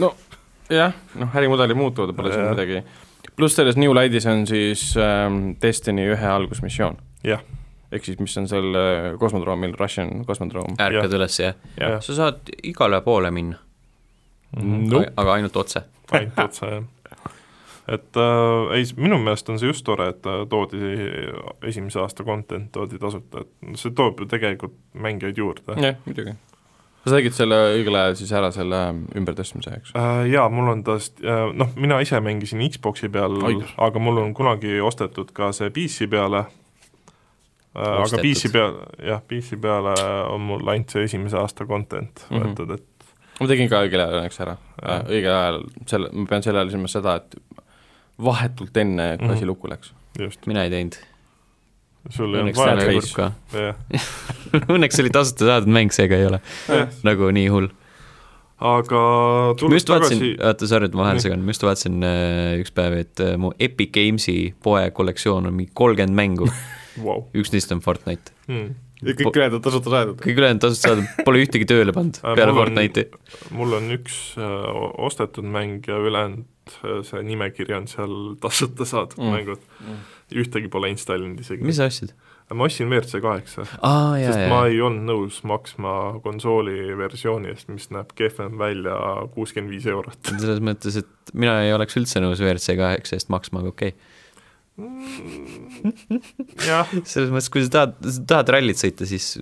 no 0.01 0.13
jah, 0.73 0.93
noh, 1.19 1.33
ärimudelid 1.35 1.77
muutuvad, 1.77 2.15
pole 2.17 2.33
siin 2.33 2.49
midagi. 2.49 2.83
pluss 3.35 3.55
selles 3.55 3.77
New 3.79 3.93
Lightis 3.95 4.25
on 4.29 4.47
siis 4.47 4.93
ähm, 4.97 5.55
Destiny 5.61 6.09
ühe 6.13 6.29
algusmissioon. 6.37 6.97
Jah. 7.23 7.41
Ehk 7.93 8.05
siis, 8.07 8.17
mis 8.19 8.37
on 8.41 8.47
seal 8.49 8.73
äh, 8.79 9.11
kosmodroomil, 9.21 9.75
Russian 9.79 10.23
kosmodroom. 10.27 10.75
ärkad 10.79 11.11
Jah. 11.11 11.17
üles 11.19 11.39
ja 11.39 11.53
jah, 11.79 11.99
sa 12.01 12.15
saad 12.17 12.49
igale 12.63 13.01
poole 13.05 13.31
minna, 13.31 13.59
Nope. 14.57 15.11
aga 15.17 15.33
ainult 15.39 15.55
otse. 15.57 15.81
ainult 16.13 16.39
otse, 16.43 16.69
jah. 16.69 16.83
et 17.93 18.17
äh, 18.21 18.77
ei, 18.77 18.85
minu 18.97 19.17
meelest 19.19 19.49
on 19.49 19.59
see 19.59 19.67
just 19.71 19.85
tore, 19.85 20.09
et 20.13 20.25
äh, 20.29 20.43
toodi 20.49 20.79
esimese 21.69 21.99
aasta 22.03 22.23
content 22.27 22.71
toodi 22.75 22.99
tasuta, 23.01 23.43
et 23.45 23.77
see 23.81 23.91
toob 23.97 24.21
ju 24.23 24.29
tegelikult 24.31 24.75
mängijaid 24.93 25.37
juurde. 25.41 25.77
jah, 25.81 25.97
muidugi. 26.05 26.35
sa 27.03 27.17
tegid 27.17 27.35
selle 27.35 27.57
õigel 27.75 27.97
ajal 27.99 28.15
siis 28.21 28.31
ära, 28.31 28.51
selle 28.55 28.81
ümbertõstmise, 29.19 29.73
eks? 29.81 29.93
Äh, 29.99 30.23
jaa, 30.31 30.47
mul 30.53 30.69
on 30.71 30.83
tast-, 30.87 31.19
noh, 31.53 31.73
mina 31.75 31.97
ise 32.05 32.21
mängisin 32.23 32.63
Xbox'i 32.71 33.09
peal 33.11 33.39
aga 33.77 33.99
mul 33.99 34.21
on 34.23 34.33
kunagi 34.37 34.77
ostetud 34.81 35.33
ka 35.35 35.51
see 35.55 35.69
PC 35.75 36.07
peale, 36.13 36.45
aga 37.75 38.03
Ostetud. 38.03 38.23
PC 38.25 38.51
peal, 38.53 38.75
jah, 39.07 39.21
PC 39.27 39.57
peale 39.61 39.93
on 40.29 40.41
mul 40.45 40.67
ainult 40.69 40.89
see 40.93 41.03
esimese 41.07 41.37
aasta 41.39 41.65
content 41.65 42.25
Mhm. 42.29 42.43
võetud, 42.43 42.73
et 42.75 43.07
ma 43.41 43.47
tegin 43.49 43.69
ka 43.69 43.81
õigel 43.87 44.03
ajal 44.03 44.19
õnneks 44.21 44.39
ära. 44.45 44.57
Jah. 44.83 45.03
õigel 45.09 45.33
ajal, 45.33 45.63
selle, 45.89 46.09
ma 46.13 46.25
pean 46.29 46.43
selle 46.45 46.59
ajal 46.61 46.69
silmas 46.75 46.91
seda, 46.93 47.15
et 47.15 47.35
vahetult 48.21 48.77
enne, 48.77 49.17
kui 49.17 49.27
Mhm. 49.27 49.33
asi 49.37 49.45
lukku 49.49 49.67
läks. 49.71 49.91
just, 50.19 50.45
mina 50.45 50.63
ei 50.63 50.69
teinud, 50.69 50.97
sul 52.13 52.35
ei 52.35 52.41
olnud 52.41 52.55
vaja 52.55 52.75
jah, 53.53 53.75
õnneks 54.75 54.99
oli 55.01 55.09
tasuta 55.09 55.45
saadud 55.49 55.67
mäng, 55.73 55.89
seega 55.95 56.15
ei 56.19 56.25
ole 56.29 56.39
nagu 57.03 57.31
nii 57.33 57.47
hull. 57.49 57.69
aga 58.61 58.99
ma 59.63 59.73
just 59.73 59.89
vaatasin 59.89 60.19
tagasi,, 60.19 60.37
oota, 60.45 60.67
sorry, 60.69 60.85
et 60.85 60.93
ma 60.93 61.01
vahele 61.07 61.19
segan, 61.25 61.41
ma 61.43 61.49
just 61.55 61.63
vaatasin 61.65 61.97
äh, 62.05 62.61
üks 62.61 62.71
päev, 62.71 62.93
et 63.01 63.19
äh, 63.19 63.33
mu 63.41 63.49
Epic 63.59 63.89
Games'i 63.97 64.53
poe 64.63 64.85
kollektsioon 64.91 65.47
on 65.49 65.53
mingi 65.57 65.71
kolmkümmend 65.73 66.15
mängu. 66.15 66.47
wow. 67.01 67.25
üks 67.33 67.53
neist 67.53 67.71
on 67.75 67.81
Fortnite. 67.85 68.33
hmm.. 68.47 68.73
ja 69.03 69.15
kõik 69.19 69.35
ülejäänud 69.35 69.59
on 69.59 69.65
tasuta 69.67 69.93
saadud. 69.95 70.17
kõik 70.23 70.41
ülejäänud 70.41 70.63
tasuta 70.63 70.89
saadud, 70.93 71.11
pole 71.27 71.43
ühtegi 71.45 71.67
tööle 71.69 71.95
pannud 71.95 72.19
Äh, 72.23 72.35
peale 72.37 72.51
mul 72.51 72.61
on- 72.61 72.63
Fortnite'i. 72.63 73.07
mul 73.57 73.77
on 73.79 73.91
üks 73.97 74.19
äh, 74.39 74.67
ostetud 75.07 75.47
mäng 75.47 75.87
ja 75.89 75.97
ülejäänud 75.99 76.45
äh, 76.83 76.99
see 77.07 77.23
nimekiri 77.23 77.75
on 77.79 77.87
seal 77.91 78.13
tasuta 78.43 78.85
saadud 78.89 79.17
Mm. 79.19 79.33
mängud 79.37 79.63
mm.. 79.81 80.03
ühtegi 80.43 80.69
pole 80.71 80.89
installinud 80.93 81.39
isegi. 81.43 81.63
mis 81.65 81.79
sa 81.81 81.89
ostsid? 81.91 82.13
ma 82.53 82.67
ostsin 82.67 82.89
WRC 82.91 83.17
kaheksa, 83.23 83.63
aa, 83.81 84.17
jaa, 84.19 84.29
sest 84.33 84.49
ma 84.51 84.57
jaa. 84.61 84.71
ei 84.73 84.81
olnud 84.83 85.05
nõus 85.07 85.39
maksma 85.47 85.93
konsooli 86.21 86.91
versiooni 86.99 87.49
eest, 87.49 87.69
mis 87.73 87.87
näeb 87.89 88.11
kehvem 88.19 88.59
välja 88.59 88.93
kuuskümmend 89.33 89.71
viis 89.73 89.87
eurot. 89.89 90.19
selles 90.27 90.59
mõttes, 90.61 90.99
et 91.01 91.33
mina 91.33 91.55
ei 91.63 91.71
oleks 91.73 91.97
üldse 91.97 92.21
nõus 92.21 92.43
WRC 92.43 92.75
kaheksa 92.77 93.15
eest 93.17 93.31
maksma, 93.33 93.63
aga 93.63 93.71
okei 93.73 93.95
jah, 96.65 96.87
okay.. 96.89 97.03
selles 97.05 97.29
mõttes, 97.29 97.49
kui 97.53 97.61
sa 97.61 97.69
tahad, 97.75 97.93
tahad 98.29 98.49
rallit 98.55 98.79
sõita, 98.79 99.05
siis 99.05 99.35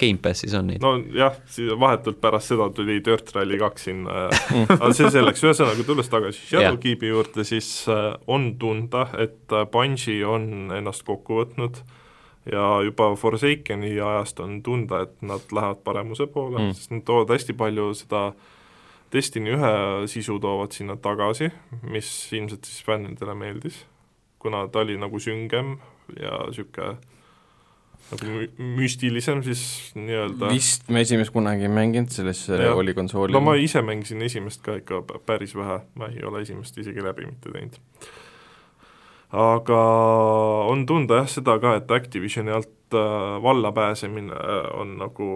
Gamepassis 0.00 0.54
on 0.56 0.70
neid. 0.72 0.80
nojah, 0.80 1.36
vahetult 1.80 2.20
pärast 2.22 2.54
seda 2.54 2.70
tuli 2.72 2.96
Dirt 3.04 3.34
Rally 3.36 3.58
kaks 3.60 3.88
sinna 3.90 4.10
ja 4.24 4.28
aga 4.78 4.92
see 4.96 5.10
selleks, 5.12 5.44
ühesõnaga 5.44 5.84
tulles 5.84 6.08
tagasi 6.12 6.40
Shadowkeepi 6.48 7.12
juurde, 7.12 7.44
siis 7.48 7.68
äh, 7.92 8.14
on 8.32 8.54
tunda, 8.60 9.10
et 9.20 9.52
äh, 9.52 9.68
Bungi 9.68 10.22
on 10.24 10.72
ennast 10.78 11.04
kokku 11.08 11.42
võtnud 11.42 11.82
ja 12.48 12.64
juba 12.86 13.10
Forsakeni 13.20 13.92
ajast 14.00 14.40
on 14.40 14.62
tunda, 14.64 15.02
et 15.04 15.20
nad 15.20 15.52
lähevad 15.52 15.84
paremuse 15.84 16.26
poole 16.32 16.58
Mm. 16.58 16.64
mm., 16.70 16.74
sest 16.74 16.90
nad 16.96 17.04
toovad 17.04 17.36
hästi 17.36 17.52
palju 17.52 17.92
seda 17.94 18.32
Destiny 19.12 19.54
ühe 19.56 19.74
sisu 20.08 20.36
toovad 20.40 20.72
sinna 20.76 20.96
tagasi, 20.96 21.48
mis 21.88 22.08
ilmselt 22.32 22.64
siis 22.68 22.82
fännidele 22.84 23.34
meeldis, 23.34 23.84
kuna 24.38 24.66
ta 24.68 24.78
oli 24.84 24.96
nagu 25.00 25.18
süngem 25.20 25.76
ja 26.20 26.38
niisugune 26.46 26.96
nagu 28.08 28.24
mü- 28.24 28.50
müstilisem 28.78 29.42
siis 29.44 29.62
nii-öelda 29.98 30.48
vist 30.54 30.88
me 30.88 31.00
esimest 31.04 31.30
kunagi 31.34 31.66
ei 31.66 31.72
mänginud, 31.72 32.08
sellesse 32.14 32.56
Jah. 32.62 32.76
oli 32.78 32.94
konsooli. 32.94 33.32
no 33.32 33.40
ma 33.44 33.54
ise 33.60 33.82
mängisin 33.82 34.22
esimest 34.22 34.62
ka 34.64 34.78
ikka 34.80 35.02
päris 35.26 35.54
vähe, 35.56 35.80
ma 35.94 36.08
ei 36.08 36.24
ole 36.24 36.40
esimest 36.46 36.78
isegi 36.78 37.04
läbi 37.04 37.26
mitte 37.26 37.52
teinud. 37.52 37.76
Aga 39.32 39.78
on 40.72 40.86
tunda 40.88 41.22
jah 41.22 41.28
seda 41.28 41.58
ka, 41.60 41.74
et 41.76 41.90
Activisioni 41.92 42.52
alt 42.54 42.96
äh, 42.96 43.42
valla 43.44 43.72
pääsemine 43.76 44.32
äh, 44.32 44.70
on 44.80 44.96
nagu 45.00 45.28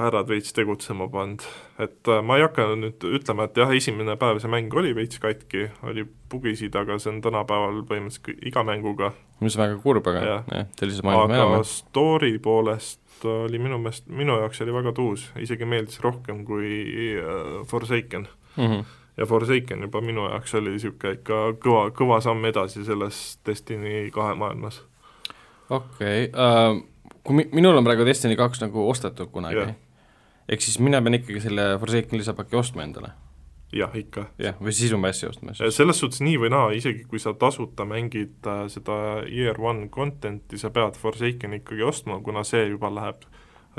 härrad 0.00 0.28
veits 0.28 0.52
tegutsema 0.52 1.08
pannud. 1.08 1.46
et 1.78 2.08
äh, 2.08 2.20
ma 2.22 2.36
ei 2.36 2.44
hakka 2.44 2.68
nüüd 2.76 3.06
ütlema, 3.16 3.48
et 3.48 3.56
jah, 3.56 3.72
esimene 3.72 4.16
päev 4.20 4.42
see 4.42 4.52
mäng 4.52 4.74
oli 4.76 4.92
veits 4.96 5.18
katki, 5.22 5.70
oli 5.82 6.04
bugisid, 6.30 6.76
aga 6.76 6.98
see 7.00 7.14
on 7.14 7.22
tänapäeval 7.24 7.80
põhimõtteliselt 7.88 8.44
iga 8.46 8.64
mänguga 8.66 9.12
mis 9.40 9.56
väga 9.56 9.78
kurb, 9.80 10.06
aga 10.12 10.24
Jah. 10.24 10.44
jah, 10.52 10.66
sellises 10.78 11.02
maailmas 11.06 11.32
me 11.32 11.40
elame. 11.40 11.64
story 11.64 12.34
poolest 12.38 13.24
oli 13.24 13.58
minu 13.60 13.78
meelest, 13.80 14.06
minu 14.08 14.36
jaoks 14.40 14.60
oli 14.64 14.72
väga 14.72 14.92
tuus, 14.96 15.26
isegi 15.40 15.64
meeldis 15.68 16.00
rohkem 16.04 16.44
kui 16.48 17.16
äh, 17.20 17.60
Forsaken. 17.68 18.28
Mhm. 18.56 18.84
Ja 19.16 19.26
Forsaken 19.26 19.82
juba 19.86 20.00
minu 20.04 20.26
jaoks 20.28 20.54
oli 20.58 20.74
niisugune 20.74 21.18
ikka 21.18 21.40
kõva, 21.62 21.86
kõva 21.96 22.20
samm 22.24 22.44
edasi 22.50 22.84
selles 22.86 23.38
Destiny 23.46 24.10
kahe 24.14 24.34
maailmas. 24.38 24.82
okei, 25.70 26.30
kui 27.24 27.40
mi-, 27.40 27.48
minul 27.52 27.78
on 27.78 27.86
praegu 27.86 28.06
Destiny 28.06 28.36
kaks 28.38 28.62
nagu 28.64 28.86
ostetud 28.88 29.32
kunagi 29.32 29.60
Jah. 29.64 29.74
ehk 30.48 30.62
siis 30.64 30.78
mina 30.82 31.02
pean 31.02 31.18
ikkagi 31.20 31.42
selle 31.48 31.72
Forsaken 31.82 32.18
lisapaki 32.18 32.56
ostma 32.56 32.86
endale, 32.86 33.12
jah, 33.72 33.92
ikka. 33.94 34.26
jah, 34.38 34.56
või 34.60 34.74
Season 34.76 35.02
Passi 35.02 35.28
ostma 35.28 35.54
siis. 35.54 35.76
selles 35.76 36.00
suhtes 36.00 36.24
nii 36.24 36.38
või 36.44 36.54
naa, 36.54 36.70
isegi 36.76 37.04
kui 37.10 37.22
sa 37.22 37.34
tasuta 37.34 37.86
mängid 37.88 38.46
äh, 38.46 38.64
seda 38.72 38.96
year 39.28 39.60
one 39.60 39.88
content'i, 39.92 40.58
sa 40.58 40.72
pead 40.74 40.98
Forsakeni 40.98 41.62
ikkagi 41.62 41.86
ostma, 41.86 42.20
kuna 42.24 42.44
see 42.46 42.66
juba 42.70 42.92
läheb 42.94 43.28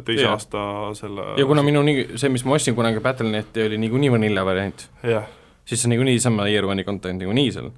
teise 0.06 0.24
Jah. 0.24 0.32
aasta 0.34 0.60
selle 0.98 1.22
ja 1.38 1.46
kuna 1.46 1.64
minu 1.64 1.84
nii, 1.84 2.08
see, 2.18 2.30
mis 2.30 2.46
ma 2.46 2.54
ostsin 2.58 2.76
kunagi 2.76 3.00
Battle.net'i 3.00 3.66
oli 3.68 3.78
niikuinii 3.78 4.12
vanilla 4.12 4.46
variant, 4.46 4.90
jah, 5.04 5.26
siis 5.66 5.82
see 5.84 5.90
niikuinii 5.94 6.20
sama 6.20 6.48
Year 6.50 6.66
One'i 6.66 6.84
content 6.84 7.20
niikuinii 7.20 7.52
seal. 7.52 7.72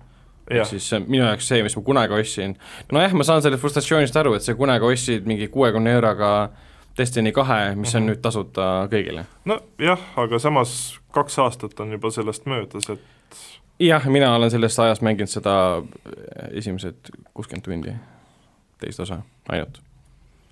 jah, 0.52 0.68
siis 0.68 0.90
see 0.90 0.98
on 1.00 1.06
minu 1.08 1.24
jaoks 1.26 1.48
see, 1.48 1.64
mis 1.64 1.76
ma 1.78 1.84
kunagi 1.84 2.14
ostsin, 2.20 2.58
nojah, 2.92 3.14
ma 3.14 3.24
saan 3.24 3.42
sellest 3.42 3.62
frustratsioonist 3.62 4.16
aru, 4.20 4.34
et 4.36 4.42
sa 4.44 4.56
kunagi 4.60 4.86
ostsid 4.86 5.26
mingi 5.30 5.48
kuuekümne 5.48 5.94
euroga 6.00 6.50
Destiny 6.98 7.32
kahe, 7.34 7.74
mis 7.76 7.96
on 7.96 8.04
Mhm. 8.04 8.10
nüüd 8.12 8.20
tasuta 8.22 8.88
kõigile. 8.92 9.24
nojah, 9.50 10.00
aga 10.16 10.40
samas 10.40 11.00
kaks 11.14 11.40
aastat 11.40 11.80
on 11.80 11.92
juba 11.92 12.12
sellest 12.12 12.46
möödas, 12.46 12.90
et 12.90 13.00
jah, 13.80 14.06
mina 14.08 14.36
olen 14.36 14.52
sellest 14.52 14.80
ajast 14.80 15.02
mänginud 15.02 15.28
seda 15.30 15.82
esimesed 16.54 16.96
kuuskümmend 17.34 17.64
tundi, 17.66 17.94
teist 18.80 19.00
osa 19.00 19.22
ainult. 19.50 19.80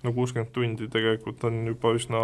No 0.02 0.12
kuuskümmend 0.12 0.52
tundi 0.52 0.88
tegelikult 0.92 1.44
on 1.44 1.66
juba 1.66 1.92
üsna 1.98 2.20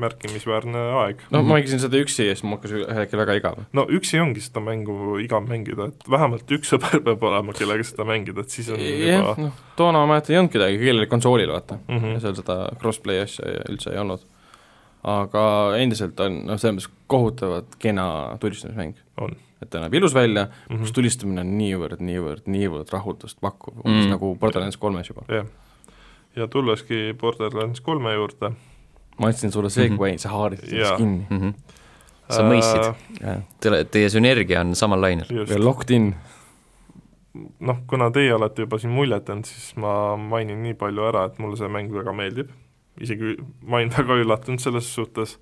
märkimisväärne 0.00 0.80
aeg. 1.02 1.22
no 1.30 1.42
ma 1.44 1.56
mängisin 1.58 1.80
seda 1.82 1.98
üksi 2.00 2.24
ja 2.28 2.32
siis 2.34 2.44
mul 2.46 2.56
hakkas 2.56 2.72
ühel 2.72 2.86
hetkel 3.02 3.20
väga 3.20 3.34
igav. 3.40 3.58
no 3.76 3.84
üksi 3.92 4.20
ongi 4.22 4.40
seda 4.44 4.62
mängu 4.64 5.18
igav 5.20 5.44
mängida, 5.48 5.90
et 5.92 6.06
vähemalt 6.10 6.54
üks 6.56 6.72
sõber 6.72 7.02
peab 7.06 7.22
olema, 7.28 7.52
kellega 7.56 7.84
seda 7.84 8.06
mängida, 8.08 8.44
et 8.46 8.54
siis 8.54 8.70
on 8.72 8.80
jah 8.80 9.20
juba, 9.20 9.34
noh, 9.44 9.60
toona 9.76 10.00
ma 10.04 10.14
mäletan 10.14 10.34
ei 10.36 10.40
olnud 10.40 10.54
kedagi, 10.56 10.80
kõigil 10.80 11.02
oli 11.02 11.10
konsoolil 11.12 11.52
vaata 11.52 11.76
mm. 11.82 11.96
Mhm. 11.98 12.16
ja 12.16 12.24
seal 12.24 12.38
seda 12.40 12.58
crossplay 12.80 13.20
asja 13.26 13.52
üldse 13.68 13.92
ei 13.92 14.00
olnud. 14.00 14.24
aga 15.10 15.44
endiselt 15.80 16.18
on 16.20 16.42
noh, 16.48 16.58
selles 16.60 16.76
mõttes 16.80 16.90
kohutavalt 17.10 17.76
kena 17.80 18.08
tulistamismäng. 18.40 18.96
On. 19.20 19.32
et 19.60 19.68
ta 19.68 19.80
näeb 19.82 19.92
ilus 19.98 20.14
välja 20.16 20.46
mm, 20.46 20.74
Mhm. 20.74 20.80
kus 20.86 20.92
tulistamine 20.96 21.40
on 21.44 21.50
niivõrd, 21.58 22.00
niivõrd, 22.00 22.46
niivõrd 22.48 22.88
rahuldust 22.94 23.36
pakkuv, 23.44 23.74
Mm. 23.76 23.84
umbes 23.90 24.06
nagu 24.08 24.30
Borderlands 24.40 24.76
kolmes 24.80 25.08
juba. 25.12 25.24
jah. 25.28 25.44
Ja 26.36 26.48
tulleski 26.48 27.14
Borderlands 27.20 27.80
kolme 27.80 28.14
juurde. 28.14 28.52
ma 29.18 29.26
andsin 29.26 29.52
sulle 29.52 29.70
segway, 29.70 30.18
sa 30.18 30.32
haarisid 30.32 30.68
sellest 30.68 30.96
kinni. 30.96 31.26
mm. 31.30 31.38
-hmm. 31.38 31.54
sa 32.30 32.42
mõistsid, 32.46 32.94
Äh, 33.24 33.42
teile, 33.60 33.84
teie 33.84 34.08
sünergia 34.08 34.60
on 34.60 34.74
samal 34.74 35.00
lainel. 35.00 35.26
locked 35.58 35.90
in. 35.90 36.14
noh, 37.60 37.76
kuna 37.86 38.10
teie 38.10 38.34
olete 38.34 38.62
juba 38.62 38.78
siin 38.78 38.92
muljet 38.92 39.28
andnud, 39.30 39.46
siis 39.46 39.76
ma 39.76 40.16
mainin 40.16 40.62
nii 40.62 40.74
palju 40.74 41.04
ära, 41.12 41.24
et 41.24 41.38
mulle 41.38 41.56
see 41.56 41.68
mäng 41.68 41.92
väga 41.94 42.12
meeldib. 42.12 42.50
isegi 43.00 43.36
ma 43.62 43.76
olin 43.76 43.92
väga 43.98 44.16
üllatunud 44.22 44.60
selles 44.60 44.94
suhtes, 44.94 45.38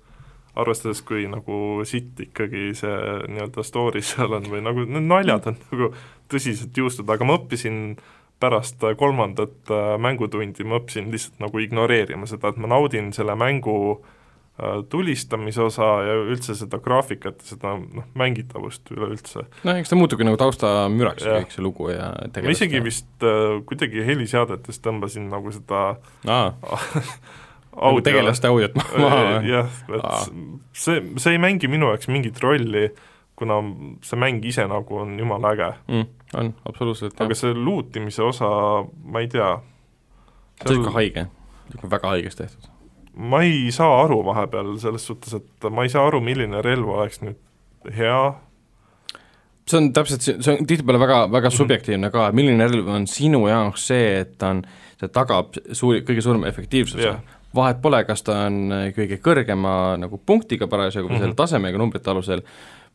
arvestades, 0.55 1.01
kui 1.01 1.27
nagu 1.27 1.81
sitt 1.85 2.19
ikkagi 2.19 2.73
see 2.75 2.93
nii-öelda 3.27 3.63
story 3.63 4.01
seal 4.01 4.33
on 4.33 4.43
või 4.51 4.61
nagu 4.65 4.85
need 4.85 5.07
naljad 5.07 5.47
on 5.47 5.57
nagu 5.71 5.91
tõsiselt 6.29 6.77
juustud, 6.77 7.09
aga 7.09 7.25
ma 7.25 7.37
õppisin 7.39 7.97
pärast 8.39 8.83
äh, 8.83 8.95
kolmandat 8.99 9.71
äh, 9.71 9.97
mängutundi 10.01 10.65
ma 10.67 10.79
õppisin 10.79 11.11
lihtsalt 11.13 11.43
nagu 11.43 11.61
ignoreerima 11.63 12.29
seda, 12.29 12.53
et 12.53 12.61
ma 12.61 12.71
naudin 12.71 13.11
selle 13.15 13.35
mängu 13.39 13.75
äh, 13.95 14.79
tulistamise 14.89 15.61
osa 15.65 15.89
ja 16.07 16.15
üldse 16.21 16.55
seda 16.59 16.79
graafikat 16.83 17.43
ja 17.43 17.53
seda 17.53 17.75
noh, 17.79 18.07
mängitavust 18.19 18.89
üleüldse. 18.95 19.45
noh, 19.63 19.75
eks 19.79 19.91
ta 19.91 19.99
muutubki 19.99 20.27
nagu 20.27 20.39
taustamüraks 20.39 21.27
kõik 21.27 21.53
see 21.55 21.65
lugu 21.65 21.91
ja 21.93 22.11
ma 22.19 22.55
isegi 22.55 22.81
vist 22.85 23.27
äh, 23.27 23.59
kuidagi 23.69 24.03
heliseadetes 24.07 24.81
tõmbasin 24.85 25.29
nagu 25.31 25.53
seda 25.55 25.83
aa, 26.27 26.49
audio 27.89 28.03
tegelaste 28.05 28.49
audiot 28.51 28.75
maha 28.79 29.21
või? 29.23 29.51
jah, 29.53 29.79
et 29.95 30.09
see, 30.73 31.03
see 31.17 31.35
ei 31.35 31.41
mängi 31.41 31.71
minu 31.71 31.91
jaoks 31.93 32.09
mingit 32.11 32.39
rolli, 32.43 32.89
kuna 33.39 33.61
see 34.05 34.19
mäng 34.19 34.43
ise 34.47 34.65
nagu 34.67 35.03
on 35.03 35.15
jumala 35.19 35.53
äge, 35.55 35.69
mm,. 35.87 36.07
on, 36.37 36.53
absoluutselt, 36.69 37.15
aga 37.21 37.33
jah. 37.33 37.37
see 37.41 37.53
luutimise 37.53 38.21
osa, 38.23 38.49
ma 39.03 39.19
ei 39.23 39.27
tea, 39.27 39.53
see 40.65 40.75
on 40.75 40.81
ikka 40.83 40.91
haige, 40.97 41.27
väga 41.89 42.07
haigesti 42.15 42.43
tehtud. 42.43 42.69
ma 43.15 43.41
ei 43.41 43.71
saa 43.71 44.03
aru 44.03 44.21
vahepeal 44.25 44.75
selles 44.79 45.05
suhtes, 45.07 45.33
et 45.33 45.69
ma 45.71 45.83
ei 45.83 45.89
saa 45.89 46.05
aru, 46.07 46.21
milline 46.21 46.61
relv 46.61 46.87
oleks 46.89 47.21
nüüd 47.21 47.37
hea, 47.95 48.19
see 49.69 49.77
on 49.77 49.89
täpselt, 49.93 50.21
see 50.25 50.53
on 50.53 50.65
tihtipeale 50.69 50.99
väga, 51.01 51.17
väga 51.31 51.49
Mhm. 51.49 51.57
subjektiivne 51.57 52.11
ka, 52.11 52.31
milline 52.31 52.67
relv 52.69 52.87
on 52.87 53.07
sinu 53.07 53.43
jaoks 53.47 53.87
see, 53.87 54.19
et 54.21 54.37
ta 54.37 54.49
on, 54.55 54.63
see 54.99 55.07
tagab 55.13 55.53
suuri, 55.71 56.01
kõige 56.07 56.21
suurema 56.25 56.47
efektiivsuse 56.49 57.03
Jah. 57.05 57.19
vahet 57.55 57.81
pole, 57.81 58.03
kas 58.05 58.21
ta 58.23 58.45
on 58.47 58.69
kõige 58.95 59.17
kõrgema 59.21 59.97
nagu 59.99 60.17
punktiga 60.25 60.67
parasjagu 60.67 61.07
või 61.09 61.17
Mhm. 61.17 61.21
selle 61.23 61.35
tasemega 61.35 61.77
numbrite 61.77 62.09
alusel 62.09 62.41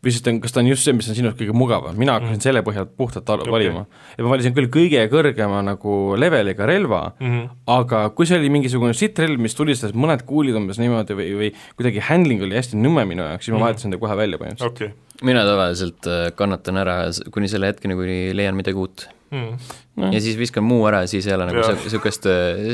või 0.05 0.12
siis 0.12 0.22
ta 0.22 0.31
on, 0.31 0.40
kas 0.44 0.52
ta 0.52 0.60
on 0.60 0.66
just 0.68 0.85
see, 0.85 0.93
mis 0.93 1.09
on 1.09 1.14
sinu 1.16 1.31
jaoks 1.31 1.40
kõige 1.40 1.55
mugavam, 1.56 1.97
mina 1.97 2.12
hakkasin 2.18 2.36
Mhm. 2.36 2.44
selle 2.47 2.62
põhjal 2.62 2.86
puhtalt 2.86 3.31
al- 3.31 3.40
Okei. 3.40 3.52
valima. 3.52 3.86
ja 4.18 4.24
ma 4.24 4.31
valisin 4.31 4.55
küll 4.55 4.68
kõige 4.68 5.09
kõrgema 5.10 5.62
nagu 5.64 6.14
leveliga 6.16 6.66
relva 6.66 7.12
mm. 7.20 7.26
-hmm. 7.26 7.48
aga 7.66 8.10
kui 8.10 8.26
see 8.26 8.39
oli 8.39 8.51
mingisugune 8.51 8.93
sitrelv, 8.94 9.39
mis 9.40 9.55
tulistas 9.55 9.93
mõned 9.93 10.22
kuulid 10.26 10.55
umbes 10.55 10.78
niimoodi 10.78 11.14
või, 11.16 11.31
või 11.40 11.52
kuidagi 11.76 12.01
handling 12.10 12.43
oli 12.43 12.55
hästi 12.55 12.76
nõme 12.76 13.06
minu 13.09 13.22
jaoks, 13.22 13.44
siis 13.47 13.52
ma 13.52 13.59
Mhm. 13.59 13.64
vahetasin 13.64 13.90
ta 13.90 13.98
kohe 13.98 14.16
välja 14.16 14.39
põhimõtteliselt 14.39 14.70
okei 14.70 14.90
mina 15.22 15.44
tavaliselt 15.44 16.06
äh, 16.06 16.31
kannatan 16.36 16.76
ära 16.76 16.97
kuni 17.31 17.48
selle 17.48 17.66
hetkeni, 17.66 17.94
kuni 17.94 18.35
leian 18.36 18.55
midagi 18.56 18.74
uut. 18.76 19.09
mm.. 19.35 19.70
no. 20.01 20.11
ja 20.15 20.23
siis 20.23 20.39
viskan 20.40 20.66
muu 20.66 20.82
ära, 20.89 21.05
siis 21.11 21.28
ei 21.28 21.36
ole 21.36 21.48
nagu 21.51 21.65
siu- 21.66 21.94
siukest, 21.97 22.28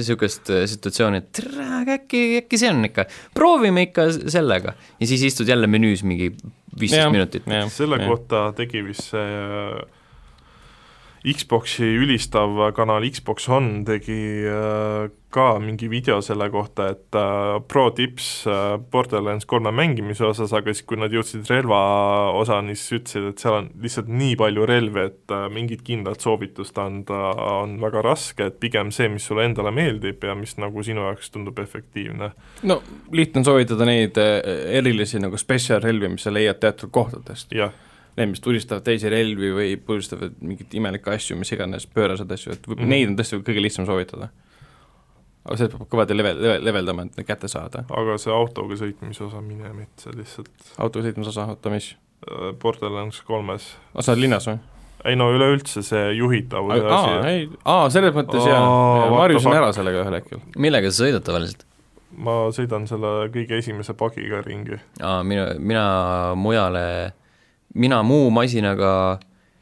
siukest 0.09 0.53
äh, 0.55 0.65
situatsiooni, 0.71 1.23
et 1.25 1.43
aga 1.81 1.99
äkki, 2.01 2.25
äkki 2.43 2.61
see 2.61 2.73
on 2.73 2.85
ikka, 2.89 3.07
proovime 3.37 3.89
ikka 3.89 4.11
sellega. 4.21 4.77
ja 5.01 5.11
siis 5.11 5.25
istud 5.31 5.49
jälle 5.51 5.71
menüüs 5.71 6.05
mingi 6.07 6.33
viisteist 6.81 7.15
minutit. 7.15 7.49
selle 7.75 8.03
kohta 8.05 8.51
tegi 8.57 8.85
vist 8.87 9.11
see 9.13 9.41
äh, 9.41 10.00
Xboxi 11.21 11.85
ülistav 12.01 12.55
kanal 12.73 13.05
Xbox 13.05 13.49
On 13.53 13.83
tegi 13.85 14.47
äh, 14.49 15.11
ka 15.31 15.59
mingi 15.61 15.91
video 15.93 16.17
selle 16.25 16.47
kohta, 16.51 16.87
et 16.95 17.17
äh, 17.19 17.59
pro 17.69 17.91
tips 17.93 18.47
äh, 18.49 18.79
Borderlands 18.81 19.45
kolme 19.45 19.69
mängimise 19.77 20.25
osas, 20.31 20.55
aga 20.57 20.73
siis, 20.73 20.87
kui 20.89 20.97
nad 20.97 21.13
jõudsid 21.13 21.45
relva 21.53 21.81
osani, 22.41 22.73
siis 22.73 23.03
ütlesid, 23.03 23.27
et 23.35 23.45
seal 23.45 23.59
on 23.59 23.69
lihtsalt 23.85 24.09
nii 24.09 24.39
palju 24.41 24.65
relvi, 24.71 25.05
et 25.11 25.37
mingit 25.53 25.85
kindlat 25.85 26.25
soovitust 26.25 26.81
anda 26.81 27.35
on 27.61 27.77
väga 27.85 28.07
raske, 28.07 28.49
et 28.49 28.57
pigem 28.63 28.89
see, 28.95 29.13
mis 29.13 29.29
sulle 29.29 29.45
endale 29.51 29.75
meeldib 29.77 30.25
ja 30.25 30.39
mis 30.39 30.57
nagu 30.57 30.87
sinu 30.87 31.05
jaoks 31.05 31.31
tundub 31.37 31.61
efektiivne. 31.61 32.33
no 32.65 32.81
lihtne 33.13 33.45
on 33.45 33.51
soovitada 33.51 33.85
neid 33.89 34.17
erilisi 34.17 35.21
nagu 35.21 35.37
spetsial 35.37 35.85
relvi, 35.85 36.15
mis 36.17 36.25
sa 36.25 36.33
leiad 36.33 36.65
teatud 36.65 36.89
kohtadest. 36.97 37.53
jah 37.53 37.77
need, 38.21 38.33
mis 38.35 38.45
tulistavad 38.45 38.85
teisi 38.87 39.11
relvi 39.13 39.51
või 39.57 39.75
puristavad 39.87 40.37
mingeid 40.45 40.77
imelikke 40.77 41.15
asju, 41.15 41.39
mis 41.41 41.53
iganes, 41.57 41.89
pööraseid 41.91 42.33
asju, 42.37 42.55
et 42.55 42.69
mm. 42.69 42.79
-hmm. 42.79 42.95
neid 42.95 43.13
on 43.13 43.19
tõesti 43.19 43.43
kõige 43.47 43.65
lihtsam 43.65 43.89
soovitada. 43.89 44.31
aga 45.45 45.57
seda 45.57 45.79
peab 45.79 45.89
kõvasti 45.95 46.17
level, 46.17 46.43
level, 46.43 46.65
leveldama, 46.69 47.07
et 47.09 47.17
need 47.21 47.29
kätte 47.29 47.49
saada. 47.49 47.85
aga 47.89 48.19
see 48.19 48.33
autoga 48.33 48.77
sõitmise 48.77 49.25
osa, 49.29 49.41
mine 49.41 49.73
metsa 49.73 50.13
lihtsalt 50.15 50.75
autoga 50.79 51.09
sõitmise 51.09 51.33
osa, 51.35 51.49
oota 51.55 51.73
mis? 51.73 51.95
äh, 52.29 52.53
Borderlands 52.53 53.23
kolmes. 53.27 53.75
aa, 53.95 54.03
sa 54.03 54.13
oled 54.13 54.29
linnas 54.29 54.49
või? 54.49 54.61
ei 55.05 55.17
no 55.17 55.31
üleüldse 55.33 55.83
see 55.85 56.13
juhitavuse 56.19 56.85
aa, 56.85 57.01
asi, 57.01 57.33
ei, 57.33 57.49
aa, 57.65 57.89
selles 57.93 58.15
mõttes 58.17 58.45
Aa, 58.45 58.53
jaa, 58.53 58.69
what 58.69 59.11
ma 59.11 59.25
harjusin 59.25 59.47
the 59.49 59.57
fuck. 59.57 59.63
ära 59.63 59.73
sellega 59.77 60.05
ühel 60.05 60.17
hetkel. 60.19 60.43
millega 60.57 60.93
sa 60.93 61.07
sõidad 61.07 61.25
tavaliselt? 61.27 61.65
ma 62.21 62.37
sõidan 62.55 62.87
selle 62.91 63.31
kõige 63.33 63.61
esimese 63.61 63.95
pagiga 63.99 64.43
ringi. 64.47 64.81
aa, 65.01 65.23
mina, 65.27 65.47
mina 65.59 65.85
mujale, 66.37 66.85
mina 67.75 68.03
muu 68.03 68.31
masinaga 68.31 69.19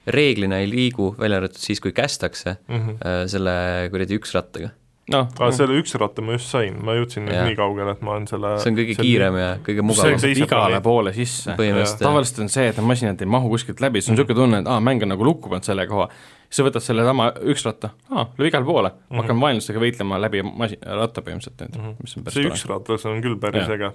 reeglina 0.08 0.58
ei 0.62 0.68
liigu, 0.70 1.14
välja 1.20 1.36
arvatud 1.42 1.60
siis, 1.60 1.80
kui 1.80 1.92
kästakse 1.92 2.56
Mm 2.68 2.76
-hmm. 2.80 3.26
selle 3.28 3.88
kuradi 3.92 4.16
üksrattaga. 4.18 4.70
noh, 5.12 5.28
aga 5.40 5.50
selle 5.52 5.76
üks 5.80 5.94
ratta 5.98 6.22
ma 6.22 6.32
just 6.32 6.50
sain, 6.52 6.74
ma 6.84 6.92
jõudsin 6.92 7.24
nüüd 7.24 7.44
nii 7.46 7.56
kaugele, 7.56 7.90
et 7.90 8.02
ma 8.02 8.10
olen 8.12 8.26
selle 8.28 8.58
see 8.60 8.70
on 8.70 8.76
kõige 8.76 8.94
kiirem 8.96 9.36
ja 9.38 9.56
kõige 9.64 9.82
mugavam 9.82 10.18
igale 10.36 10.80
poole 10.80 11.12
sisse. 11.12 11.54
tavaliselt 11.98 12.38
on 12.40 12.48
see, 12.48 12.68
et 12.68 12.76
need 12.76 12.86
masinad 12.86 13.20
ei 13.20 13.26
mahu 13.26 13.48
kuskilt 13.48 13.80
läbi, 13.80 14.00
siis 14.00 14.10
on 14.10 14.14
Mhm. 14.16 14.20
niisugune 14.22 14.44
tunne, 14.44 14.58
et 14.60 14.66
aa, 14.66 14.80
mäng 14.80 15.02
on 15.02 15.08
nagu 15.08 15.24
lukku 15.24 15.48
pannud 15.48 15.64
selle 15.64 15.86
koha. 15.86 16.08
siis 16.50 16.56
sa 16.56 16.62
võtad 16.64 16.80
selle 16.80 17.04
sama 17.04 17.30
üksratta, 17.40 17.90
aa, 18.10 18.26
lööb 18.38 18.46
igale 18.48 18.64
poole 18.64 18.88
mm, 18.90 18.96
Mhm. 19.10 19.18
hakkan 19.20 19.40
vaenlastega 19.40 19.78
võitlema 19.80 20.20
läbi 20.20 20.42
masi-, 20.42 20.78
ratta 20.86 21.20
põhimõtteliselt 21.20 21.60
mm, 21.60 21.78
Mhm. 21.78 21.88
-hmm. 21.88 21.94
mis 22.02 22.16
on 22.16 22.22
päris 22.24 22.34
see 22.34 22.42
tore. 22.42 22.54
üks 22.54 22.66
ratas 22.68 23.06
on 23.06 23.22
küll 23.22 23.36
päris 23.36 23.68
äge, 23.68 23.92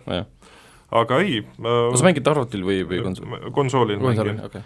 aga 0.94 1.20
ei 1.24 1.42
kas 1.44 2.00
sa 2.00 2.08
mängid 2.08 2.28
arvutil 2.30 2.64
või, 2.68 2.84
või 2.88 3.02
konsoolil? 3.04 3.52
konsoolil 3.52 4.00
mängin, 4.04 4.40
okei. 4.46 4.62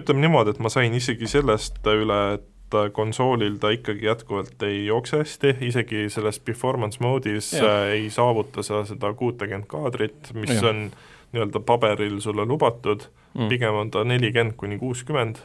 ütleme 0.00 0.24
niimoodi, 0.24 0.54
et 0.56 0.60
ma 0.64 0.72
sain 0.72 0.94
isegi 0.96 1.28
sellest 1.30 1.80
üle, 1.92 2.20
et 2.38 2.78
konsoolil 2.96 3.58
ta 3.62 3.70
ikkagi 3.70 4.08
jätkuvalt 4.08 4.62
ei 4.66 4.86
jookse 4.86 5.20
hästi, 5.20 5.56
isegi 5.68 6.08
selles 6.10 6.40
performance 6.42 6.98
mode'is 7.04 7.52
Jah. 7.54 7.66
äh, 7.68 7.90
ei 8.00 8.08
saavuta 8.10 8.64
sa 8.66 8.82
seda 8.88 9.12
kuutekümmet 9.14 9.68
kaadrit, 9.70 10.32
mis 10.34 10.50
Jah. 10.56 10.70
on 10.72 10.88
nii-öelda 11.34 11.60
paberil 11.66 12.18
sulle 12.24 12.46
lubatud 12.46 13.06
Mm. 13.34 13.48
pigem 13.50 13.74
on 13.74 13.90
ta 13.90 14.04
nelikümmend 14.04 14.54
kuni 14.56 14.78
kuuskümmend. 14.78 15.36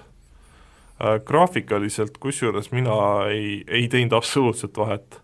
graafikaliselt, 1.25 2.17
kusjuures 2.19 2.71
mina 2.71 2.91
ei, 3.31 3.63
ei 3.67 3.87
teinud 3.87 4.11
absoluutselt 4.13 4.77
vahet. 4.77 5.21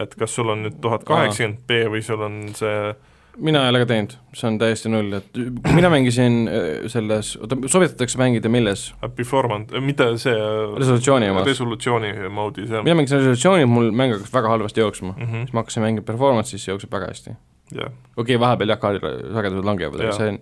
et 0.00 0.14
kas 0.18 0.34
sul 0.34 0.48
on 0.50 0.62
nüüd 0.66 0.80
tuhat 0.82 1.04
kaheksakümmend 1.06 1.60
B 1.66 1.76
või 1.90 2.02
sul 2.02 2.20
on 2.26 2.38
see 2.54 2.94
mina 3.36 3.62
ei 3.64 3.72
ole 3.72 3.80
ka 3.82 3.88
teinud, 3.90 4.14
see 4.36 4.48
on 4.48 4.58
täiesti 4.60 4.90
null, 4.92 5.12
et 5.18 5.38
mina 5.74 5.90
mängisin 5.92 6.36
äh, 6.48 6.66
selles, 6.92 7.34
oota, 7.40 7.58
soovitatakse 7.70 8.18
mängida 8.20 8.50
milles? 8.52 8.86
äh, 9.02 9.10
performance, 9.16 9.80
mitte 9.80 10.06
see 10.22 10.34
resolutsiooni 10.78 11.30
omas. 11.32 11.46
resolutsiooni 11.48 12.12
moodi, 12.34 12.66
see 12.70 12.82
mina 12.86 12.98
mängisin 13.00 13.22
resolutsiooni, 13.22 13.68
mul 13.70 13.90
mäng 13.96 14.16
hakkas 14.16 14.34
väga 14.34 14.52
halvasti 14.54 14.80
jooksma. 14.84 15.14
mm 15.16 15.24
-hmm. 15.24 15.46
siis 15.46 15.52
ma 15.52 15.64
hakkasin 15.64 15.86
mängima 15.86 16.06
performance'i, 16.10 16.58
siis 16.58 16.68
jookseb 16.68 16.92
väga 16.92 17.06
hästi. 17.12 17.36
jah, 17.74 17.90
okei 18.16 18.36
okay,, 18.36 18.40
vahepeal 18.40 18.68
jah, 18.68 18.78
kaadri 18.78 19.00
sagedused 19.34 19.64
langevad, 19.64 20.00
aga 20.00 20.12
Jaa. 20.12 20.18
see 20.18 20.28
on 20.28 20.38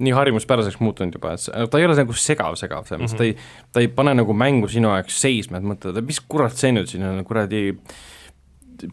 nii 0.00 0.12
harjumuspäraseks 0.16 0.80
muutunud 0.80 1.14
juba, 1.14 1.32
et 1.36 1.40
see, 1.40 1.66
ta 1.70 1.78
ei 1.78 1.84
ole 1.84 1.96
nagu 1.98 2.12
segav-segav, 2.16 2.86
selles 2.88 3.02
mõttes 3.02 3.12
Mhm. 3.12 3.18
ta 3.18 3.24
ei, 3.24 3.36
ta 3.72 3.80
ei 3.80 3.88
pane 3.88 4.14
nagu 4.14 4.32
mängu 4.32 4.68
sinu 4.68 4.88
jaoks 4.88 5.20
seisma, 5.20 5.58
et 5.58 5.64
mõtled, 5.64 5.98
et 5.98 6.06
mis 6.06 6.20
kurat 6.20 6.52
see 6.56 6.72
nüüd 6.72 6.88
siin 6.88 7.04
on, 7.04 7.24
kuradi 7.24 7.76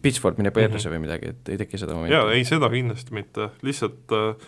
Pitchford 0.01 0.39
mine 0.41 0.51
perse 0.55 0.91
või 0.91 1.01
midagi, 1.05 1.33
et 1.33 1.49
ei 1.53 1.59
teki 1.63 1.79
seda 1.79 1.95
jaa, 1.95 2.03
momenti. 2.03 2.37
ei 2.37 2.45
seda 2.47 2.69
kindlasti 2.71 3.15
mitte, 3.15 3.49
lihtsalt 3.65 4.15
äh, 4.15 4.47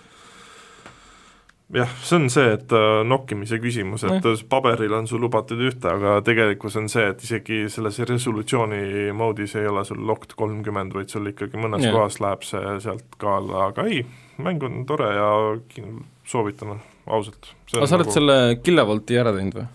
jah, 1.80 1.92
see 2.04 2.18
on 2.18 2.28
see, 2.34 2.54
et 2.58 2.74
äh, 2.76 2.88
nokkimise 3.08 3.60
küsimus, 3.62 4.04
et 4.08 4.26
äh, 4.26 4.44
paberil 4.52 4.96
on 4.98 5.10
sul 5.10 5.22
lubatud 5.24 5.62
ühte, 5.70 5.92
aga 5.92 6.20
tegelikkus 6.26 6.78
on 6.82 6.90
see, 6.92 7.08
et 7.14 7.24
isegi 7.26 7.62
selles 7.72 8.00
resolutsiooni 8.10 9.10
moodis 9.16 9.56
ei 9.60 9.68
ole 9.70 9.84
sul 9.88 10.02
locked 10.08 10.36
kolmkümmend, 10.40 10.96
vaid 10.98 11.14
sul 11.14 11.30
ikkagi 11.32 11.60
mõnes 11.62 11.86
yeah. 11.86 11.96
kohas 11.96 12.20
läheb 12.24 12.46
see 12.48 12.78
sealt 12.86 13.20
ka 13.22 13.38
alla, 13.40 13.70
aga 13.70 13.88
ei, 13.90 14.04
mäng 14.42 14.64
on 14.66 14.82
tore 14.90 15.12
ja 15.16 15.30
soovitan 16.30 16.80
ausalt. 17.10 17.54
aga 17.76 17.90
sa 17.90 18.00
oled 18.00 18.14
selle 18.14 18.40
Killavolti 18.64 19.18
ära 19.20 19.34
teinud 19.36 19.62
või? 19.62 19.70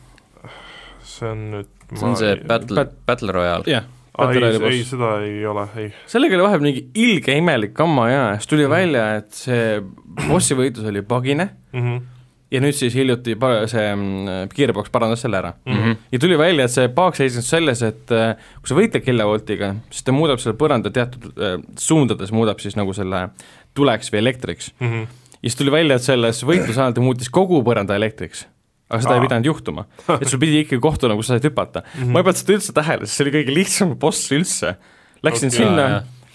see 1.04 1.30
on 1.30 1.42
nüüd 1.52 1.70
see 1.92 2.06
on 2.08 2.16
see 2.18 2.36
Battle 2.48 2.80
Bat-, 2.80 2.96
Battle 3.06 3.34
Royale. 3.34 3.70
jah, 3.70 3.86
ei, 4.18 4.78
ei, 4.78 4.84
seda 4.86 5.10
ei 5.26 5.46
ole, 5.46 5.64
ei. 5.76 5.88
sellega 6.06 6.36
oli 6.36 6.42
vahepeal 6.46 6.62
mingi 6.68 6.82
ilge 6.94 7.34
imelik 7.36 7.72
kamma 7.74 8.08
ja 8.10 8.24
siis 8.38 8.46
tuli 8.46 8.68
välja, 8.70 9.06
et 9.18 9.32
see 9.34 9.80
bossi 10.28 10.54
võitlus 10.58 10.86
oli 10.90 11.02
pagine 11.02 11.50
Mm 11.74 11.80
-hmm. 11.82 12.02
ja 12.50 12.60
nüüd 12.60 12.72
siis 12.78 12.94
hiljuti 12.94 13.34
pa- 13.34 13.66
see 13.66 13.94
mm, 13.96 14.48
Gearbox 14.54 14.90
parandas 14.90 15.20
selle 15.20 15.36
ära. 15.36 15.52
Mm 15.66 15.74
-hmm. 15.74 15.96
ja 16.12 16.18
tuli 16.18 16.38
välja, 16.38 16.64
et 16.64 16.70
see 16.70 16.88
paak 16.88 17.16
seisnes 17.16 17.50
selles, 17.50 17.82
et 17.82 18.10
äh, 18.12 18.36
kui 18.60 18.68
sa 18.68 18.74
võitled 18.74 19.02
kilovoltiga, 19.04 19.74
siis 19.90 20.02
ta 20.04 20.12
muudab 20.12 20.38
selle 20.38 20.56
põranda 20.56 20.90
teatud 20.90 21.24
äh, 21.34 21.58
suundades, 21.78 22.32
muudab 22.32 22.58
siis 22.62 22.76
nagu 22.76 22.92
selle 22.92 23.28
tuleks 23.74 24.12
või 24.12 24.18
elektriks. 24.18 24.72
Mm 24.80 24.86
-hmm. 24.92 25.06
ja 25.42 25.50
siis 25.50 25.56
tuli 25.56 25.70
välja, 25.70 25.96
et 25.96 26.02
selles 26.02 26.44
võitluse 26.44 26.80
ajal 26.80 26.92
ta 26.92 27.00
muutis 27.00 27.28
kogu 27.30 27.62
põranda 27.62 27.94
elektriks. 27.96 28.46
Aga 28.94 29.04
seda 29.04 29.16
Aa. 29.16 29.20
ei 29.20 29.26
pidanud 29.26 29.50
juhtuma, 29.50 29.86
et 30.20 30.28
sul 30.30 30.42
pidi 30.42 30.64
ikkagi 30.64 30.82
kohtuna, 30.82 31.16
kus 31.18 31.30
sa 31.30 31.38
said 31.38 31.48
hüpata 31.50 31.82
mm. 31.82 31.94
-hmm. 32.00 32.12
ma 32.14 32.22
ei 32.22 32.28
pannud 32.28 32.40
seda 32.40 32.58
üldse 32.58 32.74
tähele, 32.76 33.06
sest 33.06 33.18
see 33.18 33.26
oli 33.26 33.36
kõige 33.38 33.56
lihtsam 33.60 33.96
boss 33.98 34.30
üldse. 34.34 34.76
Läksin 35.24 35.48
okay, 35.48 35.58
sinna 35.58 35.86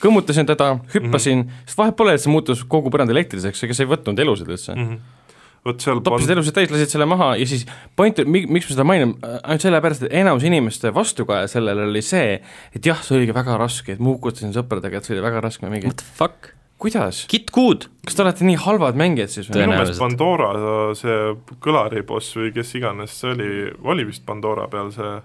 kõmmutasin 0.03 0.47
teda, 0.47 0.73
hüppasin 0.93 1.43
mm, 1.43 1.47
-hmm. 1.47 1.69
sest 1.69 1.77
vahet 1.77 1.95
pole, 1.95 2.15
et 2.15 2.23
see 2.23 2.31
muutus 2.31 2.63
kogu 2.67 2.91
põranda 2.93 3.15
elektriseks, 3.15 3.63
ega 3.63 3.75
see 3.75 3.87
ei 3.87 3.91
võtnud 3.93 4.21
elusid 4.23 4.51
üldse 4.51 4.75
mm. 4.75 4.83
mm 4.83 4.93
-hmm. 4.93 5.47
vot 5.67 5.83
seal 5.83 6.03
toppisid 6.05 6.35
elusid 6.35 6.55
täis, 6.55 6.71
lasid 6.71 6.93
selle 6.93 7.07
maha 7.09 7.33
ja 7.39 7.47
siis 7.47 7.65
point, 7.95 8.21
miks 8.25 8.69
ma 8.69 8.75
seda 8.75 8.87
mainin, 8.87 9.15
ainult 9.43 9.65
sellepärast, 9.65 10.07
et 10.07 10.15
enamus 10.21 10.45
inimeste 10.47 10.93
vastukaja 10.95 11.47
sellele 11.51 11.89
oli 11.89 12.01
see, 12.01 12.39
et 12.75 12.85
jah, 12.85 13.03
see 13.03 13.17
oligi 13.17 13.35
väga 13.35 13.57
raske, 13.59 13.97
et 13.97 13.99
ma 13.99 14.13
hukutasin 14.13 14.55
sõpradega, 14.55 14.97
et 14.97 15.09
see 15.09 15.17
oli 15.17 15.25
väga 15.25 15.43
raske, 15.43 15.65
ma 15.65 15.75
mingi, 15.75 15.91
What 15.91 16.03
the 16.03 16.15
fuck? 16.15 16.53
kuidas? 16.79 17.25
Kit 17.31 17.51
Good. 17.55 17.89
kas 18.05 18.15
te 18.17 18.23
olete 18.23 18.47
nii 18.47 18.59
halvad 18.63 18.99
mängijad 18.99 19.33
siis 19.33 19.49
või? 19.49 19.65
minu 19.65 19.75
meelest. 19.75 19.99
Pandora 20.01 20.53
see 20.97 21.17
kõlari 21.63 22.05
boss 22.07 22.37
või 22.39 22.53
kes 22.55 22.71
iganes 22.79 23.17
see 23.19 23.35
oli, 23.35 23.51
oli 23.83 24.07
vist 24.09 24.25
Pandora 24.27 24.67
peal 24.71 24.93
see 24.95 25.17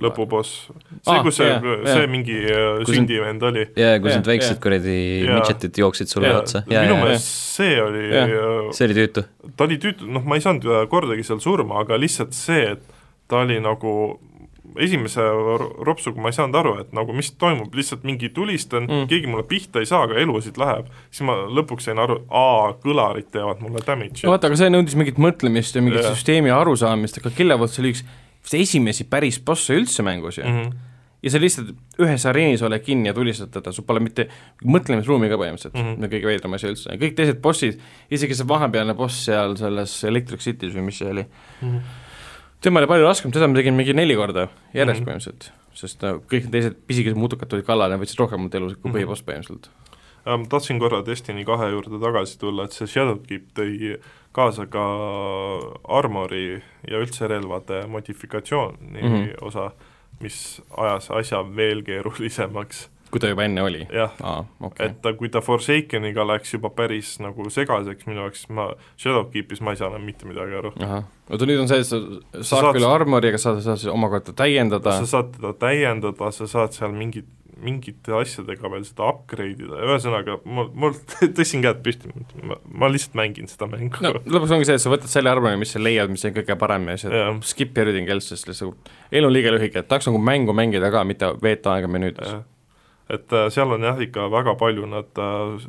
lõpuboss. 0.00 0.70
see 0.72 1.12
Aa,, 1.12 1.20
kus 1.24 1.36
see 1.36 1.48
jah,, 1.50 1.60
see 1.84 2.00
jah. 2.00 2.08
mingi 2.10 2.38
äh, 2.48 2.80
sündivend 2.88 3.44
oli. 3.44 3.66
ja 3.76 3.92
kus 4.00 4.16
need 4.16 4.30
väiksed 4.30 4.60
kuradi 4.62 4.96
Jaa. 4.96 5.36
midžetid 5.36 5.82
jooksid 5.82 6.12
sulle 6.12 6.32
otsa. 6.34 6.64
ja, 6.66 6.84
minu 6.86 6.96
ja, 6.96 7.04
meelest 7.04 7.28
see 7.28 7.76
oli 7.82 8.06
Jah., 8.08 8.32
see 8.72 8.88
oli 8.88 8.98
tüütu. 9.02 9.26
ta 9.56 9.68
oli 9.68 9.78
tüütu, 9.82 10.08
noh, 10.08 10.24
ma 10.24 10.38
ei 10.40 10.44
saanud 10.44 10.68
äh, 10.68 10.84
kordagi 10.92 11.26
seal 11.28 11.42
surma, 11.44 11.82
aga 11.84 12.00
lihtsalt 12.00 12.32
see, 12.36 12.72
et 12.76 13.02
ta 13.28 13.44
oli 13.44 13.60
nagu 13.62 13.92
esimese 14.76 15.22
ro- 15.22 15.72
ropsuga 15.84 16.20
ma 16.20 16.28
ei 16.32 16.38
saanud 16.38 16.54
aru, 16.54 16.74
et 16.80 16.92
nagu 16.92 17.12
mis 17.12 17.32
toimub, 17.32 17.74
lihtsalt 17.74 18.04
mingi 18.08 18.28
tulistan 18.28 18.86
Mm. 18.88 19.06
keegi 19.08 19.26
mulle 19.26 19.44
pihta 19.48 19.78
ei 19.80 19.86
saa, 19.86 20.02
aga 20.02 20.14
elusid 20.20 20.58
läheb, 20.58 20.88
siis 21.10 21.26
ma 21.26 21.36
lõpuks 21.46 21.86
sain 21.88 21.98
aru, 21.98 22.22
aa, 22.30 22.72
kõlarid 22.82 23.30
teevad 23.32 23.60
mulle 23.62 23.84
damage'i 23.86 24.26
no 24.26 24.32
vaata, 24.34 24.50
aga 24.50 24.56
see 24.56 24.70
nõudis 24.72 24.96
mingit 24.98 25.20
mõtlemist 25.22 25.76
ja 25.76 25.82
mingit 25.82 26.02
yeah. 26.02 26.14
süsteemi 26.16 26.50
arusaamist, 26.50 27.20
aga 27.22 27.30
Kilovolt 27.36 27.70
see 27.70 27.82
oli 27.84 27.94
üks 27.94 28.04
vist 28.42 28.56
esimesi 28.58 29.06
päris 29.10 29.38
bosse 29.44 29.76
üldse 29.78 30.02
mängus 30.02 30.38
ju 30.38 30.44
mm. 30.44 30.50
mm. 30.50 30.62
-hmm. 30.62 30.76
ja 31.22 31.30
sa 31.30 31.40
lihtsalt 31.40 31.74
ühes 32.02 32.26
areenis 32.26 32.62
oled 32.62 32.82
kinni 32.82 33.08
ja 33.08 33.14
tulistad 33.14 33.50
teda, 33.54 33.72
sul 33.72 33.84
pole 33.84 34.00
mitte 34.00 34.28
mõtlemisruumi 34.64 35.28
ka 35.30 35.38
põhimõtteliselt 35.38 35.74
mm. 35.74 35.94
-hmm. 35.94 36.14
kõige 36.14 36.26
veidram 36.26 36.52
asi 36.58 36.66
üldse, 36.66 36.96
kõik 36.98 37.14
teised 37.14 37.40
bossid, 37.42 37.80
isegi 38.10 38.34
see 38.34 38.48
vahepealne 38.48 38.94
boss 38.94 39.24
seal 39.24 39.56
selles 39.56 40.04
Electric 40.04 40.40
City's 40.40 40.74
või 40.74 40.88
mis 40.90 40.98
see 40.98 41.10
oli 41.10 41.22
mm. 41.24 41.68
-hmm. 41.68 41.80
Tema 42.62 42.80
oli 42.80 42.90
palju 42.90 43.06
raskem, 43.08 43.32
seda 43.34 43.48
ma 43.50 43.58
tegin 43.58 43.76
mingi 43.78 43.94
neli 43.96 44.16
korda 44.18 44.48
järjest 44.72 45.02
mm. 45.02 45.06
-hmm. 45.06 45.08
põhimõtteliselt, 45.08 45.50
sest 45.74 46.02
no, 46.02 46.18
kõik 46.30 46.46
need 46.46 46.56
teised 46.56 46.82
pisikesed 46.86 47.18
mutukad 47.18 47.50
tulid 47.50 47.66
kallale 47.66 47.96
ja 47.96 48.02
võtsid 48.02 48.20
rohkem 48.22 48.46
elusid 48.58 48.80
kui 48.80 48.90
Mhm. 48.90 48.98
põhiboss 48.98 49.26
põhimõtteliselt. 49.26 49.70
ma 49.72 49.82
Ähm, 50.26 50.44
tahtsin 50.46 50.78
korra 50.78 51.02
Destiny 51.06 51.44
kahe 51.44 51.70
juurde 51.72 51.98
tagasi 51.98 52.38
tulla, 52.38 52.64
et 52.64 52.72
see 52.72 52.86
Shadowkeep 52.86 53.48
tõi 53.58 53.98
kaasa 54.32 54.66
ka 54.70 54.84
armori 55.88 56.62
ja 56.88 57.00
üldse 57.02 57.26
relvade 57.28 57.86
modifikatsiooni 57.90 59.02
mm. 59.02 59.08
-hmm. 59.08 59.34
osa, 59.40 59.70
mis 60.20 60.62
ajas 60.76 61.10
asja 61.10 61.42
veel 61.56 61.82
keerulisemaks. 61.82 62.88
Kui 63.12 63.20
ta 63.20 63.28
juba 63.28 63.44
enne 63.44 63.62
oli? 63.62 63.82
jah. 63.92 64.14
Okei. 64.18 64.46
Okay.. 64.68 64.86
et 64.88 65.02
ta, 65.04 65.12
kui 65.18 65.28
ta 65.32 65.42
Forsakeniga 65.44 66.24
läks 66.28 66.56
juba 66.56 66.72
päris 66.74 67.14
nagu 67.22 67.48
segaseks 67.52 68.08
minu 68.08 68.24
jaoks, 68.24 68.46
ma 68.54 68.70
Shadowkeepis 68.96 69.60
ma 69.64 69.74
ei 69.74 69.82
saa 69.82 69.92
enam 69.92 70.06
mitte 70.08 70.28
midagi 70.28 70.56
aru. 70.62 70.72
oota 70.80 71.48
nüüd 71.48 71.62
on 71.62 71.70
see, 71.70 71.82
et 71.84 71.88
sa 71.88 72.00
saad 72.40 72.62
saad- 72.62 72.78
küll 72.78 72.88
armoriga, 72.88 73.40
sa 73.40 73.58
saad 73.60 73.80
siis 73.82 73.92
omakorda 73.92 74.34
täiendada. 74.36 74.98
Sa 75.04 75.12
saad 75.18 75.36
teda 75.36 75.52
täiendada, 75.60 76.32
sa 76.32 76.48
saad 76.50 76.76
seal 76.76 76.94
mingit, 76.96 77.28
mingite 77.62 78.14
asjadega 78.16 78.70
veel 78.72 78.84
seda 78.88 79.10
upgrade 79.12 79.66
ida, 79.66 79.80
ühesõnaga 79.86 80.38
mul, 80.44 80.70
mul 80.74 80.96
tõstsin 81.36 81.62
käed 81.64 81.82
püsti, 81.84 82.10
ma, 82.42 82.56
ma 82.64 82.90
lihtsalt 82.90 83.18
mängin 83.18 83.50
seda 83.50 83.68
mängu. 83.70 84.00
No 84.02 84.14
lõpuks 84.24 84.56
ongi 84.56 84.68
see, 84.68 84.78
et 84.80 84.84
sa 84.84 84.92
võtad 84.92 85.12
selle 85.12 85.30
arvamuse, 85.32 85.60
mis 85.60 85.76
sa 85.76 85.82
leiad, 85.82 86.10
mis 86.12 86.24
on 86.28 86.34
kõige 86.38 86.56
parem 86.58 86.88
ja 86.94 86.96
siis 87.04 87.52
skip 87.52 87.76
everything 87.76 88.10
else, 88.12 88.32
sest 88.32 88.48
lihtsalt. 88.50 88.90
Elu 89.12 89.28
on 89.28 89.36
liiga 89.36 89.52
lühike, 89.54 89.84
et 89.84 89.90
tahaks 89.90 90.08
nagu 90.08 90.22
mängu 90.22 90.56
mängida 90.56 90.90
ka, 90.94 91.04
mitte 91.06 91.34
veeta 91.44 91.76
aega 91.76 91.92
menüüdes. 91.92 92.40
Et 93.12 93.32
äh, 93.36 93.48
seal 93.52 93.72
on 93.74 93.82
jah, 93.84 93.98
ikka 94.00 94.28
väga 94.32 94.54
palju 94.60 94.86
nad 94.88 95.18
äh, 95.20 95.66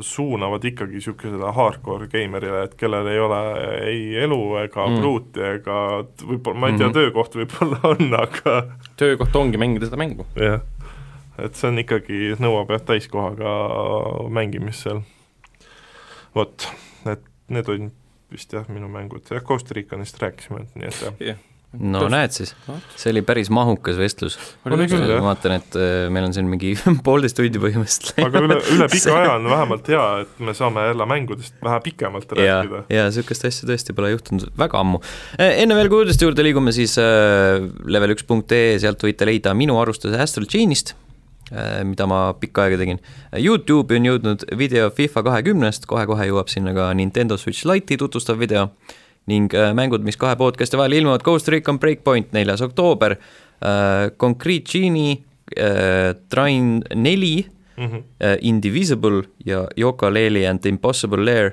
suunavad 0.00 0.64
ikkagi 0.64 0.98
niisugusele 0.98 1.52
hardcore 1.56 2.06
geimerile, 2.12 2.62
et 2.68 2.74
kellel 2.78 3.08
ei 3.10 3.18
ole 3.18 3.40
ei 3.88 4.02
elu 4.24 4.40
ega 4.62 4.86
Mm. 4.86 5.00
pruuti 5.00 5.42
ega 5.42 5.78
võib-olla, 6.22 6.58
ma 6.58 6.70
ei 6.70 6.76
tea 6.78 6.86
mm. 6.86 6.92
-hmm. 6.92 6.98
töökoht 6.98 7.34
võib-olla 7.40 7.80
on, 7.92 8.14
aga 8.14 8.54
töökoht 8.96 9.36
ongi 9.36 9.58
mängida 9.58 9.90
seda 9.90 9.98
mängu. 9.98 10.26
jah, 10.36 10.62
et 11.38 11.54
see 11.58 11.68
on 11.68 11.82
ikkagi, 11.82 12.20
nõuab 12.38 12.70
jah, 12.70 12.84
täiskohaga 12.92 13.56
mängimist 14.30 14.86
seal. 14.86 15.02
vot, 16.34 16.68
et 17.10 17.26
need 17.48 17.68
olid 17.68 17.90
vist 18.30 18.52
jah, 18.52 18.68
minu 18.68 18.88
mängud, 18.88 19.26
jah, 19.30 19.42
Costa 19.42 19.74
Ricanist 19.74 20.22
rääkisime, 20.22 20.66
nii 20.74 20.86
et 20.86 21.02
jah. 21.02 21.46
No 21.78 22.02
näed 22.10 22.34
siis, 22.34 22.50
see 22.98 23.12
oli 23.12 23.22
päris 23.26 23.50
mahukas 23.54 23.98
vestlus. 24.00 24.36
Oli 24.66 24.88
küll, 24.90 25.04
jah. 25.06 25.20
ma 25.22 25.30
vaatan, 25.30 25.54
et 25.60 25.76
äh, 25.78 26.08
meil 26.12 26.26
on 26.26 26.34
siin 26.34 26.48
mingi 26.50 26.72
poolteist 27.06 27.38
tundi 27.38 27.62
põhimõtteliselt 27.62 28.24
aga 28.26 28.42
üle, 28.46 28.56
üle 28.74 28.88
pika 28.94 29.14
aja 29.20 29.36
on 29.36 29.46
vähemalt 29.50 29.90
hea, 29.92 30.06
et 30.24 30.40
me 30.42 30.54
saame 30.56 30.88
jälle 30.88 31.06
mängudest 31.12 31.60
vähe 31.62 31.82
pikemalt 31.84 32.34
ja 32.34 32.40
rääkida,. 32.40 32.82
ja 32.90 33.04
niisugust 33.06 33.46
asja 33.46 33.68
tõesti 33.70 33.94
pole 33.94 34.10
juhtunud 34.16 34.48
väga 34.58 34.82
ammu. 34.82 35.02
enne 35.46 35.76
veel, 35.78 35.92
kui 35.92 36.02
uudiste 36.02 36.26
juurde 36.26 36.46
liigume, 36.46 36.74
siis 36.74 36.96
äh, 36.98 37.62
level1.ee, 37.86 38.74
sealt 38.82 39.06
võite 39.06 39.28
leida 39.30 39.54
minu 39.54 39.78
arvustuse 39.78 40.18
Astral 40.18 40.50
Chainist 40.50 40.96
äh,, 41.52 41.84
mida 41.86 42.08
ma 42.10 42.24
pikka 42.40 42.66
aega 42.66 42.80
tegin. 42.82 42.98
Youtube'i 43.38 44.02
on 44.02 44.10
jõudnud 44.10 44.48
video 44.58 44.90
FIFA 44.96 45.22
kahekümnest, 45.28 45.86
kohe-kohe 45.90 46.26
jõuab 46.32 46.50
sinna 46.50 46.74
ka 46.74 46.90
Nintendo 46.98 47.38
Switch 47.38 47.62
Lite'i 47.68 48.00
tutvustav 48.00 48.42
video 48.42 48.72
ning 49.26 49.52
äh, 49.54 49.72
mängud, 49.76 50.04
mis 50.06 50.16
kahe 50.16 50.36
podcast'i 50.36 50.78
vahel 50.80 50.92
ilmuvad, 51.00 51.22
Ghost 51.22 51.48
Recon 51.48 51.78
Breakpoint, 51.78 52.32
neljas 52.32 52.62
oktoober 52.64 53.16
äh,, 53.18 54.10
Concrete 54.16 54.70
Genie 54.72 55.18
äh,, 55.56 56.14
Trine 56.28 56.80
neli 56.94 57.46
Mhm. 57.80 58.02
äh, 58.20 58.36
Indivisible 58.44 59.22
ja 59.46 59.66
Yooka-Laylee 59.76 60.46
and 60.50 60.60
the 60.60 60.68
Impossible 60.68 61.24
Lair 61.24 61.52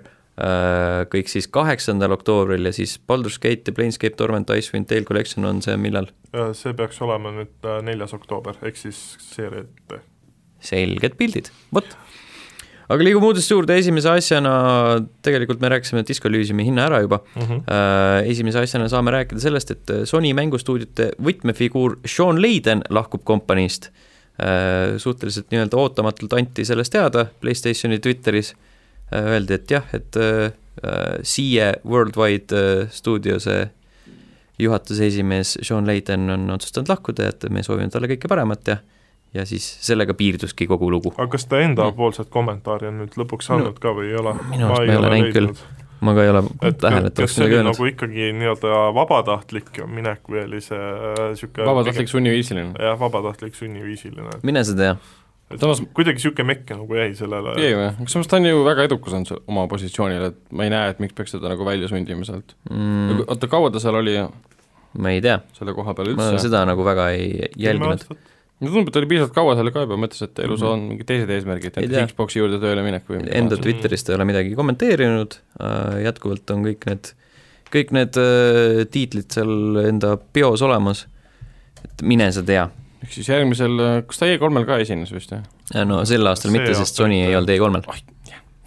kõik 1.10 1.31
siis 1.31 1.48
kaheksandal 1.49 2.11
oktoobril 2.14 2.65
ja 2.65 2.72
siis 2.76 2.99
Baldur's 2.99 3.39
Gate 3.41 3.72
ja 3.72 3.73
Planescape 3.73 4.14
Torment 4.19 4.49
Icewind 4.53 4.85
Dale 4.89 5.02
Collection 5.07 5.45
on 5.49 5.61
see 5.65 5.73
millal? 5.81 6.06
See 6.53 6.73
peaks 6.77 6.99
olema 7.02 7.31
nüüd 7.34 7.65
neljas 7.88 8.14
oktoober, 8.14 8.60
ehk 8.61 8.77
siis 8.77 8.99
seeria 9.23 9.64
ette. 9.64 10.02
selged 10.60 11.15
pildid, 11.18 11.49
vot. 11.73 11.98
Aga 12.88 13.03
liigume 13.03 13.30
uudiste 13.30 13.55
juurde, 13.55 13.76
esimese 13.81 14.11
asjana 14.11 14.53
tegelikult 15.26 15.61
me 15.64 15.72
rääkisime 15.73 16.03
Disco 16.07 16.30
Elysiumi 16.30 16.65
hinna 16.68 16.88
ära 16.88 17.01
juba 17.03 17.22
Mm 17.35 17.41
-hmm. 17.41 18.30
esimese 18.31 18.59
asjana 18.59 18.89
saame 18.89 19.11
rääkida 19.11 19.39
sellest, 19.39 19.72
et 19.72 19.91
Sony 20.05 20.34
mängustuudiote 20.34 21.11
võtmefiguur 21.23 21.97
Sean 22.05 22.41
Layden 22.41 22.81
lahkub 22.89 23.23
kompaniist 23.23 23.89
äh,. 24.39 24.97
suhteliselt 24.97 25.51
nii-öelda 25.51 25.77
ootamatult 25.77 26.34
anti 26.34 26.65
sellest 26.65 26.91
teada 26.91 27.26
Playstationi 27.41 27.99
Twitteris 27.99 28.55
äh,. 29.14 29.26
Öeldi, 29.26 29.53
et 29.53 29.72
jah, 29.72 29.84
et 29.93 30.15
Siie 31.23 31.73
Worldwide 31.85 32.88
stuudio 32.89 33.39
see 33.39 33.69
juhatuse 34.59 35.07
esimees 35.07 35.57
Sean 35.61 35.88
Layden 35.88 36.30
on 36.30 36.49
otsustanud 36.49 36.89
lahkuda 36.89 37.23
ja 37.23 37.34
et 37.34 37.49
me 37.53 37.64
soovime 37.64 37.89
talle 37.93 38.09
kõike 38.11 38.30
paremat 38.30 38.68
ja 38.68 38.77
ja 39.33 39.45
siis 39.45 39.65
sellega 39.85 40.13
piirduski 40.17 40.67
kogu 40.67 40.91
lugu. 40.91 41.13
aga 41.17 41.27
kas 41.35 41.45
ta 41.45 41.59
endapoolset 41.63 42.29
kommentaari 42.33 42.87
on 42.91 43.01
nüüd 43.03 43.17
lõpuks 43.19 43.49
No, 43.51 43.57
andnud 43.57 43.79
ka 43.83 43.91
või 43.97 44.11
ei 44.13 44.15
ole? 44.21 44.33
minu 44.51 44.69
arust 44.69 44.79
ma 44.79 44.93
ei 44.93 44.97
ole 44.97 45.09
näinud 45.15 45.33
küll. 45.35 45.49
ma 46.01 46.13
ka 46.13 46.23
ei 46.23 46.29
ole 46.31 46.41
et 46.61 46.77
tähele, 46.81 47.07
et 47.11 47.13
kas 47.17 47.23
oleks 47.23 47.35
see 47.35 47.43
oli 47.43 47.51
midagi 47.51 47.57
öelnud 47.59 47.73
nagu 47.75 47.91
ikkagi 47.91 48.31
nii-öelda 48.39 48.81
vabatahtlik 48.97 49.71
minek 49.99 50.27
või 50.31 50.43
oli 50.45 50.61
see 50.61 50.81
niisugune 51.29 51.69
vabatahtlik 51.71 52.11
sunniviisiline. 52.11 52.73
jah, 52.79 52.99
vabatahtlik 52.99 53.55
sunniviisiline, 53.55 54.39
mine 54.43 54.63
sa 54.63 54.75
tea. 54.77 54.97
Samas- 55.57 55.79
kuidagi 55.95 56.19
niisugune 56.19 56.47
mekke 56.53 56.75
nagu 56.75 56.95
jäi 56.99 57.13
sellele 57.15 57.53
ei 57.61 57.73
või, 57.75 57.87
aga 57.93 58.07
samas 58.11 58.27
ta 58.27 58.35
on 58.39 58.45
ju 58.49 58.63
väga 58.65 58.83
edukas 58.89 59.13
olnud 59.15 59.27
se- 59.31 59.41
oma 59.47 59.67
positsioonil, 59.71 60.25
et 60.31 60.39
ma 60.51 60.63
ei 60.67 60.69
näe, 60.73 60.89
et 60.91 60.99
miks 60.99 61.13
peaks 61.15 61.31
teda 61.37 61.49
nagu 61.53 61.65
välja 61.65 61.87
sundima 61.87 62.25
sealt 62.27 62.55
mm,. 62.69 63.23
oota, 63.27 63.47
kaua 63.47 63.71
ta 63.71 63.79
seal 63.79 63.95
oli 63.95 64.17
ma 64.97 65.09
ei 65.13 65.21
tea, 65.23 65.39
selle 65.57 65.73
koha 65.77 65.93
peal 65.95 66.13
ma 66.15 66.29
üldse? 66.31 66.43
seda 66.49 66.65
nagu 66.67 66.83
väga 66.85 67.09
ei 67.15 67.47
jälginud. 67.57 68.03
Mulle 68.59 68.73
tundub, 68.73 68.89
et 68.89 68.95
ta 68.95 69.01
oli 69.01 69.09
piisavalt 69.11 69.35
kaua 69.35 69.53
seal 69.57 69.69
ka 69.73 69.84
juba, 69.85 69.99
mõtles, 70.01 70.23
et 70.25 70.41
elus 70.45 70.63
on 70.65 70.88
mingid 70.91 71.09
teised 71.09 71.31
eesmärgid, 71.34 71.77
näiteks. 71.77 72.13
Xbox'i 72.13 72.41
juurde 72.41 72.59
tööle 72.63 72.85
minek 72.85 73.05
või 73.09 73.21
midagi 73.21 73.38
Enda. 73.41 73.59
Twitteris 73.61 74.05
ta 74.05 74.13
ei 74.13 74.17
ole 74.17 74.27
midagi 74.29 74.57
kommenteerinud 74.57 75.38
äh,, 75.38 75.99
jätkuvalt 76.07 76.55
on 76.55 76.65
kõik 76.65 76.89
need, 76.89 77.11
kõik 77.75 77.93
need 77.97 78.19
äh, 78.21 78.81
tiitlid 78.93 79.38
seal 79.38 79.84
enda 79.85 80.15
bios 80.34 80.65
olemas, 80.65 81.05
et 81.84 82.05
mine 82.07 82.31
sa 82.34 82.45
tea. 82.47 82.65
ehk 83.05 83.13
siis 83.13 83.29
järgmisel, 83.29 83.77
kas 84.09 84.23
ta 84.23 84.31
E3-l 84.31 84.65
ka 84.69 84.81
esines 84.81 85.13
vist, 85.13 85.35
jah? 85.38 85.45
no 85.85 86.01
sel 86.09 86.25
aastal 86.25 86.49
See 86.49 86.57
mitte, 86.57 86.73
sest 86.79 86.97
Sony 86.97 87.21
ei 87.27 87.38
olnud 87.38 87.53
E3-l. 87.53 88.16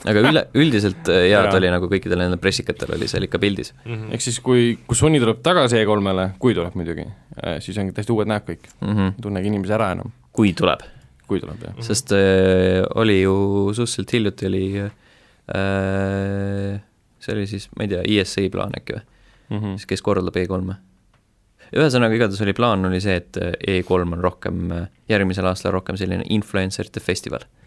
Aga 0.08 0.22
üle, 0.30 0.42
üldiselt 0.62 1.08
äh, 1.12 1.26
jaa, 1.30 1.42
ta 1.50 1.58
oli 1.58 1.68
nagu 1.72 1.88
kõikidel 1.90 2.18
nendel 2.22 2.40
pressikatel 2.40 2.94
oli 2.96 3.08
seal 3.10 3.26
ikka 3.26 3.38
pildis 3.42 3.72
Mhm. 3.84 4.12
ehk 4.16 4.22
siis 4.24 4.38
kui, 4.44 4.78
kui 4.86 4.96
Sony 4.96 5.20
tuleb 5.20 5.42
tagasi 5.44 5.76
E3-le, 5.82 6.30
kui 6.40 6.54
tuleb 6.56 6.74
muidugi, 6.78 7.04
siis 7.64 7.78
on 7.80 7.92
täiesti 7.92 8.12
uued 8.14 8.28
näod 8.30 8.46
kõik, 8.48 8.64
mm. 8.80 8.94
-hmm. 8.94 9.12
ei 9.16 9.22
tunnegi 9.22 9.46
inimesi 9.52 9.72
ära 9.76 9.90
enam, 9.96 10.12
kui 10.32 10.52
tuleb, 10.56 10.80
kui 11.28 11.40
tuleb 11.42 11.60
jah. 11.66 11.74
sest 11.84 12.12
äh, 12.16 12.84
oli 12.94 13.20
ju 13.22 13.34
suhteliselt 13.74 14.12
hiljuti 14.12 14.46
oli 14.46 14.64
äh,, 14.80 14.90
see 17.20 17.34
oli 17.34 17.46
siis, 17.46 17.68
ma 17.76 17.84
ei 17.84 17.88
tea, 17.92 18.02
ESA 18.20 18.46
plaan 18.52 18.72
äkki 18.78 18.96
või? 18.96 19.02
Mhm. 19.50 19.76
siis 19.76 19.86
kes 19.86 20.02
korraldab 20.02 20.36
E3-e. 20.36 20.74
ühesõnaga, 21.76 22.14
igatahes 22.14 22.40
oli 22.42 22.52
plaan 22.56 22.84
oli 22.86 23.00
see, 23.00 23.16
et 23.20 23.36
E3 23.36 24.12
on 24.16 24.20
rohkem, 24.24 24.68
järgmisel 25.08 25.46
aastal 25.46 25.72
rohkem 25.76 25.96
selline 25.98 26.24
influencerite 26.30 27.00
festival 27.00 27.44
ahaa, 27.44 27.59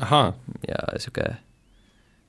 ja 0.00 0.82
sihuke, 1.00 1.30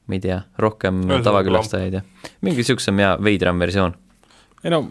ma 0.07 0.17
ei 0.17 0.23
tea, 0.23 0.39
rohkem 0.61 1.03
tavakülastajaid 1.23 1.99
ja 1.99 2.03
mingi 2.45 2.63
siuksem 2.67 2.99
ja 3.03 3.15
veidram 3.23 3.59
versioon. 3.59 3.95
ei 4.63 4.73
no 4.73 4.85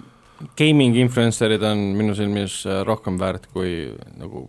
gaming 0.58 0.96
influencer'id 1.00 1.64
on 1.64 1.82
minu 1.96 2.14
silmis 2.14 2.60
äh, 2.68 2.82
rohkem 2.86 3.20
väärt 3.20 3.50
kui 3.52 3.92
nagu 4.16 4.48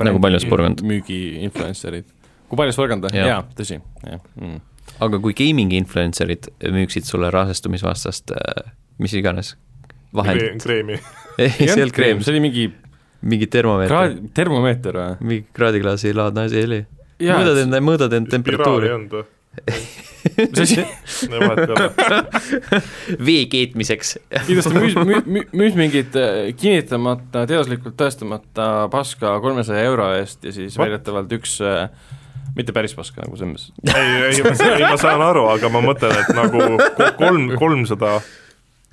Nagu 0.00 0.20
paljasporgand. 0.22 0.80
müügi 0.86 1.42
influencer'id. 1.44 2.06
kui 2.48 2.56
paljasporgand 2.56 3.04
või? 3.04 3.16
Jah. 3.18 3.32
jaa, 3.34 3.40
tõsi, 3.58 3.80
jah 4.06 4.20
mm.. 4.40 4.60
aga 5.04 5.20
kui 5.20 5.36
gaming 5.36 5.74
influencer'id 5.76 6.48
müüksid 6.72 7.08
sulle 7.08 7.32
rasestumisvastast 7.34 8.32
äh, 8.36 8.70
mis 9.00 9.16
iganes 9.18 9.56
vahendit, 10.16 10.62
kreemi. 10.62 10.96
ei, 11.40 11.50
see 11.50 11.66
ei 11.68 11.74
olnud 11.74 11.96
kreem, 11.96 12.22
see 12.24 12.34
oli 12.34 12.44
mingi 12.46 12.70
mingi 13.20 13.48
termomeeter, 13.52 14.16
termomeeter 14.36 14.96
või? 14.96 15.12
mingi 15.20 15.44
kraadiklaasi 15.56 16.14
laadne 16.16 16.46
asi 16.48 16.64
oli. 16.64 16.80
Mõõdad 17.20 17.62
enda, 17.64 17.82
mõõdad 17.84 18.16
enda 18.18 18.36
temperatuuri 18.36 18.94
mis 20.38 20.60
asi? 20.60 20.84
vee 23.26 23.44
keetmiseks. 23.50 24.14
kindlasti 24.46 24.74
müüs, 24.76 24.96
müü-, 25.10 25.46
müüs 25.56 25.76
mingit 25.78 26.16
äh, 26.18 26.50
kinnitamata, 26.58 27.46
teaduslikult 27.50 27.96
tõestamata 28.00 28.70
paska 28.92 29.36
kolmesaja 29.42 29.84
euro 29.90 30.10
eest 30.18 30.44
ja 30.46 30.54
siis 30.54 30.78
väidetavalt 30.80 31.32
üks 31.38 31.58
äh, 31.64 31.88
mitte 32.56 32.74
päris 32.76 32.94
paska 32.98 33.24
nagu 33.24 33.38
selles 33.40 33.70
mõttes. 33.70 33.94
ei, 33.94 34.12
ei, 34.28 34.76
ei 34.76 34.84
ma 34.86 34.98
saan 35.00 35.24
aru, 35.24 35.46
aga 35.52 35.72
ma 35.72 35.82
mõtlen, 35.84 36.14
et 36.22 36.30
nagu 36.36 36.62
ko- 36.98 37.12
kolm, 37.18 37.50
kolmsada 37.60 38.18
300 38.20 38.38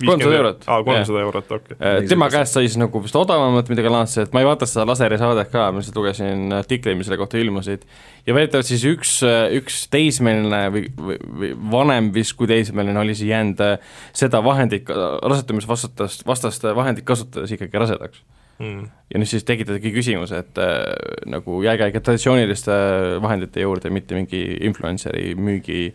eurot. 0.06 0.64
aa, 0.66 0.82
kolmsada 0.86 1.20
eurot, 1.24 1.52
okei. 1.56 1.76
Äh, 1.78 1.98
tema 2.08 2.28
käest 2.30 2.54
sai 2.54 2.68
siis 2.68 2.78
nagu 2.80 3.02
vist 3.02 3.16
odavamat 3.18 3.70
midagi 3.72 3.90
laadset, 3.92 4.32
ma 4.34 4.42
ei 4.42 4.48
vaata 4.48 4.68
seda 4.68 4.86
laserisaadet 4.88 5.50
ka, 5.52 5.68
ma 5.72 5.82
lihtsalt 5.82 5.98
lugesin 5.98 6.54
artikleid, 6.54 6.98
mis 6.98 7.08
selle 7.08 7.18
kohta 7.20 7.40
ilmusid, 7.40 7.86
ja 8.26 8.36
väidetavalt 8.36 8.68
siis 8.68 8.84
üks, 8.88 9.18
üks 9.58 9.80
teismeline 9.92 10.62
või, 10.74 10.84
või, 10.96 11.18
või 11.42 11.52
vanem 11.74 12.10
vist 12.14 12.36
kui 12.38 12.50
teismeline 12.50 13.00
oli 13.00 13.16
siis 13.18 13.32
jäänud 13.32 13.62
äh, 13.64 13.94
seda 14.16 14.42
vahendit, 14.44 14.90
rasetumisvastast, 15.34 16.26
vastast 16.28 16.68
vahendit 16.78 17.06
kasutades 17.08 17.54
ikkagi 17.56 17.86
rasedaks. 17.86 18.24
Mm. 18.58 18.88
ja 19.06 19.20
nüüd 19.22 19.30
siis 19.30 19.44
tekitatigi 19.46 19.92
küsimuse, 19.94 20.40
et 20.42 20.58
äh, 20.58 20.80
nagu 21.30 21.60
jääge 21.62 21.92
ikka 21.92 22.00
traditsiooniliste 22.08 22.74
vahendite 23.22 23.62
juurde, 23.62 23.92
mitte 23.94 24.18
mingi 24.18 24.40
influencer'i 24.66 25.36
müügi 25.38 25.92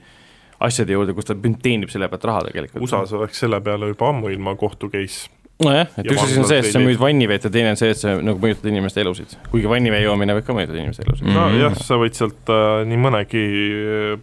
asjade 0.60 0.94
juurde, 0.94 1.14
kus 1.14 1.26
ta 1.26 1.36
teenib 1.36 1.90
selle 1.90 2.10
pealt 2.12 2.28
raha 2.30 2.44
tegelikult. 2.50 2.84
USA-s 2.84 3.14
oleks 3.18 3.40
selle 3.46 3.62
peale 3.62 3.90
juba 3.94 4.10
ammuilma 4.14 4.56
kohtu 4.60 4.90
case 4.94 5.30
nojah, 5.62 5.90
et 5.98 6.08
Ja 6.08 6.14
üks 6.14 6.24
asi 6.24 6.40
on 6.42 6.48
see, 6.50 6.60
et 6.64 6.70
sa 6.74 6.82
müüd 6.82 7.00
vannivett 7.02 7.46
ja 7.48 7.52
teine 7.54 7.74
on 7.74 7.80
see, 7.80 7.92
et 7.94 8.00
sa 8.00 8.16
nagu 8.18 8.42
mõjutad 8.42 8.70
inimeste 8.72 9.02
elusid. 9.04 9.36
kuigi 9.52 9.70
vannivee 9.70 10.04
joomine 10.04 10.36
võib 10.38 10.48
ka 10.48 10.56
mõjutada 10.58 10.80
inimeste 10.82 11.06
elusid 11.06 11.28
mm.. 11.28 11.34
Mhm. 11.34 11.58
nojah, 11.58 11.80
sa 11.88 12.00
võid 12.02 12.18
sealt 12.18 12.54
äh, 12.54 12.84
nii 12.90 13.02
mõnegi 13.06 13.44
äh, 13.46 14.14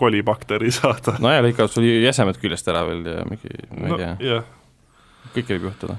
kolibakteri 0.00 0.72
saada. 0.78 1.16
nojah, 1.22 1.42
lõikavad 1.46 1.74
sul 1.74 1.86
jäsemed 1.88 2.40
küljest 2.42 2.70
ära 2.72 2.84
veel 2.88 3.04
ja 3.06 3.26
mingi, 3.28 3.52
ma 3.76 3.86
ei 3.86 3.94
no 3.94 4.00
tea, 4.00 4.14
jah, 4.30 4.48
kõike 5.36 5.56
võib 5.56 5.68
juhtuda. 5.70 5.98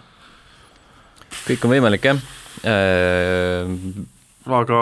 kõik 1.46 1.68
on 1.68 1.76
võimalik 1.78 2.10
jah 2.10 2.26
äh,. 2.68 3.78
aga 4.62 4.82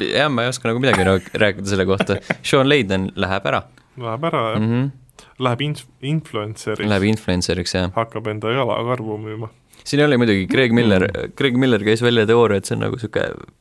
jah, 0.00 0.32
ma 0.32 0.46
ei 0.46 0.54
oska 0.54 0.70
nagu 0.70 0.80
midagi 0.82 1.04
rääk- 1.06 1.34
rääkida 1.44 1.74
selle 1.74 1.86
kohta, 1.88 2.20
Sean 2.40 2.70
Layden 2.70 3.10
läheb 3.20 3.52
ära 3.52 3.66
läheb 3.98 4.24
ära 4.24 4.42
jah 4.52 4.60
mm, 4.60 4.66
mm., 4.66 4.82
-hmm. 4.82 5.32
läheb 5.38 5.60
ins-, 5.60 5.86
influenceriks, 6.02 6.88
läheb 6.88 7.08
influenceriks 7.12 7.74
jah. 7.74 7.90
hakkab 7.94 8.26
enda 8.26 8.52
jalakarvu 8.52 9.18
müüma. 9.18 9.48
siin 9.84 10.04
oli 10.04 10.16
muidugi 10.16 10.46
Greg 10.46 10.72
Miller 10.72 11.08
mm., 11.08 11.32
Greg 11.36 11.56
Miller 11.56 11.84
käis 11.84 12.02
välja 12.02 12.26
teooria, 12.26 12.58
et 12.58 12.64
see 12.64 12.76
on 12.76 12.86
nagu 12.86 12.96
niisugune 12.96 13.56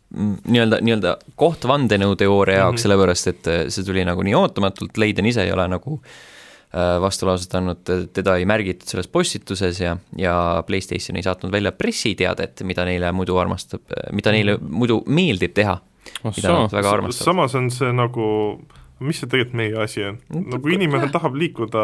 nii-öelda, 0.49 0.79
nii-öelda 0.81 1.15
koht 1.37 1.67
vandenõuteooria 1.69 2.57
jaoks 2.57 2.65
mm, 2.65 2.69
Mhm. 2.69 2.75
-hmm. 2.75 2.81
sellepärast 2.81 3.27
et 3.27 3.47
äh, 3.47 3.63
see 3.69 3.85
tuli 3.85 4.05
nagu 4.05 4.23
nii 4.23 4.35
ootamatult, 4.35 4.97
Leiden 4.97 5.25
ise 5.25 5.43
ei 5.43 5.51
ole 5.51 5.67
nagu 5.67 5.99
äh, 6.73 7.01
vastulauset 7.01 7.55
andnud, 7.55 7.83
teda 8.13 8.35
ei 8.37 8.45
märgitud 8.45 8.87
selles 8.89 9.07
postituses 9.07 9.79
ja, 9.79 9.97
ja 10.17 10.63
PlayStation 10.67 11.17
ei 11.17 11.23
saatnud 11.23 11.51
välja 11.51 11.71
pressiteadet, 11.71 12.61
mida 12.63 12.85
neile 12.85 13.11
muidu 13.11 13.37
armastab, 13.37 13.81
mida 14.11 14.31
neile 14.31 14.57
muidu 14.61 15.03
meeldib 15.05 15.53
teha, 15.53 15.77
mida 16.23 16.53
nad 16.53 16.73
väga 16.73 16.91
armastavad. 16.91 17.25
samas 17.25 17.55
on 17.55 17.71
see 17.71 17.93
nagu, 17.93 18.25
mis 18.99 19.19
see 19.21 19.29
tegelikult 19.31 19.57
meie 19.59 19.75
asi 19.83 20.03
on, 20.03 20.21
nagu 20.55 20.71
inimene 20.75 21.09
tahab 21.13 21.35
liikuda 21.39 21.83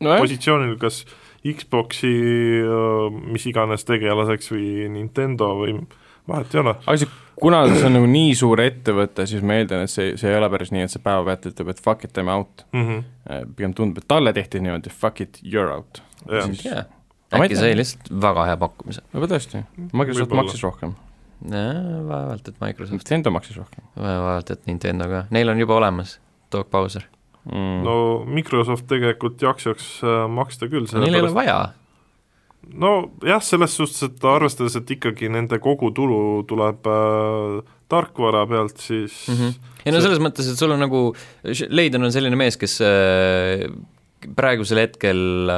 Nojah. 0.00 0.20
positsioonil 0.20 0.76
kas 0.80 1.04
Xbox'i 1.44 2.14
mis 3.28 3.44
iganes 3.50 3.84
tegelaseks 3.84 4.48
või 4.52 4.88
Nintendo 4.92 5.50
või 5.58 5.76
vahet 6.28 6.54
ei 6.54 6.62
ole. 6.62 6.74
aga 6.86 6.96
see, 7.02 7.10
kuna 7.40 7.60
see 7.68 7.84
on 7.88 7.96
nagu 7.98 8.08
nii 8.08 8.32
suur 8.38 8.62
ettevõte, 8.64 9.26
siis 9.28 9.44
ma 9.44 9.58
eeldan, 9.60 9.84
et 9.84 9.92
see, 9.92 10.14
see 10.20 10.30
ei 10.30 10.38
ole 10.38 10.48
päris 10.52 10.72
nii, 10.74 10.86
et 10.86 10.94
see 10.94 11.04
päevapealt 11.04 11.50
ütleb, 11.52 11.72
et 11.74 11.82
fuck 11.84 12.06
it, 12.06 12.16
I 12.16 12.24
m 12.24 12.32
out. 12.32 12.66
Mm 12.72 12.88
-hmm. 12.88 13.54
pigem 13.56 13.74
tundub, 13.76 14.02
et 14.02 14.08
talle 14.08 14.32
tehti 14.32 14.60
niimoodi 14.64 14.90
fuck 14.90 15.20
it, 15.20 15.40
you 15.44 15.62
are 15.62 15.76
out. 15.76 16.02
jah, 16.30 16.86
ei 17.32 17.40
äkki 17.40 17.56
sai 17.56 17.76
lihtsalt 17.76 18.12
väga 18.22 18.46
hea 18.46 18.56
pakkumise. 18.56 19.02
võib-olla 19.12 19.34
tõesti, 19.34 19.64
Microsoft 19.92 20.30
Võib-olla. 20.30 20.42
maksis 20.42 20.62
rohkem, 20.62 20.94
vaevalt, 22.08 22.48
et 22.48 22.60
Microsoft, 22.60 22.92
Nintendo 22.92 23.30
maksis 23.30 23.56
rohkem 23.56 23.84
vaevalt, 23.96 24.50
et 24.50 24.66
Nintendo 24.66 25.08
ka, 25.08 25.26
neil 25.30 25.48
on 25.48 25.58
juba 25.58 25.74
olemas 25.74 26.20
Dog 26.54 26.70
Bowser. 26.72 27.06
mm.. 27.44 27.80
no 27.84 27.96
Microsoft 28.26 28.88
tegelikult 28.90 29.42
jaksaks 29.42 29.88
äh, 30.04 30.26
maksta 30.30 30.70
küll, 30.72 30.88
Neil 30.94 31.18
ei 31.18 31.24
ole 31.26 31.34
vaja, 31.36 31.58
nojah, 32.72 33.42
selles 33.44 33.76
suhtes, 33.76 34.02
et 34.06 34.28
arvestades, 34.28 34.78
et 34.80 34.94
ikkagi 34.96 35.28
nende 35.32 35.60
kogutulu 35.62 36.42
tuleb 36.48 36.88
äh, 36.90 37.58
tarkvara 37.92 38.46
pealt, 38.50 38.80
siis 38.80 39.26
mm 39.28 39.34
mm. 39.34 39.40
-hmm. 39.40 39.72
ei 39.84 39.92
no 39.92 40.00
selles 40.00 40.22
mõttes, 40.22 40.50
et 40.50 40.58
sul 40.58 40.72
on 40.72 40.80
nagu, 40.80 41.06
Leiden 41.68 42.04
on 42.04 42.12
selline 42.12 42.36
mees, 42.36 42.56
kes 42.56 42.80
äh, 42.80 43.68
praegusel 44.36 44.80
hetkel 44.80 45.50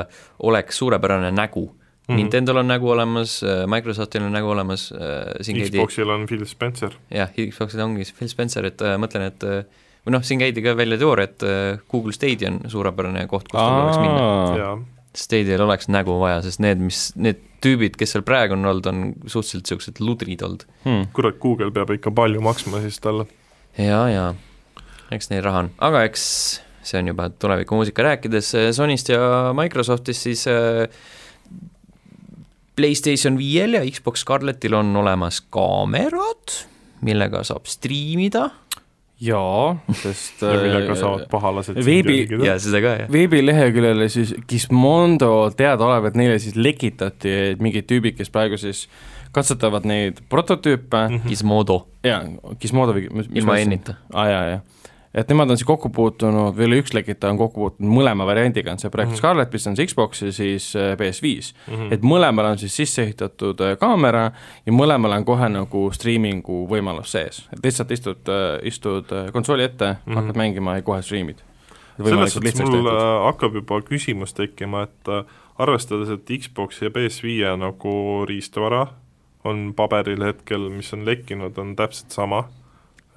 oleks 0.42 0.78
suurepärane 0.78 1.30
nägu 1.30 1.68
mm. 1.70 2.14
-hmm. 2.14 2.16
Nintendol 2.16 2.56
on 2.56 2.68
nägu 2.68 2.90
olemas, 2.90 3.44
Microsoftil 3.66 4.22
on 4.22 4.32
nägu 4.32 4.50
olemas, 4.50 4.92
siin 5.40 5.58
käidi, 5.58 5.78
Xboxil 5.78 6.10
on 6.10 6.26
Phil 6.26 6.44
Spencer. 6.44 6.90
jah, 7.10 7.30
Xboxil 7.30 7.80
ongi 7.80 8.04
Phil 8.18 8.28
Spencer, 8.28 8.64
et 8.64 8.82
äh, 8.82 8.96
mõtlen, 8.98 9.26
et 9.26 9.44
äh, 9.44 9.64
või 10.06 10.14
noh, 10.14 10.22
siin 10.26 10.40
käidi 10.40 10.62
ka 10.62 10.76
välja 10.78 10.98
teooria, 11.00 11.26
et 11.26 11.44
äh, 11.46 11.80
Google 11.90 12.14
Stadia 12.14 12.52
on 12.52 12.60
suurepärane 12.70 13.26
koht, 13.30 13.48
kus 13.50 13.58
tal 13.58 13.80
oleks 13.82 13.98
minna. 13.98 14.76
Stadial 15.16 15.64
oleks 15.64 15.88
nägu 15.88 16.18
vaja, 16.20 16.42
sest 16.44 16.60
need, 16.60 16.82
mis, 16.84 17.08
need 17.16 17.40
tüübid, 17.64 17.96
kes 17.98 18.12
seal 18.14 18.24
praegu 18.26 18.54
on 18.54 18.68
olnud, 18.68 18.86
on 18.90 19.00
suhteliselt 19.24 19.64
niisugused 19.64 20.02
ludrid 20.04 20.44
olnud. 20.44 20.66
hmm.. 20.84 21.08
kurat, 21.16 21.40
Google 21.42 21.72
peab 21.74 21.90
ikka 21.96 22.12
palju 22.14 22.44
maksma 22.44 22.82
siis 22.84 23.00
talle. 23.02 23.26
jaa, 23.80 24.04
jaa, 24.12 24.30
eks 25.16 25.32
neil 25.32 25.42
raha 25.46 25.64
on, 25.64 25.72
aga 25.88 26.04
eks 26.06 26.26
see 26.86 27.00
on 27.00 27.10
juba 27.10 27.30
tulevikumuusika, 27.34 28.04
rääkides 28.06 28.52
äh, 28.54 28.68
Sonyst 28.76 29.10
ja 29.10 29.50
Microsoftist, 29.56 30.28
siis 30.28 30.44
äh, 30.52 30.84
PlayStation 32.76 33.40
viiel 33.40 33.80
ja 33.80 33.82
Xbox 33.88 34.22
Scarletil 34.22 34.76
on 34.76 34.92
olemas 35.00 35.40
kaamerad, 35.50 36.60
millega 37.02 37.42
saab 37.48 37.66
striimida 37.72 38.50
jaa, 39.20 39.76
sest 40.02 40.42
ja 40.44 40.54
millega 40.60 40.92
äh, 40.92 40.98
saavad 41.00 41.26
pahalased 41.32 41.78
veebi- 41.86 42.26
ja 42.44 42.58
seda 42.60 42.82
ka, 42.84 42.94
jah. 43.02 43.12
veebileheküljele 43.12 44.08
siis 44.12 44.34
Gizmondo 44.48 45.50
teadaolevalt 45.56 46.18
neile 46.20 46.38
siis 46.42 46.56
lekitati 46.56 47.32
et 47.52 47.62
mingid 47.64 47.88
tüübid, 47.88 48.16
kes 48.18 48.32
praegu 48.34 48.58
siis 48.60 48.86
katsetavad 49.36 49.84
neid 49.88 50.20
prototüüpe 50.32 51.00
mm. 51.08 51.18
Mhm. 51.20 51.28
Gizmodo, 51.32 51.80
ja 52.04 52.22
Gizmodo 52.60 52.96
või 52.96 53.08
mis 53.12 53.30
ilma 53.34 53.58
N-ita. 53.64 53.96
aa 54.12 54.22
ah, 54.22 54.30
jaa, 54.32 54.44
jaa. 54.54 54.60
Et 55.16 55.30
nemad 55.32 55.50
on 55.50 55.56
siis 55.56 55.66
kokku 55.66 55.88
puutunud, 55.94 56.52
või 56.56 56.66
oli 56.68 56.80
üks 56.82 56.92
lekitaja 56.94 57.32
on 57.32 57.38
kokku 57.40 57.62
puutunud 57.62 57.92
mõlema 57.98 58.26
variandiga, 58.28 58.74
on 58.74 58.82
see 58.82 58.90
projekt 58.92 59.10
mm. 59.10 59.14
-hmm. 59.14 59.22
Scarlet, 59.22 59.52
mis 59.52 59.66
on 59.66 59.76
see 59.76 59.88
Xbox 59.88 60.22
ja 60.22 60.32
siis 60.32 60.68
äh, 60.76 60.92
PS5 61.00 61.52
mm. 61.52 61.74
-hmm. 61.74 61.94
et 61.94 62.02
mõlemal 62.02 62.50
on 62.50 62.58
siis 62.58 62.76
sisse 62.76 63.02
ehitatud 63.02 63.60
äh, 63.60 63.78
kaamera 63.80 64.30
ja 64.66 64.72
mõlemal 64.72 65.16
on 65.16 65.24
kohe 65.24 65.48
nagu 65.48 65.86
striimingu 65.92 66.66
võimalus 66.70 67.16
sees, 67.16 67.46
et 67.52 67.64
lihtsalt 67.64 67.90
istud, 67.90 68.32
istud 68.62 69.12
äh, 69.12 69.32
konsooli 69.32 69.62
ette 69.62 69.92
mm. 69.92 69.98
-hmm. 70.12 70.20
hakkad 70.20 70.36
mängima 70.36 70.76
ja 70.76 70.82
kohe 70.82 71.02
striimid. 71.02 71.42
selles 72.04 72.32
suhtes 72.32 72.60
mul 72.60 72.86
äh, 72.86 73.24
hakkab 73.24 73.54
juba 73.54 73.80
küsimus 73.80 74.34
tekkima, 74.34 74.82
et 74.82 75.08
äh, 75.08 75.24
arvestades, 75.58 76.08
et 76.08 76.28
Xbox 76.40 76.82
ja 76.82 76.88
PS5 76.88 77.56
nagu 77.56 78.24
riistvara 78.28 78.86
on 79.44 79.72
paberil 79.76 80.24
hetkel, 80.24 80.68
mis 80.68 80.92
on 80.92 81.04
lekkinud, 81.06 81.58
on 81.58 81.76
täpselt 81.76 82.10
sama, 82.10 82.48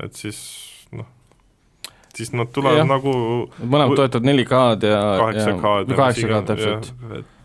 et 0.04 0.14
siis 0.14 0.69
siis 2.20 2.32
nad 2.36 2.54
tulevad 2.54 2.84
ja. 2.84 2.86
nagu 2.88 3.16
mõlemad 3.64 3.98
toetavad 4.00 4.30
4K-d 4.30 4.94
ja 4.94 5.02
8K-d 5.26 5.94
ja 5.94 6.00
kaheksa 6.00 6.24
mis 6.24 6.24
K-d 6.24 6.26
iganes, 6.28 6.48
täpselt, 6.54 6.90
jah, 6.94 7.20
et 7.20 7.36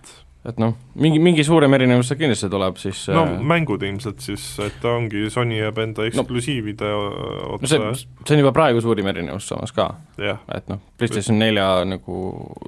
et 0.45 0.59
noh, 0.61 0.75
mingi, 1.01 1.17
mingi 1.25 1.45
suurem 1.47 1.73
erinevus 1.73 2.11
seal 2.11 2.19
kindlasti 2.21 2.51
tuleb 2.53 2.77
siis 2.77 3.07
no 3.09 3.23
äh, 3.25 3.37
mängud 3.55 3.85
ilmselt 3.87 4.21
siis, 4.21 4.43
et 4.61 4.77
ta 4.83 4.93
ongi, 4.99 5.31
Sony 5.33 5.57
jääb 5.57 5.79
enda 5.81 6.05
eksklusiivide 6.11 6.91
no, 6.91 7.07
no 7.55 7.71
see 7.71 7.81
otsa,, 7.81 8.11
see 8.27 8.37
on 8.37 8.43
juba 8.43 8.53
praegu 8.57 8.83
suurim 8.85 9.09
erinevus 9.09 9.49
samas 9.49 9.73
ka, 9.73 9.89
et 10.21 10.69
noh, 10.69 10.83
PlayStation 11.01 11.41
nelja 11.41 11.69
nagu, 11.89 12.19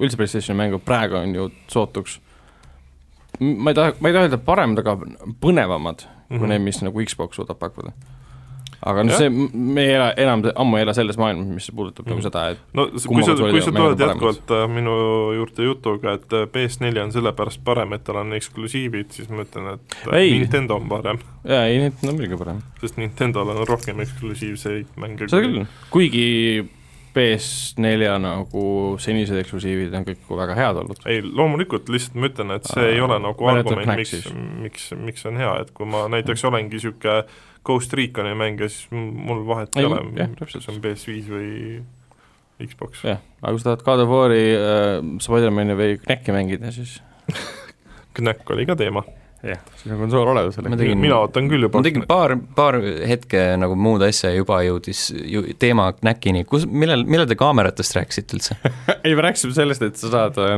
üldse 0.01 0.17
PlayStationi 0.17 0.57
mängud 0.63 0.85
praegu 0.87 1.19
on 1.21 1.37
ju 1.37 1.51
sootuks 1.69 2.17
ma 3.39 3.69
ei 3.69 3.77
taha, 3.77 3.93
ma 3.99 4.09
ei 4.09 4.15
taha 4.15 4.27
öelda 4.27 4.39
paremad, 4.41 4.81
aga 4.81 4.95
põnevamad 5.41 6.05
mm 6.05 6.35
-hmm. 6.35 6.39
kui 6.39 6.47
need, 6.47 6.61
mis 6.61 6.81
nagu 6.81 7.05
Xbox 7.05 7.35
suudab 7.35 7.59
pakkuda. 7.59 7.91
Aga 8.85 9.03
noh, 9.07 9.17
see, 9.17 9.29
me 9.29 9.83
ei 9.83 9.95
ela, 9.95 10.11
enam, 10.21 10.43
ammu 10.63 10.77
ei 10.77 10.85
ela 10.85 10.93
selles 10.97 11.17
maailmas, 11.19 11.47
mis 11.49 11.69
puudutab 11.73 12.05
mm 12.05 12.11
-hmm. 12.11 12.19
nagu 12.19 12.27
seda, 12.27 12.43
et 12.53 12.77
no 12.77 12.87
kui 12.91 13.23
sa, 13.25 13.35
kui 13.35 13.61
sa 13.61 13.71
tuled 13.71 14.03
jätkuvalt 14.05 14.53
äh, 14.53 14.67
minu 14.69 14.95
juurde 15.37 15.67
jutuga, 15.69 16.13
et 16.19 16.33
äh, 16.33 16.45
PS4 16.53 17.03
on 17.03 17.11
sellepärast 17.11 17.63
parem, 17.63 17.93
et 17.97 18.03
tal 18.03 18.21
on 18.21 18.33
eksklusiivid, 18.37 19.11
siis 19.11 19.29
ma 19.29 19.43
ütlen, 19.47 19.73
et 19.73 19.97
äh, 20.07 20.19
Ei. 20.21 20.31
Nintendo 20.39 20.77
on 20.77 20.89
parem, 20.89 21.19
jaa, 21.43 21.65
ei, 21.65 21.79
need 21.79 22.07
on 22.07 22.15
muidugi 22.15 22.37
parem. 22.37 22.61
sest 22.81 22.97
Nintendol 22.97 23.49
on 23.55 23.67
rohkem 23.67 23.99
eksklusiivseid 24.05 24.97
mänge 24.97 25.29
seda 25.29 25.41
küll, 25.41 25.65
kuigi 25.89 26.27
PS4 27.17 28.17
nagu 28.21 28.63
senised 29.01 29.39
eksklusiivid 29.41 29.95
on 29.97 30.05
kõik 30.05 30.29
väga 30.37 30.57
head 30.59 30.81
olnud. 30.83 31.01
ei, 31.09 31.23
loomulikult 31.25 31.89
lihtsalt 31.89 32.19
ma 32.19 32.29
ütlen, 32.29 32.53
et 32.53 32.69
see 32.69 32.83
Aa, 32.83 32.93
ei 32.93 33.01
ole 33.01 33.17
nagu 33.23 33.49
argument, 33.49 33.93
miks 33.97 34.29
miks, 34.61 34.89
miks 35.01 35.25
on 35.25 35.39
hea, 35.41 35.53
et 35.63 35.73
kui 35.73 35.89
ma 35.89 36.05
näiteks 36.13 36.45
olengi 36.49 36.77
niisugune 36.77 37.23
Ghost 37.67 37.93
Reconi 37.97 38.33
mängija, 38.39 38.71
siis 38.71 38.87
mul 38.91 39.43
vahet 39.47 39.75
Ei, 39.75 39.83
ei 39.83 39.91
ole 39.91 40.27
kas 40.39 40.69
on 40.71 40.81
PS5 40.83 41.31
või 41.33 41.51
Xbox. 42.65 43.03
jah, 43.05 43.21
aga 43.43 43.53
kui 43.53 43.61
sa 43.61 43.69
tahad 43.69 43.85
God 43.85 44.03
of 44.05 44.11
War'i 44.15 44.43
äh,, 44.55 44.97
Spider-man'i 45.21 45.77
või 45.77 45.99
Knacki 46.01 46.33
mängida, 46.35 46.71
siis 46.73 46.97
Knack 48.17 48.49
oli 48.55 48.65
ka 48.65 48.73
teema, 48.79 49.03
jah, 49.45 49.59
siis 49.77 49.91
on 49.93 49.99
konsool 50.01 50.31
olemas 50.31 50.57
Ma 50.57 50.63
selleks. 50.73 50.95
mina 50.97 51.19
ootan 51.21 51.49
küll 51.51 51.67
juba 51.67 51.77
ma 51.77 51.85
tegin 51.85 52.07
paar, 52.09 52.33
paar 52.57 52.79
hetke 52.81 53.43
nagu 53.61 53.77
muud 53.77 54.01
asja 54.07 54.31
ja 54.33 54.39
juba 54.39 54.63
jõudis 54.65 55.07
ju 55.13 55.43
teema 55.61 55.91
Knäkini, 55.99 56.45
kus, 56.49 56.65
millal, 56.65 57.05
millal 57.05 57.29
te 57.29 57.37
kaameratest 57.37 57.99
rääkisite 57.99 58.39
üldse? 58.39 58.57
ei, 59.05 59.13
me 59.13 59.27
rääkisime 59.27 59.53
sellest, 59.57 59.85
et 59.85 60.01
sa 60.01 60.13
saad 60.15 60.41
äh, 60.41 60.57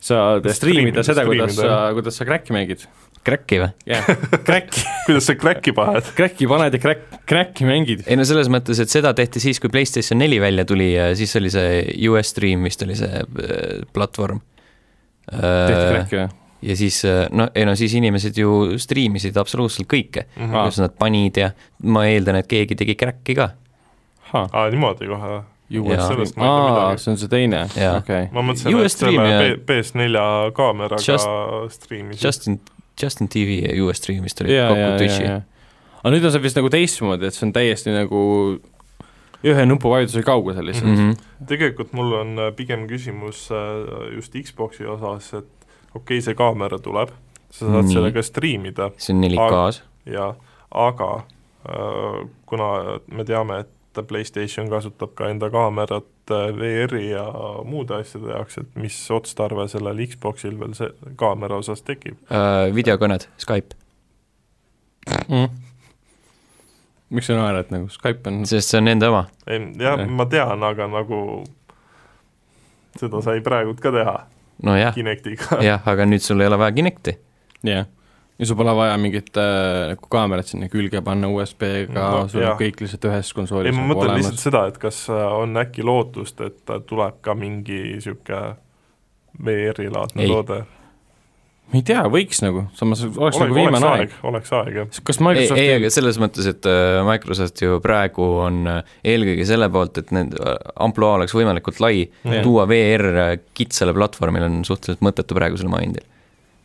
saad 0.00 0.46
Striimida, 0.54 1.02
striimida 1.02 1.02
seda, 1.06 1.24
kuidas 1.28 1.54
sa 1.58 1.92
kuidas 1.96 2.16
sa 2.20 2.24
Cracki 2.28 2.52
mängid. 2.56 2.84
Cracki 3.28 3.58
või? 3.60 3.68
jah, 3.90 4.06
Cracki, 4.46 4.82
kuidas 5.06 5.26
sa 5.28 5.34
Cracki 5.36 5.72
paned? 5.76 6.06
Cracki 6.16 6.46
paned 6.48 6.76
ja 6.76 6.80
Crack, 6.80 7.18
Cracki 7.28 7.66
mängid. 7.68 8.04
ei 8.06 8.16
no 8.16 8.24
selles 8.28 8.48
mõttes, 8.52 8.78
et 8.80 8.88
seda 8.92 9.10
tehti 9.18 9.42
siis, 9.42 9.58
kui 9.60 9.68
PlayStation 9.74 10.18
neli 10.22 10.38
välja 10.40 10.64
tuli 10.68 10.92
ja 10.94 11.10
siis 11.18 11.34
oli 11.36 11.50
see 11.52 11.82
US 12.08 12.30
Stream 12.32 12.62
vist 12.68 12.82
oli 12.86 12.96
see 12.96 13.10
äh, 13.22 13.82
platvorm. 13.92 14.40
tehti 15.28 15.88
Cracki 15.92 16.16
või? 16.22 16.28
ja 16.68 16.74
siis, 16.78 17.02
no 17.30 17.44
ei 17.54 17.66
no 17.68 17.74
siis 17.78 17.92
inimesed 17.94 18.38
ju 18.40 18.78
striimisid 18.82 19.36
absoluutselt 19.38 19.86
kõike, 19.90 20.24
Mhm. 20.38 20.54
Aa. 20.54 20.62
kuidas 20.64 20.80
nad 20.82 20.96
panid 20.98 21.36
ja 21.38 21.50
ma 21.86 22.06
eeldan, 22.10 22.40
et 22.40 22.48
keegi 22.50 22.74
tegi 22.78 22.96
Cracki 22.98 23.34
ka. 23.38 23.50
aa, 24.32 24.64
niimoodi 24.70 25.06
kohe, 25.10 25.42
US 25.68 26.06
sellest 26.08 26.36
ma 26.36 26.44
ei 26.44 26.48
tea 26.48 26.56
aa, 26.56 26.70
midagi. 26.70 27.02
see 27.02 27.12
on 27.12 27.18
see 27.20 27.28
teine, 27.28 27.60
Jaa. 27.76 27.98
okei. 28.00 28.28
ma 28.32 28.42
mõtlesin, 28.42 28.74
US 28.78 28.92
et 28.92 28.96
Stream 28.96 29.20
selle 29.20 29.34
ja- 29.34 29.56
P- 29.56 29.66
PS4 29.68 30.24
kaameraga 30.56 31.02
Just- 31.04 31.76
striimisid. 31.76 32.24
Justin 32.24 32.60
Justin 33.02 33.28
TV 33.28 33.60
ja 33.62 33.84
US 33.84 34.00
Stream 34.02 34.24
vist 34.24 34.40
olid 34.40 34.52
ja, 34.52 34.62
ja, 34.62 34.68
kokku 34.68 34.80
ja, 34.80 34.96
Twitchi. 34.98 35.22
ja. 35.22 35.40
aga 36.02 36.14
nüüd 36.14 36.24
on 36.24 36.34
see 36.34 36.42
vist 36.42 36.58
nagu 36.58 36.70
teistmoodi, 36.72 37.28
et 37.28 37.36
see 37.36 37.46
on 37.46 37.54
täiesti 37.54 37.94
nagu 37.94 38.22
ühe 39.46 39.64
nupuvajutuse 39.66 40.22
kaugusel 40.26 40.66
lihtsalt 40.66 40.90
mm. 40.90 41.10
-hmm. 41.10 41.46
tegelikult 41.46 41.92
mul 41.92 42.12
on 42.12 42.38
äh, 42.38 42.52
pigem 42.56 42.86
küsimus 42.90 43.48
äh, 43.54 44.14
just 44.16 44.34
Xbox'i 44.34 44.86
osas, 44.86 45.32
et 45.34 45.68
okei 45.94 46.18
okay,, 46.18 46.20
see 46.20 46.34
kaamera 46.34 46.78
tuleb, 46.78 47.12
sa 47.50 47.66
saad 47.66 47.84
Nii. 47.84 47.94
sellega 47.94 48.22
striimida 48.22 48.90
see 48.96 49.14
on 49.14 49.22
4K-s. 49.24 49.82
ja 50.06 50.34
aga 50.70 51.10
äh, 51.68 52.28
kuna 52.46 52.98
me 53.12 53.24
teame, 53.24 53.60
et 53.60 53.68
PlayStation 54.06 54.70
kasutab 54.70 55.14
ka 55.18 55.30
enda 55.32 55.50
kaamerat 55.50 56.32
äh, 56.34 56.48
VR-i 56.56 57.10
ja 57.10 57.24
muude 57.66 57.98
asjade 57.98 58.32
jaoks, 58.32 58.58
et 58.62 58.78
mis 58.80 58.96
otstarve 59.14 59.68
sellel 59.70 60.02
Xbox'il 60.06 60.58
veel 60.60 60.74
see 60.78 60.90
kaamera 61.20 61.60
osas 61.62 61.82
tekib? 61.86 62.18
Äh, 62.30 62.68
videokõned, 62.74 63.28
Skype, 63.40 63.76
mm.. 65.26 65.60
miks 67.10 67.30
sa 67.30 67.38
naerad 67.38 67.74
nagu, 67.74 67.90
Skype 67.92 68.30
on 68.30 68.42
sest 68.48 68.74
see 68.74 68.80
on 68.80 68.90
nende 68.90 69.10
oma. 69.10 69.26
ei, 69.46 69.62
jah 69.80 70.04
ma 70.06 70.28
tean, 70.30 70.64
aga 70.70 70.90
nagu 70.92 71.22
seda 72.98 73.22
sai 73.24 73.40
praegult 73.44 73.80
ka 73.82 73.94
teha 73.94 74.18
nojah, 74.62 74.94
Kinectiga. 74.94 75.60
jah, 75.62 75.82
aga 75.86 76.06
nüüd 76.08 76.24
sul 76.24 76.40
ei 76.42 76.50
ole 76.50 76.58
vaja 76.60 76.74
Kinecti. 76.74 77.14
jah, 77.66 77.86
ja 78.38 78.46
sul 78.46 78.56
pole 78.58 78.74
vaja 78.76 78.96
mingit 79.00 79.36
äh, 79.36 79.88
nagu 79.92 80.10
kaamerat 80.12 80.46
sinna 80.50 80.70
külge 80.72 81.02
panna 81.04 81.30
USB-ga 81.32 81.98
No, 81.98 82.22
sul 82.30 82.46
on 82.46 82.56
kõik 82.60 82.80
lihtsalt 82.84 83.10
ühes 83.10 83.32
ei, 83.32 83.36
konsoolis 83.40 83.74
ma 83.74 83.82
nagu 83.82 83.92
mõtlen 83.92 84.14
olemas 84.14 84.30
lihtsalt. 84.30 84.46
seda, 84.46 84.64
et 84.70 84.80
kas 84.82 85.04
äh, 85.10 85.26
on 85.42 85.58
äkki 85.58 85.86
lootust, 85.86 86.40
et 86.46 86.74
äh, 86.74 86.82
tuleb 86.86 87.20
ka 87.24 87.34
mingi 87.38 87.80
niisugune 87.94 88.56
VR-i-laadne 89.44 90.24
Ei. 90.24 90.30
toode. 90.30 90.60
ma 91.68 91.76
ei 91.76 91.84
tea, 91.84 92.04
võiks 92.08 92.40
nagu, 92.40 92.64
samas 92.78 93.02
oleks, 93.04 93.18
oleks 93.18 93.40
nagu 93.42 93.52
oleks 93.52 93.58
viimane 93.58 93.90
aeg, 93.90 94.00
aeg, 94.06 94.14
oleks 94.30 94.54
aeg, 94.56 94.70
jah. 94.80 95.02
kas 95.10 95.18
ei, 95.20 95.26
Microsoft 95.26 95.60
ei, 95.64 95.74
aga 95.74 95.92
selles 95.98 96.22
mõttes, 96.22 96.48
et 96.54 96.70
äh, 96.70 97.02
Microsoft 97.10 97.66
ju 97.66 97.82
praegu 97.84 98.30
on 98.46 98.62
äh, 98.70 98.96
eelkõige 99.12 99.44
selle 99.50 99.68
poolt, 99.74 100.00
et 100.00 100.14
need 100.14 100.38
äh, 100.38 100.56
ampluaa 100.86 101.18
oleks 101.18 101.34
võimalikult 101.36 101.82
lai 101.84 102.06
Jah., 102.06 102.40
tuua 102.46 102.70
VR 102.70 103.06
äh, 103.12 103.36
kitsale 103.58 103.92
platvormile 103.98 104.48
on 104.48 104.62
suhteliselt 104.68 105.04
mõttetu 105.04 105.36
praegusel 105.38 105.70
momendil, 105.74 106.06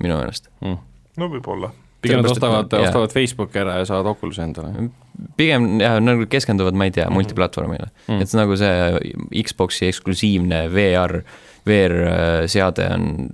minu 0.06 0.22
meelest. 0.22 0.54
mm. 0.62 0.82
No 1.18 1.28
võib-olla. 1.30 1.72
pigem 2.02 2.20
nad 2.22 2.32
ostavad, 2.32 2.68
nad- 2.72 2.82
ostavad 2.88 3.14
Facebooki 3.14 3.60
ära 3.62 3.78
ja 3.80 3.86
saavad 3.86 4.10
Oculus'i 4.16 4.42
endale 4.44 4.90
pigem 5.38 5.80
jah, 5.80 6.00
nagu 6.04 6.26
keskenduvad, 6.28 6.74
ma 6.76 6.86
ei 6.90 6.92
tea, 6.92 7.06
Mhm. 7.08 7.14
multiplatvormile 7.14 7.88
Mm. 8.08 8.14
mm., 8.16 8.22
et 8.22 8.34
nagu 8.34 8.58
see 8.58 9.14
Xbox'i 9.44 9.88
eksklusiivne 9.88 10.68
VR, 10.74 11.22
VR-seade 11.66 12.90
on, 12.94 13.30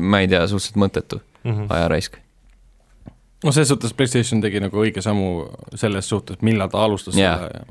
ma 0.00 0.20
ei 0.22 0.28
tea, 0.28 0.46
suhteliselt 0.46 0.76
mõttetu 0.80 1.20
Mhm. 1.44 1.66
ajaraisk. 1.68 2.16
no 3.44 3.52
selles 3.52 3.68
suhtes 3.68 3.92
PlayStation 3.96 4.40
tegi 4.42 4.60
nagu 4.60 4.76
õige 4.76 5.00
sammu 5.00 5.48
selles 5.74 6.04
suhtes, 6.08 6.36
millal 6.42 6.68
ta 6.68 6.82
alustas 6.84 7.16
Jaa. 7.16 7.38
selle 7.38 7.62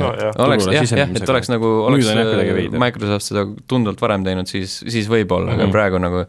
No 0.00 0.12
jah. 0.16 0.34
oleks 0.40 0.64
jah, 0.72 0.86
jah, 0.98 1.10
et 1.14 1.28
oleks 1.28 1.48
nagu, 1.52 1.66
oleks 1.84 2.06
äh. 2.08 2.78
Microsoft 2.78 3.26
seda 3.26 3.44
tunduvalt 3.68 4.00
varem 4.00 4.24
teinud, 4.24 4.46
siis, 4.48 4.78
siis 4.88 5.06
võib-olla 5.08 5.52
mm, 5.52 5.52
-hmm. 5.52 5.56
Mhm. 5.56 5.68
aga 5.68 5.72
praegu 5.72 5.98
nagu 6.00 6.16
äh, 6.20 6.26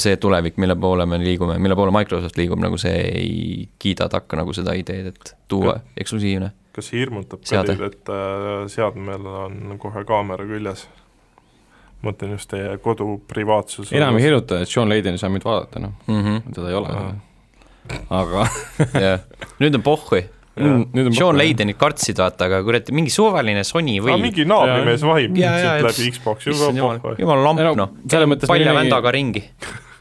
see 0.00 0.16
tulevik, 0.16 0.56
mille 0.56 0.76
poole 0.80 1.04
me 1.06 1.18
liigume, 1.20 1.58
mille 1.60 1.76
poole 1.76 1.92
Microsoft 1.92 2.36
liigub, 2.40 2.60
nagu 2.62 2.78
see 2.80 2.94
ei 3.20 3.68
kiida 3.78 4.08
takka 4.08 4.36
nagu 4.40 4.52
seda 4.56 4.72
ideed, 4.78 5.10
et 5.12 5.34
tuua 5.48 5.74
Ka- 5.74 5.80
eksklusiivne. 6.00 6.50
kas 6.72 6.88
see 6.88 7.00
hirmutab 7.02 7.42
ka 7.44 7.64
teid, 7.68 7.80
et 7.90 8.08
äh, 8.14 8.64
seadmel 8.72 9.26
on 9.26 9.76
kohe 9.82 10.04
kaamera 10.08 10.46
küljes? 10.48 10.86
mõtlen 11.98 12.30
just 12.36 12.46
teie 12.52 12.76
kodu 12.78 13.16
privaatsuse 13.26 13.96
enam 13.98 14.16
ei 14.16 14.22
hirmuta, 14.28 14.60
et 14.62 14.68
Sean 14.70 14.88
Layden 14.88 15.16
ei 15.16 15.18
saa 15.18 15.28
mind 15.34 15.42
vaadata, 15.44 15.80
noh, 15.82 15.92
Mhm. 16.06 16.52
teda 16.54 16.68
ei 16.70 16.74
ole 16.78 16.92
aga 18.10 18.44
jah, 19.00 19.20
nüüd 19.60 19.74
on 19.74 19.82
pohhui. 19.82 20.22
Nüüd 20.62 20.94
nüüd 20.96 21.10
on 21.10 21.18
Sean. 21.18 21.38
Laydenit 21.38 21.78
kartsid, 21.80 22.18
vaata, 22.18 22.48
aga 22.50 22.62
kurat, 22.66 22.90
mingi 22.94 23.12
suvaline 23.14 23.64
Sony 23.64 23.98
või 23.98 24.14
või. 24.14 24.22
mingi 24.28 24.48
naabrimees 24.48 25.04
vahib 25.06 25.36
et- 25.36 25.84
läbi 25.88 26.10
Xbox'i 26.16 26.54
jumal, 26.54 27.44
lamp 27.44 27.62
noh, 27.76 27.92
selles 28.06 28.28
mõttes 28.30 28.50
palja 28.50 28.74
vändaga 28.76 29.14
ringi 29.14 29.44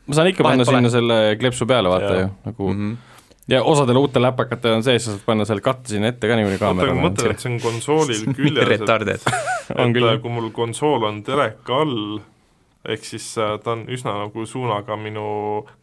ma 0.08 0.16
saan 0.16 0.32
ikka 0.32 0.44
Vahet 0.44 0.56
panna 0.56 0.66
pole. 0.66 0.80
sinna 0.80 0.94
selle 0.94 1.20
kleepsu 1.40 1.68
peale, 1.68 1.92
vaata 1.92 2.14
ju, 2.22 2.30
nagu 2.48 2.70
mm. 2.70 2.80
-hmm. 2.80 2.96
ja 3.54 3.64
osadel 3.64 4.00
uutel 4.00 4.24
läpakatel 4.24 4.78
on 4.80 4.84
sees, 4.84 5.04
sa 5.04 5.12
saad 5.12 5.26
panna 5.26 5.46
selle 5.46 5.62
katte 5.62 5.92
sinna 5.92 6.14
ette 6.14 6.28
ka 6.28 6.40
niimoodi 6.40 6.56
oota, 6.56 6.72
aga 6.72 6.74
ma 6.74 6.86
kaamera 6.86 7.10
mõtlen, 7.10 7.36
et 7.36 7.44
see 7.44 7.52
on 7.52 7.60
konsoolil 7.66 8.24
küljes, 8.40 8.74
et 8.78 8.90
et 9.76 9.94
küll. 9.94 10.10
äh, 10.14 10.22
kui 10.24 10.32
mul 10.32 10.50
konsool 10.56 11.04
on 11.10 11.22
teleka 11.28 11.82
all, 11.84 12.20
ehk 12.88 13.04
siis 13.06 13.26
äh, 13.42 13.56
ta 13.64 13.74
on 13.76 13.86
üsna 13.92 14.14
nagu 14.24 14.46
suunaga 14.48 14.96
minu, 15.00 15.26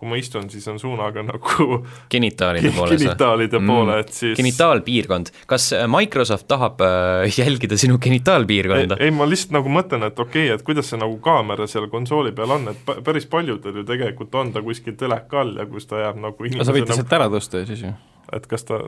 kui 0.00 0.08
ma 0.08 0.16
istun, 0.20 0.46
siis 0.52 0.66
on 0.72 0.78
suunaga 0.80 1.22
nagu 1.32 1.80
genitaalide 2.12 2.72
poole 2.76 2.96
genitaalide 2.96 3.58
Mm. 3.60 3.70
poole, 3.70 3.98
et 4.00 4.12
siis 4.12 4.36
genitaalpiirkond, 4.38 5.30
kas 5.50 5.68
äh, 5.76 5.84
Microsoft 5.90 6.48
tahab 6.50 6.80
äh, 6.84 7.28
jälgida 7.38 7.76
sinu 7.80 7.98
genitaalpiirkonda? 8.02 8.96
ei, 9.00 9.10
ma 9.14 9.28
lihtsalt 9.28 9.54
nagu 9.58 9.68
mõtlen, 9.72 10.06
et 10.08 10.18
okei 10.18 10.46
okay,, 10.48 10.54
et 10.58 10.64
kuidas 10.66 10.90
see 10.90 11.00
nagu 11.00 11.18
kaamera 11.24 11.66
seal 11.70 11.86
konsooli 11.92 12.32
peal 12.36 12.50
on, 12.56 12.68
et 12.72 12.80
pä- 12.88 13.00
päris 13.04 13.26
paljudel 13.30 13.80
ju 13.82 13.84
tegelikult 13.88 14.34
on 14.40 14.52
ta 14.52 14.62
kuskil 14.64 14.96
teleka 15.00 15.40
all 15.44 15.56
ja 15.60 15.66
kus 15.70 15.86
ta 15.90 16.00
jääb 16.06 16.18
nagu 16.24 16.48
aga 16.48 16.64
sa 16.64 16.72
võid 16.74 16.84
inimese 16.86 17.00
sealt 17.02 17.12
ära 17.20 17.28
tõsta 17.32 17.62
ju 17.62 17.70
siis 17.70 17.84
ju, 17.86 17.92
nagu, 17.92 18.36
et 18.40 18.46
kas 18.50 18.64
ta, 18.68 18.80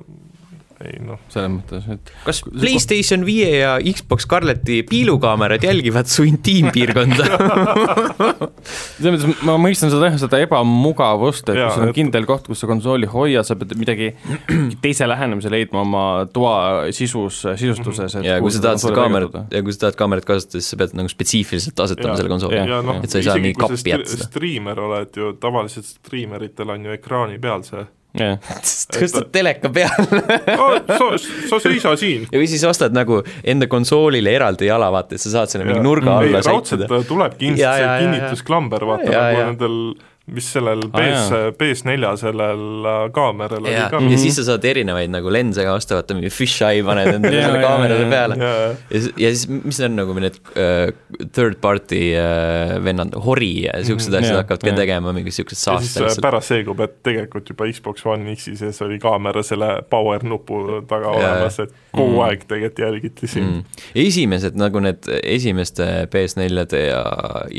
ei 0.84 0.98
noh, 1.00 1.16
selles 1.32 1.48
mõttes, 1.54 1.86
et 1.94 2.10
kas 2.26 2.42
Playstation 2.44 3.22
viie 3.24 3.48
ja 3.62 3.76
Xbox 3.80 4.26
Scarleti 4.26 4.82
piilukaamerad 4.84 5.62
jälgivad 5.64 6.10
su 6.12 6.26
intiimpiirkonda? 6.28 7.28
selles 8.98 9.24
mõttes 9.24 9.40
ma 9.48 9.54
mõistan 9.60 9.92
seda 9.92 10.10
jah, 10.10 10.18
seda 10.20 10.40
ebamugavust, 10.44 11.48
et 11.48 11.56
Jaa, 11.60 11.70
kui 11.70 11.78
sul 11.78 11.86
on 11.86 11.92
et- 11.92 11.96
kindel 11.96 12.28
koht, 12.28 12.44
kus 12.50 12.60
sa 12.60 12.68
konsooli 12.68 13.08
hoiad, 13.08 13.46
sa 13.48 13.56
pead 13.56 13.72
midagi 13.80 14.10
teise 14.84 15.08
lähenemise 15.08 15.52
leidma 15.52 15.80
oma 15.86 16.04
toa 16.32 16.56
sisus, 16.96 17.40
sisustuses, 17.56 18.18
et 18.20 18.28
ja 18.28 18.38
kui 18.44 18.52
sa 18.52 18.60
tahad 18.68 18.82
seda 18.84 18.94
kaamerat 19.00 19.40
ja 19.56 19.64
kui 19.64 19.72
sa 19.76 19.86
tahad 19.86 20.00
kaamerat 20.02 20.28
kasutada, 20.28 20.60
siis 20.60 20.72
sa 20.74 20.80
pead 20.84 20.96
nagu 21.00 21.12
spetsiifiliselt 21.12 21.84
asetama 21.86 22.12
Jaa, 22.12 22.20
selle 22.20 22.34
konsooli. 22.36 22.60
Ja 22.60 22.82
noh, 22.84 23.00
et 23.00 23.12
sa 23.12 23.22
ei 23.22 23.28
saa 23.30 23.40
mingi 23.40 23.56
kappi 23.60 23.94
jätta 23.96 24.20
striimer 24.28 24.80
oled 24.90 25.16
ju, 25.16 25.32
tavaliselt 25.40 25.88
striimeritel 25.88 26.76
on 26.76 26.84
ju 26.90 26.96
ekraani 27.00 27.40
peal 27.40 27.64
see 27.64 27.86
tõstad 28.96 29.30
teleka 29.34 29.70
peale 29.72 30.22
oh,, 30.62 30.76
sa, 30.86 31.10
sa 31.50 31.60
seisa 31.62 31.94
siin. 32.00 32.26
ja 32.32 32.40
või 32.40 32.48
siis 32.50 32.64
ostad 32.68 32.96
nagu 32.96 33.22
enda 33.44 33.68
konsoolile 33.70 34.34
eraldi 34.36 34.70
jala, 34.70 34.90
vaata, 34.94 35.16
et 35.16 35.24
sa 35.24 35.34
saad 35.38 35.52
selle 35.52 35.68
mingi 35.68 35.84
nurga 35.84 36.18
alla, 36.20 36.42
raudselt 36.44 36.86
sättida. 36.86 37.02
tulebki 37.08 37.50
ilmselt 37.50 37.64
Ja, 37.66 37.72
ja, 37.80 37.94
see 37.96 38.04
kinnitusklamber, 38.06 38.86
vaata 38.88 39.10
nagu 39.12 39.46
nendel, 39.50 39.80
mis 40.26 40.46
sellel 40.56 40.80
Aa, 40.88 40.98
PS 40.98 41.30
jaa., 41.30 41.50
PS4 41.60 42.08
sellel 42.18 42.62
äh, 42.90 43.02
kaameral 43.14 43.62
oli 43.62 43.74
ja, 43.76 43.84
ka. 43.92 44.00
ja 44.10 44.16
siis 44.18 44.34
sa 44.40 44.44
saad 44.48 44.64
erinevaid 44.66 45.12
nagu 45.12 45.30
lense 45.30 45.62
ka 45.62 45.74
osta, 45.78 45.94
vaata 46.00 46.16
mingi 46.18 46.32
fish-eye 46.34 46.82
paned 46.86 47.12
endale 47.14 47.42
jaa, 47.44 47.60
kaamerale 47.62 48.08
peale. 48.10 48.38
ja, 48.40 48.50
ja 48.66 48.72
siis, 48.90 49.06
ja 49.22 49.30
siis 49.34 49.46
mis 49.52 49.78
on 49.86 49.94
nagu 50.00 50.16
need 50.18 50.40
uh, 50.56 50.90
third 51.36 51.60
party 51.62 52.00
uh, 52.18 52.74
vennad, 52.84 53.14
Hori 53.26 53.52
ja 53.68 53.76
siuksed 53.86 54.10
Mhm, 54.10 54.18
asjad 54.18 54.32
jaa, 54.34 54.42
hakkavad 54.42 54.64
ka 54.66 54.72
jaa. 54.72 54.80
tegema 54.82 55.12
mingi 55.14 55.30
siukest 55.34 55.66
ja 55.66 55.78
siis 55.82 56.18
pärast 56.22 56.50
selgub, 56.52 56.80
et 56.84 56.98
tegelikult 57.06 57.48
juba 57.54 57.70
Xbox 57.70 58.02
One 58.06 58.34
X-i 58.34 58.56
sees 58.58 58.82
oli 58.82 58.98
kaamera 59.02 59.42
selle 59.46 59.70
power 59.90 60.24
nupu 60.26 60.58
taga 60.90 61.12
Jaa. 61.12 61.16
olemas, 61.20 61.60
et 61.66 61.74
kogu 61.94 62.16
Mm. 62.16 62.22
aeg 62.26 62.42
tegelikult 62.50 62.78
jälgiti 62.82 63.26
sind 63.30 63.46
mm.. 63.46 63.80
esimesed 63.94 64.58
nagu 64.58 64.80
need 64.84 65.06
esimeste 65.22 65.86
PS4-de 66.12 66.82
ja 66.88 67.02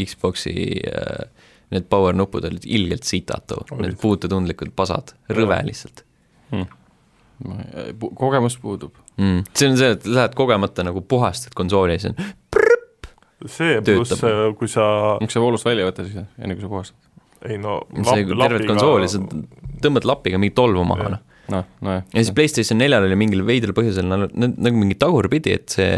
Xbox'i 0.05 0.55
uh, 0.91 1.27
need 1.73 1.87
power 1.91 2.15
nupud 2.15 2.45
olid 2.47 2.65
ilgelt 2.65 3.07
too, 3.47 3.63
Olid. 3.71 3.81
need 3.81 3.97
puututundlikud 4.01 4.71
pasad, 4.75 5.15
rõve 5.29 5.59
lihtsalt 5.67 6.03
kogemus 8.15 8.57
puudub. 8.57 8.93
mm.. 9.17 9.43
see 9.53 9.69
on 9.69 9.77
see, 9.77 9.91
et 9.97 10.05
lähed 10.09 10.35
kogemata 10.37 10.85
nagu 10.87 11.01
puhastad 11.01 11.53
konsooli 11.57 11.97
ja 11.97 11.99
siis 12.01 12.13
on 12.13 13.49
see 13.51 13.81
pluss 13.85 14.15
Töötab., 14.15 14.55
kui 14.57 14.69
sa, 14.71 14.87
miks 15.21 15.37
sa 15.37 15.43
voolust 15.43 15.67
välja 15.67 15.85
ei 15.85 15.91
võta 15.91 16.07
siis, 16.07 16.25
enne 16.39 16.57
kui 16.57 16.65
sa 16.65 16.71
puhastad? 16.71 16.97
ei 17.45 17.59
no 17.61 17.79
see 18.01 18.25
tervet 18.31 18.65
konsooli, 18.69 19.09
sa 19.11 19.21
tõmbad 19.83 20.07
lapiga 20.09 20.39
mingi 20.41 20.55
tolmu 20.57 20.85
maha, 20.89 21.11
noh. 21.13 21.25
noh, 21.53 21.67
nojah. 21.85 22.07
ja 22.09 22.23
siis 22.23 22.33
PlayStation 22.37 22.81
neljal 22.81 23.05
oli 23.05 23.19
mingil 23.19 23.45
veidral 23.45 23.77
põhjusel 23.77 24.07
nad- 24.09 24.33
nagu 24.33 24.73
mingi 24.73 24.97
tagurpidi, 24.99 25.53
et 25.59 25.77
see 25.77 25.91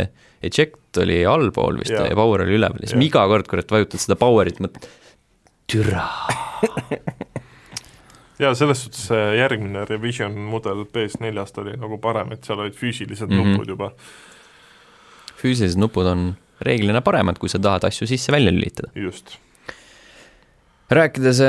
eject 0.43 0.99
oli 0.99 1.21
allpool 1.27 1.79
vist 1.79 1.95
ja, 1.95 2.05
ja 2.09 2.17
power 2.19 2.43
oli 2.43 2.57
üleval 2.59 2.83
ja 2.83 2.89
siis 2.89 2.97
Jah. 2.97 3.07
iga 3.07 3.23
kord, 3.31 3.47
kurat, 3.51 3.71
vajutad 3.71 4.03
seda 4.03 4.19
power'it, 4.19 4.59
mõtled, 4.63 4.91
türa. 5.71 6.05
jaa, 8.43 8.53
selles 8.55 8.83
suhtes 8.83 9.07
see 9.09 9.23
järgmine 9.39 9.85
revision 9.89 10.35
mudel 10.49 10.85
PS4-st 10.93 11.63
oli 11.63 11.75
nagu 11.79 11.99
parem, 12.01 12.33
et 12.35 12.45
seal 12.47 12.61
olid 12.63 12.77
füüsilised 12.77 13.27
mm. 13.29 13.39
-hmm. 13.39 13.57
nupud 13.57 13.73
juba. 13.75 13.91
füüsilised 15.41 15.79
nupud 15.79 16.05
on 16.05 16.31
reeglina 16.61 17.01
paremad, 17.01 17.39
kui 17.39 17.49
sa 17.49 17.59
tahad 17.59 17.87
asju 17.87 18.07
sisse-välja 18.07 18.51
lülitada. 18.51 18.91
just. 18.95 19.37
rääkides, 20.89 21.41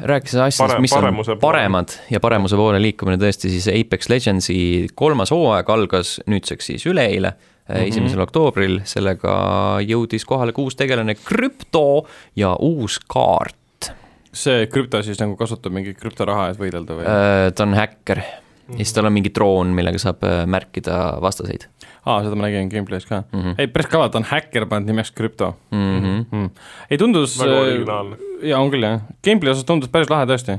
rääkides 0.00 0.34
asjadest 0.34 0.74
Pare-, 0.74 0.80
mis 0.80 0.92
on 0.92 1.14
poole. 1.14 1.40
paremad 1.40 1.88
ja 2.10 2.20
paremuse 2.20 2.56
poole 2.56 2.82
liikumine 2.82 3.16
tõesti, 3.16 3.50
siis 3.50 3.68
Apex 3.68 4.08
Legendsi 4.08 4.86
kolmas 4.94 5.30
hooaeg 5.30 5.70
algas 5.70 6.20
nüüdseks 6.26 6.72
siis 6.72 6.86
üleeile, 6.86 7.32
esimesel 7.68 8.22
oktoobril, 8.22 8.80
sellega 8.86 9.36
jõudis 9.82 10.24
kohale 10.24 10.54
ka 10.54 10.62
uus 10.62 10.76
tegelane 10.78 11.16
Krüpto 11.18 12.06
ja 12.38 12.54
uus 12.62 12.98
kaart. 12.98 13.92
see 14.36 14.66
krüpto 14.68 15.00
siis 15.02 15.18
nagu 15.18 15.36
kasutab 15.36 15.72
mingit 15.72 15.96
krüptoraha, 15.98 16.50
et 16.50 16.58
võidelda 16.60 16.98
või? 16.98 17.06
Äh, 17.08 17.52
ta 17.56 17.64
on 17.64 17.74
häkker 17.74 18.20
ja 18.66 18.76
siis 18.76 18.92
tal 18.92 19.06
on 19.08 19.14
mingi 19.14 19.30
droon, 19.34 19.72
millega 19.74 19.98
saab 20.02 20.24
äh, 20.26 20.42
märkida 20.50 21.16
vastaseid 21.22 21.68
aa, 22.06 22.20
seda 22.22 22.38
ma 22.38 22.46
nägin 22.46 22.70
gameplay's 22.70 23.06
ka 23.06 23.22
mm. 23.22 23.42
-hmm. 23.42 23.58
ei, 23.58 23.68
päris 23.70 23.90
kõva, 23.90 24.08
ta 24.10 24.20
on 24.20 24.28
häkker 24.30 24.66
pannud 24.70 24.92
nimeks 24.92 25.12
krüpto 25.16 25.54
Mm 25.70 26.00
-hmm. 26.00 26.24
mm.. 26.30 26.50
ei 26.90 26.98
tundus 26.98 27.38
väga 27.38 27.52
äh, 27.52 27.60
originaalne. 27.60 28.16
jaa, 28.42 28.60
on 28.60 28.70
küll 28.70 28.82
jah, 28.82 29.00
gameplay 29.24 29.52
osas 29.52 29.64
tundus 29.64 29.90
päris 29.90 30.10
lahe 30.10 30.26
tõesti. 30.26 30.58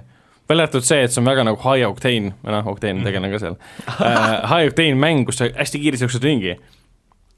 välja 0.49 0.63
arvatud 0.63 0.83
see, 0.83 1.03
et 1.03 1.11
see 1.11 1.21
on 1.21 1.27
väga 1.27 1.43
nagu 1.43 1.59
high 1.63 1.87
octane, 1.87 2.33
või 2.43 2.51
noh, 2.55 2.67
octane 2.67 3.03
tegelane 3.03 3.31
ka 3.31 3.39
seal 3.39 3.55
uh, 3.55 4.49
high 4.53 4.67
octane 4.71 4.95
mäng, 4.95 5.25
kus 5.25 5.37
sa 5.37 5.49
hästi 5.55 5.79
kiiresti 5.79 6.03
jooksed 6.05 6.23
ringi. 6.23 6.57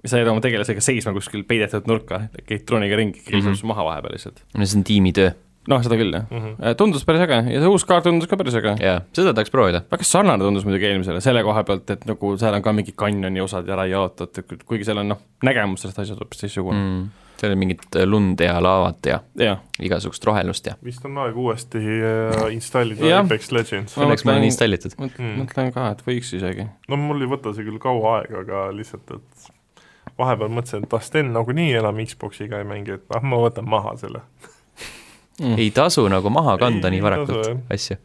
Sa 0.05 0.17
jääd 0.21 0.29
oma 0.31 0.41
tegelasega 0.43 0.81
seisma 0.81 1.11
kuskil 1.13 1.43
peidetud 1.43 1.87
nurka, 1.89 2.21
käid 2.47 2.65
drooniga 2.67 2.95
ringi, 2.99 3.19
keegi 3.19 3.41
Mhm. 3.41 3.45
saab 3.49 3.55
su 3.59 3.67
maha 3.67 3.83
vahepeal 3.89 4.15
lihtsalt. 4.15 4.43
no 4.57 4.65
see 4.65 4.79
on 4.79 4.83
tiimitöö 4.87 5.31
noh, 5.69 5.81
seda 5.85 5.97
küll 5.99 6.13
jah 6.15 6.25
uh,. 6.31 6.73
tundus 6.79 7.03
päris 7.05 7.21
äge 7.27 7.39
ja 7.53 7.59
see 7.61 7.67
uus 7.69 7.83
kaart 7.85 8.03
tundus 8.07 8.27
ka 8.31 8.37
päris 8.39 8.55
äge. 8.57 8.75
ja 8.81 9.01
seda 9.13 9.33
tahaks 9.35 9.51
proovida. 9.53 9.83
väga 9.91 10.03
sarnane 10.07 10.41
tundus 10.43 10.65
muidugi 10.65 10.87
eelmisele 10.89 11.21
selle 11.21 11.43
koha 11.43 11.63
pealt, 11.67 11.89
et 11.89 12.05
nagu 12.09 12.35
seal 12.39 12.53
on 12.57 12.61
ka 12.65 12.73
mingi 12.73 12.93
kanjoni 12.95 13.41
osad 13.43 13.67
ära 13.69 13.85
jaotatud, 13.91 14.63
kuigi 14.65 14.85
seal 14.87 14.97
on 15.03 15.09
noh, 15.15 15.19
nägemus 15.43 15.81
sellest 15.83 15.99
asjast 15.99 16.19
hoopis 16.23 16.39
teistsugune 16.41 16.79
mm.. 16.79 17.03
seal 17.39 17.53
on 17.53 17.59
mingit 17.61 17.99
lund 18.09 18.39
ja 18.41 18.55
laavat 18.63 19.05
ja 19.11 19.19
mm.. 19.19 19.43
jah, 19.45 19.59
igasugust 19.83 20.25
rohelust 20.25 20.65
ja 20.71 20.73
vist 20.83 21.05
on 21.05 21.17
aeg 21.21 21.37
uuesti 21.37 21.77
äh, 21.77 22.47
installida. 22.55 23.19
Apex 23.19 23.51
Legends. 23.51 23.95
Ma 23.99 24.07
õnneks 24.07 24.25
mul 24.25 24.39
on 24.39 24.47
installitud. 24.49 24.95
mõtlen 24.97 25.27
Mm. 25.35 25.43
mõtlen 25.43 25.71
ka, 25.75 25.91
et 25.91 26.01
võiks 26.07 26.33
isegi. 26.39 26.65
no 26.89 26.97
mul 26.97 27.21
ei 27.21 27.29
võta 27.35 27.53
see 27.53 27.67
küll 27.67 27.77
kaua 27.83 28.17
aega, 28.23 28.41
aga 28.47 28.65
lihtsalt, 28.75 29.05
et 29.19 29.38
vahepeal 30.19 30.51
mõtlesin, 30.53 30.83
et 30.85 30.93
ah, 30.93 31.01
Sten 31.03 31.33
nagunii 31.33 31.73
enam 31.79 31.99
Xboxiga 32.05 32.59
ei 32.59 32.67
mängi, 32.67 32.97
et 32.99 33.15
ah, 33.15 33.23
ma 33.23 33.39
võtan 33.45 33.67
maha 33.69 33.95
selle. 34.01 34.21
Mm. 35.39 35.55
ei 35.57 35.69
tasu 35.71 36.03
nagu 36.11 36.27
maha 36.35 36.57
kanda 36.59 36.89
Ei 36.89 36.97
nii 36.97 37.03
varakult 37.05 37.45
asju, 37.71 37.95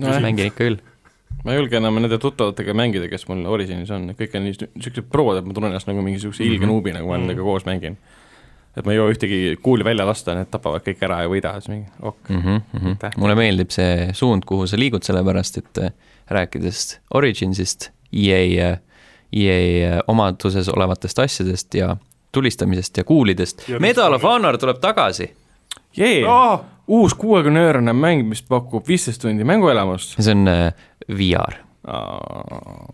nojah, 0.00 0.22
mängin 0.24 0.46
ikka 0.48 0.62
küll. 0.64 0.78
ma 1.44 1.52
ei 1.52 1.58
julge 1.60 1.76
enam 1.76 1.98
nende 2.00 2.16
tuttavatega 2.20 2.72
mängida, 2.76 3.10
kes 3.12 3.26
mul 3.28 3.44
Originis 3.52 3.90
on, 3.92 4.08
kõik 4.16 4.38
on 4.38 4.46
nii 4.48 4.54
niisugused 4.74 5.10
prod, 5.12 5.36
et 5.36 5.44
ma 5.44 5.52
tunnen 5.56 5.68
ennast 5.74 5.88
nagu 5.90 6.00
mingisuguse 6.04 6.40
ilge 6.46 6.64
Mhm. 6.64 6.72
nuubina, 6.72 7.02
kui 7.04 7.08
ma 7.12 7.18
Mhm. 7.18 7.26
nendega 7.26 7.42
koos 7.44 7.64
mängin. 7.68 7.96
et 8.76 8.86
ma 8.86 8.92
ei 8.92 8.98
jõua 8.98 9.10
ühtegi 9.12 9.56
kuuli 9.60 9.82
välja 9.84 10.04
lasta, 10.06 10.32
need 10.34 10.46
tapavad 10.50 10.80
kõik 10.86 11.00
ära 11.02 11.22
ja 11.24 11.28
võida, 11.28 11.52
siis 11.60 11.68
mingi 11.68 11.88
ok. 12.02 12.28
mm. 12.28 12.42
-hmm. 12.72 12.96
Tähtis. 12.98 13.18
mulle 13.18 13.34
meeldib 13.34 13.70
see 13.70 14.12
suund, 14.12 14.44
kuhu 14.46 14.66
sa 14.66 14.76
liigud, 14.78 15.02
sellepärast 15.02 15.58
et 15.58 15.78
äh, 15.78 15.90
rääkides 16.30 17.00
Originsist, 17.14 17.90
EA, 18.12 18.78
EA 19.32 20.00
omaduses 20.08 20.68
olevatest 20.68 21.18
asjadest 21.18 21.74
ja 21.74 21.96
tulistamisest 22.32 22.96
ja 22.96 23.04
kuulidest. 23.04 23.68
Medal 23.78 24.12
of. 24.12 24.22
Honor 24.22 24.58
tuleb 24.58 24.78
tagasi. 24.80 25.30
jee, 25.96 26.22
uus 26.88 27.14
kuuekümne 27.14 27.62
eurone 27.66 27.92
mäng, 27.92 28.22
mis 28.28 28.42
pakub 28.46 28.86
viisteist 28.88 29.22
tundi 29.22 29.44
mänguelamust. 29.46 30.16
see 30.18 30.34
on 30.34 30.48
äh, 30.48 30.72
VR, 31.08 31.58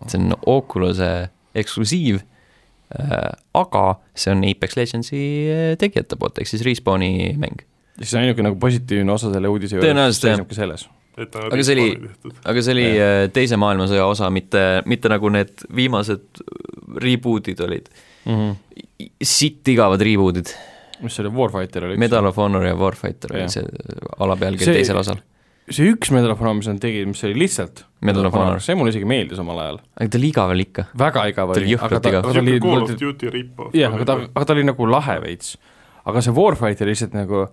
see 0.07 0.21
on 0.21 0.35
Oculus'e 0.45 1.29
eksklusiiv 1.57 2.19
äh,, 2.19 3.31
aga 3.53 3.85
see 4.15 4.33
on 4.33 4.45
Apex 4.49 4.77
Legendsi 4.77 5.23
äh, 5.53 5.71
tegijate 5.81 6.17
poolt, 6.19 6.37
ehk 6.41 6.49
siis 6.49 6.65
Respawni 6.65 7.33
mäng. 7.37 7.65
siis 7.97 8.13
ainuke 8.17 8.45
nagu 8.45 8.59
positiivne 8.61 9.13
osa 9.13 9.33
selle 9.33 9.49
uudise 9.53 9.81
jah. 9.81 10.05
seisnebki 10.13 10.57
selles. 10.57 10.89
Aga 11.17 11.63
see 11.65 11.73
oli- 11.73 12.09
aga 12.45 12.61
see 12.61 12.73
oli 12.75 12.87
äh, 12.93 13.19
Teise 13.33 13.57
maailmasõja 13.57 14.05
osa, 14.05 14.29
mitte, 14.29 14.83
mitte 14.85 15.09
nagu 15.09 15.29
need 15.33 15.63
viimased 15.75 16.43
reboot'id 17.01 17.61
olid. 17.65 17.87
mm. 18.25 18.35
-hmm. 18.35 19.07
sitt 19.23 19.67
igavad 19.67 20.01
reboot'id, 20.01 20.51
mis 21.01 21.15
see 21.15 21.25
oli, 21.25 21.33
Warfighter 21.35 21.85
oli? 21.89 21.97
Medal 21.97 22.25
of 22.29 22.37
Honor 22.37 22.65
ja 22.65 22.75
Warfighter 22.75 23.33
Jah. 23.33 23.41
oli 23.41 23.49
see 23.49 23.65
alapealkiri 24.19 24.65
See- 24.69 24.77
teisel 24.81 24.97
osal. 25.01 25.19
see 25.69 25.89
üks 25.91 26.11
Medal 26.13 26.31
of 26.31 26.39
Honor, 26.39 26.53
mis 26.61 26.67
nad 26.69 26.79
tegid, 26.81 27.07
mis 27.09 27.23
oli 27.27 27.33
lihtsalt 27.43 27.83
Medal 28.01 28.25
of 28.29 28.33
Honor, 28.37 28.61
see 28.63 28.75
mulle 28.77 28.93
isegi 28.93 29.05
meeldis 29.09 29.39
omal 29.41 29.59
ajal. 29.63 29.79
aga 29.99 30.09
ta 30.09 30.17
oli 30.21 30.29
igav 30.31 30.53
ikka. 30.59 30.85
väga 30.97 31.25
igav 31.33 31.49
oli 31.55 31.65
oli, 31.65 31.75
aga 31.75 31.99
ta, 31.99 32.09
aga 32.09 32.21
ta 32.21 32.39
oli, 32.39 32.59
Call 32.59 32.83
of 32.83 32.93
Duty 32.99 33.29
rip-off. 33.33 33.73
jah, 33.75 33.93
aga 33.93 34.05
ta, 34.05 34.19
aga 34.35 34.45
ta 34.45 34.53
oli 34.53 34.63
nagu 34.69 34.85
lahe 34.89 35.17
veits. 35.25 35.57
aga 36.05 36.21
see 36.21 36.31
Warfighter 36.33 36.87
lihtsalt 36.87 37.13
nagu, 37.17 37.47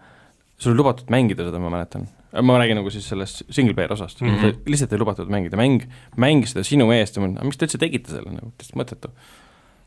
sul 0.59 0.73
oli 0.73 0.78
lubatud 0.82 1.09
mängida 1.11 1.45
seda, 1.49 1.59
ma 1.59 1.73
mäletan. 1.73 2.07
Ma 2.43 2.59
räägin 2.59 2.78
nagu 2.81 2.90
siis 2.90 3.06
sellest 3.09 3.44
single 3.51 3.74
player 3.74 3.93
osast 3.93 4.20
mm. 4.20 4.28
-hmm. 4.28 4.61
lihtsalt 4.66 4.93
ei 4.93 4.98
lubatud 4.98 5.31
mängida, 5.31 5.56
mäng, 5.56 5.85
mängis 6.16 6.55
seda 6.55 6.65
sinu 6.66 6.90
eest 6.93 7.16
ja 7.16 7.23
ma 7.23 7.28
mõtlen, 7.28 7.51
miks 7.51 7.59
te 7.59 7.66
üldse 7.69 7.78
tegite 7.78 8.11
selle, 8.11 8.32
nagu 8.35 8.51
täitsa 8.59 8.78
mõttetu. 8.78 9.11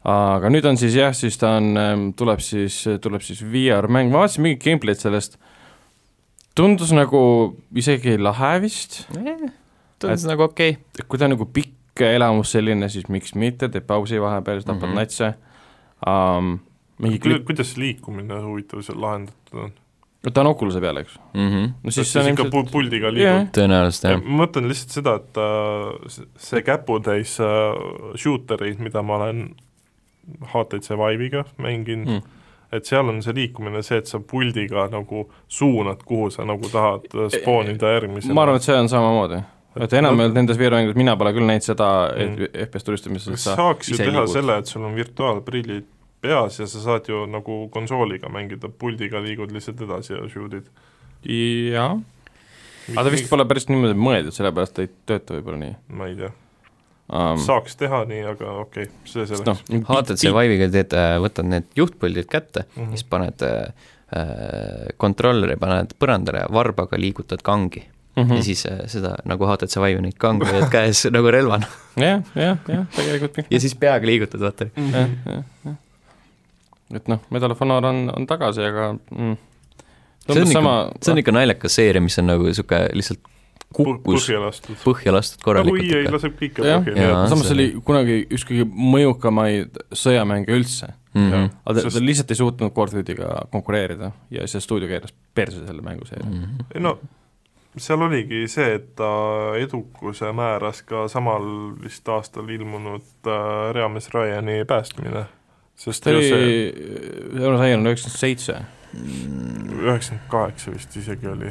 aga 0.07 0.49
nüüd 0.49 0.65
on 0.69 0.77
siis 0.77 0.95
jah, 0.95 1.13
siis 1.15 1.37
ta 1.37 1.57
on, 1.57 2.13
tuleb 2.15 2.39
siis, 2.39 2.85
tuleb 3.01 3.21
siis 3.21 3.41
VR-mäng, 3.43 4.11
ma 4.11 4.23
vaatasin 4.23 4.45
mingit 4.45 4.63
gameplay'd 4.63 5.01
sellest, 5.01 5.35
tundus 6.55 6.93
nagu 6.95 7.55
isegi 7.75 8.15
lahe 8.17 8.53
vist, 8.63 9.01
tundus 9.99 10.27
nagu 10.29 10.47
okei 10.47 10.77
okay.. 10.77 10.83
et 10.99 11.07
kui 11.07 11.19
ta 11.19 11.27
on 11.27 11.35
nagu 11.35 11.49
pikk 11.51 12.05
elamus 12.07 12.53
selline, 12.55 12.89
siis 12.89 13.09
miks 13.09 13.35
mitte, 13.35 13.67
teeb 13.73 13.87
pausi 13.89 14.21
vahepeal, 14.21 14.61
siis 14.61 14.69
tapad 14.69 14.87
mm. 14.87 14.93
-hmm. 14.93 14.95
natse 14.95 15.33
um,. 16.05 16.59
mingi 16.99 17.19
klipp, 17.19 17.45
kuidas 17.45 17.75
liikumine 17.77 18.39
huvitav 18.41 18.81
seal 18.81 19.01
lahendatud 19.01 19.65
on? 19.65 19.75
Ta 20.33 20.41
on 20.41 20.47
Oculus'e 20.47 20.81
peal, 20.81 20.97
eks? 20.97 21.19
Mm 21.33 21.49
-hmm. 21.51 21.69
no 21.83 21.91
siis 21.91 22.11
see 22.13 22.21
on 22.23 22.29
ikka 22.29 22.43
ilmselt 22.43 22.67
pu- 22.67 22.71
puldiga 22.71 23.07
Jah. 23.07 23.13
liigud? 23.13 23.51
tõenäoliselt 23.57 24.09
jah. 24.11 24.23
ma 24.23 24.45
mõtlen 24.45 24.67
lihtsalt 24.67 24.91
seda, 24.97 25.15
et 25.15 25.37
äh, 25.37 26.25
see 26.37 26.61
käputäis 26.61 27.37
äh, 27.39 28.15
shootereid, 28.15 28.79
mida 28.79 29.01
ma 29.01 29.15
olen 29.15 29.55
HTC 30.53 30.89
Vive'iga 30.97 31.43
mänginud 31.57 32.07
Mm. 32.07 32.21
et 32.71 32.85
seal 32.85 33.07
on 33.09 33.21
see 33.23 33.33
liikumine 33.33 33.81
see, 33.83 33.97
et 33.97 34.07
sa 34.07 34.19
puldiga 34.19 34.87
nagu 34.91 35.29
suunad, 35.47 36.01
kuhu 36.05 36.29
sa 36.29 36.43
nagu 36.45 36.67
tahad 36.71 37.05
äh, 37.15 37.29
spoonida 37.41 37.93
järgmisena. 37.93 38.33
ma 38.33 38.41
arvan, 38.43 38.55
et 38.55 38.61
see 38.63 38.75
on 38.79 38.89
samamoodi. 38.89 39.41
et 39.79 39.93
enamjaolt 39.93 40.33
nendes 40.33 40.57
VR-mängudes 40.57 40.95
mina 40.97 41.15
pole 41.15 41.31
küll 41.33 41.45
näinud 41.45 41.61
seda, 41.63 42.09
et. 42.15 42.51
FPS 42.67 42.83
tulistamises 42.83 43.29
kas 43.29 43.43
saaks 43.55 43.89
ju 43.91 43.97
teha 43.97 44.11
liigud. 44.11 44.27
selle, 44.33 44.57
et 44.57 44.65
sul 44.65 44.83
on 44.83 44.95
virtuaalprillid 44.95 45.85
peas 46.21 46.59
ja 46.59 46.67
sa 46.67 46.81
saad 46.81 47.09
ju 47.09 47.25
nagu 47.29 47.67
konsooliga 47.73 48.29
mängida, 48.33 48.69
puldiga 48.69 49.21
liigud 49.23 49.53
lihtsalt 49.53 49.81
edasi 49.85 50.13
ja 50.15 50.25
shoot'id. 50.31 50.69
jaa, 51.73 51.91
aga 52.93 53.03
ta 53.03 53.13
vist 53.13 53.29
pole 53.29 53.45
päris 53.49 53.69
niimoodi 53.69 53.97
mõeldud, 53.99 54.35
sellepärast 54.35 54.77
ta 54.77 54.85
ei 54.85 54.91
tööta 55.09 55.37
võib-olla 55.37 55.61
nii 55.63 55.75
ma 55.99 56.09
ei 56.09 56.15
tea, 56.19 56.31
um,. 57.11 57.43
saaks 57.43 57.77
teha 57.79 58.03
nii, 58.09 58.23
aga 58.33 58.55
okei 58.63 58.87
okay,, 58.87 58.95
see 59.09 59.27
selleks 59.29 59.45
no., 59.49 59.83
HTC 59.91 60.33
Vive'iga 60.33 60.71
teed, 60.73 60.97
võtad 61.23 61.51
need 61.51 61.69
juhtpuldid 61.77 62.29
kätte 62.31 62.65
mm. 62.65 62.81
-hmm. 62.81 62.95
siis 62.95 63.05
paned 63.11 63.45
äh, 63.45 63.69
kontrolleri, 64.97 65.59
paned 65.61 65.93
põrandale 65.99 66.45
ja 66.45 66.51
varbaga 66.53 66.97
liigutad 66.97 67.45
kangi 67.45 67.83
mm. 67.83 68.23
-hmm. 68.23 68.35
ja 68.35 68.43
siis 68.43 68.65
äh, 68.65 68.85
seda 68.89 69.15
nagu 69.25 69.45
HTC 69.45 69.83
Vive'i 69.83 70.01
neid 70.01 70.17
kange 70.17 70.49
hoiad 70.49 70.71
käes 70.73 71.05
nagu 71.15 71.31
relvana 71.31 71.69
jah, 71.95 72.23
jah, 72.35 72.57
jah, 72.67 72.87
tegelikult 72.95 73.43
ja 73.49 73.59
siis 73.59 73.75
peaga 73.75 74.05
liigutad, 74.05 74.41
vaata. 74.41 74.71
jah, 74.75 75.11
jah, 75.25 75.43
jah. 75.65 75.83
Et 76.95 77.07
noh, 77.11 77.23
Medal 77.29 77.51
of 77.51 77.61
Honor 77.61 77.89
on, 77.89 78.05
on 78.15 78.27
tagasi, 78.29 78.63
aga 78.67 78.91
mm, 78.95 79.33
see 80.27 80.35
on 80.35 80.43
ikka 80.43 80.53
sama,, 80.59 80.75
see 81.01 81.15
on 81.15 81.23
ikka 81.23 81.35
naljakas 81.35 81.79
seeria, 81.79 82.03
mis 82.03 82.19
on 82.21 82.31
nagu 82.31 82.47
niisugune 82.47 82.93
lihtsalt 82.97 83.33
kukkus 83.75 84.27
põhja 84.27 84.39
lastud. 84.41 84.77
põhja 84.83 85.13
lastud 85.15 85.41
nagu 85.41 85.49
korralikult 85.49 85.83
EA 85.83 86.05
ikka. 86.05 86.13
laseb 86.15 86.37
kõike 86.39 86.63
põhja, 86.63 87.09
samas 87.33 87.49
see 87.49 87.57
oli 87.57 87.67
kunagi 87.89 88.17
üks 88.37 88.47
kõige 88.47 88.69
mõjukamaid 88.95 89.83
sõjamänge 89.91 90.55
üldse. 90.55 90.93
Mm 91.17 91.31
-hmm. 91.31 91.53
aga 91.65 91.81
ta, 91.81 91.89
ta 91.89 92.01
lihtsalt 92.03 92.31
ei 92.31 92.37
suutnud 92.37 92.73
Call 92.75 92.91
of 92.91 92.93
Duty'ga 92.93 93.29
konkureerida 93.51 94.11
ja 94.31 94.47
see 94.47 94.61
stuudio 94.61 94.87
keeras 94.87 95.15
perse 95.33 95.63
selle 95.65 95.81
mänguseeria 95.81 96.27
mm. 96.27 96.35
Mm 96.35 96.43
-hmm. 96.43 96.65
ei 96.75 96.81
no 96.83 96.99
seal 97.77 98.01
oligi 98.01 98.47
see, 98.47 98.75
et 98.77 98.95
ta 98.97 99.09
edukuse 99.59 100.31
määras 100.35 100.81
ka 100.87 101.07
samal 101.11 101.45
vist 101.81 102.09
aastal 102.09 102.49
ilmunud 102.49 103.27
äh, 103.27 103.73
Reamees 103.73 104.09
Ryani 104.13 104.65
päästmine, 104.67 105.25
sest 105.77 106.03
ta 106.03 106.13
oli 106.13 106.25
see, 106.25 106.71
Aier 107.61 107.77
on 107.77 107.85
üheksakümmend 107.91 108.19
seitse. 108.19 108.61
Üheksakümmend 109.77 110.29
kaheksa 110.31 110.71
vist 110.73 110.95
isegi 110.97 111.27
oli, 111.29 111.49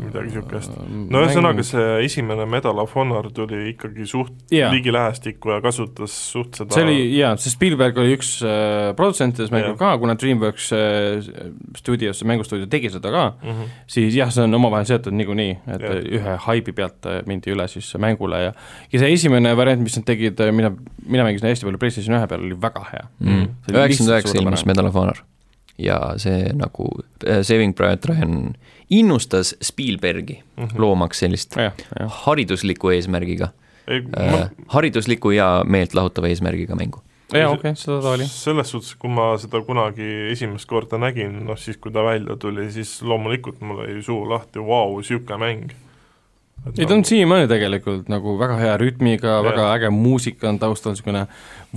midagi 0.00 0.30
niisugust. 0.30 0.76
no 1.10 1.22
ühesõnaga, 1.24 1.64
see 1.66 1.86
esimene 2.06 2.46
Medal 2.48 2.78
of 2.82 2.94
Honor 2.96 3.28
tuli 3.34 3.72
ikkagi 3.72 4.06
suht 4.08 4.54
Jaa. 4.54 4.70
ligilähestikku 4.74 5.50
ja 5.54 5.58
kasutas 5.64 6.14
suht 6.32 6.60
seda 6.60 6.76
see 6.76 6.86
oli 6.86 6.96
jaa, 7.16 7.34
see 7.40 7.52
Spielberg 7.52 7.98
oli 8.02 8.16
üks 8.16 8.32
äh, 8.46 8.92
produtsentidest 8.98 9.54
mängul 9.54 9.74
Jah. 9.74 9.80
ka, 9.82 9.92
kuna 10.02 10.16
DreamWorks 10.20 10.70
äh, 10.76 11.28
stuudios, 11.78 12.22
mängustuudio 12.28 12.70
tegi 12.72 12.92
seda 12.94 13.12
ka, 13.14 13.26
mm. 13.42 13.50
-hmm. 13.50 13.76
siis 13.98 14.16
jah, 14.16 14.32
see 14.32 14.46
on 14.46 14.60
omavahel 14.60 14.88
seotud 14.88 15.16
niikuinii, 15.16 15.58
et 15.66 15.86
yeah. 15.86 16.02
ühe 16.20 16.40
haibi 16.48 16.76
pealt 16.76 17.10
äh, 17.10 17.22
mindi 17.26 17.54
üle 17.54 17.68
siis 17.72 17.92
mängule 18.00 18.42
ja 18.48 18.52
ja 18.92 19.02
see 19.02 19.12
esimene 19.12 19.56
variant, 19.56 19.82
mis 19.82 19.98
nad 19.98 20.06
tegid, 20.06 20.40
mida 20.52 20.72
mina 21.06 21.26
mängisin 21.26 21.50
hästi 21.50 21.68
palju 21.68 21.82
PlayStation 21.82 22.18
ühe 22.18 22.26
peal, 22.30 22.46
oli 22.46 22.58
väga 22.62 22.84
hea. 22.92 23.08
See 23.18 23.74
oli 23.74 23.82
üheksakümmend 23.82 24.14
üheksa 24.14 24.38
ilmus. 24.40 24.66
Medal 24.66 24.88
of 24.90 24.94
Honor 24.94 25.26
ja 25.78 26.14
see 26.16 26.52
nagu 26.56 26.88
äh, 27.26 27.42
Saving 27.42 27.74
Private 27.76 28.12
Ryan 28.12 28.54
innustas 28.90 29.54
Spielbergi 29.62 30.42
mm. 30.56 30.64
-hmm. 30.64 30.80
loomaks 30.80 31.18
sellist 31.18 31.56
jah, 31.56 31.72
jah, 32.00 32.12
haridusliku 32.26 32.90
eesmärgiga 32.90 33.48
ei, 33.88 34.02
äh, 34.20 34.30
ma, 34.32 34.48
haridusliku 34.66 35.30
ja 35.30 35.64
meeltlahutava 35.66 36.28
eesmärgiga 36.28 36.76
mängu. 36.76 37.02
jaa, 37.32 37.50
okei 37.50 37.58
okay,, 37.70 37.74
seda 37.74 38.00
ta 38.02 38.10
oli. 38.10 38.26
selles 38.30 38.70
suhtes, 38.70 38.94
kui 38.94 39.10
ma 39.10 39.32
seda 39.38 39.60
kunagi 39.66 40.10
esimest 40.30 40.68
korda 40.70 40.98
nägin, 40.98 41.40
noh 41.46 41.58
siis, 41.58 41.76
kui 41.76 41.92
ta 41.92 42.04
välja 42.06 42.36
tuli, 42.36 42.70
siis 42.70 43.02
loomulikult 43.02 43.60
mul 43.60 43.82
oli 43.84 44.02
suu 44.02 44.28
lahti, 44.30 44.62
vau, 44.62 44.98
niisugune 44.98 45.38
mäng. 45.42 45.74
ei, 46.78 46.86
ta 46.86 46.94
on 46.94 47.04
siiamaani 47.04 47.48
tegelikult 47.48 48.08
nagu 48.10 48.34
väga 48.38 48.56
hea 48.58 48.74
rütmiga, 48.80 49.38
väga 49.46 49.68
äge 49.76 49.90
muusika 49.94 50.48
on 50.50 50.58
taustal, 50.58 50.96
niisugune 50.96 51.26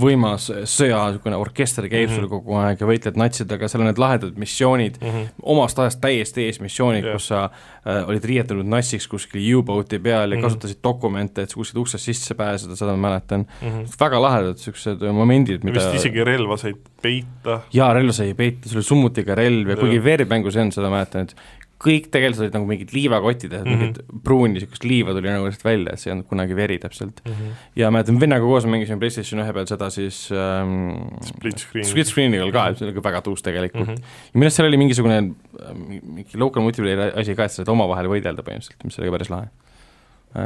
võimas 0.00 0.48
sõja, 0.68 0.98
niisugune 1.12 1.38
orkester 1.38 1.86
käib 1.88 2.08
mm 2.08 2.16
-hmm. 2.16 2.20
sul 2.20 2.28
kogu 2.28 2.56
aeg 2.58 2.80
ja 2.80 2.88
võitled 2.88 3.20
natsidega, 3.20 3.68
seal 3.68 3.84
on 3.84 3.90
need 3.90 4.00
lahedad 4.02 4.36
missioonid 4.36 4.98
mm, 5.00 5.08
-hmm. 5.08 5.28
omast 5.42 5.78
ajast 5.78 6.00
täiesti 6.00 6.46
ees 6.48 6.60
missioonid 6.60 7.04
yeah., 7.04 7.14
kus 7.14 7.28
sa 7.30 7.44
äh, 7.44 8.08
olid 8.08 8.24
riietunud 8.24 8.66
nassiks 8.66 9.08
kuskil 9.08 9.40
U-boat'i 9.56 9.98
peal 9.98 10.32
ja 10.32 10.36
Mhm. 10.36 10.42
kasutasid 10.42 10.82
dokumente, 10.84 11.42
et 11.42 11.54
kuskilt 11.54 11.80
uksest 11.84 12.04
sisse 12.04 12.34
pääseda, 12.34 12.76
seda 12.76 12.96
ma 12.96 13.08
mäletan 13.08 13.46
mm. 13.62 13.68
-hmm. 13.68 13.86
väga 14.00 14.22
lahedad 14.22 14.56
niisugused 14.56 15.12
momendid, 15.12 15.64
mida 15.64 15.80
vist 15.80 15.94
isegi 15.94 16.24
relva 16.24 16.56
said 16.56 16.76
peita, 17.02 17.60
jaa, 17.72 17.92
relva 17.94 18.12
sai 18.12 18.34
peita, 18.34 18.68
sul 18.68 18.80
oli 18.80 18.84
summutiga 18.84 19.34
relv 19.34 19.68
ja 19.68 19.76
kuigi 19.76 20.04
veermängus 20.04 20.56
ei 20.56 20.62
olnud 20.62 20.74
seda, 20.74 20.90
mäletan, 20.90 21.22
et 21.22 21.36
kõik 21.80 22.10
tegelikult 22.12 22.42
olid 22.44 22.56
nagu 22.58 22.66
mingid 22.68 22.90
liivakotid, 22.92 23.52
et 23.56 23.64
Mhm. 23.64 23.78
mingit 23.78 23.98
pruuni 24.24 24.54
niisugust 24.54 24.84
liiva 24.84 25.14
tuli 25.16 25.30
nagu 25.32 25.46
lihtsalt 25.48 25.64
välja, 25.64 25.92
et 25.94 25.98
see 26.02 26.10
ei 26.10 26.14
olnud 26.14 26.26
kunagi 26.28 26.56
veri 26.56 26.78
täpselt. 26.78 27.20
mm 27.24 27.32
-hmm. 27.32 27.54
ja 27.76 27.90
mäletan, 27.90 28.20
vennaga 28.20 28.44
koos 28.44 28.66
mängisime 28.66 28.98
PlayStation 29.00 29.40
ühe 29.40 29.52
peal 29.52 29.66
seda 29.66 29.90
siis 29.90 30.30
ähm, 30.32 31.16
split 31.24 31.58
screen. 31.58 31.84
split 31.84 32.06
screen'iga 32.06 32.50
ka, 32.52 32.68
et 32.68 32.78
see 32.78 32.86
oli 32.88 32.94
ka 32.94 33.02
väga 33.08 33.22
tuus 33.22 33.42
tegelikult 33.42 33.86
mm. 33.86 33.92
Mhm. 33.92 34.00
-hmm. 34.00 34.28
ja 34.32 34.34
minu 34.34 34.44
arust 34.44 34.56
seal 34.56 34.68
oli 34.68 34.76
mingisugune 34.76 35.16
äh, 35.18 35.74
mingi 36.14 36.36
local 36.38 36.62
multiplayer 36.62 37.18
asi 37.18 37.34
ka, 37.34 37.44
et 37.44 37.50
sa 37.50 37.56
saad 37.64 37.68
omavahel 37.68 38.06
võidelda 38.06 38.42
põhimõtteliselt, 38.42 38.84
mis 38.84 38.98
oli 38.98 39.06
ka 39.06 39.12
päris 39.12 39.30
lahe. 39.30 39.48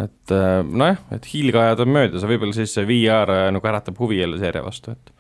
et 0.05 0.31
äh, 0.31 0.63
nojah, 0.65 0.97
et 1.13 1.27
hiilgeajad 1.35 1.81
on 1.81 1.89
möödas 1.89 2.23
ja 2.23 2.29
võib-olla 2.29 2.55
siis 2.55 2.73
see 2.75 2.87
VR 2.87 3.31
äh, 3.31 3.51
nagu 3.53 3.67
äratab 3.69 3.99
huvi 3.99 4.21
jälle 4.21 4.39
seeria 4.39 4.63
vastu, 4.65 4.91
et 4.93 5.11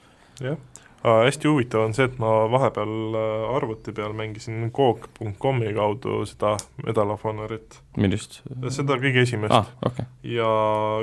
jah, 0.40 0.56
hästi 1.04 1.48
huvitav 1.50 1.84
on 1.84 1.94
see, 1.96 2.06
et 2.08 2.18
ma 2.22 2.32
vahepeal 2.52 3.16
äh, 3.20 3.46
arvuti 3.56 3.92
peal 3.96 4.14
mängisin 4.16 4.70
Coop.com-i 4.74 5.72
kaudu 5.76 6.22
seda 6.28 6.56
Medal 6.84 7.12
of 7.14 7.24
Honorit, 7.28 7.80
millist 8.00 8.40
seda 8.72 8.98
kõige 9.00 9.24
esimest 9.26 9.54
ah,, 9.54 9.68
okei 9.84 10.06
okay.. 10.06 10.36
ja 10.36 10.50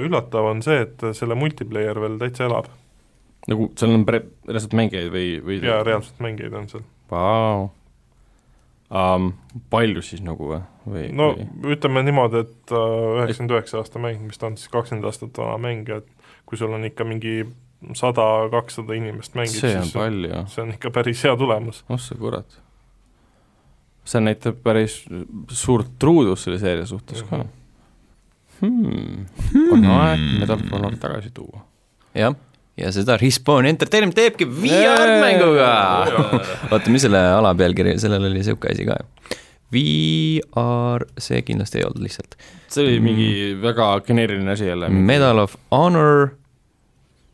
üllatav 0.02 0.52
on 0.53 0.64
see, 0.65 0.82
et 0.88 1.11
selle 1.18 1.38
multiplayer 1.38 2.02
veel 2.02 2.18
täitsa 2.22 2.48
elab 2.49 2.72
nagu 3.49 3.69
seal 3.78 3.94
on 3.95 4.07
pre-, 4.07 4.26
reaalselt 4.49 4.73
mängijaid 4.78 5.14
või, 5.14 5.30
või 5.45 5.61
ja 5.65 5.82
reaalselt 5.86 6.19
mängijaid 6.22 6.57
on 6.57 6.68
seal. 6.72 6.84
Vau 7.11 7.69
um,. 8.91 9.32
palju 9.72 10.03
siis 10.06 10.22
nagu 10.23 10.52
või, 10.52 10.61
või, 10.86 11.07
no 11.15 11.32
või? 11.36 11.48
ütleme 11.76 12.03
niimoodi, 12.06 12.45
et 12.45 12.73
üheksakümmend 12.76 13.56
üheksa 13.57 13.82
aasta 13.82 14.02
mäng, 14.03 14.22
mis 14.28 14.41
ta 14.41 14.49
on 14.49 14.57
siis 14.60 14.72
kakskümmend 14.73 15.07
aastat 15.10 15.38
vana 15.41 15.57
mäng 15.61 15.90
et 15.94 16.10
kui 16.49 16.60
sul 16.60 16.73
on 16.76 16.86
ikka 16.88 17.07
mingi 17.07 17.41
sada, 17.98 18.26
kakssada 18.52 18.98
inimest 18.98 19.38
mängib, 19.38 19.58
see 19.58 19.78
on 19.78 19.88
siis 19.88 19.95
palju, 19.95 20.44
see 20.52 20.66
on 20.66 20.76
ikka 20.76 20.91
päris 20.94 21.24
hea 21.26 21.34
tulemus. 21.38 21.84
oh 21.90 21.99
sa 22.02 22.18
kurat. 22.20 22.60
see 24.06 24.22
näitab 24.22 24.62
päris 24.66 25.02
suurt 25.49 25.98
truudust 26.02 26.48
selle 26.48 26.62
seeria 26.62 26.86
suhtes 26.90 27.24
ka 27.30 27.44
hmm.. 28.62 29.26
on 29.74 29.86
aeg 29.98 30.24
Medal 30.41 30.58
of 30.58 30.66
Honor 30.72 30.98
tagasi 31.02 31.34
tuua. 31.34 31.64
jah, 32.18 32.36
ja 32.78 32.91
seda 32.95 33.18
Respawn 33.22 33.70
Entertainment 33.70 34.18
teebki 34.18 34.48
VR-mänguga. 34.48 35.72
oota, 36.72 36.84
mis 36.90 37.08
selle 37.08 37.24
alapealkiri, 37.40 37.98
sellel 38.02 38.30
oli 38.30 38.44
sihuke 38.45 38.74
asi 38.74 38.88
ka 38.90 38.99
ju. 39.02 39.40
VR, 39.72 41.06
see 41.16 41.40
kindlasti 41.48 41.80
ei 41.80 41.88
olnud 41.88 42.03
lihtsalt. 42.03 42.38
see 42.68 42.86
oli 42.86 42.99
mingi 43.03 43.32
väga 43.62 43.94
geneeriline 44.06 44.53
asi 44.53 44.68
jälle. 44.68 44.90
Medal 44.90 45.41
of 45.45 45.56
Honor 45.72 46.36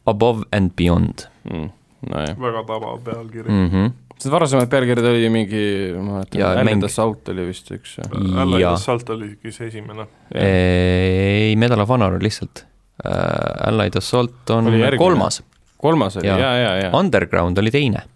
Above 0.08 0.48
and 0.56 0.74
Beyond 0.80 1.28
mm.. 1.50 1.70
nojah, 2.12 2.36
väga 2.44 2.64
tabav 2.68 3.00
pealkiri 3.06 3.52
mm. 3.52 3.70
-hmm. 3.72 3.92
sest 4.16 4.32
varasemad 4.34 4.70
pealkirjad 4.72 5.10
oli 5.12 5.30
mingi, 5.34 5.64
ma 5.98 6.18
mäletan, 6.18 6.42
mäng. 6.42 6.64
Allied 6.64 6.88
Assault 6.90 7.30
oli 7.34 7.48
vist 7.50 7.72
üks. 7.76 7.98
Allied 8.08 8.64
ja 8.64 8.74
Assault 8.74 9.10
oligi 9.16 9.52
see 9.52 9.68
esimene. 9.72 10.08
ei, 10.34 11.56
Medal 11.56 11.86
of 11.86 11.90
Honor 11.94 12.20
lihtsalt 12.24 12.66
uh,. 13.06 13.68
Allied 13.68 13.96
Assault 14.00 14.56
on 14.56 14.72
kolmas, 14.98 15.42
kolmas 15.78 16.18
oli, 16.18 16.28
Jaa. 16.28 16.40
ja, 16.40 16.54
ja, 16.58 16.76
ja. 16.86 16.94
Underground 16.98 17.58
oli 17.58 17.72
teine 17.72 18.08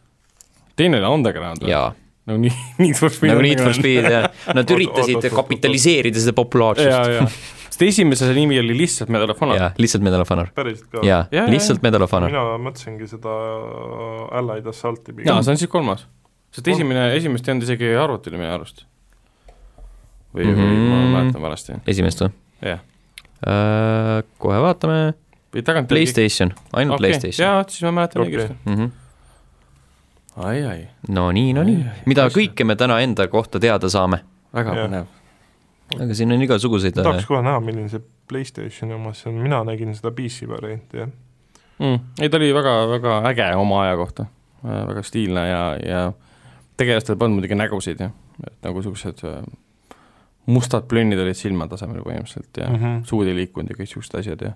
teine 0.75 1.01
oli 1.01 1.09
Underground 1.15 1.65
või? 1.65 1.73
no 2.29 2.37
nii, 2.37 2.53
Need 2.81 2.97
for 2.99 3.13
Speed. 3.13 3.33
nagu 3.33 3.45
Need 3.45 3.63
for 3.63 3.73
Speed 3.75 4.07
ja 4.09 4.21
nad 4.55 4.75
üritasid 4.75 5.27
kapitaliseerida 5.33 6.21
seda 6.21 6.33
ja, 6.33 6.37
populaarsust. 6.37 7.49
sest 7.81 7.97
esimese 7.97 8.29
nimi 8.37 8.59
oli 8.59 8.75
lihtsalt 8.77 9.09
Medal 9.09 9.29
of 9.33 9.39
Honor. 9.41 9.57
jaa, 9.57 9.71
lihtsalt 9.81 10.03
Medal 10.05 10.21
of 10.21 10.29
Honor. 10.29 10.49
päriselt 10.55 10.89
ka? 10.91 11.01
jaa 11.05 11.25
Ja, 11.31 11.45
lihtsalt 11.49 11.81
Medal 11.81 12.01
of 12.05 12.11
Honor. 12.13 12.29
mina 12.29 12.57
mõtlesingi 12.61 13.07
seda 13.09 13.33
Allied 14.37 14.67
Assaulti 14.69 15.11
jaa, 15.11 15.17
pigem. 15.17 15.43
see 15.43 15.51
on 15.55 15.57
siis 15.57 15.69
kolmas. 15.71 16.05
sest 16.51 16.65
Kolm- 16.67 16.75
esimene, 16.75 17.07
esimest 17.15 17.47
ei 17.47 17.53
olnud 17.55 17.63
isegi 17.67 17.91
arvutil 17.97 18.37
minu 18.37 18.53
arust. 18.53 18.85
või 20.35 20.45
mm, 20.45 20.53
-hmm. 20.55 20.55
Mhm. 20.55 20.87
või 20.87 20.89
ma 21.11 21.19
mäletan 21.19 21.41
valesti, 21.41 21.73
esimest 21.87 22.21
või? 22.21 22.31
jah. 22.61 22.79
kohe 24.37 24.59
vaatame, 24.61 25.13
või 25.53 25.63
tagant. 25.65 25.87
Playstation, 25.89 26.53
ainult 26.73 26.99
okei, 26.99 27.09
Playstation. 27.09 27.47
jaa, 27.47 27.63
siis 27.67 27.81
ma 27.83 27.91
mäletan 27.91 28.21
Okei. 28.21 28.33
õigesti. 28.35 28.55
Mm 28.65 28.75
-hmm. 28.75 28.91
ai, 30.45 30.63
ai, 30.65 30.87
no 31.09 31.31
nii, 31.31 31.53
no 31.53 31.63
nii, 31.63 31.83
mida 32.05 32.27
kõike 32.29 32.63
me 32.65 32.75
täna 32.75 32.99
enda 33.01 33.27
kohta 33.27 33.59
teada 33.59 33.89
saame, 33.89 34.21
väga 34.53 34.71
põnev. 34.77 35.05
Aga 35.99 36.17
siin 36.17 36.31
on 36.31 36.45
igasuguseid 36.47 36.97
äh, 36.97 37.03
tahaks 37.03 37.27
kohe 37.29 37.41
näha, 37.45 37.59
milline 37.63 37.91
see 37.91 38.03
Playstationi 38.31 38.95
oma 38.95 39.13
see 39.17 39.31
on, 39.31 39.41
mina 39.43 39.63
nägin 39.67 39.95
seda 39.97 40.13
PC 40.15 40.47
varianti, 40.47 41.01
jah. 41.03 41.09
mm.. 41.79 41.99
ei, 42.21 42.29
ta 42.29 42.39
oli 42.39 42.53
väga, 42.55 42.75
väga 42.91 43.17
äge 43.31 43.49
oma 43.59 43.83
aja 43.85 43.97
kohta, 43.99 44.25
väga 44.63 45.03
stiilne 45.03 45.47
ja, 45.49 45.63
ja 45.85 46.03
tegelastel 46.79 47.19
polnud 47.19 47.39
muidugi 47.39 47.57
nägusid 47.59 48.01
ja 48.01 48.11
et 48.47 48.57
nagu 48.65 48.81
siuksed 48.81 49.25
äh, 49.27 49.41
mustad 50.51 50.87
plönnid 50.89 51.19
olid 51.21 51.37
silmatasemel 51.37 52.01
põhimõtteliselt 52.05 52.57
ja 52.57 52.69
mm. 52.69 52.75
-hmm. 52.75 53.01
suud 53.09 53.29
ei 53.29 53.35
liikunud 53.37 53.73
ja 53.73 53.77
kõik 53.77 53.91
siuksed 53.91 54.17
asjad 54.21 54.45
ja 54.47 54.53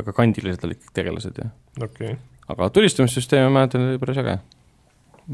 aga 0.00 0.14
kandilised 0.16 0.66
olid 0.66 0.80
kõik 0.82 0.96
tegelased 0.96 1.38
ja 1.38 1.50
okei 1.78 2.14
okay.. 2.14 2.18
aga 2.48 2.70
tulistamissüsteem 2.74 3.46
ma 3.46 3.60
mäletan, 3.60 3.86
oli 3.88 4.02
päris 4.02 4.20
äge. 4.24 4.38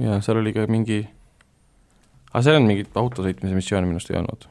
ja 0.05 0.21
seal 0.25 0.43
oli 0.43 0.53
ka 0.57 0.67
mingi, 0.69 1.01
aga 2.33 2.43
seal 2.45 2.61
on 2.61 2.69
mingit 2.69 2.97
autosõitmise 2.97 3.57
missiooni 3.57 3.89
minu 3.89 4.01
arust 4.01 4.13
ei 4.13 4.21
olnud, 4.21 4.49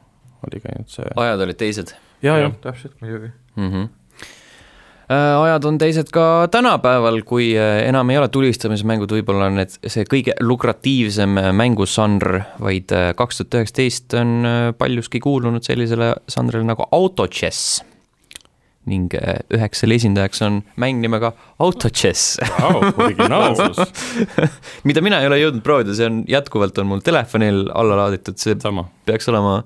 oli 0.48 0.60
ka 0.62 0.72
ainult 0.74 0.92
see. 0.92 1.10
ajad 1.16 1.46
olid 1.46 1.58
teised 1.60 1.94
ja, 2.22 2.36
Jah. 2.36 2.40
jah, 2.44 2.52
täpselt 2.60 2.94
muidugi. 3.00 3.32
mm. 3.56 3.70
-hmm. 3.72 3.88
ajad 5.42 5.64
on 5.64 5.78
teised 5.78 6.10
ka 6.12 6.48
tänapäeval, 6.50 7.22
kui 7.26 7.58
äh, 7.58 7.88
enam 7.88 8.10
ei 8.10 8.18
ole 8.18 8.28
tulistamismängud 8.28 9.10
võib-olla 9.10 9.50
need, 9.50 9.72
see 9.86 10.04
kõige 10.04 10.36
lukratiivsem 10.40 11.38
äh, 11.38 11.52
mängužanr, 11.52 12.40
vaid 12.60 12.92
kaks 13.16 13.40
tuhat 13.40 13.54
üheksateist 13.60 14.14
on 14.20 14.44
paljuski 14.78 15.20
kuulunud 15.20 15.66
sellisele 15.66 16.14
žanrile 16.30 16.64
nagu 16.64 16.86
autochess. 16.92 17.82
ning 18.86 19.12
üheks 19.54 19.82
selle 19.82 19.94
esindajaks 19.94 20.40
on 20.42 20.62
mäng 20.80 21.02
nimega 21.02 21.32
Autochess, 21.58 22.38
Vau, 22.60 22.80
originaalsus. 22.96 23.76
mida 24.88 25.02
mina 25.04 25.20
ei 25.20 25.26
ole 25.28 25.36
jõudnud 25.38 25.62
proovida, 25.62 25.94
see 25.94 26.06
on 26.08 26.24
jätkuvalt 26.26 26.78
on 26.78 26.86
mul 26.86 27.02
telefonil 27.04 27.68
alla 27.74 27.98
laaditud, 28.00 28.38
see 28.40 28.56
sama. 28.58 28.88
peaks 29.04 29.28
olema 29.28 29.60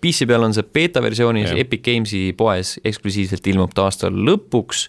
PC 0.00 0.26
peal 0.28 0.42
on 0.44 0.52
see 0.54 0.62
beeta 0.62 1.00
versioonis. 1.02 1.50
Epic 1.56 1.82
Games'i 1.86 2.32
poes 2.36 2.74
eksklusiivselt 2.84 3.46
ilmub 3.46 3.72
ta 3.74 3.86
aasta 3.88 4.10
lõpuks 4.12 4.86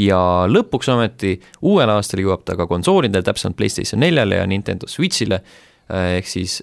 ja 0.00 0.18
lõpuks 0.48 0.88
ometi 0.92 1.34
uuel 1.62 1.90
aastal 1.92 2.20
jõuab 2.24 2.44
ta 2.44 2.56
ka 2.56 2.66
konsoolidel, 2.68 3.22
täpsemalt 3.24 3.56
PlayStation 3.56 4.00
neljale 4.00 4.40
ja 4.40 4.46
Nintendo 4.48 4.88
Switch'ile, 4.88 5.40
ehk 6.16 6.26
siis 6.28 6.62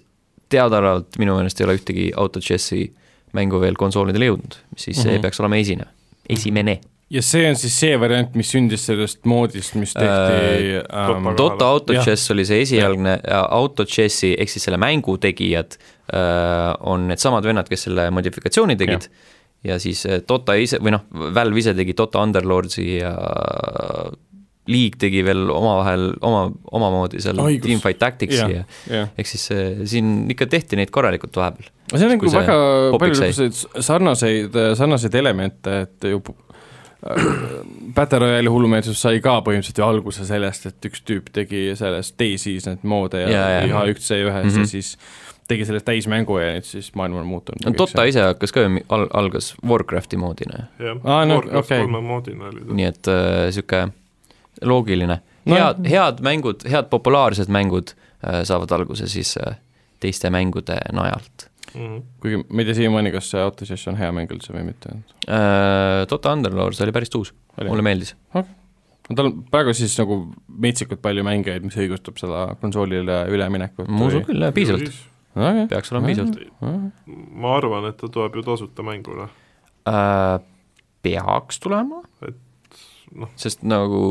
teadaolevalt 0.53 1.17
minu 1.21 1.37
meelest 1.37 1.61
ei 1.61 1.65
ole 1.67 1.77
ühtegi 1.79 2.09
Autochessi 2.17 2.83
mängu 3.33 3.61
veel 3.61 3.77
konsoolidele 3.79 4.27
jõudnud, 4.29 4.57
siis 4.77 4.97
see 5.01 5.13
Mhm. 5.13 5.21
peaks 5.21 5.39
olema 5.41 5.57
esine, 5.57 5.85
esimene. 6.29 6.79
Ja 7.13 7.21
see 7.25 7.43
on 7.49 7.57
siis 7.59 7.75
see 7.77 7.97
variant, 8.01 8.33
mis 8.37 8.49
sündis 8.53 8.87
sellest 8.89 9.21
moodist, 9.29 9.75
mis 9.79 9.93
tehti 9.93 10.33
Äh, 10.33 10.79
ähm, 10.81 11.29
Topa- 11.29 11.35
Dota 11.37 11.69
Autochess 11.75 12.31
oli 12.33 12.45
see 12.47 12.63
esialgne 12.65 13.17
ja 13.21 13.43
Autochessi 13.59 14.33
ehk 14.33 14.51
siis 14.51 14.65
selle 14.67 14.79
mängu 14.81 15.17
tegijad 15.21 15.77
äh, 15.77 16.73
on 16.89 17.07
needsamad 17.11 17.45
vennad, 17.45 17.69
kes 17.69 17.87
selle 17.89 18.09
modifikatsiooni 18.13 18.77
tegid 18.79 19.07
ja, 19.09 19.73
ja 19.73 19.79
siis 19.83 20.05
äh, 20.09 20.21
Dota 20.27 20.57
ise 20.59 20.81
või 20.83 20.95
noh, 20.97 21.05
Valve 21.35 21.61
ise 21.61 21.75
tegi 21.77 21.95
Dota 21.97 22.23
Underlordsi 22.25 22.87
ja 22.97 23.13
League 24.71 24.95
tegi 24.95 25.19
veel 25.27 25.49
omavahel 25.51 26.13
oma, 26.23 26.45
omamoodi 26.71 27.19
seal 27.21 27.41
Õigus. 27.43 27.65
Teamfight 27.67 27.99
Tacticsi 27.99 28.39
Jah. 28.39 28.53
ja 28.53 28.63
jah, 28.87 29.11
ehk 29.19 29.29
siis 29.29 29.49
äh, 29.53 29.83
siin 29.91 30.23
ikka 30.33 30.47
tehti 30.49 30.79
neid 30.79 30.93
korralikult 30.93 31.35
vahepeal. 31.37 31.69
see 31.93 32.07
on 32.07 32.15
nagu 32.15 32.31
väga 32.39 32.57
palju 32.97 33.19
sai. 33.19 33.29
niisuguseid 33.29 33.83
sarnaseid, 33.85 34.57
sarnaseid 34.79 35.19
elemente, 35.19 35.83
et 35.85 36.09
ju 36.09 36.23
äh, 36.23 36.52
Battle 37.95 38.19
Royale'i 38.19 38.49
hullumeelsus 38.51 39.01
sai 39.01 39.19
ka 39.23 39.37
põhimõtteliselt 39.45 39.77
ju 39.81 39.85
alguse 39.85 40.25
sellest, 40.27 40.65
et 40.69 40.85
üks 40.89 41.01
tüüp 41.07 41.29
tegi 41.35 41.65
sellest 41.79 42.15
DayZ's 42.19 42.67
need 42.69 42.83
moode 42.87 43.21
ja, 43.21 43.29
Jaa, 43.29 43.49
ja, 43.49 43.65
jaa. 43.67 43.85
ja 43.85 43.93
H1C1-s 43.93 44.43
mm 44.43 44.49
Mhm. 44.53 44.59
ja 44.59 44.67
siis 44.71 44.97
tegi 45.47 45.65
sellest 45.67 45.85
täismängu 45.85 46.37
ja 46.39 46.53
nüüd 46.55 46.63
siis 46.69 46.93
maailm 46.95 47.17
on 47.19 47.25
muutunud. 47.27 47.65
no 47.65 47.73
Dota 47.77 48.05
ise 48.07 48.21
hakkas 48.23 48.51
ka 48.55 48.61
ju 48.63 48.69
mi- 48.77 48.85
al-, 48.89 49.09
algas 49.13 49.53
Warcrafti 49.67 50.17
moodina 50.17 50.63
jah, 50.79 50.97
Aa, 51.03 51.25
no 51.25 51.35
Warcraft 51.41 51.65
okei. 51.65 51.79
kolme 51.83 52.01
moodina 52.01 52.45
oli 52.47 52.61
ta. 52.65 52.73
nii 52.73 52.85
et 52.85 53.11
niisugune 53.45 53.91
loogiline 54.61 55.19
No 55.45 55.55
head, 55.59 55.81
head 55.91 56.21
mängud, 56.23 56.63
head 56.71 56.87
populaarsed 56.89 57.49
mängud 57.51 57.91
äh, 58.23 58.43
saavad 58.47 58.71
alguse 58.71 59.07
siis 59.11 59.35
äh, 59.37 59.57
teiste 59.99 60.29
mängude 60.31 60.77
najalt 60.95 61.49
Mhm. 61.73 62.01
kuigi 62.21 62.41
ma 62.43 62.61
ei 62.61 62.67
tea 62.67 62.77
siiamaani, 62.81 63.13
kas 63.15 63.29
see 63.33 63.41
Autosess 63.41 63.89
on 63.91 63.97
hea 63.99 64.11
mäng 64.15 64.31
üldse 64.33 64.53
või 64.55 64.65
mitte. 64.69 64.97
äh,. 65.27 66.03
Dota 66.09 66.33
Underlords 66.35 66.81
oli 66.85 66.93
päris 66.95 67.13
uus, 67.17 67.33
mulle 67.61 67.85
meeldis. 67.85 68.15
no 68.33 69.17
tal 69.17 69.29
on 69.31 69.41
praegu 69.51 69.73
siis 69.77 69.95
nagu 69.99 70.19
metsikult 70.47 71.01
palju 71.03 71.25
mängijaid, 71.27 71.65
mis 71.67 71.79
õigustab 71.79 72.21
seda 72.21 72.45
konsoolile 72.61 73.23
üleminekut. 73.33 73.89
ma 73.89 74.07
usun 74.11 74.25
küll, 74.27 74.45
jah, 74.45 74.55
piisavalt, 74.55 74.93
okay.. 75.35 75.67
peaks 75.71 75.93
olema 75.93 76.11
piisavalt. 76.11 76.39
ma 77.43 77.57
arvan, 77.57 77.89
et 77.91 77.99
ta 77.99 78.09
tuleb 78.09 78.39
ju 78.39 78.47
tasuta 78.47 78.85
mänguna. 78.85 79.29
äh,. 79.89 80.39
peaks 81.03 81.59
tulema 81.59 82.03
Et 82.23 82.37
noh., 83.19 83.31
sest 83.39 83.63
nagu 83.67 84.03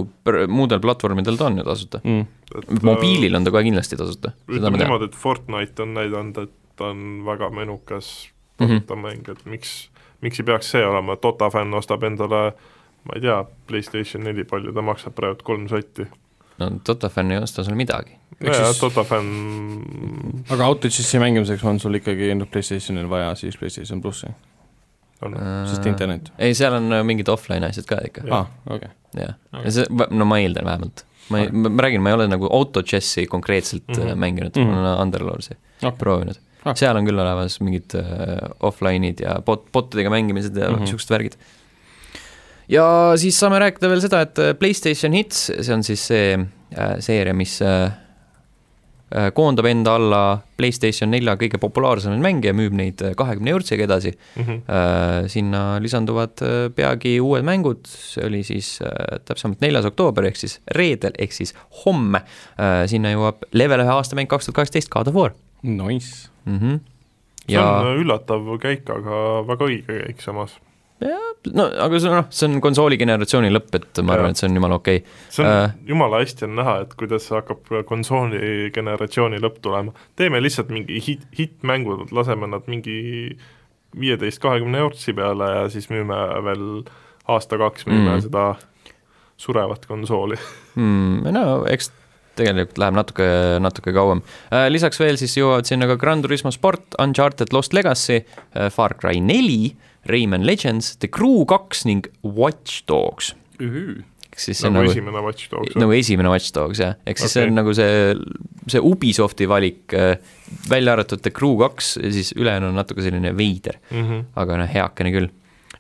muudel 0.53 0.81
platvormidel 0.83 1.39
ta 1.41 1.49
on 1.49 1.61
ju 1.61 1.67
tasuta. 1.67 2.01
Mm. 2.05 2.27
mobiilil 2.85 3.39
on 3.39 3.47
ta 3.47 3.53
kohe 3.55 3.65
kindlasti 3.67 3.99
tasuta, 3.99 4.35
seda 4.45 4.59
ütleme 4.59 4.83
niimoodi, 4.83 5.09
et 5.11 5.17
Fortnite 5.19 5.87
on 5.87 5.95
näidanud, 5.97 6.43
et 6.45 6.59
ta 6.77 6.85
on 6.85 7.23
väga 7.27 7.51
menukas 7.51 8.29
Mhm. 8.61 8.69
tasuta 8.69 8.95
mm 8.95 9.01
-hmm. 9.05 9.07
mäng, 9.09 9.29
et 9.33 9.45
miks, 9.47 9.91
miks 10.21 10.41
ei 10.41 10.45
peaks 10.47 10.71
see 10.71 10.87
olema, 10.87 11.17
Dota 11.23 11.51
fänn 11.51 11.75
ostab 11.75 12.03
endale 12.03 12.53
ma 13.05 13.13
ei 13.17 13.21
tea, 13.21 13.45
PlayStation 13.67 14.25
neli, 14.25 14.45
palju 14.45 14.73
ta 14.73 14.83
maksab 14.83 15.15
praegu, 15.15 15.41
kolm 15.43 15.69
sotti. 15.69 16.07
no 16.59 16.71
Dota 16.89 17.09
fänn 17.09 17.33
ei 17.33 17.39
osta 17.39 17.65
sul 17.65 17.75
midagi. 17.75 18.11
Jaa 18.45 18.73
Dota 18.81 19.05
fänn 19.05 20.45
aga 20.51 20.65
Autosessi 20.65 21.19
mängimiseks 21.19 21.65
on 21.65 21.81
sul 21.81 21.95
ikkagi 21.95 22.35
noh, 22.35 22.47
PlayStationil 22.51 23.09
vaja 23.11 23.35
siis 23.35 23.57
PlayStation 23.59 24.01
plussi, 24.03 24.27
on. 25.23 25.37
sest 25.67 25.87
internet. 25.87 26.33
ei, 26.39 26.55
seal 26.55 26.75
on 26.75 26.93
äh, 26.93 27.03
mingid 27.05 27.29
offline 27.29 27.67
asjad 27.67 27.85
ka 27.87 27.99
ikka, 28.07 28.23
aa, 28.31 28.47
okei. 28.71 28.89
jah. 29.17 29.35
Ja 29.65 29.71
see, 29.71 29.87
no 30.11 30.25
ma 30.25 30.39
eeldan 30.39 30.65
vähemalt. 30.65 31.05
ma 31.31 31.39
ei, 31.39 31.51
ma 31.53 31.83
räägin, 31.83 32.03
ma 32.03 32.09
ei 32.11 32.15
ole 32.15 32.27
nagu 32.29 32.47
autochess'i 32.53 33.27
konkreetselt 33.27 33.89
mm 33.89 33.95
Mhm. 33.97 34.09
-hmm. 34.09 34.15
mänginud 34.17 34.57
Mhm. 34.57 34.65
mm, 34.67 34.73
-hmm. 34.73 34.77
ma 34.83 34.91
olen 34.93 35.03
Underlordsi 35.03 35.55
okay. 35.83 35.99
proovinud 35.99 36.37
Ah. 36.65 36.75
seal 36.79 36.97
on 36.97 37.07
küll 37.09 37.19
olemas 37.19 37.59
mingid 37.61 37.95
äh, 37.99 38.37
offline'id 38.63 39.21
ja 39.25 39.41
bot, 39.45 39.65
botidega 39.73 40.11
mängimised 40.11 40.57
ja 40.57 40.71
Mhm. 40.71 40.81
mm 40.81 40.87
-hmm. 40.87 41.11
värgid. 41.11 41.37
ja 42.69 43.13
siis 43.17 43.41
saame 43.41 43.59
rääkida 43.59 43.89
veel 43.89 44.01
seda, 44.01 44.21
et 44.21 44.39
äh, 44.39 44.55
PlayStation 44.55 45.13
Hits, 45.13 45.51
see 45.61 45.75
on 45.75 45.83
siis 45.83 46.07
see 46.07 46.39
äh, 46.79 46.97
seeria, 47.01 47.35
mis 47.35 47.61
äh, 47.63 47.91
äh, 49.17 49.33
koondab 49.35 49.67
enda 49.67 49.95
alla 49.95 50.39
PlayStation 50.57 51.11
nelja 51.11 51.35
kõige 51.37 51.59
populaarsemaid 51.59 52.21
mänge 52.23 52.47
ja 52.49 52.55
müüb 52.55 52.73
neid 52.73 53.03
kahekümne 53.17 53.51
eurtsiga 53.51 53.85
edasi. 53.85 54.13
Mhm. 54.37 54.51
Äh, 54.71 55.27
sinna 55.29 55.79
lisanduvad 55.83 56.41
äh, 56.43 56.71
peagi 56.75 57.21
uued 57.21 57.43
mängud, 57.45 57.85
see 57.87 58.25
oli 58.27 58.43
siis 58.43 58.79
äh, 58.81 59.19
täpsemalt 59.25 59.61
neljas 59.61 59.85
oktoober 59.85 60.25
ehk 60.25 60.37
siis 60.37 60.61
reedel 60.75 61.13
ehk 61.19 61.33
siis 61.33 61.55
homme. 61.85 62.23
sinna 62.87 63.13
jõuab 63.13 63.43
level 63.53 63.81
ühe 63.81 63.91
aastamäng 63.91 64.29
kaks 64.29 64.47
tuhat 64.47 64.55
kaheksateist 64.55 64.89
God 64.91 65.09
of 65.09 65.15
War 65.15 65.33
Nice. 65.63 66.29
mm. 66.45 66.59
-hmm. 66.59 66.81
see 67.47 67.57
ja 67.57 67.65
on 67.81 68.03
üllatav 68.03 68.53
käik, 68.63 68.91
aga 68.91 69.47
väga 69.49 69.71
õige 69.71 69.99
käik 70.07 70.23
samas. 70.23 70.59
no 71.55 71.65
aga 71.85 71.99
see 71.99 72.11
noh, 72.13 72.27
see 72.31 72.49
on 72.49 72.61
konsooli 72.63 72.99
generatsiooni 72.99 73.51
lõpp, 73.51 73.75
et 73.75 74.03
ma 74.03 74.13
Jaa. 74.13 74.19
arvan, 74.19 74.31
et 74.31 74.43
see 74.43 74.49
on 74.49 74.59
jumala 74.61 74.79
okei 74.79 75.03
okay.. 75.03 75.17
see 75.29 75.45
on 75.45 75.51
Äh. 75.51 75.65
äh,, 75.65 75.75
jumala 75.87 76.21
hästi 76.23 76.47
on 76.47 76.55
näha, 76.61 76.77
et 76.85 76.95
kuidas 76.95 77.31
hakkab 77.35 77.73
konsooli 77.87 78.71
generatsiooni 78.75 79.41
lõpp 79.43 79.63
tulema. 79.63 79.93
teeme 80.17 80.43
lihtsalt 80.43 80.69
mingi 80.69 81.03
hit, 81.07 81.27
hittmängud, 81.39 82.13
laseme 82.13 82.47
nad 82.47 82.67
mingi 82.67 83.39
viieteist, 84.01 84.39
kahekümne 84.41 84.79
eurtsi 84.79 85.13
peale 85.13 85.51
ja 85.51 85.65
siis 85.69 85.91
müüme 85.91 86.19
veel 86.45 86.69
aasta-kaks 87.29 87.87
müüme 87.87 88.11
Mm. 88.11 88.15
mm. 88.15 88.21
seda 88.21 88.55
surevat 89.37 89.87
konsooli. 89.87 90.39
hmm,. 90.75 91.33
no 91.35 91.65
eks 91.67 91.91
tegelikult 92.39 92.81
läheb 92.81 92.97
natuke, 92.97 93.29
natuke 93.63 93.95
kauem. 93.97 94.23
lisaks 94.73 95.01
veel 95.01 95.19
siis 95.21 95.37
jõuavad 95.37 95.69
sinna 95.69 95.89
ka 95.91 95.99
Gran 96.01 96.23
Turismo 96.25 96.53
Sport, 96.55 96.97
Uncharted 97.03 97.53
Lost 97.53 97.77
Legacy, 97.77 98.23
Far 98.73 98.97
Cry 99.01 99.21
neli, 99.21 99.75
Rayman 100.11 100.47
Legends, 100.47 100.97
The 100.97 101.11
Crew 101.13 101.45
kaks 101.49 101.85
ning 101.89 102.09
Watch 102.23 102.83
Dogs. 102.89 103.35
ehk 104.33 104.41
siis 104.41 104.63
see 104.63 104.69
on 104.71 104.79
nagu 104.79 104.89
nagu 104.89 104.95
esimene 104.95 105.21
Watch 105.21 105.51
Dogs. 105.53 105.75
nagu 105.77 105.93
esimene 105.93 106.31
Watch 106.33 106.55
Dogs 106.57 106.81
jah, 106.81 106.95
ehk 107.05 107.21
siis 107.21 107.29
okay. 107.29 107.43
see 107.43 107.51
on 107.51 107.59
nagu 107.59 107.75
see, 107.77 108.15
see 108.73 108.81
Ubisofti 108.81 109.49
valik, 109.49 109.93
välja 110.71 110.95
arvatud 110.97 111.21
The 111.21 111.35
Crew 111.37 111.59
kaks, 111.61 111.99
siis 112.17 112.33
ülejäänu 112.39 112.71
on 112.71 112.81
natuke 112.81 113.05
selline 113.05 113.35
veider, 113.37 113.77
mm. 113.91 114.07
-hmm. 114.07 114.25
aga 114.41 114.57
noh, 114.63 114.71
heakene 114.73 115.13
küll. 115.13 115.29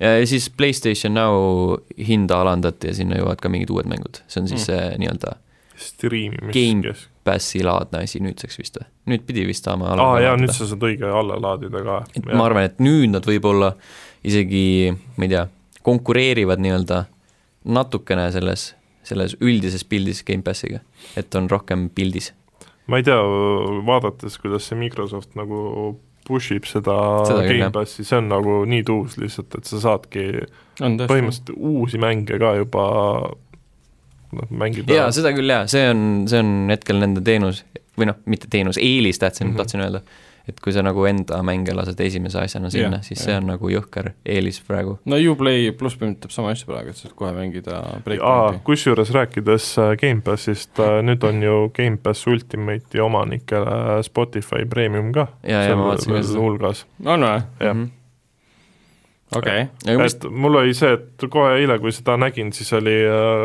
ja 0.00 0.26
siis 0.26 0.50
Playstation 0.50 1.14
Now 1.14 1.78
hinda 1.96 2.42
alandati 2.44 2.92
ja 2.92 2.94
sinna 2.94 3.16
jõuavad 3.16 3.40
ka 3.40 3.48
mingid 3.48 3.72
uued 3.72 3.88
mängud, 3.88 4.20
see 4.28 4.42
on 4.42 4.48
siis 4.48 4.60
Mm. 4.60 4.66
see 4.68 4.98
nii-öelda 5.00 5.32
striimimis 5.32 5.51
Game- 6.52 6.82
kes- 6.82 7.08
Passi 7.24 7.62
laadne 7.62 8.02
asi 8.02 8.18
nüüdseks 8.18 8.58
vist 8.58 8.76
või? 8.80 8.86
nüüd 9.12 9.22
pidi 9.26 9.44
vist 9.46 9.64
saama 9.64 9.92
aa 9.94 10.20
jaa, 10.20 10.36
nüüd 10.36 10.50
sa 10.54 10.66
saad 10.66 10.82
õige 10.82 11.06
alla 11.06 11.36
laadida 11.40 11.82
ka. 11.86 12.00
et 12.16 12.26
ma 12.26 12.44
arvan, 12.48 12.64
et 12.66 12.78
nüüd 12.82 13.12
nad 13.14 13.26
võib-olla 13.26 13.72
isegi, 14.26 14.92
ma 15.16 15.24
ei 15.26 15.30
tea, 15.30 15.46
konkureerivad 15.86 16.58
nii-öelda 16.62 17.04
natukene 17.64 18.28
selles, 18.34 18.72
selles 19.06 19.36
üldises 19.40 19.84
pildis 19.86 20.22
Gamepassiga, 20.26 20.80
et 21.16 21.34
on 21.38 21.48
rohkem 21.50 21.88
pildis. 21.94 22.32
ma 22.90 22.98
ei 22.98 23.06
tea, 23.06 23.18
vaadates, 23.86 24.38
kuidas 24.42 24.66
see 24.68 24.78
Microsoft 24.78 25.36
nagu 25.38 25.98
push 26.26 26.52
ib 26.54 26.66
seda, 26.70 26.94
Seda. 27.26 27.42
Gamepassi, 27.46 28.04
see 28.06 28.18
on 28.18 28.28
nagu 28.30 28.60
nii 28.66 28.82
tuus 28.86 29.16
lihtsalt, 29.18 29.54
et 29.58 29.66
sa 29.70 29.80
saadki 29.82 30.26
põhimõtteliselt 30.78 31.54
uusi 31.56 31.98
mänge 32.02 32.38
ka 32.38 32.54
juba 32.60 32.84
noh, 34.32 34.48
mängida 34.50 34.94
jaa, 34.94 35.10
seda 35.14 35.32
küll 35.36 35.48
jaa, 35.52 35.66
see 35.70 35.86
on, 35.92 36.02
see 36.30 36.38
on 36.42 36.52
hetkel 36.72 36.98
nende 37.02 37.20
teenus 37.24 37.64
või 37.98 38.06
noh, 38.08 38.16
mitte 38.26 38.48
teenus, 38.50 38.78
eelis 38.80 39.18
tahtsin 39.20 39.46
mm, 39.46 39.50
Mhm. 39.50 39.54
-hmm. 39.54 39.64
tahtsin 39.64 39.80
öelda. 39.86 40.02
et 40.48 40.58
kui 40.60 40.72
sa 40.74 40.82
nagu 40.82 41.04
enda 41.06 41.36
mänge 41.46 41.70
lased 41.70 42.00
esimese 42.02 42.40
asjana 42.40 42.66
sinna 42.70 42.96
yeah,, 42.96 43.02
siis 43.06 43.20
jah. 43.20 43.24
see 43.26 43.36
on 43.38 43.44
nagu 43.46 43.68
jõhker 43.70 44.08
eelis 44.26 44.56
praegu. 44.66 44.96
no 45.04 45.16
Uplay 45.30 45.70
pluss 45.70 45.94
põhimõtteliselt 46.00 46.34
sama 46.34 46.50
asja 46.50 46.66
praegu, 46.66 46.90
et 46.90 46.96
saad 46.98 47.12
kohe 47.14 47.30
mängida 47.36 47.78
Breakpointi. 48.04 48.58
kusjuures 48.66 49.10
rääkides 49.14 49.68
äh, 49.78 49.92
Gamepassist, 50.00 50.74
nüüd 51.06 51.22
on 51.28 51.42
ju 51.42 51.70
Gamepass 51.76 52.26
Ultimate'i 52.26 53.00
omanikele 53.00 54.02
Spotify 54.02 54.64
Premium 54.68 55.12
ka 55.12 55.28
ja, 55.46 55.62
ja 55.68 55.76
ma 55.76 55.92
vaatasin 55.92 56.12
ka 56.16 56.22
seda. 56.22 56.40
hulgas, 56.40 56.86
on 57.06 57.20
või? 57.28 57.42
jah. 57.60 57.76
Mis, 59.98 60.18
et 60.18 60.28
mul 60.28 60.60
oli 60.60 60.76
see, 60.76 60.92
et 60.98 61.26
kohe 61.32 61.56
eile, 61.60 61.78
kui 61.82 61.94
seda 61.94 62.18
nägin, 62.20 62.52
siis 62.56 62.72
oli, 62.76 62.98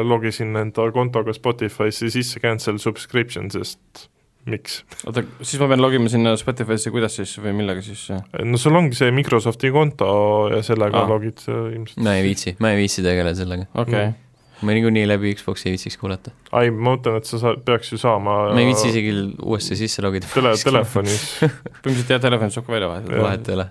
logisin 0.07 0.55
enda 0.59 0.91
kontoga 0.95 1.35
Spotify'sse 1.35 2.11
sisse 2.13 2.43
cancel 2.43 2.81
subscription, 2.83 3.51
sest 3.53 4.07
miks? 4.47 4.81
oota, 5.07 5.23
siis 5.41 5.59
ma 5.61 5.69
pean 5.71 5.83
logima 5.83 6.11
sinna 6.11 6.35
Spotify'sse, 6.39 6.91
kuidas 6.93 7.17
siis 7.19 7.33
või 7.43 7.55
millega 7.57 7.83
siis? 7.85 8.07
no 8.43 8.61
sul 8.61 8.77
ongi 8.79 8.97
see 8.99 9.11
Microsofti 9.15 9.71
konto 9.75 10.07
ja 10.53 10.61
sellega 10.65 11.03
ah. 11.03 11.09
logid 11.11 11.43
sa 11.43 11.65
ilmselt 11.71 12.03
ma 12.05 12.15
ei 12.19 12.23
viitsi, 12.27 12.55
ma 12.63 12.73
ei 12.73 12.81
viitsi 12.83 13.05
tegeleda 13.05 13.35
sellega. 13.43 13.67
okei 13.75 14.07
Mm., 14.07 14.26
ma 14.61 14.73
niikuinii 14.73 15.05
läbi 15.07 15.33
Xbox'i 15.37 15.69
ei 15.69 15.75
viitsiks 15.75 15.97
kuulata. 16.01 16.31
ai, 16.51 16.71
ma 16.73 16.93
mõtlen, 16.93 17.19
et 17.21 17.29
sa 17.29 17.39
saad, 17.41 17.61
peaks 17.67 17.91
ju 17.93 17.99
saama 18.01 18.37
ma 18.53 18.61
ei 18.61 18.69
viitsi 18.69 18.89
isegi 18.91 19.13
uuesti 19.43 19.77
sisse 19.79 20.01
logida. 20.05 20.29
tele, 20.33 20.55
telefonis 20.61 21.27
põhimõtteliselt 21.43 22.15
jah, 22.15 22.23
telefonis 22.23 22.57
saab 22.57 22.67
ka 22.67 22.75
välja 22.77 22.89
vahetada. 22.93 23.21
vahet 23.27 23.51
ei 23.51 23.59
ole. 23.59 23.69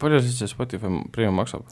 palju 0.00 0.24
siis 0.24 0.40
see 0.40 0.50
Spotify 0.50 0.92
Premium 1.12 1.36
maksab? 1.40 1.68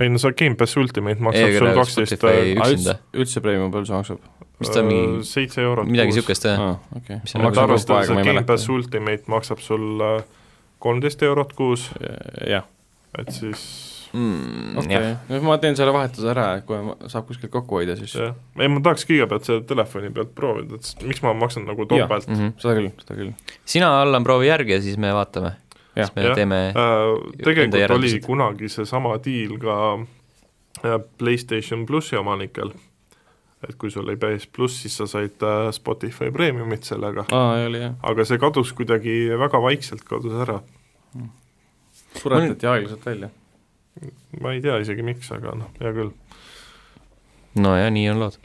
ei 0.00 0.08
no 0.08 0.20
see 0.22 0.32
Gamepass 0.38 0.76
Ultimate 0.80 1.20
maksab 1.28 1.48
Ei, 1.50 1.58
sul 1.58 1.72
kaksteist 1.76 2.24
aa, 2.24 2.36
Üksinda. 2.54 2.96
üldse, 3.14 3.44
Premium, 3.44 3.72
palju 3.74 3.90
see 3.90 3.98
maksab? 3.98 4.26
mis 4.60 4.72
ta 4.72 4.82
on 4.82 4.90
mingi, 4.90 5.22
seitse 5.28 5.62
eurot 5.64 5.88
midagi 5.88 6.12
niisugust 6.12 6.44
jah. 6.44 6.76
Mis 6.92 7.34
on 7.36 7.44
ma 7.44 7.50
nagu 7.52 7.76
et 7.76 7.94
ei 7.96 8.26
Gamepass. 8.28 8.68
Ultimate 8.68 9.32
maksab 9.32 9.62
sul 9.64 10.04
äh, 10.04 10.20
kolmteist 10.80 11.22
eurot 11.24 11.54
kuus, 11.56 11.88
jah, 12.48 12.66
et 13.18 13.32
siis 13.34 13.64
mm,. 14.12 14.76
okei 14.82 15.00
okay., 15.12 15.40
ma 15.46 15.56
teen 15.62 15.76
selle 15.78 15.92
vahetuse 15.94 16.30
ära, 16.32 16.46
et 16.58 16.66
kui 16.68 16.78
ma- 16.84 16.96
saab 17.12 17.26
kuskilt 17.28 17.52
kokku 17.52 17.80
hoida, 17.80 17.96
siis 17.96 18.14
jah, 18.18 18.36
ei 18.58 18.68
ma 18.68 18.82
tahaks 18.84 19.06
kõigepealt 19.08 19.48
selle 19.48 19.64
telefoni 19.68 20.10
pealt 20.14 20.34
proovida, 20.34 20.80
et 20.80 21.06
miks 21.06 21.22
ma 21.24 21.34
maksan 21.34 21.66
nagu 21.68 21.86
topelt. 21.86 22.28
mm 22.28 22.34
-hmm. 22.34 22.52
seda 22.62 22.76
küll, 22.78 22.92
seda 23.04 23.18
küll. 23.22 23.56
sina, 23.64 23.90
Allan, 24.02 24.24
proovi 24.24 24.46
järgi 24.50 24.72
ja 24.72 24.82
siis 24.82 24.98
me 24.98 25.14
vaatame. 25.14 25.56
Siis 25.94 26.14
me 26.16 26.22
Jah. 26.22 26.34
teeme, 26.34 26.68
Äh, 26.68 27.32
tegelikult 27.44 27.90
oli 27.90 28.20
kunagi 28.20 28.68
seesama 28.68 29.16
diil 29.24 29.58
ka 29.58 29.98
äh, 30.84 31.00
PlayStation 31.18 31.86
plussi 31.86 32.16
omanikel, 32.16 32.70
et 33.68 33.74
kui 33.76 33.90
sul 33.90 34.06
oli 34.06 34.16
PS 34.16 34.46
pluss, 34.46 34.82
siis 34.82 34.96
sa 34.96 35.06
said 35.06 35.42
äh, 35.42 35.70
Spotify 35.72 36.30
Premiumit 36.30 36.82
sellega, 36.84 37.24
aa, 37.32 37.66
oli 37.66 37.82
jah. 37.82 37.94
aga 38.02 38.24
see 38.24 38.38
kadus 38.38 38.72
kuidagi 38.72 39.30
väga 39.38 39.62
vaikselt 39.62 40.04
kadus 40.04 40.32
ära. 40.46 40.60
suretati 42.16 42.66
aeglaselt 42.66 43.06
välja. 43.06 43.28
Ma 44.40 44.52
ei 44.54 44.60
tea 44.64 44.78
isegi 44.82 45.02
miks, 45.06 45.30
aga 45.34 45.54
noh, 45.58 45.70
hea 45.80 45.92
küll. 45.96 46.12
no 47.60 47.74
ja 47.76 47.90
nii 47.90 48.08
on 48.12 48.20
lood. 48.22 48.36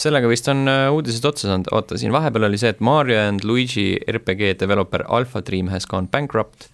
sellega 0.00 0.28
vist 0.30 0.48
on 0.48 0.68
äh, 0.70 0.88
uudised 0.94 1.24
otsa 1.28 1.48
saanud, 1.50 1.68
oota 1.76 1.98
siin 2.00 2.12
vahepeal 2.14 2.46
oli 2.48 2.58
see, 2.60 2.70
et 2.72 2.80
Mario 2.80 3.18
and 3.28 3.44
Luigi 3.44 3.88
RPG 4.08 4.54
developer 4.60 5.04
Alpha 5.08 5.42
Dream 5.46 5.68
has 5.74 5.86
gone 5.86 6.08
bankrupt. 6.12 6.68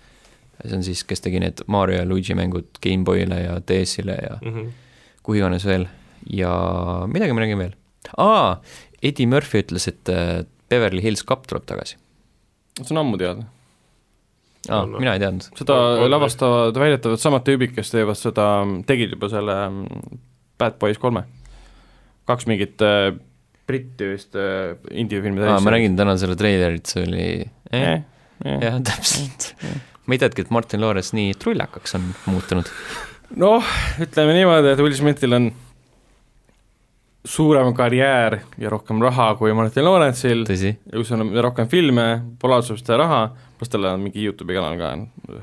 see 0.65 0.77
on 0.77 0.83
siis, 0.87 1.03
kes 1.05 1.21
tegi 1.25 1.41
need 1.43 1.63
Mario 1.67 1.99
ja 2.03 2.07
Luigi 2.09 2.35
mängud 2.35 2.69
GameBoy'le 2.83 3.41
ja 3.45 3.59
DS-ile 3.69 4.19
ja 4.23 4.39
Mm 4.43 4.55
-hmm. 4.55 4.71
kuhu 5.23 5.37
iganes 5.39 5.65
veel 5.67 5.87
ja 6.31 6.53
midagi 7.07 7.33
ma 7.33 7.41
nägin 7.41 7.59
veel. 7.59 7.75
aa, 8.19 8.61
Eddie 9.03 9.27
Murphy 9.27 9.61
ütles, 9.63 9.89
et 9.89 10.09
äh, 10.09 10.45
Beverly 10.69 11.03
Hills 11.03 11.25
Cop 11.25 11.47
tuleb 11.47 11.65
tagasi. 11.67 11.97
see 12.83 12.95
on 12.97 12.99
ammu 12.99 13.17
teada. 13.19 13.43
aa, 14.71 14.85
mina 14.87 15.15
ei 15.17 15.23
teadnud. 15.23 15.47
seda 15.59 15.79
lavastavad 16.11 16.81
väidetavalt 16.81 17.23
samad 17.23 17.47
tüübid, 17.47 17.75
kes 17.77 17.93
teevad 17.95 18.19
seda, 18.19 18.49
tegid 18.89 19.17
juba 19.17 19.31
selle 19.33 19.57
mm, 19.69 20.21
Bad 20.61 20.79
Boys 20.83 21.01
kolme. 21.03 21.27
kaks 22.27 22.49
mingit 22.51 22.83
äh, 22.85 23.13
britti 23.67 24.13
vist 24.13 24.39
äh, 24.39 24.77
indie-filmi 24.91 25.45
aa, 25.47 25.61
ma 25.63 25.75
nägin 25.75 25.99
täna 25.99 26.17
selle 26.21 26.39
treilerit, 26.39 26.87
see 26.91 27.05
oli 27.07 27.27
eh, 27.27 27.83
eh,. 27.83 28.01
Eh. 28.45 28.59
jah, 28.63 28.81
täpselt. 28.85 29.53
ma 30.07 30.17
ei 30.17 30.23
teadnudki, 30.23 30.47
et 30.47 30.55
Martin 30.55 30.83
Lawrence 30.85 31.17
nii 31.17 31.37
trullakaks 31.41 31.97
on 31.99 32.11
muutunud. 32.31 32.71
noh, 33.43 33.77
ütleme 34.03 34.37
niimoodi, 34.37 34.75
et 34.75 34.83
Will 34.83 34.99
Smithil 34.99 35.39
on 35.39 35.51
suurem 37.27 37.73
karjäär 37.75 38.39
ja 38.63 38.71
rohkem 38.71 39.01
raha 39.03 39.33
kui 39.39 39.53
Martin 39.57 39.85
Lawrence'il 39.85 40.45
ja 40.93 40.97
kus 41.01 41.13
on 41.17 41.27
rohkem 41.43 41.69
filme, 41.69 42.07
populaarsust 42.39 42.89
ja 42.89 42.97
raha, 43.03 43.21
pluss 43.59 43.73
tal 43.73 43.85
on 43.91 44.01
mingi 44.07 44.25
Youtube'i 44.27 44.55
kanal 44.57 44.79
ka, 44.79 45.43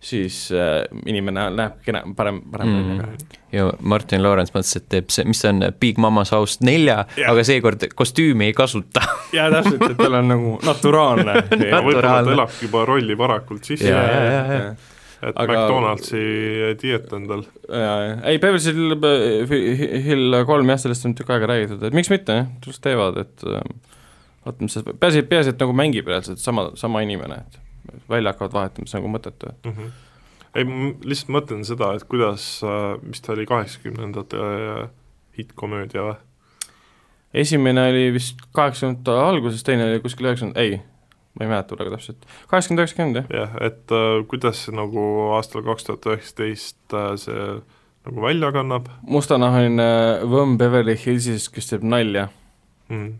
siis 0.00 0.48
äh, 0.54 0.84
inimene 1.10 1.48
näeb 1.58 1.80
kena, 1.86 2.04
parem, 2.16 2.40
parem 2.52 2.68
Mm. 2.68 2.88
välja 2.88 3.06
ka. 3.06 3.38
ja 3.52 3.64
Martin 3.80 4.22
Lawrence 4.22 4.52
mõtles, 4.54 4.76
et 4.76 4.88
teeb 4.92 5.08
see, 5.10 5.24
mis 5.26 5.40
see 5.42 5.50
on, 5.50 5.62
Big 5.80 5.98
Mama's 5.98 6.30
House 6.34 6.58
nelja, 6.62 7.00
aga 7.26 7.44
seekord 7.44 7.82
kostüümi 7.98 8.50
ei 8.50 8.52
kasuta. 8.54 9.02
jaa, 9.36 9.48
täpselt, 9.50 9.82
et 9.90 9.96
tal 9.98 10.14
on 10.20 10.28
nagu 10.34 10.52
naturaalne 10.66 11.34
ja 11.34 11.80
võib-olla 11.82 12.02
ta 12.02 12.12
Naturaalne. 12.12 12.36
elabki 12.38 12.66
juba 12.68 12.84
rolli 12.86 13.18
varakult 13.18 13.64
sisse 13.64 13.90
Et 15.18 15.34
Aga-. 15.34 15.50
McDonaldsi 15.50 16.18
dieet 16.78 17.12
endal. 17.16 17.42
ei, 17.68 18.38
Beverly 18.38 20.02
Hill- 20.04 20.44
kolm 20.46 20.70
jah, 20.70 20.78
sellest 20.78 21.08
on 21.08 21.16
tükk 21.18 21.32
aega 21.34 21.48
räägitud, 21.50 21.82
et 21.88 21.96
miks 21.96 22.10
mitte, 22.12 22.36
jah, 22.42 22.50
just 22.66 22.82
teevad, 22.84 23.18
et 23.24 23.46
äh, 23.46 23.64
vaata, 24.44 24.62
mis 24.62 24.76
see, 24.76 24.94
peaasi, 24.94 25.24
peaasi, 25.30 25.54
et 25.54 25.64
nagu 25.64 25.74
mängib 25.76 26.10
reaalselt 26.10 26.42
sama, 26.42 26.68
sama 26.78 27.02
inimene, 27.02 27.40
et 27.42 28.04
välja 28.10 28.34
hakkavad 28.34 28.54
vahetama, 28.60 28.86
see 28.86 28.98
on 28.98 29.02
nagu 29.02 29.12
mõttetu, 29.16 29.50
et 29.50 29.66
mm. 29.66 29.74
-hmm. 29.74 29.90
ei, 30.54 30.68
ma 30.70 30.92
lihtsalt 31.10 31.34
mõtlen 31.34 31.66
seda, 31.66 31.90
et 31.98 32.06
kuidas, 32.14 32.46
mis 33.02 33.24
ta 33.24 33.34
oli, 33.34 33.48
kaheksakümnendate 33.50 34.44
äh, 34.44 34.86
hittkomöödia 35.38 36.06
või? 36.12 36.18
esimene 37.42 37.88
oli 37.90 38.06
vist 38.14 38.46
kaheksakümnendate 38.54 39.18
alguses, 39.26 39.66
teine 39.66 39.90
oli 39.90 40.00
kuskil 40.04 40.30
üheksakümnenda, 40.30 40.62
ei, 40.62 40.78
ma 41.38 41.46
ei 41.46 41.50
mäleta 41.52 41.76
praegu 41.78 41.94
täpselt, 41.94 42.26
kaheksakümmend, 42.50 42.82
üheksakümmend 42.82 43.20
jah. 43.20 43.28
jah, 43.30 43.56
et 43.68 43.94
äh, 43.94 44.10
kuidas 44.30 44.64
see 44.66 44.74
nagu 44.74 45.04
aastal 45.36 45.62
kaks 45.66 45.86
tuhat 45.86 46.08
üheksateist 46.10 46.96
äh, 46.98 47.12
see 47.22 47.46
nagu 48.08 48.24
välja 48.24 48.50
kannab 48.54 48.90
mustanahaline 49.06 49.88
võmm 50.28 50.58
Beverly 50.60 50.96
Hillsis, 50.98 51.48
kes 51.52 51.70
teeb 51.70 51.86
nalja 51.86 52.28
mm.. 52.90 53.10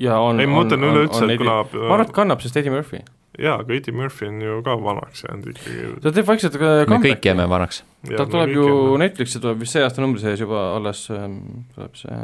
ja 0.00 0.20
on 0.24 0.40
ei, 0.40 0.48
ma 0.48 0.62
mõtlen 0.62 0.88
üleüldse, 0.90 1.24
et 1.26 1.40
kuna 1.40 1.62
ma 1.64 1.88
arvan, 1.94 2.06
et 2.06 2.14
kannab, 2.16 2.44
sest 2.44 2.60
Eddie 2.60 2.72
Murphy. 2.72 3.02
jaa, 3.36 3.58
aga 3.60 3.76
Eddie 3.76 3.96
Murphy 3.96 4.30
on 4.30 4.40
ju 4.44 4.60
ka 4.66 4.76
vanaks 4.80 5.24
jäänud 5.26 5.50
ikkagi. 5.52 5.88
ta 6.04 6.14
teeb 6.16 6.30
vaikselt 6.32 6.56
ka 6.56 6.70
me 6.70 6.84
kõik 6.84 6.94
comeback'i 6.94 7.32
jääme 7.32 7.48
vanaks. 7.50 7.82
ta 8.08 8.24
tuleb 8.24 8.54
ju, 8.56 8.70
Netflixi 9.02 9.42
tuleb 9.42 9.60
vist 9.64 9.76
see 9.76 9.84
aasta 9.84 10.04
numbri 10.04 10.24
sees 10.24 10.40
juba 10.40 10.70
alles 10.78 11.04
ähm, 11.12 11.42
tuleb 11.74 12.00
see 12.00 12.22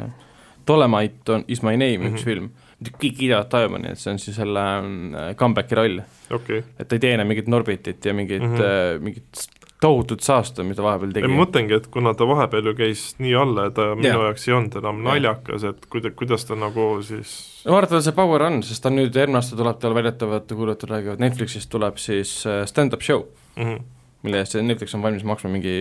Dolemite 0.67 1.31
on 1.31 1.45
Is 1.47 1.61
my 1.63 1.77
name 1.77 1.97
mm 1.97 2.03
-hmm. 2.03 2.07
Mhm. 2.07 2.15
üks 2.15 2.23
film, 2.23 2.49
kõik 2.85 3.17
kiidavad 3.17 3.49
tajumani, 3.49 3.91
et 3.93 4.01
see 4.01 4.11
on 4.13 4.19
siis 4.21 4.37
selle 4.37 4.63
äh, 4.63 5.29
comeback'i 5.39 5.77
roll, 5.79 6.01
okei, 6.37 6.63
et 6.77 6.87
ta 6.87 6.97
ei 6.97 7.03
tee 7.03 7.13
enam 7.17 7.29
mingit 7.31 7.47
Norbitit 7.49 8.05
ja 8.05 8.13
mingit 8.13 8.43
mm. 8.43 8.57
-hmm. 8.57 9.05
mingit 9.07 9.47
tohutut 9.81 10.21
saasta, 10.25 10.63
mida 10.65 10.83
vahepeal 10.83 11.11
tegi. 11.13 11.29
ma 11.29 11.43
mõtlengi, 11.43 11.77
et 11.77 11.87
kuna 11.93 12.13
ta 12.17 12.25
vahepeal 12.27 12.71
ju 12.71 12.73
käis 12.77 13.03
nii 13.21 13.33
alla 13.37 13.67
ja 13.67 13.73
ta 13.77 13.89
minu 13.95 14.09
Jah. 14.09 14.23
jaoks 14.29 14.47
ei 14.47 14.55
olnud 14.57 14.77
enam 14.81 15.03
naljakas, 15.05 15.67
et 15.69 15.85
kuida-, 15.93 16.13
kuidas 16.17 16.47
ta 16.49 16.57
nagu 16.57 16.87
siis 17.05 17.35
no 17.65 17.73
ma 17.73 17.81
arvan, 17.81 17.89
et 17.89 17.93
tal 17.95 18.05
see 18.07 18.17
power 18.17 18.45
on, 18.47 18.63
sest 18.65 18.83
ta 18.85 18.93
nüüd 18.93 19.13
järgmine 19.21 19.41
aasta 19.41 19.59
tuleb 19.59 19.81
tal 19.81 19.97
väidetavalt, 19.97 20.55
kuulajad 20.61 20.87
räägivad, 20.93 21.21
Netflixist 21.21 21.69
tuleb 21.73 22.01
siis 22.01 22.39
äh, 22.49 22.63
stand-up 22.69 23.05
show, 23.05 23.27
mm 23.55 23.63
-hmm. 23.63 23.85
Mille 24.27 24.43
eest 24.43 24.57
see 24.57 24.65
Netflix 24.65 24.93
on 24.97 25.05
valmis 25.05 25.25
maksma 25.27 25.49
mingi 25.53 25.73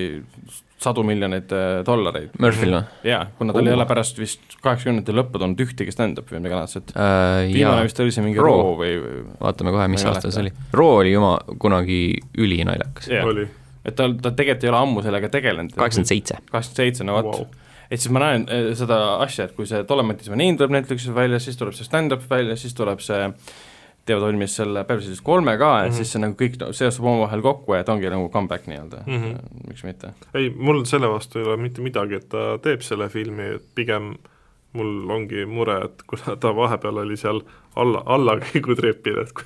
sadu 0.82 1.04
miljoneid 1.06 1.52
äh, 1.56 1.66
dollareid. 1.86 2.32
Murphy'l 2.40 2.78
või? 2.78 3.10
jaa, 3.10 3.26
kuna 3.36 3.56
tal 3.56 3.66
ei 3.66 3.74
Oo. 3.74 3.80
ole 3.80 3.88
pärast 3.90 4.22
vist 4.22 4.56
kaheksakümnendate 4.62 5.14
lõppu 5.16 5.42
tulnud 5.42 5.66
ühtegi 5.66 5.94
stand-up'i 5.94 6.36
või 6.36 6.44
midagi 6.44 6.58
laadset. 6.60 6.96
Äh, 6.96 7.44
viimane 7.52 7.84
vist 7.88 8.00
oli 8.04 8.14
see 8.14 8.24
mingi 8.24 8.42
Raw. 8.42 8.72
Või, 8.80 8.96
vaatame 9.42 9.76
kohe, 9.76 9.92
mis 9.92 10.08
aasta 10.08 10.32
see 10.32 10.46
oli. 10.46 10.56
Raw 10.76 10.98
oli 11.02 11.14
juma 11.16 11.36
kunagi 11.60 12.00
ülinaljakas. 12.40 13.12
Oli 13.26 13.48
et 13.86 13.94
ta, 13.94 14.08
ta 14.10 14.32
tegelikult 14.34 14.66
ei 14.66 14.72
ole 14.72 14.80
ammu 14.80 15.04
sellega 15.04 15.30
tegelenud. 15.32 15.76
kaheksakümmend 15.76 16.10
seitse. 16.10 16.40
kaheksakümmend 16.50 16.82
seitse, 16.82 17.06
no 17.06 17.16
vot 17.18 17.30
wow. 17.30 17.46
et 17.90 18.02
siis 18.02 18.12
ma 18.14 18.22
näen 18.24 18.46
eh, 18.50 18.68
seda 18.78 18.98
asja, 19.24 19.46
et 19.46 19.54
kui 19.56 19.68
see 19.70 19.84
Dolomite 19.88 20.26
Name 20.32 20.58
tuleb 20.58 20.74
Netflixis 20.74 21.14
välja, 21.14 21.40
siis 21.42 21.58
tuleb 21.60 21.76
see 21.76 21.86
stand-up 21.86 22.26
välja, 22.30 22.58
siis 22.58 22.74
tuleb 22.76 23.02
see 23.04 23.30
teevad 24.06 24.22
valmis 24.28 24.56
selle 24.60 24.84
Hills 24.88 25.20
kolme 25.24 25.56
ka 25.58 25.72
mm, 25.72 25.82
-hmm. 25.82 25.86
Et 25.86 25.98
siis 25.98 26.12
see 26.12 26.22
nagu 26.22 26.36
kõik 26.38 26.56
seostub 26.72 27.04
omavahel 27.04 27.42
kokku 27.42 27.74
ja 27.74 27.84
ta 27.84 27.92
ongi 27.92 28.10
nagu 28.10 28.28
comeback 28.28 28.66
nii-öelda 28.66 29.02
mm. 29.06 29.22
-hmm. 29.22 29.66
miks 29.68 29.84
mitte. 29.84 30.14
ei, 30.34 30.50
mul 30.50 30.84
selle 30.84 31.10
vastu 31.10 31.38
ei 31.38 31.44
ole 31.44 31.56
mitte 31.56 31.82
midagi, 31.82 32.14
et 32.14 32.28
ta 32.28 32.58
teeb 32.62 32.80
selle 32.80 33.08
filmi, 33.08 33.54
et 33.56 33.68
pigem 33.74 34.14
mul 34.76 35.10
ongi 35.10 35.44
mure, 35.46 35.78
et 35.84 36.02
kuna 36.06 36.36
ta 36.36 36.56
vahepeal 36.56 37.04
oli 37.04 37.16
seal 37.16 37.40
alla, 37.76 38.02
allakäigutrepil, 38.06 39.22
et 39.22 39.44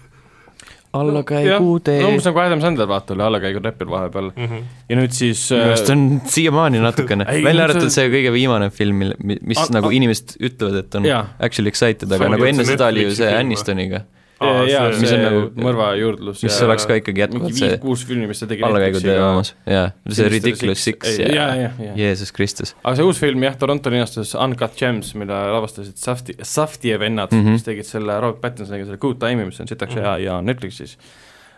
allakäigutee 0.92 2.00
no 2.02 2.08
umbes 2.10 2.26
nagu 2.26 2.40
Adam 2.42 2.62
Sandler 2.64 2.88
vaata 2.90 3.14
oli 3.14 3.22
allakäigutrepil 3.22 3.90
vahepeal 3.90 4.30
mm 4.36 4.46
-hmm. 4.46 4.62
ja 4.88 4.96
nüüd 4.98 5.14
siis 5.14 5.44
minu 5.50 5.62
meelest 5.64 5.90
on 5.90 6.20
siiamaani 6.26 6.80
natukene, 6.82 7.26
välja 7.48 7.64
arvatud 7.64 7.92
see- 7.94 8.10
kõige 8.10 8.32
viimane 8.32 8.70
film, 8.70 8.96
mille, 8.96 9.14
mis 9.22 9.58
An- 9.58 9.74
nagu 9.78 9.86
an- 9.86 9.94
inimesed 9.94 10.34
ütlevad, 10.40 10.78
et 10.78 10.94
on 10.94 11.06
Jaa. 11.06 11.26
actually 11.38 11.68
excited, 11.68 12.12
aga 12.12 12.28
nagu 12.28 12.44
enne 12.44 12.64
seda 12.64 12.90
oli 12.90 13.04
ju 13.06 13.14
see? 13.14 13.30
Anistoniga, 13.38 14.02
ja, 14.40 14.64
ja 14.68 14.82
see- 14.92 15.00
mis 15.02 15.12
on 15.12 15.22
nagu- 15.24 15.64
mõrvajuurdlus 15.66 16.42
mis 16.44 16.56
ja 16.56 16.66
oleks 16.66 16.86
ka 16.88 16.96
ikkagi 17.00 17.24
jätkuvalt 17.24 17.56
see 17.56 17.68
viis-kuus 17.68 18.04
filmi, 18.08 18.28
mis 18.30 18.40
ta 18.40 18.48
tegi 18.50 18.64
allakäigutee 18.66 19.16
omas, 19.22 19.54
jaa, 19.68 19.90
see 20.08 20.28
Ridiculous 20.32 20.84
Six. 20.84 21.18
Ja 21.18 21.32
jaa, 21.34 21.48
jaa, 21.60 21.72
jaa. 21.86 21.96
Jeesus 21.98 22.32
Kristus. 22.36 22.74
aga 22.82 22.94
see 22.98 23.08
uus 23.08 23.20
film 23.20 23.44
jah, 23.44 23.56
Toronto 23.60 23.92
linastus 23.92 24.34
Uncut 24.34 24.76
Gems, 24.78 25.12
mille 25.20 25.40
lavastasid 25.56 25.98
Safti, 26.00 26.36
Safti 26.42 26.94
vennad 26.98 27.34
mm. 27.34 27.44
-hmm. 27.44 27.58
kes 27.58 27.68
tegid 27.68 27.90
selle 27.90 28.20
Robert 28.20 28.40
Pattinsoniga 28.40 28.88
selle 28.88 28.98
Good 29.02 29.20
Time'i, 29.20 29.50
mis 29.50 29.60
on 29.60 29.68
sitaks 29.68 29.94
hea 29.94 30.16
ja 30.24 30.38
on 30.40 30.48
Netflixis. 30.48 30.96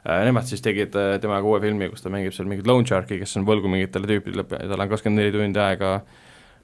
Nemad 0.02 0.48
siis 0.50 0.60
tegid 0.60 0.96
äh, 0.98 1.20
temaga 1.22 1.46
uue 1.46 1.60
filmi, 1.62 1.86
kus 1.88 2.02
ta 2.02 2.10
mängib 2.10 2.34
seal 2.34 2.48
mingit 2.50 2.66
loan 2.66 2.82
shark'i, 2.86 3.20
kes 3.20 3.36
on 3.38 3.46
võlgu 3.46 3.70
mingitele 3.70 4.08
tüüpidele, 4.10 4.42
tal 4.42 4.80
on 4.80 4.88
kakskümmend 4.90 5.22
neli 5.22 5.30
tundi 5.30 5.60
aega 5.62 5.94
äh, 5.94 6.02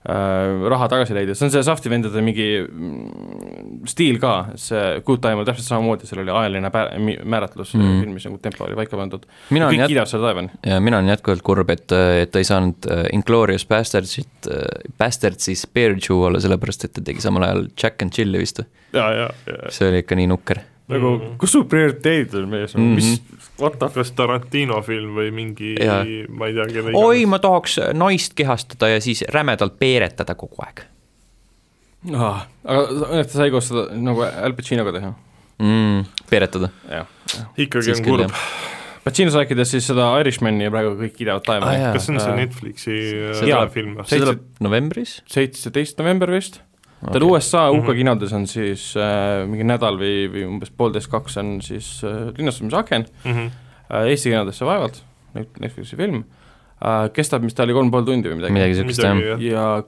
raha 0.09 0.89
tagasi 0.89 1.17
leida, 1.17 1.35
see 1.37 1.47
on 1.49 1.53
see 1.53 1.65
Safti 1.67 1.91
vendade 1.93 2.23
mingi 2.25 2.47
mm, 2.65 3.83
stiil 3.91 4.17
ka, 4.23 4.35
see 4.61 5.03
Good 5.05 5.21
Time 5.25 5.43
oli 5.43 5.49
täpselt 5.49 5.69
samamoodi, 5.69 6.09
seal 6.09 6.23
oli 6.23 6.33
ajaline 6.33 6.71
pä- 6.73 6.87
määratlus 7.25 7.75
mm. 7.75 7.83
-hmm. 7.83 8.01
filmis 8.05 8.29
nagu 8.29 8.39
tempo 8.43 8.65
oli 8.65 8.79
paika 8.79 8.97
pandud. 8.97 9.27
kõik 9.51 9.77
jät-, 9.77 9.93
kiidavad 9.93 10.13
seda 10.13 10.23
taevani. 10.31 10.51
ja 10.67 10.81
mina 10.81 11.03
olen 11.03 11.13
jätkuvalt 11.13 11.45
kurb, 11.45 11.71
et, 11.71 11.93
et 12.23 12.33
ta 12.33 12.41
ei 12.41 12.49
saanud 12.49 12.89
äh, 12.91 13.05
Inglorious 13.13 13.67
Bastardsit, 13.69 14.51
Bastardsis 14.99 15.67
Bear 15.75 15.99
Jew 15.99 16.25
olla, 16.25 16.41
sellepärast 16.41 16.89
et 16.89 16.97
ta 16.97 17.05
tegi 17.05 17.21
samal 17.21 17.45
ajal 17.49 17.69
Jack 17.83 18.03
and 18.03 18.17
Chill'i 18.17 18.41
vist 18.41 18.63
või? 18.63 18.69
see 19.69 19.89
oli 19.91 20.05
ikka 20.05 20.17
nii 20.17 20.31
nukker. 20.31 20.65
Nagu 20.89 21.11
Mhm. 21.19 21.37
kus 21.39 21.53
su 21.53 21.65
prioriteedid 21.69 22.35
on 22.35 22.49
mees 22.49 22.75
mm, 22.77 22.81
-hmm. 22.83 22.95
mis, 22.95 23.23
what 23.61 23.79
the 23.79 23.89
kas 23.95 24.13
Tarantino 24.13 24.83
film 24.83 25.15
või 25.19 25.31
mingi 25.35 25.75
Jaa., 25.81 26.05
ma 26.29 26.47
ei 26.47 26.55
tea, 26.55 26.67
kelle 26.73 26.93
oi, 26.95 27.27
ma 27.27 27.39
tahaks 27.39 27.79
naist 27.95 28.35
kehastada 28.35 28.89
ja 28.89 29.01
siis 29.01 29.25
rämedalt 29.35 29.79
peeretada 29.79 30.35
kogu 30.35 30.57
aeg 30.67 30.85
ah, 32.15 32.47
aga 32.65 33.25
ta 33.25 33.29
sai 33.35 33.51
koos 33.51 33.69
seda 33.73 33.89
nagu 33.99 34.23
Al 34.23 34.55
Pacinoga 34.57 34.93
teha. 34.95 35.13
mm,. 35.59 36.05
peeretada. 36.31 36.71
ikkagi 37.59 37.83
Siis 37.91 38.01
on 38.01 38.05
kurb. 38.07 38.31
Pacinos 39.05 39.35
rääkides 39.39 39.71
siis 39.73 39.87
seda 39.89 40.11
Irishmani 40.21 40.67
praegu 40.71 40.91
kõik 40.99 41.15
kiidavad 41.17 41.41
Ah, 41.41 41.47
taevani 41.47 41.79
jaa. 41.83 41.93
kas 41.95 42.05
see 42.07 42.15
on 42.15 42.21
see 42.21 42.33
Äh, 42.33 42.37
Netflixi 42.37 42.85
see 42.85 43.31
äh, 43.33 43.55
tuleb- 43.55 43.73
film 43.73 43.95
see 44.05 44.19
tuleb 44.21 44.41
novembris 44.61 45.23
seitseteist 45.27 45.99
november 45.99 46.31
vist 46.31 46.61
okay., 47.03 47.13
tal 47.13 47.23
USA 47.29 47.71
UK 47.71 47.85
Mhm. 47.89 47.97
kinodes 47.97 48.33
on 48.33 48.47
siis 48.47 48.95
äh, 48.97 49.47
mingi 49.49 49.65
nädal 49.65 49.99
või, 50.01 50.29
või 50.33 50.47
umbes 50.49 50.71
poolteist, 50.71 51.11
kaks 51.11 51.37
on 51.39 51.61
siis 51.63 52.01
äh, 52.05 52.33
linastamisaken 52.39 53.07
Mhm. 53.25 53.47
äh,, 53.91 54.09
Eesti 54.11 54.31
kinodesse 54.31 54.65
vaevalt, 54.67 55.03
Netflixi 55.61 55.97
film 55.97 56.25
äh,, 56.83 57.09
kestab, 57.13 57.43
mis 57.43 57.55
ta 57.55 57.63
oli, 57.65 57.73
kolm 57.75 57.91
pool 57.91 58.05
tundi 58.07 58.29
või 58.31 58.37
midagi, 58.39 58.53
midagi 58.55 58.75
siukest 58.79 59.03
jah. 59.03 59.41
ja 59.43 59.83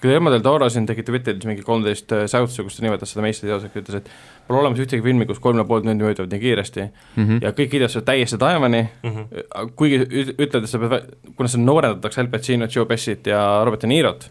Guillermo 0.00 0.30
del 0.30 0.42
Toro 0.44 0.68
siin 0.70 0.84
tegi 0.86 1.02
Twitteris 1.02 1.44
mingi 1.48 1.62
kolmteist 1.64 2.12
säutsu, 2.30 2.62
kus 2.66 2.76
ta 2.76 2.82
nimetas 2.84 3.10
seda 3.14 3.22
meistriteoseks, 3.24 3.74
ütles, 3.80 3.96
et 3.96 4.10
pole 4.46 4.60
olemas 4.60 4.78
ühtegi 4.78 5.02
filmi, 5.02 5.24
kus 5.26 5.38
kolm 5.42 5.58
ja 5.58 5.64
pool 5.64 5.80
tundi 5.82 6.04
mööduvad 6.04 6.30
nii 6.30 6.40
kiiresti 6.40 6.84
Mhm. 7.16 7.38
ja 7.42 7.50
kõik 7.52 7.70
kiidavad 7.72 7.90
seda 7.90 8.04
täiesti 8.12 8.38
taevani, 8.38 8.82
Mhm. 9.02 9.24
kuigi 9.76 9.98
üt- 10.04 10.34
ütledes 10.36 10.68
sa 10.70 10.78
pead, 10.78 11.14
kuna 11.36 11.48
see 11.48 11.60
noorendatakse 11.64 12.20
Al 12.20 12.28
Pacinot, 12.28 12.70
Joe 12.76 12.84
Pessit 12.86 13.26
ja 13.26 13.64
Robert 13.64 13.80
De 13.82 13.86
Nirot 13.88 14.28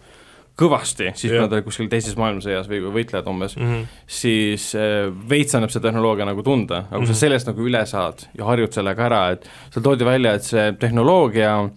kõvasti, 0.60 1.08
siis 1.18 1.32
kui 1.34 1.40
nad 1.42 1.52
olid 1.56 1.66
kuskil 1.66 1.88
teises 1.90 2.14
maailmasõjas 2.20 2.68
või 2.70 2.80
või 2.86 2.92
võitlejad 3.00 3.28
umbes, 3.32 3.56
Mhm. 3.58 3.84
siis 4.08 4.76
äh, 4.76 5.08
veits 5.30 5.56
annab 5.56 5.72
see 5.74 5.82
tehnoloogia 5.82 6.26
nagu 6.30 6.44
tunda, 6.46 6.84
aga 6.90 6.98
kui 7.00 7.08
Mhm. 7.08 7.14
sa 7.14 7.20
sellest 7.26 7.48
nagu 7.48 7.62
üle 7.66 7.86
saad 7.90 8.28
ja 8.38 8.46
harjud 8.46 8.72
sellega 8.74 9.06
ära, 9.08 9.22
et 9.32 9.48
seal 9.74 9.84
toodi 9.84 10.06
välja, 10.06 10.34
et 10.34 10.44
see 10.44 10.72
tehnoloogia 10.80 11.70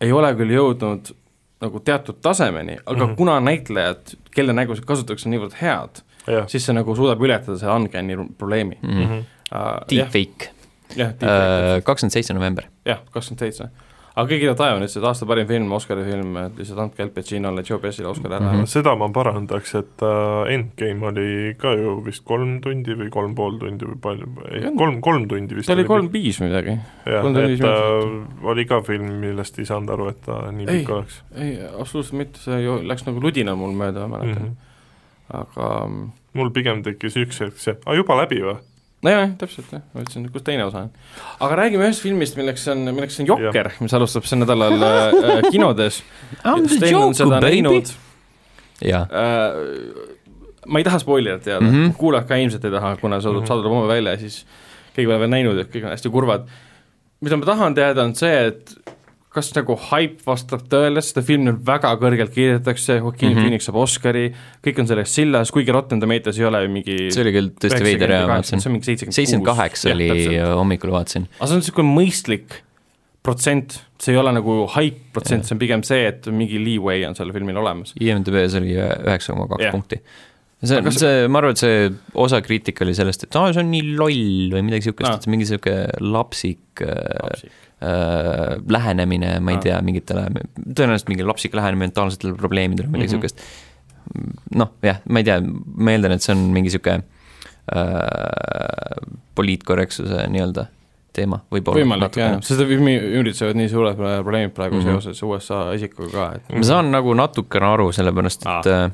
ei 0.00 0.12
ole 0.12 0.34
küll 0.34 0.50
jõudnud 0.50 1.12
nagu 1.62 1.80
teatud 1.80 2.18
tasemeni, 2.20 2.78
aga 2.84 2.92
mm 2.96 3.00
Mhm. 3.02 3.10
-hmm. 3.12 3.16
kuna 3.16 3.40
näitlejad, 3.40 4.16
kelle 4.34 4.52
nägusid 4.52 4.84
kasutatakse 4.84 5.28
niivõrd 5.30 5.54
head, 5.60 6.02
siis 6.48 6.64
see 6.66 6.74
nagu 6.74 6.96
suudab 6.96 7.20
ületada 7.22 7.56
selle 7.58 7.72
uncanny 7.76 8.16
probleemi 8.38 8.76
mm.. 8.82 9.18
uh,. 9.18 9.24
jah, 9.52 9.82
Deepfake, 9.88 10.50
deepfake, 10.96 11.82
kakskümmend 11.84 12.12
seitse 12.12 12.34
november. 12.34 12.64
jah, 12.84 12.98
kakskümmend 13.12 13.38
seitse. 13.38 13.68
Aga 14.14 14.30
kõik 14.30 14.42
kiidavad 14.44 14.58
taeva 14.60 14.78
nüüd 14.78 14.92
seda 14.92 15.08
aasta 15.10 15.26
parim 15.26 15.46
film, 15.48 15.72
Oscari 15.74 16.04
film, 16.06 16.36
et 16.38 16.58
lihtsalt 16.60 16.82
andke 16.84 17.02
Al 17.02 17.10
Pacinole, 17.14 17.64
Joe 17.66 17.80
Pesile 17.82 18.08
Oscar 18.12 18.30
ära 18.30 18.38
mm. 18.40 18.46
Mhm. 18.46 18.60
-hmm. 18.60 18.70
seda 18.70 18.94
ma 18.98 19.08
parandaks, 19.14 19.74
et 19.80 20.04
äh, 20.06 20.52
Endgame 20.54 21.08
oli 21.10 21.54
ka 21.58 21.74
ju 21.74 21.96
vist 22.06 22.24
kolm 22.24 22.60
tundi 22.62 22.94
või 22.94 23.10
kolm 23.10 23.34
pool 23.34 23.58
tundi 23.58 23.88
või 23.90 23.98
palju, 24.06 24.30
ei 24.50 24.74
kolm, 24.78 25.00
kolm 25.00 25.26
tundi 25.28 25.58
vist 25.58 25.66
ta 25.66 25.74
oli 25.74 25.86
kolm 25.88 26.10
viis 26.12 26.38
midagi. 26.40 26.78
jah, 27.06 27.26
et 27.26 27.64
äh, 27.66 28.46
oli 28.54 28.66
ka 28.70 28.82
film, 28.86 29.10
millest 29.24 29.58
ei 29.58 29.66
saanud 29.66 29.90
aru, 29.90 30.08
et 30.14 30.20
ta 30.26 30.38
nii 30.52 30.66
pikk 30.66 30.94
oleks 30.94 31.22
ei, 31.34 31.58
absoluutselt 31.80 32.18
mitte, 32.18 32.38
see 32.44 32.60
ju 32.62 32.78
läks 32.86 33.06
nagu 33.08 33.20
ludina 33.20 33.56
mul 33.58 33.74
mööda, 33.74 34.06
ma 34.06 34.22
mm. 34.22 34.22
mäletan 34.22 34.42
mm, 34.42 34.48
-hmm. 34.48 34.54
-hmm. 35.32 35.40
aga 35.40 35.88
mul 36.34 36.54
pigem 36.54 36.82
tekkis 36.86 37.16
üks 37.16 37.42
hetk 37.42 37.58
see, 37.58 37.74
aa 37.86 37.98
juba 37.98 38.16
läbi 38.22 38.42
või? 38.46 38.60
nojah, 39.04 39.30
täpselt 39.40 39.70
jah, 39.74 39.82
ma 39.94 40.02
ütlesin, 40.04 40.24
kus 40.32 40.42
teine 40.46 40.64
osa 40.64 40.86
on. 40.86 40.90
aga 41.44 41.58
räägime 41.62 41.84
ühest 41.88 42.02
filmist, 42.04 42.36
milleks 42.40 42.66
on, 42.72 42.84
milleks 42.94 43.20
on 43.20 43.26
Jokker, 43.28 43.70
mis 43.84 43.94
alustab 43.96 44.24
sel 44.28 44.40
nädalal 44.42 44.80
äh, 44.82 45.42
kinodes. 45.52 46.02
Seda 46.42 47.40
näinud 47.44 47.92
jaa, 48.84 49.04
äh,. 49.04 50.18
ma 50.66 50.80
ei 50.80 50.84
taha 50.86 50.98
spoilerit 51.02 51.42
teada 51.44 51.60
mm, 51.60 51.68
Mhm. 51.70 51.84
-hmm. 51.84 51.96
kuulajad 52.00 52.28
ka 52.28 52.36
ilmselt 52.40 52.64
ei 52.64 52.70
taha, 52.70 52.96
kuna 53.00 53.20
see 53.20 53.28
Mhm. 53.30 53.34
tuleb, 53.36 53.46
saade 53.48 53.62
tuleb 53.62 53.72
homme 53.76 53.88
välja, 53.88 54.16
siis 54.18 54.46
keegi 54.94 55.06
pole 55.10 55.18
veel 55.20 55.30
näinud, 55.30 55.58
et 55.60 55.70
kõik 55.74 55.84
on 55.84 55.90
hästi 55.92 56.10
kurvad. 56.10 56.48
mida 57.20 57.36
ma 57.36 57.44
tahan 57.46 57.74
teada, 57.74 58.02
on 58.02 58.14
see, 58.14 58.46
et 58.46 58.74
kas 59.34 59.50
nagu 59.56 59.76
haip 59.90 60.20
vastab 60.26 60.66
tõele, 60.70 61.02
seda 61.04 61.24
filmi 61.26 61.54
väga 61.66 61.94
kõrgelt 62.00 62.34
kiidetakse, 62.34 63.00
Joaquin 63.00 63.30
mm. 63.30 63.34
-hmm. 63.34 63.48
Phoenix 63.48 63.68
saab 63.68 63.80
Oscari, 63.82 64.28
kõik 64.64 64.82
on 64.82 64.90
selles 64.90 65.14
sillas, 65.14 65.50
kuigi 65.54 65.74
Rotten 65.74 66.02
Tomatoes 66.02 66.38
ei 66.38 66.46
ole 66.50 66.62
mingi 66.68 66.98
see 67.14 67.24
oli 67.24 67.34
küll 67.34 67.50
tõesti 67.58 67.82
veider 67.84 68.14
ja 68.14 68.20
vaatasin 68.30 68.62
seitsekümmend 68.62 69.48
kaheksa 69.48 69.94
oli 69.94 70.38
hommikul 70.38 70.94
vaatasin. 70.94 71.26
aga 71.38 71.50
see 71.50 71.58
on 71.58 71.64
niisugune 71.64 71.96
mõistlik 71.96 72.62
protsent, 73.24 73.78
see 74.00 74.12
ei 74.12 74.20
ole 74.20 74.34
nagu 74.36 74.58
hype 74.74 75.08
protsent, 75.16 75.46
see 75.48 75.56
on 75.56 75.62
pigem 75.62 75.82
see, 75.86 76.04
et 76.10 76.28
mingi 76.28 76.60
leeway 76.60 77.06
on 77.08 77.16
sellel 77.16 77.32
filmil 77.36 77.56
olemas. 77.62 77.94
IMDB-s 77.96 78.58
oli 78.60 78.76
üheksa 78.76 79.32
koma 79.32 79.48
kaks 79.54 79.70
punkti. 79.72 80.00
See 80.68 80.78
on, 80.80 80.86
kas- 80.88 81.00
see, 81.02 81.28
ma 81.28 81.40
arvan, 81.40 81.54
et 81.56 81.62
see 81.62 81.90
osa 82.26 82.40
kriitika 82.44 82.84
oli 82.86 82.94
sellest, 82.96 83.26
et 83.26 83.38
aa, 83.40 83.52
see 83.54 83.62
on 83.62 83.70
nii 83.72 83.94
loll 83.98 84.54
või 84.54 84.64
midagi 84.68 84.92
Aa. 84.92 85.14
et 85.14 85.26
see 85.26 85.32
mingi 85.32 85.46
niisugune 85.46 86.12
lapsik 86.14 86.84
äh, 86.84 87.44
äh, 87.84 88.54
lähenemine, 88.76 89.34
ma 89.40 89.54
ei 89.54 89.60
Aa. 89.60 89.64
tea, 89.68 89.80
mingitele, 89.86 90.28
tõenäoliselt 90.66 91.10
mingi 91.12 91.26
lapsik 91.26 91.56
lähenemine 91.58 91.90
mentaalsetele 91.90 92.36
probleemidele 92.38 92.90
või 92.90 93.02
midagi 93.02 93.18
mm 93.18 93.26
-hmm.. 93.26 94.38
noh, 94.62 94.72
jah, 94.84 95.02
ma 95.08 95.22
ei 95.22 95.28
tea, 95.30 95.40
ma 95.42 95.96
eeldan, 95.96 96.16
et 96.16 96.26
see 96.26 96.36
on 96.36 96.46
mingi 96.54 96.72
niisugune 96.72 97.02
äh, 97.74 99.04
poliitkorrektsuse 99.34 100.26
nii-öelda 100.30 100.68
teema, 101.14 101.38
võib-olla. 101.52 101.78
võimalik 101.82 102.18
jah, 102.18 102.36
seda 102.44 102.66
üritavad 102.66 103.58
nii 103.58 103.70
suured 103.70 103.98
probleemid 103.98 104.54
praegu 104.56 104.80
mm. 104.80 104.82
-hmm. 104.82 105.00
seoses 105.04 105.22
USA 105.22 105.60
esikuga 105.76 106.10
ka, 106.10 106.26
et 106.38 106.56
ma 106.58 106.66
saan 106.66 106.90
nagu 106.94 107.14
natukene 107.14 107.70
aru, 107.70 107.92
sellepärast 107.94 108.42
et 108.42 108.70
Aa. 108.74 108.90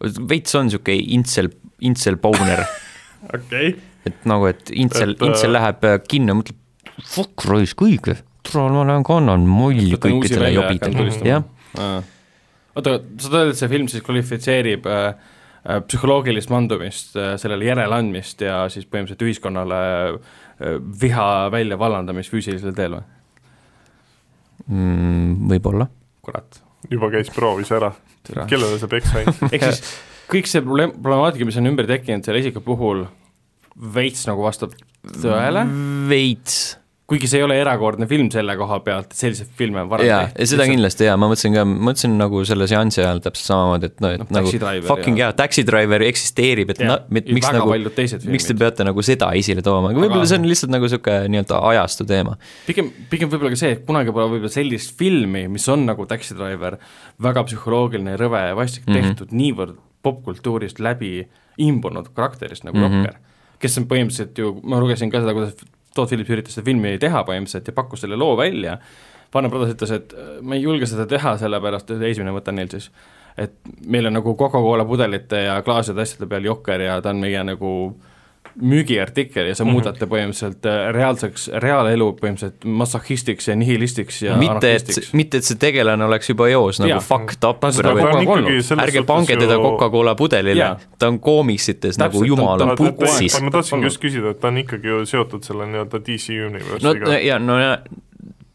Veits 0.00 0.54
on 0.58 0.68
niisugune 0.68 0.98
intsel, 1.16 1.50
intsel 1.84 2.18
pouner 2.22 2.64
okei 3.34 3.72
okay.. 3.72 3.74
et 4.08 4.28
nagu, 4.28 4.48
et 4.50 4.72
intsel 4.72 5.14
Et,, 5.14 5.22
äh, 5.22 5.28
intsel 5.28 5.54
läheb 5.56 5.84
äh, 5.88 5.98
kinno, 6.08 6.38
mõtleb, 6.40 6.60
fuck 7.06 7.44
raisk, 7.48 7.84
õige, 7.84 8.20
tule 8.46 8.70
ma 8.72 8.86
lähen 8.88 9.04
kannan 9.06 9.44
molli 9.48 9.98
kõikidele 10.00 10.54
jobidele 10.54 11.10
jah, 11.28 11.44
oota, 12.74 12.96
sa 13.20 13.30
tahad, 13.32 13.52
et 13.52 13.60
see 13.60 13.70
film 13.70 13.88
siis 13.90 14.04
kvalifitseerib 14.06 14.88
äh, 14.90 15.06
äh, 15.64 15.80
psühholoogilist 15.86 16.52
mandumist 16.52 17.16
äh,, 17.18 17.34
sellele 17.40 17.68
järeleandmist 17.68 18.44
ja 18.46 18.62
siis 18.72 18.88
põhimõtteliselt 18.88 19.26
ühiskonnale 19.26 19.80
äh, 20.10 20.76
viha 21.02 21.30
välja 21.52 21.78
vallandamist 21.80 22.32
füüsilisel 22.32 22.76
teel 22.76 22.98
või? 22.98 23.08
mm, 24.66 25.50
võib-olla. 25.50 25.88
kurat. 26.24 26.62
juba 26.90 27.10
käis, 27.12 27.32
proovis 27.34 27.72
ära, 27.76 27.92
kellele 28.28 28.78
see 28.80 28.90
peks 28.90 29.14
andis? 29.16 29.40
ehk 29.50 29.66
siis 29.66 29.82
kõik 30.30 30.50
see 30.50 30.62
probleem, 30.64 30.92
problemaatika, 30.98 31.48
mis 31.48 31.58
on 31.60 31.70
ümber 31.70 31.88
tekkinud 31.90 32.26
selle 32.26 32.42
isiku 32.42 32.62
puhul, 32.64 33.04
veits 33.96 34.26
nagu 34.28 34.44
vastab 34.44 34.76
tõele, 35.22 35.64
veits, 36.10 36.60
kuigi 37.10 37.26
see 37.26 37.40
ei 37.40 37.44
ole 37.44 37.56
erakordne 37.58 38.06
film 38.10 38.28
selle 38.30 38.54
koha 38.58 38.78
pealt, 38.86 39.10
et 39.10 39.18
selliseid 39.18 39.50
filme 39.58 39.82
on 39.82 39.88
varem 39.90 40.06
jaa, 40.06 40.28
seda. 40.46 40.66
kindlasti 40.70 41.08
jaa, 41.08 41.16
ma 41.18 41.26
mõtlesin 41.30 41.56
ka, 41.56 41.64
mõtlesin 41.66 42.14
nagu 42.20 42.42
selle 42.46 42.68
seansi 42.70 43.02
ajal 43.02 43.22
täpselt 43.24 43.48
samamoodi, 43.50 43.90
et 43.90 44.04
noh, 44.04 44.14
et 44.14 44.22
Noh, 44.22 44.30
nagu 44.36 44.52
Driver 44.52 44.86
fucking 44.86 45.18
ja- 45.18 45.30
jaa, 45.30 45.36
Taxi 45.40 45.64
Driver 45.66 46.04
eksisteerib, 46.06 46.70
et 46.74 46.82
Jah, 46.84 46.92
noh, 46.92 47.08
miks 47.10 47.48
väga 47.48 47.58
nagu 47.58 48.30
miks 48.30 48.46
te 48.46 48.56
peate 48.60 48.86
nagu 48.86 49.04
seda 49.06 49.32
esile 49.38 49.64
tooma, 49.66 49.90
aga 49.90 50.04
võib-olla 50.04 50.28
see 50.30 50.38
on 50.38 50.46
lihtsalt 50.50 50.74
nagu 50.74 50.86
niisugune 50.86 51.32
nii-öelda 51.34 51.62
ajastu 51.72 52.06
teema. 52.12 52.36
pigem, 52.68 52.92
pigem 53.10 53.32
võib-olla 53.32 53.56
ka 53.56 53.60
see, 53.64 53.72
et 53.78 53.82
kunagi 53.88 54.14
pole 54.14 54.28
võib-olla 54.36 54.54
sellist 54.54 54.94
filmi, 55.00 55.48
mis 55.50 55.66
on 55.72 55.88
nagu 55.90 56.06
Taxi 56.10 56.38
Driver, 56.38 56.78
väga 57.26 57.44
psühholoogiline, 57.48 58.14
rõve 58.20 58.44
ja 58.52 58.54
vastik 58.58 58.86
mm. 58.86 58.94
-hmm. 58.94 59.18
tehtud 59.18 59.34
niivõrd 59.34 59.82
popkultuurist 60.06 60.78
läbi 60.78 61.26
imbunud 61.60 62.14
karakterist 62.14 62.64
nagu 62.64 62.78
mm. 62.78 62.86
-hmm. 62.86 63.04
Jokker, 63.10 63.58
kes 63.58 63.78
on 63.82 63.90
põhimõtteliselt 63.90 64.38
ju, 64.38 64.54
ma 64.62 64.78
lugesin 64.80 65.10
ka 65.10 65.20
seda, 65.24 65.34
kuidas 65.36 65.58
Todd 65.94 66.10
Phillips 66.10 66.30
üritas 66.30 66.56
seda 66.56 66.68
filmi 66.68 66.96
teha 67.02 67.24
põhimõtteliselt 67.26 67.70
ja 67.70 67.76
pakkus 67.76 68.04
selle 68.04 68.18
loo 68.20 68.36
välja, 68.38 68.76
Warner 69.34 69.50
Brothers 69.50 69.76
ütles, 69.76 69.94
et 69.94 70.14
äh, 70.14 70.36
ma 70.42 70.56
ei 70.58 70.64
julge 70.64 70.88
seda 70.90 71.06
teha, 71.10 71.36
sellepärast 71.38 71.90
et 71.94 72.06
esimene 72.10 72.34
võtan 72.34 72.58
neil 72.58 72.70
siis, 72.72 72.90
et 73.38 73.54
meil 73.86 74.10
on 74.10 74.18
nagu 74.18 74.34
Coca-Cola 74.38 74.86
pudelite 74.88 75.44
ja 75.46 75.60
klaaside 75.66 76.02
asjade 76.02 76.28
peal 76.30 76.48
Jokker 76.48 76.82
ja 76.86 76.98
ta 77.02 77.14
on 77.14 77.22
meie 77.22 77.42
nagu 77.46 77.72
müügiartikkel 78.60 79.46
ja 79.48 79.54
sa 79.54 79.64
Mhm. 79.64 79.72
muudate 79.72 80.06
põhimõtteliselt 80.06 80.66
äh, 80.66 80.92
reaalseks, 80.94 81.48
reaalelu 81.62 82.12
põhimõtteliselt 82.20 82.64
masohhistiks 82.64 83.48
ja 83.48 83.56
nihilistiks 83.56 84.22
ja 84.22 84.36
mitte, 84.36 84.74
et 84.74 85.10
mitte 85.12 85.36
et 85.38 85.44
see 85.44 85.56
tegelane 85.60 86.04
oleks 86.04 86.28
juba 86.32 86.48
eos 86.48 86.80
nagu 86.80 86.90
Jaa. 86.90 87.00
fucked 87.00 87.44
up 87.48 87.60
Ta 87.60 87.70
nagu, 87.70 88.00
ta 88.00 88.82
ärge 88.84 89.02
pange 89.06 89.36
teda 89.36 89.54
ju- 89.54 89.62
Coca-Cola 89.62 90.14
pudelile 90.14 90.76
ta 90.98 91.08
on 91.08 91.18
koomiksites 91.20 91.98
nagu 91.98 92.12
Täpselt, 92.12 92.22
ta- 92.22 92.26
jumala 92.26 92.66
ta 92.66 92.76
putsis. 92.76 93.40
ma 93.42 93.50
tahtsingi 93.50 93.84
just 93.84 94.00
küsida, 94.02 94.30
et 94.30 94.40
ta 94.40 94.48
on 94.48 94.56
ikkagi 94.58 94.86
ju 94.88 95.06
seotud 95.06 95.42
selle 95.44 95.66
nii-öelda 95.66 95.98
DC 96.06 96.28
no 96.40 96.46
Universe'iga 96.48 97.18
ja 97.24 97.38
no 97.38 97.58
ja 97.58 97.78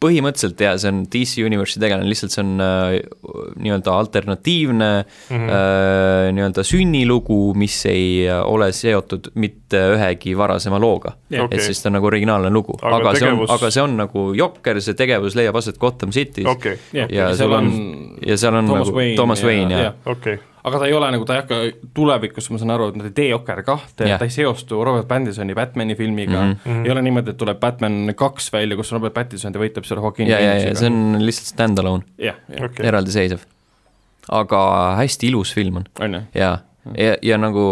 põhimõtteliselt 0.02 0.60
jaa, 0.60 0.74
see 0.80 0.90
on 0.92 1.02
DC 1.12 1.44
Universe'i 1.46 1.80
tegelane, 1.80 2.08
lihtsalt 2.10 2.34
see 2.34 2.42
on 2.42 2.62
äh, 2.62 2.96
nii-öelda 3.62 3.94
alternatiivne 3.96 4.90
mm. 5.04 5.46
äh, 5.46 6.28
nii-öelda 6.36 6.64
sünnilugu, 6.66 7.38
mis 7.58 7.78
ei 7.90 8.26
äh, 8.28 8.42
ole 8.44 8.68
seotud 8.76 9.30
mitte 9.40 9.80
ühegi 9.94 10.36
varasema 10.38 10.80
looga 10.82 11.14
Jah. 11.30 11.46
okay.. 11.46 11.56
et 11.56 11.64
siis 11.64 11.80
ta 11.82 11.90
on 11.90 11.96
nagu 11.98 12.10
originaalne 12.10 12.52
lugu, 12.52 12.76
Aga 12.82 13.00
aga, 13.00 13.14
aga 13.14 13.16
see 13.16 13.30
on 13.30 13.32
tegevus-, 13.36 13.54
aga 13.56 13.72
see 13.72 13.86
on 13.86 13.96
nagu 14.02 14.26
Jokker, 14.36 14.82
see 14.84 14.98
tegevus 14.98 15.38
leiab 15.38 15.60
aset 15.62 15.80
Gotham 15.80 16.12
City's 16.16 16.50
okay. 16.50 16.76
jah, 16.96 17.10
ja 17.12 17.30
seal 17.38 17.56
on 17.56 17.72
ja 18.20 18.36
seal 18.40 18.60
on 18.60 18.68
Thomas 18.68 18.90
nagu 18.90 19.00
Wayne 19.00 19.16
Thomas 19.16 19.44
Wayne 19.46 19.80
ja, 19.80 19.88
ja., 19.88 19.96
okei, 20.12 20.36
aga 20.66 20.80
ta 20.82 20.86
ei 20.88 20.94
ole 20.96 21.08
nagu, 21.14 21.24
ta 21.26 21.36
ei 21.36 21.42
hakka 21.42 21.88
tulevikus, 21.94 22.48
ma 22.50 22.60
saan 22.60 22.74
aru, 22.74 22.90
et 22.90 22.98
nad 22.98 23.08
ei 23.08 23.14
tee 23.16 23.28
Jokker 23.30 23.62
kahte 23.66 24.08
Jah., 24.10 24.20
ta 24.20 24.26
ei 24.26 24.34
seostu 24.34 24.82
Robert 24.84 25.08
Pattinsoni 25.08 25.54
Batman'i 25.54 25.94
filmiga. 25.98 26.42
Mm. 26.42 26.56
-hmm. 26.64 26.84
ei 26.84 26.94
ole 26.94 27.02
niimoodi, 27.06 27.34
et 27.34 27.40
tuleb 27.40 27.60
Batman 27.62 28.14
kaks 28.16 28.52
välja, 28.52 28.76
kus 28.76 28.92
Robert 28.92 29.14
Pattinson 29.14 29.54
võitleb 29.54 29.86
seal 29.86 30.02
Joaquin 30.02 30.30
ja, 30.30 30.40
ja, 30.42 30.54
ja 30.60 30.74
see 30.74 30.90
on 30.90 31.20
lihtsalt 31.22 31.52
stand-alone, 31.54 32.06
jah, 32.18 32.40
jah, 32.50 32.70
okei, 32.70 32.86
eraldiseisev. 32.86 33.44
aga 34.28 34.62
hästi 35.02 35.28
ilus 35.30 35.54
film 35.54 35.82
on. 35.82 35.90
On 36.00 36.18
ju, 36.18 36.22
ja, 36.34 36.58
ja, 36.98 37.16
ja 37.22 37.38
nagu 37.38 37.66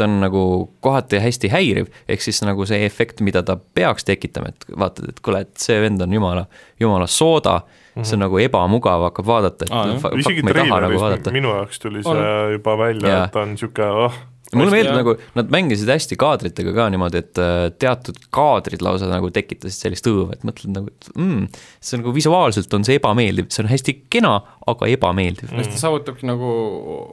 ta 0.00 0.04
on 0.08 0.20
nagu 0.22 0.42
kohati 0.80 1.20
hästi 1.20 1.50
häiriv, 1.52 1.90
ehk 2.08 2.22
siis 2.24 2.40
nagu 2.46 2.64
see 2.66 2.80
efekt, 2.86 3.20
mida 3.20 3.42
ta 3.44 3.58
peaks 3.74 4.08
tekitama, 4.08 4.48
et 4.54 4.64
vaatad, 4.72 5.12
et 5.12 5.20
kuule, 5.20 5.44
et 5.44 5.52
see 5.60 5.76
vend 5.82 6.00
on 6.00 6.16
jumala, 6.16 6.46
jumala 6.80 7.06
sooda 7.06 7.60
mm, 7.94 8.00
-hmm. 8.00 8.04
see 8.04 8.16
on 8.16 8.20
nagu 8.26 8.38
ebamugav, 8.38 9.02
hakkab 9.10 9.26
vaadata, 9.26 9.64
et 9.64 9.70
fa- 9.70 10.10
fuck, 10.16 10.42
ma 10.42 10.50
ei 10.50 10.54
taha 10.64 10.80
nagu 10.86 10.98
vaadata. 11.00 11.30
minu 11.32 11.48
jaoks 11.54 11.78
tuli 11.78 12.02
see 12.02 12.12
On. 12.12 12.52
juba 12.52 12.76
välja, 12.78 13.24
et 13.24 13.32
ta 13.32 13.40
on 13.42 13.48
niisugune 13.54 14.04
ah, 14.06 14.18
mulle 14.54 14.70
meeldib 14.74 14.96
nagu, 14.96 15.14
nad 15.38 15.50
mängisid 15.54 15.88
hästi 15.92 16.16
kaadritega 16.18 16.72
ka 16.74 16.88
niimoodi, 16.90 17.18
et 17.22 17.38
äh, 17.38 17.70
teatud 17.78 18.16
kaadrid 18.34 18.82
lausa 18.82 19.06
nagu 19.06 19.30
tekitasid 19.30 19.78
sellist 19.84 20.06
õõva, 20.10 20.32
et 20.34 20.42
mõtled 20.42 20.72
nagu, 20.74 20.88
et 20.90 21.10
mm, 21.16 21.44
see 21.80 21.96
on 21.96 22.02
nagu 22.02 22.14
visuaalselt 22.16 22.74
on 22.74 22.84
see 22.84 22.98
ebameeldiv, 22.98 23.46
see 23.54 23.62
on 23.62 23.68
hästi 23.70 23.94
kena, 24.10 24.40
aga 24.66 24.86
ebameeldiv. 24.90 25.48
sest 25.54 25.70
ta 25.76 25.82
saavutabki 25.86 26.26
nagu 26.26 26.50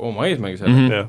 oma 0.10 0.26
eesmärgi 0.26 0.64
Mhm. 0.64 0.72
mm, 0.82 0.90
-hmm. 0.90 1.08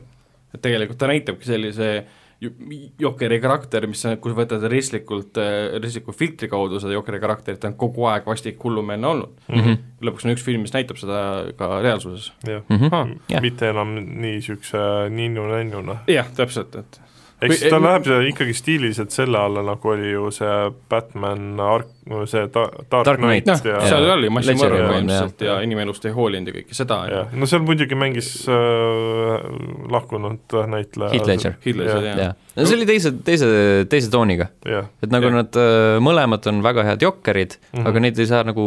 et 0.54 0.62
tegelikult 0.62 0.98
ta 0.98 1.06
näitabki 1.06 1.44
sellise 1.44 1.88
ju- 1.94 2.04
Jokeri 2.38 3.40
karakter, 3.42 3.88
mis 3.90 4.04
on, 4.06 4.14
kui 4.22 4.30
sa 4.30 4.38
võtad 4.38 4.62
ristlikult, 4.70 5.40
ristliku 5.82 6.14
filtri 6.14 6.46
kaudu 6.50 6.78
seda 6.78 6.94
Jokeri 6.94 7.18
karakterit, 7.22 7.58
ta 7.62 7.72
on 7.72 7.74
kogu 7.80 8.06
aeg 8.06 8.28
vastik 8.30 8.62
hullumeelne 8.62 9.10
olnud 9.10 9.32
mm. 9.48 9.56
Mhm. 9.56 9.64
-hmm. 9.66 10.06
lõpuks 10.06 10.26
on 10.26 10.34
üks 10.36 10.44
film, 10.46 10.62
mis 10.62 10.74
näitab 10.76 11.00
seda 11.00 11.18
ka 11.58 11.80
reaalsuses 11.82 12.30
jah. 12.46 12.62
Mhm. 12.70 13.18
Jah. 13.32 13.42
mitte 13.42 13.72
enam 13.74 13.96
nii 13.98 14.38
niisuguse 14.38 14.78
ninnu-nännuna. 15.10 15.98
jah, 16.06 16.30
täpselt, 16.36 16.76
et 16.76 17.00
ehk 17.42 17.54
siis 17.54 17.70
ta 17.70 17.78
läheb 17.82 18.08
ikkagi 18.32 18.54
stiililiselt 18.56 19.14
selle 19.14 19.38
alla, 19.38 19.62
nagu 19.66 19.92
oli 19.92 20.10
ju 20.10 20.30
see 20.34 20.54
Batman 20.90 21.60
Ark-, 21.62 21.92
see 22.30 22.46
ta, 22.54 22.64
Dark, 22.90 23.06
Dark 23.06 23.20
Knight 23.22 23.46
Knight, 23.46 23.64
noh, 23.64 23.70
ja, 23.72 23.82
seal 23.86 24.06
ja, 24.08 24.16
oli 24.16 24.30
massimõrv 24.34 24.78
põhimõtteliselt 24.80 25.44
jah. 25.46 25.60
ja 25.60 25.66
inimelust 25.66 26.08
ei 26.08 26.14
hoolinud 26.16 26.50
ja 26.50 26.56
kõike 26.58 26.78
seda 26.78 26.98
ja 27.10 27.22
no 27.32 27.48
seal 27.50 27.62
muidugi 27.66 27.98
mängis 27.98 28.30
äh, 28.50 29.48
lahkunud 29.94 30.58
näitleja 30.74 31.12
Heath 31.14 31.30
Ledger. 31.30 31.56
Jah. 31.62 31.74
seal 31.92 32.08
jah 32.08 32.22
jah, 32.24 32.34
no 32.56 32.66
see 32.66 32.78
oli 32.80 32.88
teise, 32.90 33.12
teise, 33.24 33.50
teise 33.92 34.10
tooniga, 34.12 34.50
et 34.66 35.12
nagu 35.14 35.30
Jah. 35.30 35.38
nad 35.40 35.60
äh, 35.62 35.98
mõlemad 36.04 36.50
on 36.50 36.62
väga 36.66 36.86
head 36.90 37.06
jokkerid 37.06 37.58
mm, 37.58 37.66
Mhm. 37.68 37.82
-hmm. 37.82 37.88
aga 37.88 38.00
neid 38.00 38.18
ei 38.18 38.26
saa 38.26 38.42
nagu 38.46 38.64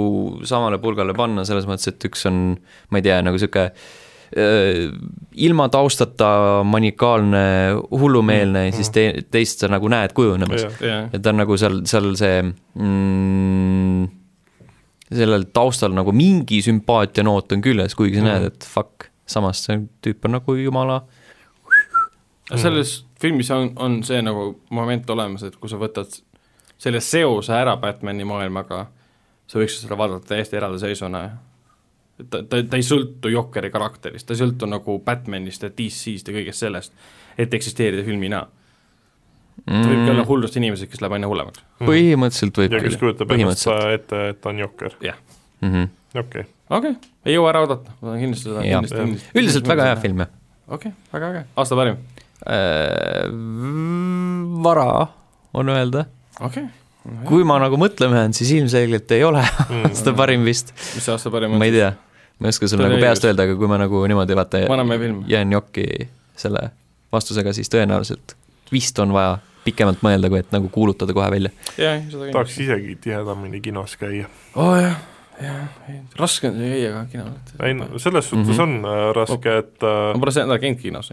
samale 0.47 0.77
pulgale 0.77 1.13
panna 1.17 1.43
selles 1.47 1.65
mõttes, 1.67 1.87
et 1.89 2.05
üks 2.07 2.25
on, 2.29 2.57
ma 2.89 2.99
ei 3.01 3.05
tea, 3.05 3.19
nagu 3.25 3.35
äh, 3.35 3.71
ilma 4.31 5.65
taustata 5.69 6.61
manikaalne 6.63 7.41
hullumeelne 7.91 8.65
ja 8.69 8.71
siis 8.77 8.89
te, 8.95 9.03
teist 9.31 9.59
sa 9.59 9.67
nagu 9.67 9.89
näed 9.91 10.13
kujunemas. 10.15 10.61
jah, 10.63 10.77
jah, 10.87 11.09
et 11.13 11.21
ta 11.21 11.33
on 11.33 11.41
nagu 11.43 11.57
seal, 11.59 11.81
seal 11.89 12.13
see 12.15 12.37
mm,, 12.45 14.05
sellel 15.11 15.43
taustal 15.53 15.91
nagu 15.97 16.13
mingi 16.15 16.61
sümpaatianoot 16.63 17.51
on 17.57 17.61
küljes, 17.65 17.95
kuigi 17.99 18.21
sa 18.21 18.23
Mhm. 18.23 18.29
näed, 18.31 18.45
et 18.53 18.63
fuck, 18.75 19.09
samas 19.27 19.63
see 19.65 19.81
tüüp 20.03 20.25
on 20.25 20.31
nagu 20.39 20.55
jumala 20.55 21.01
selles 22.55 23.05
filmis 23.21 23.51
on, 23.51 23.71
on 23.75 24.01
see 24.03 24.21
nagu 24.21 24.59
moment 24.69 25.09
olemas, 25.09 25.43
et 25.47 25.55
kui 25.55 25.69
sa 25.71 25.77
võtad 25.79 26.11
selle 26.81 26.99
seose 26.99 27.53
ära 27.53 27.77
Batmani 27.77 28.25
maailmaga, 28.27 28.85
sa 29.47 29.59
võiksid 29.59 29.85
seda 29.85 29.97
vaadata 29.99 30.33
täiesti 30.33 30.57
eraldiseisvana. 30.57 31.21
ta, 32.29 32.43
ta, 32.43 32.61
ta 32.63 32.79
ei 32.79 32.85
sõltu 32.85 33.31
Jokeri 33.31 33.71
karakterist, 33.73 34.27
ta 34.27 34.35
ei 34.35 34.41
sõltu 34.43 34.69
nagu 34.69 34.97
Batmanist 35.05 35.63
ja 35.65 35.69
DC-st 35.69 36.31
ja 36.31 36.37
kõigest 36.37 36.65
sellest, 36.65 36.95
et 37.39 37.53
eksisteerida 37.53 38.03
filmina. 38.07 38.45
ta 39.65 39.83
võibki 39.85 40.13
olla 40.13 40.25
hullust 40.25 40.57
inimesed, 40.57 40.89
kes 40.89 41.01
läheb 41.03 41.17
aina 41.17 41.29
hullemaks. 41.31 41.63
põhimõtteliselt 41.85 42.57
võib 42.63 42.77
ja 42.77 42.83
kes 42.83 42.97
kujutab 42.97 43.31
ennast 43.31 43.65
põhimõtteliselt. 43.67 43.99
ette, 43.99 44.27
et 44.35 44.41
ta 44.41 44.53
on 44.53 44.65
jokker, 44.65 44.97
Mm 45.61 45.69
-hmm. 45.71 45.89
okei 46.19 46.41
okay.. 46.41 46.51
okei 46.69 46.91
okay., 46.91 47.09
ei 47.25 47.33
jõua 47.35 47.49
ära 47.51 47.59
oodata, 47.61 47.91
ma 48.01 48.07
tahan 48.07 48.19
kindlasti 48.19 48.49
seda, 48.49 48.61
kindlasti, 48.65 48.95
kindlasti. 48.97 49.33
üldiselt 49.37 49.67
väga 49.67 49.83
hea. 49.83 49.95
film, 50.01 50.23
jah 50.23 50.31
okei 50.71 50.91
okay,, 50.91 51.07
väga 51.13 51.31
äge, 51.31 51.41
aasta 51.55 51.75
parim, 51.75 51.97
äh,. 52.47 53.25
vara 54.63 55.07
on 55.53 55.69
öelda, 55.69 56.05
okei 56.39 56.63
okay.. 56.63 57.25
kui 57.27 57.43
ma 57.47 57.59
nagu 57.61 57.79
mõtlema 57.81 58.21
jään, 58.21 58.35
siis 58.37 58.53
ilmselgelt 58.55 59.11
ei 59.11 59.25
ole 59.27 59.43
aasta 59.89 60.13
parim 60.17 60.45
vist, 60.47 60.73
mis 60.95 61.03
see 61.05 61.13
aasta 61.15 61.33
parim 61.33 61.55
on? 61.55 61.61
ma 61.61 61.67
ei 61.67 61.75
tea, 61.75 61.91
ma 62.41 62.49
ei 62.49 62.55
oska 62.55 62.67
sulle 62.67 62.89
nagu 62.89 62.99
peast 63.01 63.25
öelda, 63.27 63.45
aga 63.47 63.55
kui 63.59 63.69
ma 63.69 63.77
nagu 63.81 64.01
niimoodi 64.09 64.35
vaata 64.39 64.63
jään 65.29 65.51
jokki 65.53 65.85
selle 66.41 66.69
vastusega, 67.13 67.53
siis 67.53 67.69
tõenäoliselt 67.69 68.35
vist 68.71 68.99
on 69.03 69.13
vaja 69.13 69.37
pikemalt 69.65 70.01
mõelda, 70.05 70.29
kui 70.31 70.39
et 70.41 70.51
nagu 70.55 70.69
kuulutada 70.73 71.13
kohe 71.13 71.29
välja. 71.31 71.51
tahaks 72.31 72.57
isegi 72.63 72.95
tihedamini 73.01 73.61
kinos 73.61 73.97
käia. 74.01 74.25
oo 74.55 74.71
oh, 74.71 74.79
jah, 74.81 74.97
jah, 75.41 76.01
raske 76.17 76.49
on 76.49 76.57
see 76.57 76.71
käia 76.73 76.91
ka 76.95 77.05
kinol. 77.11 77.31
ei 77.67 77.77
no 77.77 77.99
selles 77.99 78.29
suhtes 78.29 78.57
Mhm. 78.57 78.61
on 78.61 78.85
äh, 78.85 79.05
raske, 79.15 79.57
et 79.57 79.77
ma 79.81 80.11
äh, 80.15 80.19
pole 80.19 80.31
see 80.33 80.45
nädal 80.45 80.61
käinud 80.65 80.81
kinos. 80.81 81.11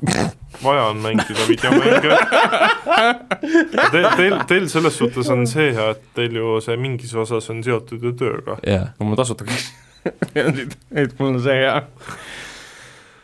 vaja 0.64 0.84
on 0.88 0.96
mängida 1.04 1.44
videomänge. 1.48 2.16
Te, 3.90 4.00
teil, 4.16 4.38
teil 4.48 4.68
selles 4.72 4.96
suhtes 4.96 5.28
on 5.30 5.46
see 5.46 5.74
hea, 5.76 5.90
et 5.92 6.02
teil 6.16 6.36
ju 6.40 6.56
see 6.64 6.76
mingis 6.80 7.12
osas 7.14 7.50
on 7.52 7.60
seotud 7.64 8.02
ju 8.08 8.12
tööga. 8.16 8.56
jaa, 8.66 8.94
mul 8.98 9.12
on 9.12 9.20
tasuta 9.20 9.44
käis. 10.34 10.76
et 10.94 11.18
mul 11.18 11.34
on 11.34 11.40
see 11.44 11.56
hea. 11.60 11.74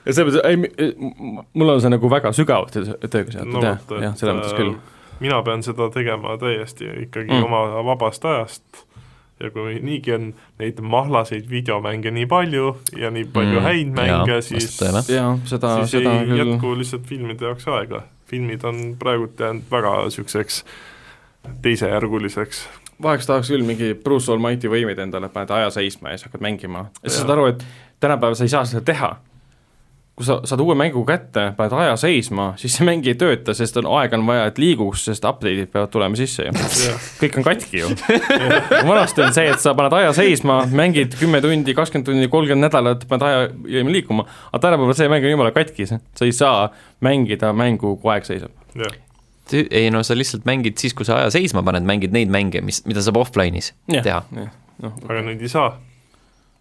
ja 0.06 0.12
selles 0.12 0.34
mõttes, 0.34 0.42
ei, 0.44 0.56
mul 1.54 1.72
on 1.76 1.80
see 1.82 1.90
nagu 1.94 2.10
väga 2.10 2.32
sügavalt 2.36 2.76
tööga 3.10 3.32
seotud 3.32 3.52
No 3.56 3.62
jah 3.64 3.78
jah, 4.02 4.16
selles 4.18 4.36
mõttes 4.40 4.56
küll. 4.58 4.74
mina 5.20 5.38
pean 5.42 5.62
seda 5.66 5.88
tegema 5.94 6.36
täiesti 6.40 6.90
ikkagi 7.06 7.32
Mm. 7.32 7.44
oma 7.48 7.82
vabast 7.90 8.24
ajast 8.24 8.84
ja 9.40 9.50
kui 9.52 9.74
niigi 9.84 10.12
on 10.14 10.30
neid 10.58 10.78
mahlaseid 10.80 11.48
videomänge 11.50 12.10
nii 12.10 12.26
palju 12.26 12.76
ja 12.96 13.10
nii 13.12 13.24
palju 13.32 13.58
Mm, 13.58 13.64
häid 13.66 13.90
mänge 13.96 14.38
siis, 14.42 14.78
jaa, 14.80 15.38
seda, 15.44 15.74
siis 15.84 15.90
seda 15.98 16.12
ei 16.20 16.26
küll. 16.30 16.38
jätku 16.54 16.70
lihtsalt 16.78 17.04
filmide 17.08 17.44
jaoks 17.44 17.66
aega. 17.68 18.02
filmid 18.30 18.64
on 18.64 18.96
praegult 18.98 19.38
jäänud 19.40 19.62
väga 19.70 19.90
niisuguseks 20.04 20.64
teisejärguliseks. 21.62 22.68
Vaheks 23.02 23.28
tahaks 23.28 23.52
küll 23.52 23.64
mingi 23.66 23.94
Bruce 24.05 24.32
Almighty 24.32 24.70
võimeid 24.73 25.01
endale, 25.02 25.28
paned 25.32 25.52
aja 25.56 25.70
seisma 25.74 26.12
ja 26.12 26.18
siis 26.18 26.31
hakkad 26.31 26.44
mängima. 26.44 26.89
ja 27.02 27.10
sa 27.10 27.23
saad 27.23 27.32
aru, 27.36 27.48
et 27.52 27.64
tänapäeval 28.01 28.36
sa 28.39 28.47
ei 28.47 28.52
saa 28.52 28.64
seda 28.68 28.85
teha. 28.86 29.16
kui 30.16 30.24
sa 30.24 30.39
saad 30.48 30.62
uue 30.64 30.73
mängu 30.78 31.02
kätte, 31.05 31.51
paned 31.59 31.74
aja 31.77 31.97
seisma, 32.01 32.55
siis 32.56 32.78
see 32.78 32.86
mäng 32.89 33.05
ei 33.05 33.18
tööta, 33.20 33.52
sest 33.55 33.77
on 33.77 33.89
aega 33.98 34.16
on 34.16 34.24
vaja, 34.24 34.47
et 34.48 34.59
liiguks, 34.59 35.05
sest 35.10 35.27
update'id 35.28 35.68
peavad 35.74 35.93
tulema 35.93 36.16
sisse 36.16 36.47
ju. 36.47 36.55
kõik 37.20 37.36
on 37.36 37.44
katki 37.44 37.82
ju. 37.82 37.90
vanasti 38.89 39.27
on 39.27 39.36
see, 39.36 39.51
et 39.52 39.60
sa 39.60 39.77
paned 39.77 39.93
aja 39.98 40.14
seisma, 40.16 40.62
mängid 40.73 41.18
kümme 41.20 41.43
tundi, 41.44 41.77
kakskümmend 41.77 42.09
tundi, 42.09 42.31
kolmkümmend 42.32 42.70
nädalat, 42.70 43.05
paned 43.10 43.28
aja 43.28 43.82
liikuma, 43.93 44.24
aga 44.55 44.62
tänapäeval 44.70 44.97
see 44.97 45.12
mäng 45.12 45.28
on 45.28 45.36
jumala 45.36 45.52
katki, 45.52 45.90
sa 45.93 46.01
ei 46.24 46.32
saa 46.32 46.70
mängida 47.05 47.52
mängu, 47.52 47.98
kui 48.01 48.16
aeg 48.16 48.24
seisab. 48.24 48.56
jah, 49.52 49.66
ei 49.70 49.90
no 49.94 50.02
sa 50.06 50.16
lihtsalt 50.16 50.47
mängid 50.48 50.78
siis, 50.81 50.94
kui 50.97 51.06
sa 51.09 51.20
aja 51.20 51.31
seisma 51.35 51.62
paned, 51.66 51.86
mängid 51.89 52.14
neid 52.14 52.32
mänge, 52.32 52.62
mis, 52.64 52.82
mida 52.89 53.02
saab 53.05 53.20
offline'is 53.23 53.73
teha. 53.90 54.23
noh, 54.82 54.97
aga 55.09 55.23
nüüd 55.28 55.43
ei 55.44 55.52
saa. 55.52 55.77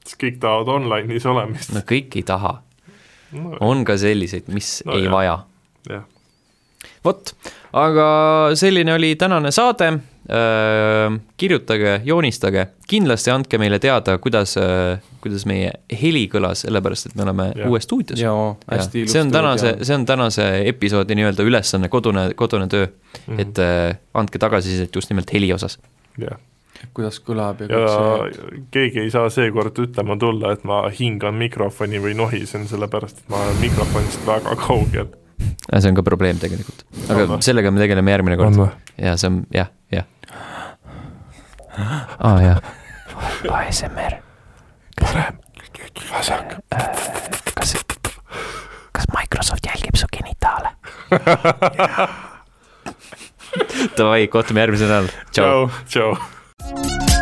siis 0.05 0.19
kõik 0.21 0.39
tahavad 0.43 0.71
online'is 0.77 1.27
olemist 1.29 1.73
no 1.75 1.83
kõik 1.87 2.17
ei 2.19 2.25
taha, 2.27 2.57
no,. 3.35 3.57
on 3.65 3.85
ka 3.87 3.97
selliseid, 4.01 4.49
mis 4.53 4.79
No 4.85 4.93
no, 4.93 4.99
ei 4.99 5.05
jah. 5.05 5.13
vaja. 5.15 6.01
vot, 7.05 7.35
aga 7.73 8.07
selline 8.55 8.93
oli 8.93 9.15
tänane 9.15 9.51
saade. 9.51 9.93
kirjutage, 11.37 11.99
joonistage, 12.03 12.67
kindlasti 12.89 13.29
andke 13.29 13.59
meile 13.61 13.77
teada, 13.79 14.17
kuidas, 14.17 14.55
kuidas 15.21 15.45
meie 15.45 15.71
heli 16.01 16.25
kõlas, 16.31 16.63
sellepärast 16.65 17.11
et 17.11 17.17
me 17.17 17.25
oleme 17.27 17.51
Jah. 17.51 17.69
uues 17.69 17.85
stuudios. 17.85 18.19
see 18.19 19.21
on 19.21 19.31
tänase, 19.31 19.75
see 19.81 19.95
on 19.95 20.05
tänase 20.05 20.47
episoodi 20.69 21.15
nii-öelda 21.15 21.45
ülesanne, 21.45 21.89
kodune, 21.89 22.31
kodune 22.35 22.67
töö 22.67 22.85
mm. 22.85 23.35
-hmm. 23.35 23.41
et 23.41 23.59
äh, 23.59 23.97
andke 24.13 24.39
tagasisidet 24.39 24.95
just 24.95 25.09
nimelt 25.09 25.33
heli 25.33 25.53
osas. 25.53 25.79
jah. 26.17 26.39
kuidas 26.93 27.19
kõlab 27.19 27.61
ja 27.61 27.67
ja 27.67 27.85
kõik 27.85 28.33
see. 28.33 28.63
keegi 28.71 28.99
ei 28.99 29.11
saa 29.11 29.29
seekord 29.29 29.77
ütlema 29.79 30.17
tulla, 30.17 30.51
et 30.51 30.63
ma 30.63 30.89
hingan 30.99 31.35
mikrofoni 31.35 32.01
või 32.01 32.15
nohisen, 32.15 32.67
sellepärast 32.67 33.17
et 33.17 33.29
ma 33.29 33.43
olen 33.43 33.61
mikrofonist 33.61 34.27
väga 34.27 34.55
kaugel. 34.55 35.07
see 35.79 35.89
on 35.89 35.95
ka 35.95 36.03
probleem 36.03 36.39
tegelikult, 36.39 36.85
aga 37.09 37.33
On 37.33 37.41
sellega 37.41 37.71
me 37.71 37.79
tegeleme 37.79 38.11
järgmine 38.11 38.37
kord. 38.37 38.67
ja 38.97 39.17
see 39.17 39.27
on 39.27 39.45
jah, 39.53 39.71
jah. 39.91 40.05
Aa 42.19 42.41
jah. 42.41 42.59
ASMR. 43.51 44.13
parem, 45.01 45.39
vasak. 46.11 46.55
kas, 47.55 47.75
kas 48.91 49.05
Microsoft 49.17 49.65
jälgib 49.65 49.95
su 49.95 50.07
genitaale? 50.17 50.69
Davai, 53.97 54.27
kohtume 54.27 54.59
järgmisel 54.65 54.89
nädalal, 54.89 55.11
tšau. 55.31 55.69
tšau. 55.87 57.13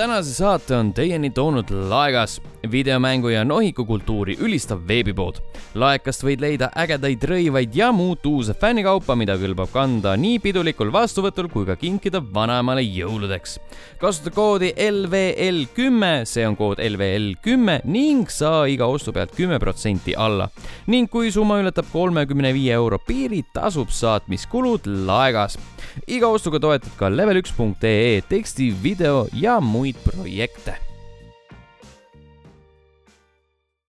Tänase 0.00 0.32
saate 0.34 0.72
on 0.76 0.94
teieni 0.96 1.28
toonud 1.30 1.68
Laegas, 1.88 2.40
videomängu 2.72 3.28
ja 3.28 3.44
nohikukultuuri 3.44 4.36
ülistav 4.40 4.80
veebipood. 4.88 5.40
laekast 5.74 6.24
võid 6.24 6.40
leida 6.40 6.70
ägedaid 6.82 7.24
rõivaid 7.28 7.76
ja 7.76 7.90
muud 7.92 8.24
uuse 8.26 8.54
fännikaupa, 8.56 9.12
mida 9.16 9.36
kõlbab 9.36 9.68
kanda 9.74 10.14
nii 10.16 10.38
pidulikul 10.40 10.88
vastuvõtul 10.92 11.50
kui 11.52 11.68
ka 11.68 11.76
kinkida 11.76 12.22
vanaemale 12.34 12.80
jõuludeks. 12.80 13.58
kasuta 14.00 14.32
koodi 14.32 14.72
LVL 14.72 15.66
kümme, 15.76 16.24
see 16.24 16.48
on 16.48 16.56
kood 16.56 16.80
LVL 16.80 17.34
kümme 17.44 17.80
ning 17.84 18.30
saa 18.30 18.64
iga 18.72 18.88
ostu 18.88 19.12
pealt 19.12 19.36
kümme 19.36 19.58
protsenti 19.58 20.16
alla. 20.16 20.48
ning 20.86 21.10
kui 21.10 21.30
summa 21.30 21.60
ületab 21.60 21.92
kolmekümne 21.92 22.54
viie 22.54 22.72
euro 22.72 22.98
piiri, 22.98 23.44
tasub 23.52 23.92
saatmiskulud 23.92 24.88
Laegas. 25.06 25.58
Iga 26.06 26.28
ostuga 26.28 26.60
toetad 26.62 26.92
ka 26.98 27.10
level1.ee 27.12 28.20
teksti, 28.28 28.70
video 28.82 29.26
ja 29.32 29.60
muid 29.60 29.98
projekte 30.04 30.89